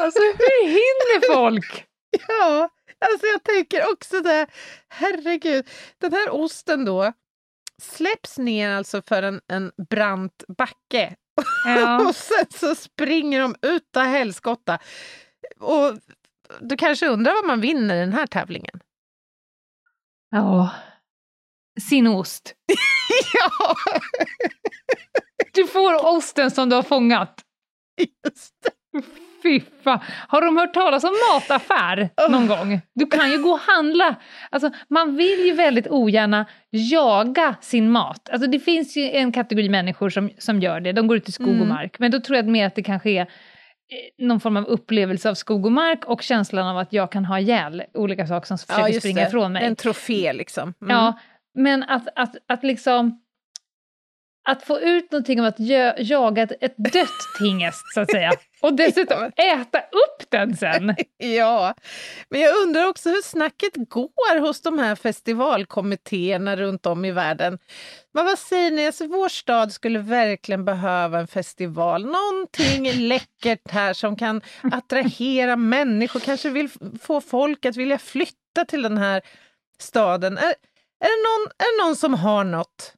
Alltså 0.00 0.20
hur 0.20 0.66
hinner 0.68 1.34
folk? 1.34 1.86
Ja, 2.28 2.68
alltså 3.06 3.26
jag 3.26 3.44
tänker 3.44 3.92
också 3.92 4.20
det. 4.20 4.46
Herregud, 4.88 5.68
den 5.98 6.12
här 6.12 6.30
osten 6.30 6.84
då 6.84 7.12
släpps 7.82 8.38
ner 8.38 8.70
alltså 8.70 9.02
för 9.02 9.22
en, 9.22 9.40
en 9.48 9.72
brant 9.90 10.44
backe. 10.58 11.16
Ja. 11.64 12.06
och 12.08 12.16
sen 12.16 12.46
så 12.54 12.74
springer 12.74 13.40
de 13.40 13.54
ut 13.62 13.96
av 13.96 14.02
helskotta. 14.04 14.78
Och 15.60 15.98
du 16.60 16.76
kanske 16.76 17.06
undrar 17.08 17.34
vad 17.34 17.44
man 17.46 17.60
vinner 17.60 17.96
i 17.96 18.00
den 18.00 18.12
här 18.12 18.26
tävlingen? 18.26 18.80
Ja. 20.30 20.70
Sin 21.88 22.06
ost. 22.06 22.54
ja, 23.34 23.74
Du 25.52 25.66
får 25.66 26.06
osten 26.16 26.50
som 26.50 26.68
du 26.68 26.76
har 26.76 26.82
fångat. 26.82 27.42
just 28.24 28.54
det. 28.62 29.02
Fy 29.42 29.60
fan. 29.84 29.98
Har 30.28 30.42
de 30.42 30.56
hört 30.56 30.74
talas 30.74 31.04
om 31.04 31.10
mataffär 31.34 32.08
någon 32.30 32.46
gång? 32.46 32.80
Du 32.94 33.06
kan 33.06 33.30
ju 33.30 33.38
gå 33.42 33.50
och 33.50 33.58
handla. 33.60 34.14
Alltså, 34.50 34.70
man 34.90 35.16
vill 35.16 35.46
ju 35.46 35.52
väldigt 35.52 35.86
ogärna 35.88 36.46
jaga 36.70 37.54
sin 37.60 37.90
mat. 37.90 38.28
Alltså, 38.32 38.50
det 38.50 38.58
finns 38.58 38.96
ju 38.96 39.10
en 39.10 39.32
kategori 39.32 39.68
människor 39.68 40.10
som, 40.10 40.30
som 40.38 40.60
gör 40.60 40.80
det. 40.80 40.92
De 40.92 41.06
går 41.06 41.16
ut 41.16 41.28
i 41.28 41.32
skog 41.32 41.48
och 41.48 41.54
Mm. 41.54 41.68
mark. 41.68 41.98
Men 41.98 42.10
då 42.10 42.20
tror 42.20 42.36
jag 42.36 42.46
mer 42.48 42.66
att 42.66 42.74
det 42.74 42.82
kanske 42.82 43.10
är 43.10 43.20
eh, 43.22 43.26
någon 44.26 44.40
form 44.40 44.56
av 44.56 44.64
upplevelse 44.64 45.30
av 45.30 45.34
skog 45.34 45.66
och 45.66 45.72
mark 45.72 46.04
och 46.04 46.22
känslan 46.22 46.66
av 46.66 46.78
att 46.78 46.92
jag 46.92 47.12
kan 47.12 47.24
ha 47.24 47.38
ihjäl 47.40 47.82
olika 47.94 48.26
saker 48.26 48.46
som 48.46 48.58
försöker 48.58 48.88
just 48.88 49.00
springa 49.00 49.20
det. 49.20 49.26
ifrån 49.28 49.52
mig. 49.52 49.64
En 49.64 49.76
trofé 49.76 50.32
liksom. 50.32 50.74
Mm. 50.82 50.96
Ja, 50.96 51.18
men 51.54 51.82
att, 51.82 52.08
att, 52.16 52.36
att 52.48 52.64
liksom... 52.64 53.20
Att 54.50 54.62
få 54.62 54.80
ut 54.80 55.12
någonting 55.12 55.40
av 55.40 55.46
att 55.46 55.60
jö, 55.60 55.94
jaga 55.98 56.42
ett, 56.42 56.52
ett 56.60 56.74
dött 56.76 57.08
tingest, 57.38 57.94
så 57.94 58.00
att 58.00 58.10
säga. 58.10 58.32
Och 58.60 58.74
dessutom 58.74 59.24
äta 59.36 59.78
upp 59.78 60.30
den 60.30 60.56
sen. 60.56 60.94
Ja, 61.18 61.74
men 62.28 62.40
jag 62.40 62.62
undrar 62.62 62.86
också 62.86 63.08
hur 63.08 63.22
snacket 63.22 63.72
går 63.76 64.40
hos 64.40 64.62
de 64.62 64.78
här 64.78 64.94
festivalkommittéerna 64.94 66.56
runt 66.56 66.86
om 66.86 67.04
i 67.04 67.12
världen. 67.12 67.58
Men 68.14 68.24
vad 68.24 68.38
säger 68.38 68.70
ni, 68.70 68.86
alltså, 68.86 69.06
vår 69.06 69.28
stad 69.28 69.72
skulle 69.72 69.98
verkligen 69.98 70.64
behöva 70.64 71.18
en 71.18 71.26
festival. 71.26 72.04
Någonting 72.04 72.92
läckert 73.08 73.70
här 73.70 73.92
som 73.92 74.16
kan 74.16 74.42
attrahera 74.62 75.56
människor, 75.56 76.20
kanske 76.20 76.50
vill 76.50 76.68
få 77.02 77.20
folk 77.20 77.66
att 77.66 77.76
vilja 77.76 77.98
flytta 77.98 78.64
till 78.68 78.82
den 78.82 78.98
här 78.98 79.22
staden. 79.78 80.38
Är, 80.38 80.44
är, 80.44 80.52
det, 81.00 81.22
någon, 81.22 81.52
är 81.58 81.78
det 81.78 81.86
någon 81.86 81.96
som 81.96 82.14
har 82.14 82.44
något? 82.44 82.94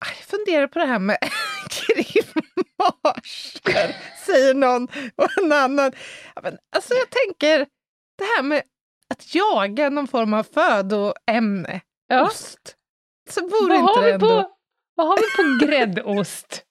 Jag 0.00 0.16
funderar 0.16 0.66
på 0.66 0.78
det 0.78 0.86
här 0.86 0.98
med 0.98 1.18
grimager, 1.86 3.96
säger 4.26 4.54
någon 4.54 4.88
och 5.16 5.38
en 5.42 5.52
annan. 5.52 5.92
Men, 6.42 6.58
alltså 6.76 6.94
jag 6.94 7.10
tänker, 7.10 7.58
det 8.18 8.24
här 8.36 8.42
med 8.42 8.62
att 9.08 9.34
jaga 9.34 9.90
någon 9.90 10.08
form 10.08 10.34
av 10.34 10.42
födoämne, 10.42 11.80
Ja. 12.08 12.26
ost. 12.26 12.76
Så 13.30 13.40
vore 13.40 13.68
Vad 13.68 13.78
inte 13.80 13.92
har, 13.92 14.00
det 14.02 14.06
vi 14.06 14.12
ändå... 14.12 14.26
på, 14.42 14.50
vad 14.94 15.06
har 15.06 15.16
vi 15.16 15.22
på 15.60 15.66
gräddost 15.66 16.62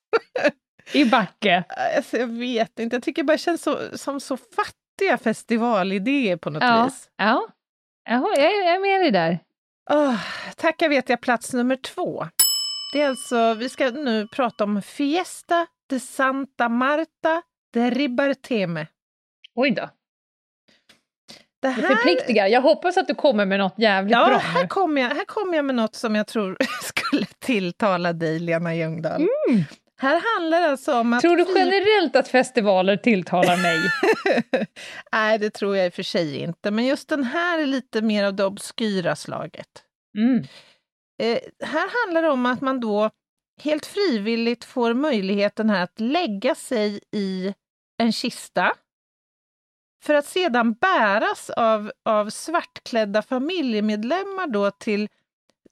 i 0.91 1.05
Backe? 1.05 1.63
Alltså, 1.97 2.17
jag 2.17 2.27
vet 2.27 2.79
inte, 2.79 2.95
jag 2.95 3.03
tycker 3.03 3.21
det 3.23 3.27
bara 3.27 3.37
känns 3.37 3.61
så, 3.63 3.97
som 3.97 4.19
så 4.19 4.37
fattiga 4.37 5.17
festivalidéer 5.17 6.37
på 6.37 6.49
något 6.49 6.63
Ja. 6.63 6.85
vis. 6.85 7.09
Ja, 7.17 7.47
Jaha, 8.09 8.27
jag, 8.37 8.45
är- 8.45 8.65
jag 8.65 8.75
är 8.75 8.79
med 8.79 9.01
dig 9.01 9.11
där. 9.11 9.39
Oh, 9.91 10.19
tacka 10.55 10.87
vet 10.87 11.09
jag 11.09 11.21
plats 11.21 11.53
nummer 11.53 11.75
två. 11.75 12.27
Det 12.93 13.01
är 13.01 13.09
alltså, 13.09 13.53
vi 13.53 13.69
ska 13.69 13.91
nu 13.91 14.27
prata 14.27 14.63
om 14.63 14.81
Fiesta 14.81 15.67
de 15.89 15.99
Santa 15.99 16.69
Marta 16.69 17.41
de 17.73 17.91
Ribarteme. 17.91 18.87
Oj 19.55 19.71
då. 19.71 19.81
Det 19.81 19.89
Det 21.61 21.69
här, 21.69 21.95
förpliktigar. 21.95 22.47
Jag 22.47 22.61
hoppas 22.61 22.97
att 22.97 23.07
du 23.07 23.15
kommer 23.15 23.45
med 23.45 23.59
något 23.59 23.73
jävligt 23.77 24.11
ja, 24.11 24.25
bra 24.25 24.37
här 24.37 24.67
kommer 24.67 25.01
jag, 25.01 25.09
här 25.09 25.25
kommer 25.25 25.55
jag 25.55 25.65
med 25.65 25.75
något 25.75 25.95
som 25.95 26.15
jag 26.15 26.27
tror 26.27 26.57
skulle 26.83 27.25
tilltala 27.39 28.13
dig, 28.13 28.39
Lena 28.39 28.75
Ljungdahl. 28.75 29.27
Här 29.97 30.21
handlar 30.35 30.61
det 30.61 30.67
alltså 30.67 30.99
om 30.99 31.13
att... 31.13 31.23
Mm. 31.23 31.37
Tror 31.37 31.53
du 31.53 31.59
generellt 31.59 32.15
att 32.15 32.27
festivaler 32.27 32.97
tilltalar 32.97 33.57
mig? 33.57 33.79
Nej, 35.11 35.39
det 35.39 35.49
tror 35.49 35.77
jag 35.77 35.85
i 35.85 35.89
och 35.89 35.93
för 35.93 36.03
sig 36.03 36.37
inte. 36.37 36.71
Men 36.71 36.85
just 36.85 37.09
den 37.09 37.23
här 37.23 37.59
är 37.59 37.65
lite 37.65 38.01
mer 38.01 38.23
av 38.23 38.35
det 38.35 38.45
obskyra 38.45 39.15
slaget. 39.15 39.83
Mm. 40.17 40.43
Eh, 41.21 41.39
här 41.63 42.05
handlar 42.05 42.21
det 42.21 42.29
om 42.29 42.45
att 42.45 42.61
man 42.61 42.79
då 42.79 43.09
helt 43.61 43.85
frivilligt 43.85 44.65
får 44.65 44.93
möjligheten 44.93 45.69
här 45.69 45.83
att 45.83 45.99
lägga 45.99 46.55
sig 46.55 46.99
i 47.11 47.53
en 47.97 48.11
kista 48.11 48.73
för 50.03 50.13
att 50.13 50.25
sedan 50.25 50.73
bäras 50.73 51.49
av, 51.49 51.91
av 52.05 52.29
svartklädda 52.29 53.21
familjemedlemmar 53.21 54.47
då 54.47 54.71
till 54.71 55.09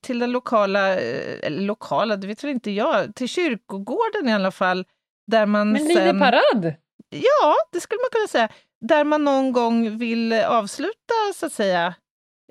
till 0.01 0.19
den 0.19 0.31
lokala, 0.31 0.99
eh, 0.99 1.51
lokala, 1.51 2.15
det 2.15 2.27
vet 2.27 2.43
väl 2.43 2.51
inte 2.51 2.71
jag, 2.71 3.15
till 3.15 3.27
kyrkogården 3.29 4.29
i 4.29 4.33
alla 4.33 4.51
fall. 4.51 4.85
Där 5.27 5.45
man 5.45 5.71
Men 5.71 5.85
sen, 5.85 6.19
parad? 6.19 6.73
Ja, 7.09 7.55
det 7.71 7.79
skulle 7.79 7.99
man 7.99 8.09
kunna 8.11 8.27
säga. 8.27 8.49
Där 8.81 9.03
man 9.03 9.23
någon 9.23 9.51
gång 9.51 9.97
vill 9.97 10.33
avsluta, 10.33 11.13
så 11.35 11.45
att 11.45 11.53
säga, 11.53 11.93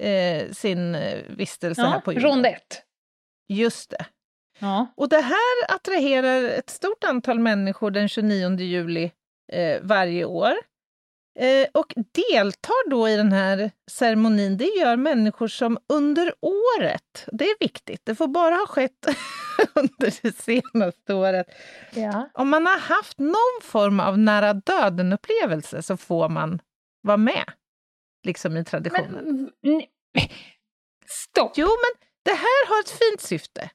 eh, 0.00 0.50
sin 0.52 0.94
eh, 0.94 1.18
vistelse 1.28 1.82
här 1.82 1.94
Ja, 1.94 2.00
på 2.00 2.12
jorden. 2.12 2.30
rond 2.30 2.46
ett. 2.46 2.82
Just 3.48 3.90
det. 3.90 4.06
Ja. 4.58 4.86
Och 4.96 5.08
det 5.08 5.20
här 5.20 5.74
attraherar 5.74 6.42
ett 6.44 6.70
stort 6.70 7.04
antal 7.04 7.38
människor 7.38 7.90
den 7.90 8.08
29 8.08 8.56
juli 8.60 9.12
eh, 9.52 9.80
varje 9.82 10.24
år. 10.24 10.52
Eh, 11.38 11.66
och 11.74 11.94
deltar 12.30 12.90
då 12.90 13.08
i 13.08 13.16
den 13.16 13.32
här 13.32 13.70
ceremonin, 13.90 14.56
det 14.56 14.64
gör 14.78 14.96
människor 14.96 15.48
som 15.48 15.78
under 15.92 16.32
året, 16.40 17.28
det 17.32 17.44
är 17.44 17.56
viktigt, 17.60 18.00
det 18.04 18.14
får 18.14 18.28
bara 18.28 18.54
ha 18.54 18.66
skett 18.66 19.06
under 19.74 20.22
det 20.22 20.36
senaste 20.36 21.14
året. 21.14 21.46
Ja. 21.94 22.28
Om 22.34 22.48
man 22.48 22.66
har 22.66 22.78
haft 22.78 23.18
någon 23.18 23.60
form 23.62 24.00
av 24.00 24.18
nära 24.18 24.52
döden-upplevelse 24.54 25.82
så 25.82 25.96
får 25.96 26.28
man 26.28 26.60
vara 27.02 27.16
med, 27.16 27.44
liksom 28.24 28.56
i 28.56 28.64
traditionen. 28.64 29.50
Men, 29.62 29.82
stopp! 31.06 31.52
Jo, 31.56 31.66
men 31.66 32.08
det 32.24 32.30
här 32.38 32.66
har 32.68 32.80
ett 32.80 32.90
fint 32.90 33.20
syfte. 33.20 33.70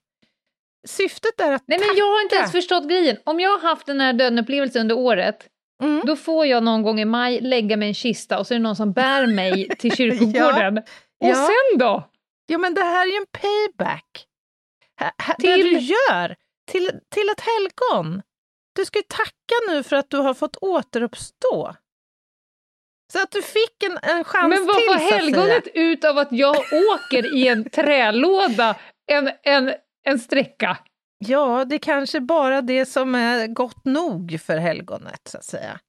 Syftet 0.88 1.40
är 1.42 1.52
att 1.52 1.64
Nej, 1.68 1.80
men 1.80 1.88
jag 1.98 2.06
har 2.06 2.22
inte 2.22 2.30
tacka. 2.36 2.40
ens 2.40 2.52
förstått 2.52 2.90
grejen. 2.90 3.18
Om 3.24 3.40
jag 3.40 3.50
har 3.58 3.60
haft 3.70 3.86
den 3.86 4.00
här 4.02 4.14
döden-upplevelsen 4.14 4.82
under 4.82 4.98
året, 4.98 5.48
Mm. 5.84 6.02
då 6.06 6.16
får 6.16 6.46
jag 6.46 6.64
någon 6.64 6.82
gång 6.84 7.00
i 7.00 7.06
maj 7.06 7.42
lägga 7.42 7.78
mig 7.78 7.86
i 7.86 7.90
en 7.90 7.94
kista 7.94 8.40
och 8.40 8.48
så 8.48 8.54
är 8.54 8.58
det 8.58 8.64
någon 8.64 8.76
som 8.76 8.94
bär 8.94 9.28
mig 9.28 9.68
till 9.80 9.92
kyrkogården. 9.98 10.78
Och 10.78 10.84
Ja. 11.30 11.36
sen 11.36 11.80
då? 11.80 12.10
Ja, 12.46 12.58
men 12.58 12.74
det 12.74 12.82
här 12.82 13.08
är 13.08 13.12
ju 13.12 13.18
en 13.18 13.26
payback. 13.32 14.26
Ha, 15.00 15.12
Det 15.38 15.44
Till- 15.56 15.62
du 15.64 15.78
gör 15.80 16.36
till, 16.72 17.00
till 17.10 17.30
ett 17.30 17.42
helgon. 17.42 18.22
Du 18.76 18.86
ska 18.86 19.00
ju 19.00 19.04
tacka 19.10 19.56
nu 19.70 19.84
för 19.84 19.96
att 19.96 20.10
du 20.10 20.18
har 20.18 20.34
fått 20.34 20.56
återuppstå. 20.62 21.76
Så 23.14 23.22
att 23.22 23.32
du 23.32 23.42
fick 23.42 23.84
en, 23.84 23.98
en 24.04 24.24
chans 24.24 24.50
Men 24.50 24.66
vad 24.66 24.76
till, 24.76 24.86
får 24.86 25.12
helgonet 25.12 25.68
ut 25.74 26.04
av 26.04 26.18
att 26.18 26.32
jag 26.32 26.56
åker 26.94 27.36
i 27.36 27.48
en 27.48 27.70
trälåda 27.74 28.76
en, 29.12 29.32
en, 29.44 29.74
en 30.06 30.20
sträcka? 30.20 30.78
Ja, 31.18 31.66
det 31.66 31.76
är 31.76 31.80
kanske 31.80 32.20
bara 32.20 32.62
det 32.62 32.86
som 32.86 33.16
är 33.16 33.48
gott 33.48 33.86
nog 33.86 34.40
för 34.42 34.58
helgonet, 34.58 35.22
så 35.30 35.38
att 35.38 35.46
säga. 35.46 35.80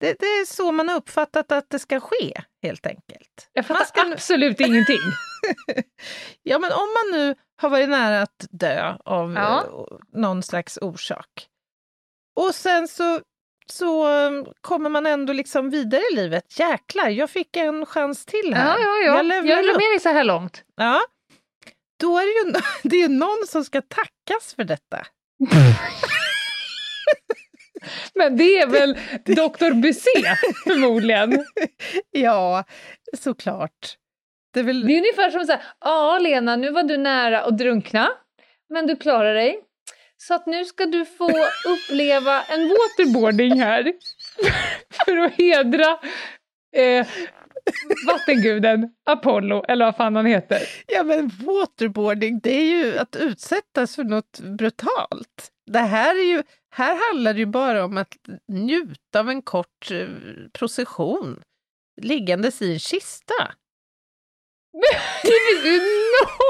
Det, 0.00 0.16
det 0.20 0.26
är 0.26 0.44
så 0.46 0.72
man 0.72 0.88
har 0.88 0.96
uppfattat 0.96 1.52
att 1.52 1.70
det 1.70 1.78
ska 1.78 2.00
ske, 2.00 2.40
helt 2.62 2.86
enkelt. 2.86 3.48
Jag 3.52 3.62
Man 3.70 3.78
fattar 3.78 3.84
ska 3.84 4.12
absolut 4.12 4.60
ingenting. 4.60 5.00
Ja, 6.42 6.58
men 6.58 6.72
om 6.72 6.78
man 6.94 7.20
nu 7.20 7.34
har 7.62 7.68
varit 7.70 7.88
nära 7.88 8.22
att 8.22 8.46
dö 8.50 8.94
av 9.04 9.32
Ja. 9.32 9.64
eh, 9.64 10.18
någon 10.20 10.42
slags 10.42 10.78
orsak 10.82 11.48
och 12.40 12.54
sen 12.54 12.88
så, 12.88 13.20
så 13.72 14.08
um, 14.08 14.46
kommer 14.60 14.90
man 14.90 15.06
ändå 15.06 15.32
liksom 15.32 15.70
vidare 15.70 16.02
i 16.12 16.14
livet. 16.14 16.58
Jäklar, 16.58 17.08
jag 17.08 17.30
fick 17.30 17.56
en 17.56 17.86
chans 17.86 18.24
till 18.24 18.54
här. 18.54 18.78
Ja, 18.78 18.78
ja, 18.78 19.06
ja. 19.06 19.16
Jag 19.16 19.26
levlar 19.26 19.56
håller 19.56 19.72
med 19.72 19.90
dig 19.92 20.00
så 20.00 20.08
här 20.08 20.24
långt. 20.24 20.64
Ja. 20.76 21.00
Då 22.00 22.18
är 22.18 22.22
det 22.22 22.48
ju 22.48 22.60
det 22.82 23.02
är 23.02 23.08
någon 23.08 23.46
som 23.46 23.64
ska 23.64 23.82
tackas 23.82 24.54
för 24.56 24.64
detta. 24.64 25.06
Men 28.14 28.36
det 28.36 28.58
är 28.58 28.66
väl 28.66 28.94
Dr. 29.24 29.72
Busé 29.80 30.36
förmodligen. 30.64 31.44
Ja, 32.10 32.64
såklart. 33.18 33.96
Det 34.52 34.60
är 34.60 34.64
väl... 34.64 34.86
Det 34.86 34.92
är 34.92 34.98
ungefär 34.98 35.30
som 35.30 35.44
så 35.44 35.52
här, 35.52 35.62
ja 35.80 36.18
Lena, 36.18 36.56
nu 36.56 36.70
var 36.70 36.82
du 36.82 36.96
nära 36.96 37.42
att 37.42 37.58
drunkna, 37.58 38.08
men 38.68 38.86
du 38.86 38.96
klarar 38.96 39.34
dig. 39.34 39.60
Så 40.26 40.34
att 40.34 40.46
nu 40.46 40.64
ska 40.64 40.86
du 40.86 41.04
få 41.04 41.30
uppleva 41.66 42.42
en 42.42 42.68
waterboarding 42.68 43.60
här. 43.60 43.92
För 45.04 45.16
att 45.16 45.32
hedra 45.32 45.98
eh, 46.76 47.06
vattenguden 48.06 48.90
Apollo, 49.04 49.64
eller 49.68 49.84
vad 49.84 49.96
fan 49.96 50.16
han 50.16 50.26
heter. 50.26 50.58
Ja, 50.86 51.02
men 51.02 51.28
waterboarding, 51.28 52.40
det 52.40 52.50
är 52.50 52.64
ju 52.64 52.98
att 52.98 53.16
utsättas 53.16 53.96
för 53.96 54.04
något 54.04 54.40
brutalt. 54.40 55.50
Det 55.66 55.78
här, 55.78 56.14
är 56.14 56.36
ju, 56.36 56.42
här 56.70 57.12
handlar 57.12 57.34
det 57.34 57.40
ju 57.40 57.46
bara 57.46 57.84
om 57.84 57.96
att 57.96 58.14
njuta 58.48 59.20
av 59.20 59.30
en 59.30 59.42
kort 59.42 59.90
eh, 59.90 60.08
procession 60.52 61.42
liggandes 62.02 62.62
i 62.62 62.72
en 62.72 62.78
kista. 62.78 63.34
Det 65.22 65.62
finns 65.62 65.64
ju 65.64 65.80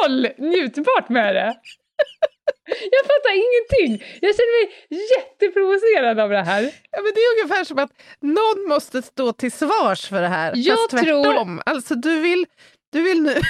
noll 0.03 0.29
njutbart 0.39 1.09
med 1.09 1.35
det. 1.35 1.57
Jag 2.67 3.03
fattar 3.11 3.33
ingenting. 3.45 4.07
Jag 4.21 4.37
känner 4.37 4.67
mig 4.67 4.75
jätteprovocerad 5.17 6.21
av 6.21 6.31
det 6.31 6.43
här. 6.43 6.63
Ja, 6.91 7.03
men 7.03 7.13
det 7.15 7.21
är 7.21 7.43
ungefär 7.43 7.65
som 7.65 7.79
att 7.79 7.91
någon 8.21 8.69
måste 8.69 9.03
stå 9.03 9.33
till 9.33 9.53
svars 9.53 10.09
för 10.09 10.21
det 10.21 10.29
här. 10.29 10.53
Jag 10.57 10.79
fast 10.79 10.91
tror- 10.91 11.25
tvärtom. 11.25 11.63
Alltså, 11.67 11.95
du 11.95 12.21
vill, 12.21 12.47
du 12.93 13.03
vill 13.03 13.23
nu... 13.23 13.35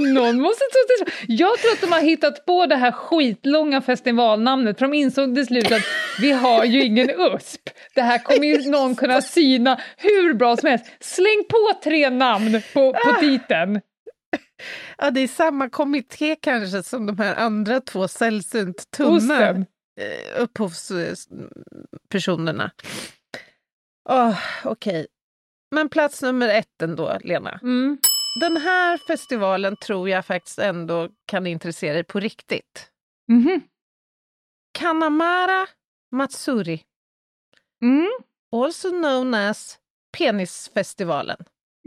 Någon 0.00 0.40
måste 0.40 0.64
ta 0.64 1.06
till 1.06 1.14
Jag 1.38 1.58
tror 1.58 1.72
att 1.72 1.80
de 1.80 1.92
har 1.92 2.00
hittat 2.00 2.46
på 2.46 2.66
det 2.66 2.76
här 2.76 2.92
skitlånga 2.92 3.80
festivalnamnet 3.82 4.78
för 4.78 4.86
de 4.86 4.94
insåg 4.94 5.34
till 5.34 5.46
slut 5.46 5.72
att 5.72 5.82
vi 6.20 6.32
har 6.32 6.64
ju 6.64 6.84
ingen 6.84 7.10
USP. 7.10 7.60
Det 7.94 8.02
här 8.02 8.18
kommer 8.18 8.46
ju 8.46 8.70
någon 8.70 8.94
kunna 8.94 9.22
syna 9.22 9.80
hur 9.96 10.34
bra 10.34 10.56
som 10.56 10.68
helst. 10.68 10.86
Släng 11.00 11.44
på 11.48 11.80
tre 11.84 12.10
namn 12.10 12.62
på, 12.74 12.92
på 12.92 13.20
titeln. 13.20 13.80
Ja, 14.98 15.10
det 15.10 15.20
är 15.20 15.28
samma 15.28 15.68
kommitté 15.70 16.36
kanske 16.36 16.82
som 16.82 17.06
de 17.06 17.18
här 17.18 17.36
andra 17.36 17.80
två 17.80 18.08
sällsynt 18.08 18.90
tunna 18.90 19.48
eh, 19.50 19.64
upphovspersonerna. 20.38 22.70
Oh, 24.08 24.38
Okej. 24.64 25.06
Men 25.70 25.88
plats 25.88 26.22
nummer 26.22 26.48
ett 26.48 26.82
ändå, 26.82 27.18
Lena. 27.24 27.58
Mm. 27.62 27.98
Den 28.40 28.56
här 28.56 28.98
festivalen 29.06 29.76
tror 29.76 30.08
jag 30.08 30.26
faktiskt 30.26 30.58
ändå 30.58 31.08
kan 31.26 31.46
intressera 31.46 31.94
dig 31.94 32.04
på 32.04 32.20
riktigt. 32.20 32.90
Mhm. 33.32 33.60
Kanamara 34.78 35.66
Matsuri, 36.12 36.82
Mm. 37.82 38.08
also 38.56 38.90
known 38.90 39.34
as 39.34 39.78
Penisfestivalen. 40.18 41.36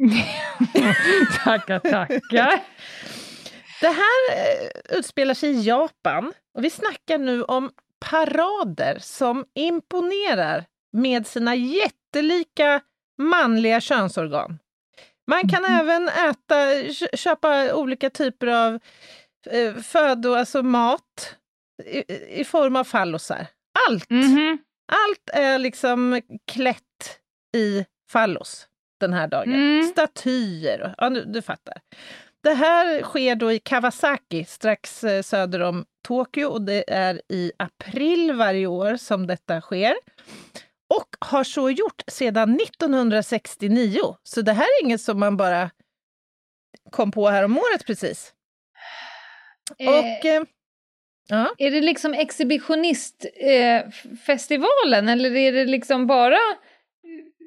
tackar, 1.44 1.80
tackar. 1.80 2.64
Det 3.82 3.88
här 3.88 4.32
eh, 4.36 4.98
utspelar 4.98 5.34
sig 5.34 5.50
i 5.50 5.62
Japan 5.62 6.34
och 6.58 6.64
vi 6.64 6.70
snackar 6.70 7.18
nu 7.18 7.44
om 7.44 7.72
parader 8.00 8.98
som 9.02 9.46
imponerar 9.56 10.66
med 10.94 11.28
sina 11.28 11.56
jättelika 11.56 12.82
manliga 13.18 13.82
könsorgan. 13.82 14.60
Man 15.28 15.50
kan 15.50 15.66
även 15.66 16.10
äta, 16.10 16.66
kö- 16.94 17.18
köpa 17.18 17.74
olika 17.76 18.10
typer 18.10 18.48
av 18.48 18.80
eh, 19.50 19.76
födo, 19.76 20.34
alltså 20.36 20.64
mat, 20.64 21.36
i, 21.86 22.04
i 22.42 22.44
form 22.46 22.76
av 22.76 22.84
fallosar. 22.84 23.48
Allt! 23.90 24.10
Mhm. 24.10 24.58
Allt 24.92 25.30
är 25.34 25.60
liksom 25.60 26.22
klätt 26.52 27.20
i 27.56 27.86
fallos 28.12 28.68
den 29.02 29.14
här 29.14 29.28
dagen. 29.28 29.54
Mm. 29.54 29.88
Statyer 29.88 30.82
och 30.82 30.90
ja, 30.98 31.10
du, 31.10 31.26
du 31.26 31.42
fattar. 31.42 31.78
Det 32.44 32.54
här 32.54 33.02
sker 33.02 33.36
då 33.36 33.52
i 33.52 33.60
Kawasaki 33.60 34.46
strax 34.46 35.04
eh, 35.04 35.22
söder 35.22 35.62
om 35.62 35.86
Tokyo 36.08 36.48
och 36.48 36.62
det 36.62 36.84
är 36.88 37.22
i 37.30 37.52
april 37.58 38.32
varje 38.32 38.68
år 38.68 38.96
som 38.96 39.28
detta 39.28 39.62
sker. 39.62 39.96
Och 40.90 41.08
har 41.20 41.44
så 41.44 41.70
gjort 41.70 42.02
sedan 42.08 42.60
1969. 42.60 44.00
Så 44.24 44.42
det 44.42 44.54
här 44.54 44.64
är 44.64 44.86
inget 44.86 45.02
som 45.02 45.20
man 45.20 45.38
bara 45.38 45.72
kom 46.92 47.12
på 47.12 47.30
här 47.30 47.44
om 47.44 47.58
året 47.58 47.86
precis. 47.86 48.34
Och... 49.80 50.26
Eh, 50.26 50.44
ja. 51.28 51.56
Är 51.58 51.72
det 51.72 51.82
liksom 51.82 52.14
exhibitionistfestivalen 52.14 53.84
eh, 53.86 54.16
festivalen, 54.26 55.10
eller 55.10 55.36
är 55.36 55.52
det 55.52 55.66
liksom 55.66 56.08
bara 56.08 56.40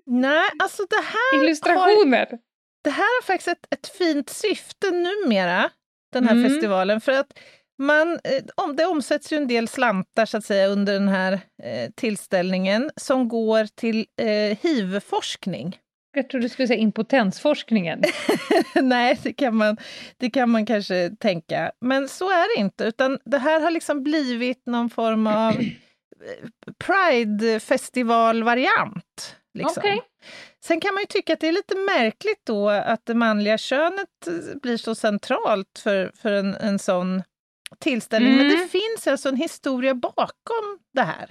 Nej, 0.06 0.50
alltså 0.62 0.82
det 0.90 0.96
här 1.02 1.38
har, 1.38 1.44
illustrationer? 1.44 2.38
det 2.84 2.90
här 2.90 3.20
har 3.20 3.22
faktiskt 3.22 3.48
ett, 3.48 3.66
ett 3.70 3.86
fint 3.98 4.30
syfte 4.30 4.90
numera, 4.90 5.70
den 6.12 6.24
här 6.28 6.36
Mm. 6.36 6.50
festivalen. 6.50 7.00
För 7.00 7.12
att 7.12 7.38
man, 7.78 8.12
eh, 8.24 8.42
om, 8.54 8.76
det 8.76 8.86
omsätts 8.86 9.32
ju 9.32 9.36
en 9.36 9.48
del 9.48 9.68
slantar 9.68 10.26
så 10.26 10.36
att 10.36 10.44
säga 10.44 10.66
under 10.68 10.92
den 10.92 11.08
här 11.08 11.32
eh, 11.62 11.90
tillställningen 11.94 12.90
som 12.96 13.28
går 13.28 13.66
till 13.76 14.06
eh, 14.22 14.58
hiv-forskning. 14.62 15.78
Jag 16.16 16.28
tror 16.28 16.40
du 16.40 16.48
skulle 16.48 16.68
säga 16.68 16.78
impotensforskningen. 16.80 18.02
Nej, 18.82 19.18
det 19.22 19.32
kan, 19.32 19.56
man, 19.56 19.76
det 20.16 20.30
kan 20.30 20.50
man 20.50 20.66
kanske 20.66 21.10
tänka. 21.20 21.72
Men 21.80 22.08
så 22.08 22.30
är 22.30 22.56
det 22.56 22.60
inte, 22.60 22.84
utan 22.84 23.18
det 23.24 23.38
här 23.38 23.60
har 23.60 23.70
liksom 23.70 24.02
blivit 24.02 24.66
någon 24.66 24.90
form 24.90 25.26
av 25.26 25.52
eh, 25.52 25.66
Pride-festival-variant. 26.86 29.36
Liksom. 29.54 29.80
Okej. 29.80 30.02
Sen 30.64 30.80
kan 30.80 30.94
man 30.94 31.02
ju 31.02 31.06
tycka 31.06 31.32
att 31.32 31.40
det 31.40 31.48
är 31.48 31.52
lite 31.52 31.74
märkligt 31.76 32.40
då 32.46 32.68
att 32.68 33.06
det 33.06 33.14
manliga 33.14 33.58
könet 33.58 34.08
blir 34.62 34.76
så 34.76 34.94
centralt 34.94 35.78
för, 35.78 36.12
för 36.14 36.32
en, 36.32 36.54
en 36.54 36.78
sån 36.78 37.22
tillställning. 37.78 38.36
Men 38.36 38.46
Mm. 38.46 38.58
det 38.58 38.68
finns 38.68 39.06
alltså 39.06 39.28
en 39.28 39.36
historia 39.36 39.94
bakom 39.94 40.78
det 40.94 41.02
här. 41.02 41.30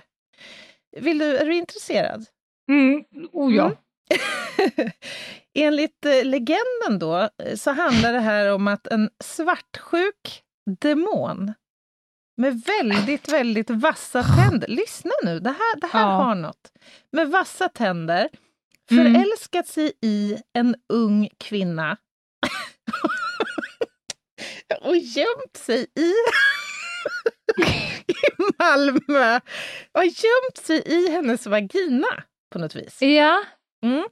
Vill 0.98 1.18
du, 1.18 1.38
är 1.38 1.46
du 1.46 1.56
intresserad? 1.56 2.26
Mm. 2.70 3.04
Oh 3.32 3.56
ja. 3.56 3.72
Enligt 5.56 6.06
eh, 6.06 6.24
legenden 6.26 7.00
då 7.00 7.30
eh, 7.44 7.56
så 7.56 7.72
handlar 7.72 8.14
det 8.14 8.20
här 8.20 8.52
om 8.54 8.68
att 8.68 8.88
en 8.88 9.10
svartsjuk 9.24 10.44
demon 10.82 11.54
med 12.38 12.62
väldigt, 12.66 13.30
väldigt 13.32 13.70
vassa 13.70 14.24
tänder, 14.24 14.68
lyssna 14.68 15.12
nu, 15.24 15.40
det 15.40 15.50
här, 15.50 15.80
det 15.82 15.88
här 15.88 16.02
Ja. 16.02 16.08
har 16.24 16.36
något, 16.36 16.72
med 17.12 17.30
vassa 17.30 17.70
tänder 17.70 18.30
Mm. 18.92 19.14
förälskat 19.14 19.68
sig 19.68 19.92
i 20.02 20.38
en 20.54 20.76
ung 20.94 21.30
kvinna 21.38 21.98
och 24.82 24.98
gömt 24.98 25.58
sig 25.58 25.88
i, 25.96 26.14
i 28.08 28.14
Malmö 28.60 29.40
och 29.92 30.06
gömt 30.06 30.58
sig 30.66 30.84
i 30.86 31.10
hennes 31.12 31.48
vagina 31.48 32.08
på 32.54 32.60
något 32.60 32.76
vis. 32.76 33.02
Ja. 33.02 33.44
Mm. 33.86 34.04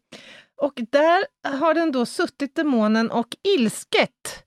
Och 0.61 0.73
där 0.91 1.26
har 1.60 1.73
den 1.73 1.91
då 1.91 2.06
suttit 2.06 2.56
demonen 2.56 3.11
och 3.11 3.27
ilsket 3.43 4.43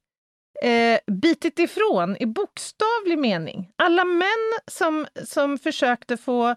eh, 0.63 0.99
bitit 1.07 1.59
ifrån 1.59 2.17
i 2.21 2.27
bokstavlig 2.27 3.19
mening. 3.19 3.71
Alla 3.77 4.05
män 4.05 4.53
som, 4.71 5.07
som 5.25 5.59
försökte 5.59 6.17
få 6.17 6.55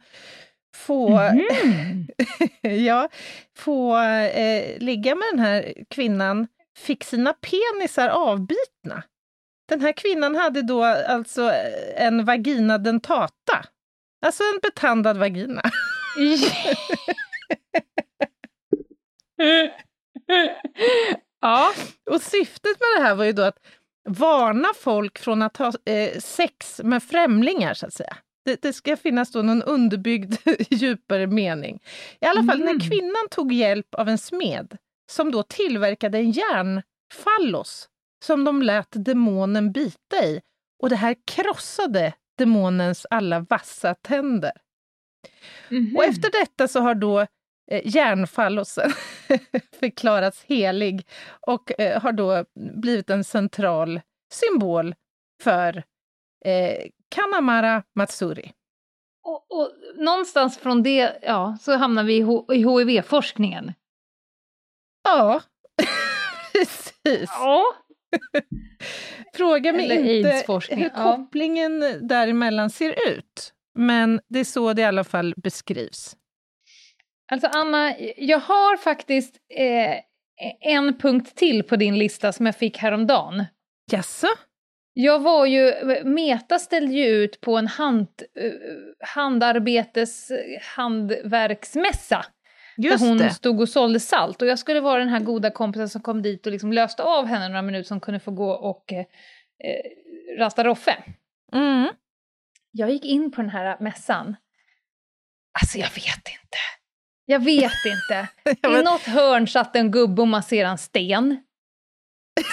få, 0.75 1.09
Mhm. 1.09 2.07
ja, 2.85 3.09
få 3.57 3.97
eh, 4.03 4.79
ligga 4.79 5.15
med 5.15 5.27
den 5.31 5.39
här 5.39 5.73
kvinnan 5.89 6.47
fick 6.77 7.03
sina 7.03 7.33
penisar 7.33 8.09
avbitna. 8.09 9.03
Den 9.69 9.81
här 9.81 9.91
kvinnan 9.91 10.35
hade 10.35 10.61
då 10.61 10.83
alltså 10.83 11.51
eh, 11.51 12.05
en 12.05 12.25
vagina 12.25 12.77
dentata. 12.77 13.65
Alltså 14.25 14.43
en 14.43 14.59
betandad 14.61 15.17
vagina. 15.17 15.61
ja. 21.41 21.73
Och 22.11 22.21
syftet 22.21 22.79
med 22.79 22.87
det 22.97 23.01
här 23.03 23.15
var 23.15 23.25
ju 23.25 23.31
då 23.33 23.43
att 23.43 23.57
varna 24.07 24.67
folk 24.75 25.19
från 25.19 25.41
att 25.41 25.57
ha 25.57 25.73
eh, 25.85 26.19
sex 26.19 26.81
med 26.84 27.03
främlingar, 27.03 27.73
så 27.73 27.85
att 27.85 27.93
säga. 27.93 28.17
Det, 28.45 28.61
det 28.61 28.73
ska 28.73 28.97
finnas 28.97 29.31
då 29.31 29.41
någon 29.41 29.63
underbyggd 29.63 30.35
djupare 30.69 31.27
mening. 31.27 31.79
I 32.21 32.25
alla 32.25 32.43
fall 32.43 32.61
Mm. 32.61 32.65
när 32.77 32.89
kvinnan 32.89 33.27
tog 33.31 33.53
hjälp 33.53 33.95
av 33.95 34.09
en 34.09 34.17
smed 34.17 34.77
som 35.11 35.31
då 35.31 35.43
tillverkade 35.43 36.17
en 36.17 36.31
järnfallos 36.31 37.89
som 38.25 38.43
de 38.43 38.61
lät 38.61 38.88
demonen 38.91 39.71
bita 39.71 40.25
i. 40.25 40.41
Och 40.84 40.89
det 40.89 40.95
här 40.95 41.15
krossade 41.25 42.13
demonens 42.38 43.05
alla 43.09 43.39
vassa 43.39 43.93
tänder. 43.95 44.51
Mhm. 45.69 45.95
Och 45.97 46.03
efter 46.03 46.31
detta 46.31 46.67
så 46.67 46.79
har 46.79 46.95
då 46.95 47.27
eh, 47.72 47.81
järnfallosen 47.85 48.91
förklarats 49.80 50.44
helig 50.44 51.07
och 51.48 51.80
eh, 51.80 52.02
har 52.02 52.11
då 52.11 52.45
blivit 52.81 53.10
en 53.10 53.23
central 53.23 54.02
symbol 54.34 54.95
för 55.44 55.84
eh, 56.45 56.88
Kanamara 57.10 57.84
Matsuri. 57.95 58.53
Och, 59.23 59.45
och 59.49 59.72
någonstans 59.95 60.57
från 60.57 60.84
det 60.84 61.19
ja, 61.22 61.57
så 61.61 61.77
hamnar 61.77 62.03
vi 62.03 62.18
i, 62.18 62.56
i 62.56 62.57
HIV-forskningen. 62.57 63.73
Ja, 65.03 65.41
precis. 66.53 67.30
Ja. 67.30 67.64
Fråga 69.34 69.73
mig 69.73 70.18
inte 70.18 70.44
hur 70.69 70.84
ja. 70.84 70.89
kopplingen 70.89 72.07
däremellan 72.07 72.69
ser 72.69 72.95
ut. 73.10 73.53
Men 73.76 74.22
det 74.27 74.39
är 74.39 74.44
så 74.44 74.73
det 74.73 74.81
i 74.81 74.85
alla 74.85 75.03
fall 75.03 75.34
beskrivs. 75.38 76.15
Alltså 77.31 77.47
Anna, 77.47 77.95
jag 78.17 78.39
har 78.39 78.77
faktiskt 78.77 79.35
eh, 79.55 79.99
en 80.61 80.97
punkt 80.97 81.35
till 81.35 81.63
på 81.63 81.75
din 81.75 81.97
lista 81.97 82.31
som 82.31 82.45
jag 82.45 82.55
fick 82.55 82.77
häromdagen. 82.77 83.45
Jaså? 83.91 84.27
Jag 84.93 85.19
var 85.19 85.45
ju, 85.45 85.73
Meta 86.03 86.59
ställde 86.59 86.93
ju 86.93 87.05
ut 87.05 87.41
på 87.41 87.57
en 87.57 87.67
hand, 87.67 88.07
eh, 88.39 88.51
handarbetes 89.15 90.31
handverksmässa. 90.75 92.25
Just 92.77 92.99
där 92.99 93.09
hon 93.09 93.17
det. 93.17 93.29
stod 93.29 93.61
och 93.61 93.69
sålde 93.69 93.99
salt. 93.99 94.41
Och 94.41 94.47
jag 94.47 94.59
skulle 94.59 94.79
vara 94.79 94.99
den 94.99 95.09
här 95.09 95.19
goda 95.19 95.51
kompisen 95.51 95.89
som 95.89 96.01
kom 96.01 96.21
dit 96.21 96.45
och 96.45 96.51
liksom 96.51 96.73
löste 96.73 97.03
av 97.03 97.25
henne 97.25 97.47
några 97.47 97.61
minuter 97.61 97.87
som 97.87 97.99
kunde 97.99 98.19
få 98.19 98.31
gå 98.31 98.51
och 98.51 98.93
eh, 98.93 98.99
eh, 98.99 100.39
rasta 100.39 100.63
roffe. 100.63 101.03
Mm. 101.53 101.87
Jag 102.71 102.91
gick 102.91 103.05
in 103.05 103.31
på 103.31 103.41
den 103.41 103.49
här 103.49 103.77
mässan. 103.79 104.35
Alltså 105.61 105.77
jag 105.77 105.89
vet 105.89 106.27
inte. 106.27 106.57
Jag 107.29 107.39
vet 107.39 107.71
inte. 107.85 108.27
I 108.79 108.83
något 108.83 109.01
hörn 109.01 109.47
satt 109.47 109.75
en 109.75 109.91
gubbe 109.91 110.21
och 110.21 110.27
masserade 110.27 110.71
en 110.71 110.77
sten. 110.77 111.37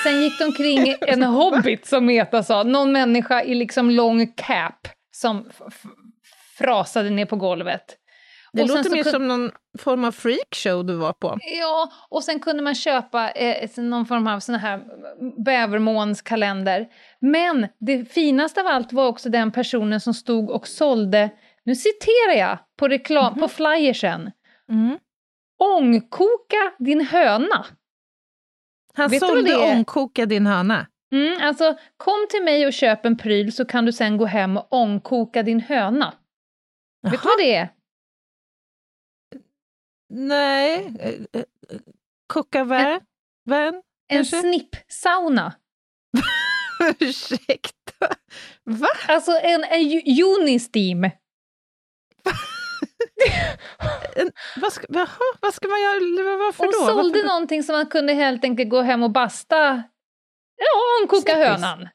Sen 0.02 0.22
gick 0.22 0.38
det 0.38 0.44
omkring 0.44 0.94
en 1.00 1.22
hobbit 1.22 1.86
som 1.86 2.06
Meta 2.06 2.42
sa, 2.42 2.62
någon 2.62 2.92
människa 2.92 3.42
i 3.42 3.54
liksom 3.54 3.90
lång 3.90 4.26
cap 4.26 4.88
som 5.10 5.50
frasade 6.58 7.10
ner 7.10 7.26
på 7.26 7.36
golvet. 7.36 7.84
Det 8.52 8.62
Och 8.62 8.68
låter 8.68 8.90
mer 8.90 9.02
kun- 9.04 9.10
som 9.10 9.28
någon 9.28 9.50
form 9.78 10.04
av 10.04 10.12
freakshow 10.12 10.84
du 10.86 10.94
var 10.94 11.12
på. 11.12 11.38
Ja, 11.60 11.92
och 12.10 12.24
sen 12.24 12.40
kunde 12.40 12.62
man 12.62 12.74
köpa 12.74 13.30
eh, 13.30 13.70
någon 13.76 14.06
form 14.06 14.26
av 14.26 14.40
sån 14.40 14.54
här 14.54 14.80
bävermånskalender. 15.44 16.86
Men 17.20 17.66
det 17.80 18.12
finaste 18.12 18.60
av 18.60 18.66
allt 18.66 18.92
var 18.92 19.06
också 19.06 19.28
den 19.28 19.52
personen 19.52 20.00
som 20.00 20.14
stod 20.14 20.50
och 20.50 20.68
sålde, 20.68 21.30
nu 21.64 21.74
citerar 21.74 22.34
jag 22.38 22.58
på 22.78 22.88
reklam, 22.88 23.34
på 23.34 23.48
flyersen, 23.48 24.30
Mm. 24.72 24.98
ångkoka 25.58 26.74
din 26.78 27.00
höna. 27.00 27.66
Han 28.94 29.10
Vet 29.10 29.20
sålde 29.20 29.56
ångkoka 29.56 30.26
din 30.26 30.46
höna. 30.46 30.86
Mm, 31.12 31.38
alltså, 31.42 31.78
kom 31.96 32.26
till 32.30 32.42
mig 32.44 32.66
och 32.66 32.72
köp 32.72 33.04
en 33.06 33.16
pryl 33.16 33.52
så 33.52 33.64
kan 33.64 33.84
du 33.84 33.92
sen 33.92 34.16
gå 34.16 34.24
hem 34.24 34.56
och 34.56 34.72
ångkoka 34.72 35.42
din 35.42 35.60
höna. 35.60 36.14
Vet 37.02 37.12
du 37.12 37.28
vad 37.28 37.38
det 37.38 37.54
är? 37.54 37.68
Nej. 40.08 40.92
Koka 42.26 42.64
vän? 42.64 43.00
En 44.08 44.16
Kanske? 44.16 44.40
snippsauna. 44.40 45.54
Ursäkta. 47.00 48.06
Va? 48.64 48.88
Alltså 49.08 49.32
en, 49.32 49.64
en 49.64 50.02
Unisteam. 50.40 51.10
En, 54.16 54.30
vad, 54.56 54.72
ska, 54.72 54.86
jaha, 54.88 55.08
vad 55.40 55.54
ska 55.54 55.68
man 55.68 55.80
göra? 55.82 56.36
Varför 56.36 56.64
Hon 56.64 56.72
då? 56.72 56.86
sålde 56.86 57.18
Varför 57.18 57.28
någonting 57.28 57.62
som 57.62 57.72
man 57.72 57.86
kunde 57.86 58.12
helt 58.12 58.44
enkelt 58.44 58.70
gå 58.70 58.80
hem 58.82 59.02
och 59.02 59.10
basta. 59.10 59.82
Ja, 60.56 61.02
ångkoka 61.02 61.32
Snippis. 61.32 61.44
hönan. 61.48 61.88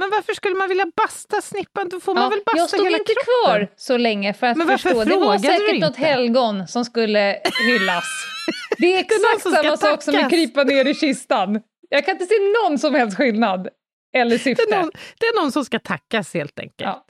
Men 0.00 0.10
varför 0.10 0.34
skulle 0.34 0.54
man 0.54 0.68
vilja 0.68 0.86
basta 0.96 1.40
snippan? 1.40 1.88
Då 1.88 2.00
får 2.00 2.14
man 2.14 2.22
Ja, 2.22 2.28
väl 2.28 2.40
basta 2.46 2.58
jag 2.58 2.68
stod 2.68 2.84
hela 2.84 2.98
inte 2.98 3.12
kroppen? 3.12 3.66
kvar 3.66 3.68
så 3.76 3.96
länge 3.96 4.34
för 4.34 4.46
att 4.46 4.56
Men 4.56 4.66
förstå. 4.78 5.04
Det 5.04 5.16
var 5.16 5.32
du 5.36 5.42
säkert 5.42 5.80
något 5.80 5.96
helgon 5.96 6.68
som 6.68 6.84
skulle 6.84 7.40
hyllas. 7.68 8.04
Det 8.78 8.94
är 8.94 8.98
exakt 9.00 9.42
samma 9.42 9.76
sak 9.76 10.02
som 10.02 10.14
att 10.16 10.30
krypa 10.30 10.64
ner 10.64 10.84
i 10.88 10.94
kistan. 10.94 11.60
Jag 11.88 12.04
kan 12.04 12.12
inte 12.14 12.26
se 12.26 12.34
någon 12.62 12.78
som 12.78 12.94
helst 12.94 13.16
skillnad. 13.16 13.68
Eller 14.16 14.38
syfte. 14.38 14.64
Det 14.68 14.74
är, 14.74 14.80
någon, 14.80 14.90
det 15.20 15.26
är 15.26 15.40
någon 15.42 15.52
som 15.52 15.64
ska 15.64 15.78
tackas 15.78 16.34
helt 16.34 16.58
enkelt. 16.58 16.80
Ja. 16.80 17.03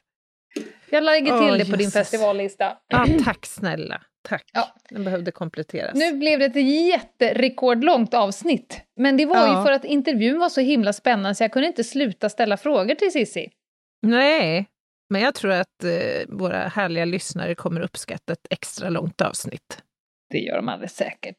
Jag 0.94 1.04
lägger 1.04 1.38
till 1.38 1.50
Åh, 1.50 1.56
det 1.58 1.70
på 1.70 1.76
din 1.76 1.90
festivallista. 1.90 2.78
Ja, 2.88 3.06
tack 3.24 3.46
snälla. 3.46 4.00
Tack. 4.28 4.44
Ja. 4.52 4.74
Den 4.90 5.04
behövde 5.04 5.30
kompletteras. 5.30 5.94
Nu 5.94 6.12
blev 6.12 6.38
det 6.38 6.44
ett 6.44 6.56
jätterekordlångt 6.88 8.14
avsnitt. 8.14 8.80
Men 8.96 9.16
det 9.16 9.26
var 9.26 9.36
Ja. 9.36 9.58
ju 9.60 9.64
för 9.66 9.72
att 9.72 9.84
intervjun 9.84 10.38
var 10.38 10.48
så 10.48 10.60
himla 10.60 10.92
spännande 10.92 11.34
så 11.34 11.44
jag 11.44 11.52
kunde 11.52 11.68
inte 11.68 11.84
sluta 11.84 12.28
ställa 12.28 12.56
frågor 12.56 12.94
till 12.94 13.12
Sissi. 13.12 13.50
Nej, 14.02 14.66
men 15.10 15.20
jag 15.22 15.34
tror 15.34 15.52
att 15.52 15.84
eh, 15.84 16.28
våra 16.28 16.58
härliga 16.68 17.04
lyssnare 17.04 17.54
kommer 17.54 17.80
uppskatta 17.80 18.32
ett 18.32 18.46
extra 18.50 18.88
långt 18.88 19.20
avsnitt. 19.20 19.82
Det 20.30 20.38
gör 20.38 20.56
de 20.56 20.68
alldeles 20.68 20.96
säkert. 20.96 21.36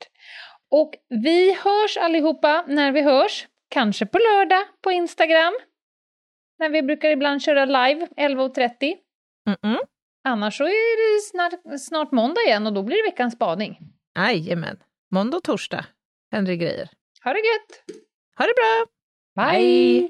Och 0.72 0.94
vi 1.10 1.50
hörs 1.54 1.98
allihopa 1.98 2.66
när 2.68 2.92
vi 2.92 3.02
hörs. 3.02 3.48
Kanske 3.70 4.06
på 4.06 4.18
lördag 4.18 4.64
på 4.84 4.92
Instagram. 4.92 5.54
När 6.60 6.70
vi 6.70 6.82
brukar 6.82 7.10
ibland 7.10 7.42
köra 7.42 7.66
live 7.66 8.08
11.30. 8.18 8.94
Mm-mm. 9.50 9.78
Annars 10.28 10.58
så 10.58 10.64
är 10.64 11.16
det 11.18 11.22
snart, 11.22 11.80
snart 11.82 12.12
måndag 12.12 12.42
igen 12.42 12.68
och 12.68 12.74
då 12.74 12.84
blir 12.84 12.98
det 12.98 13.04
veckans 13.12 13.34
spaning. 13.34 13.80
Jajamän. 14.18 14.78
Måndag 15.12 15.38
och 15.38 15.44
torsdag 15.44 15.86
händer 16.32 16.52
det 16.52 16.58
grejer. 16.58 16.90
Ha 17.24 17.34
det 17.34 17.40
gött! 17.40 18.00
Ha 18.38 18.46
det 18.46 18.54
bra! 18.56 18.86
Bye! 19.46 20.02
Wow. 20.02 20.10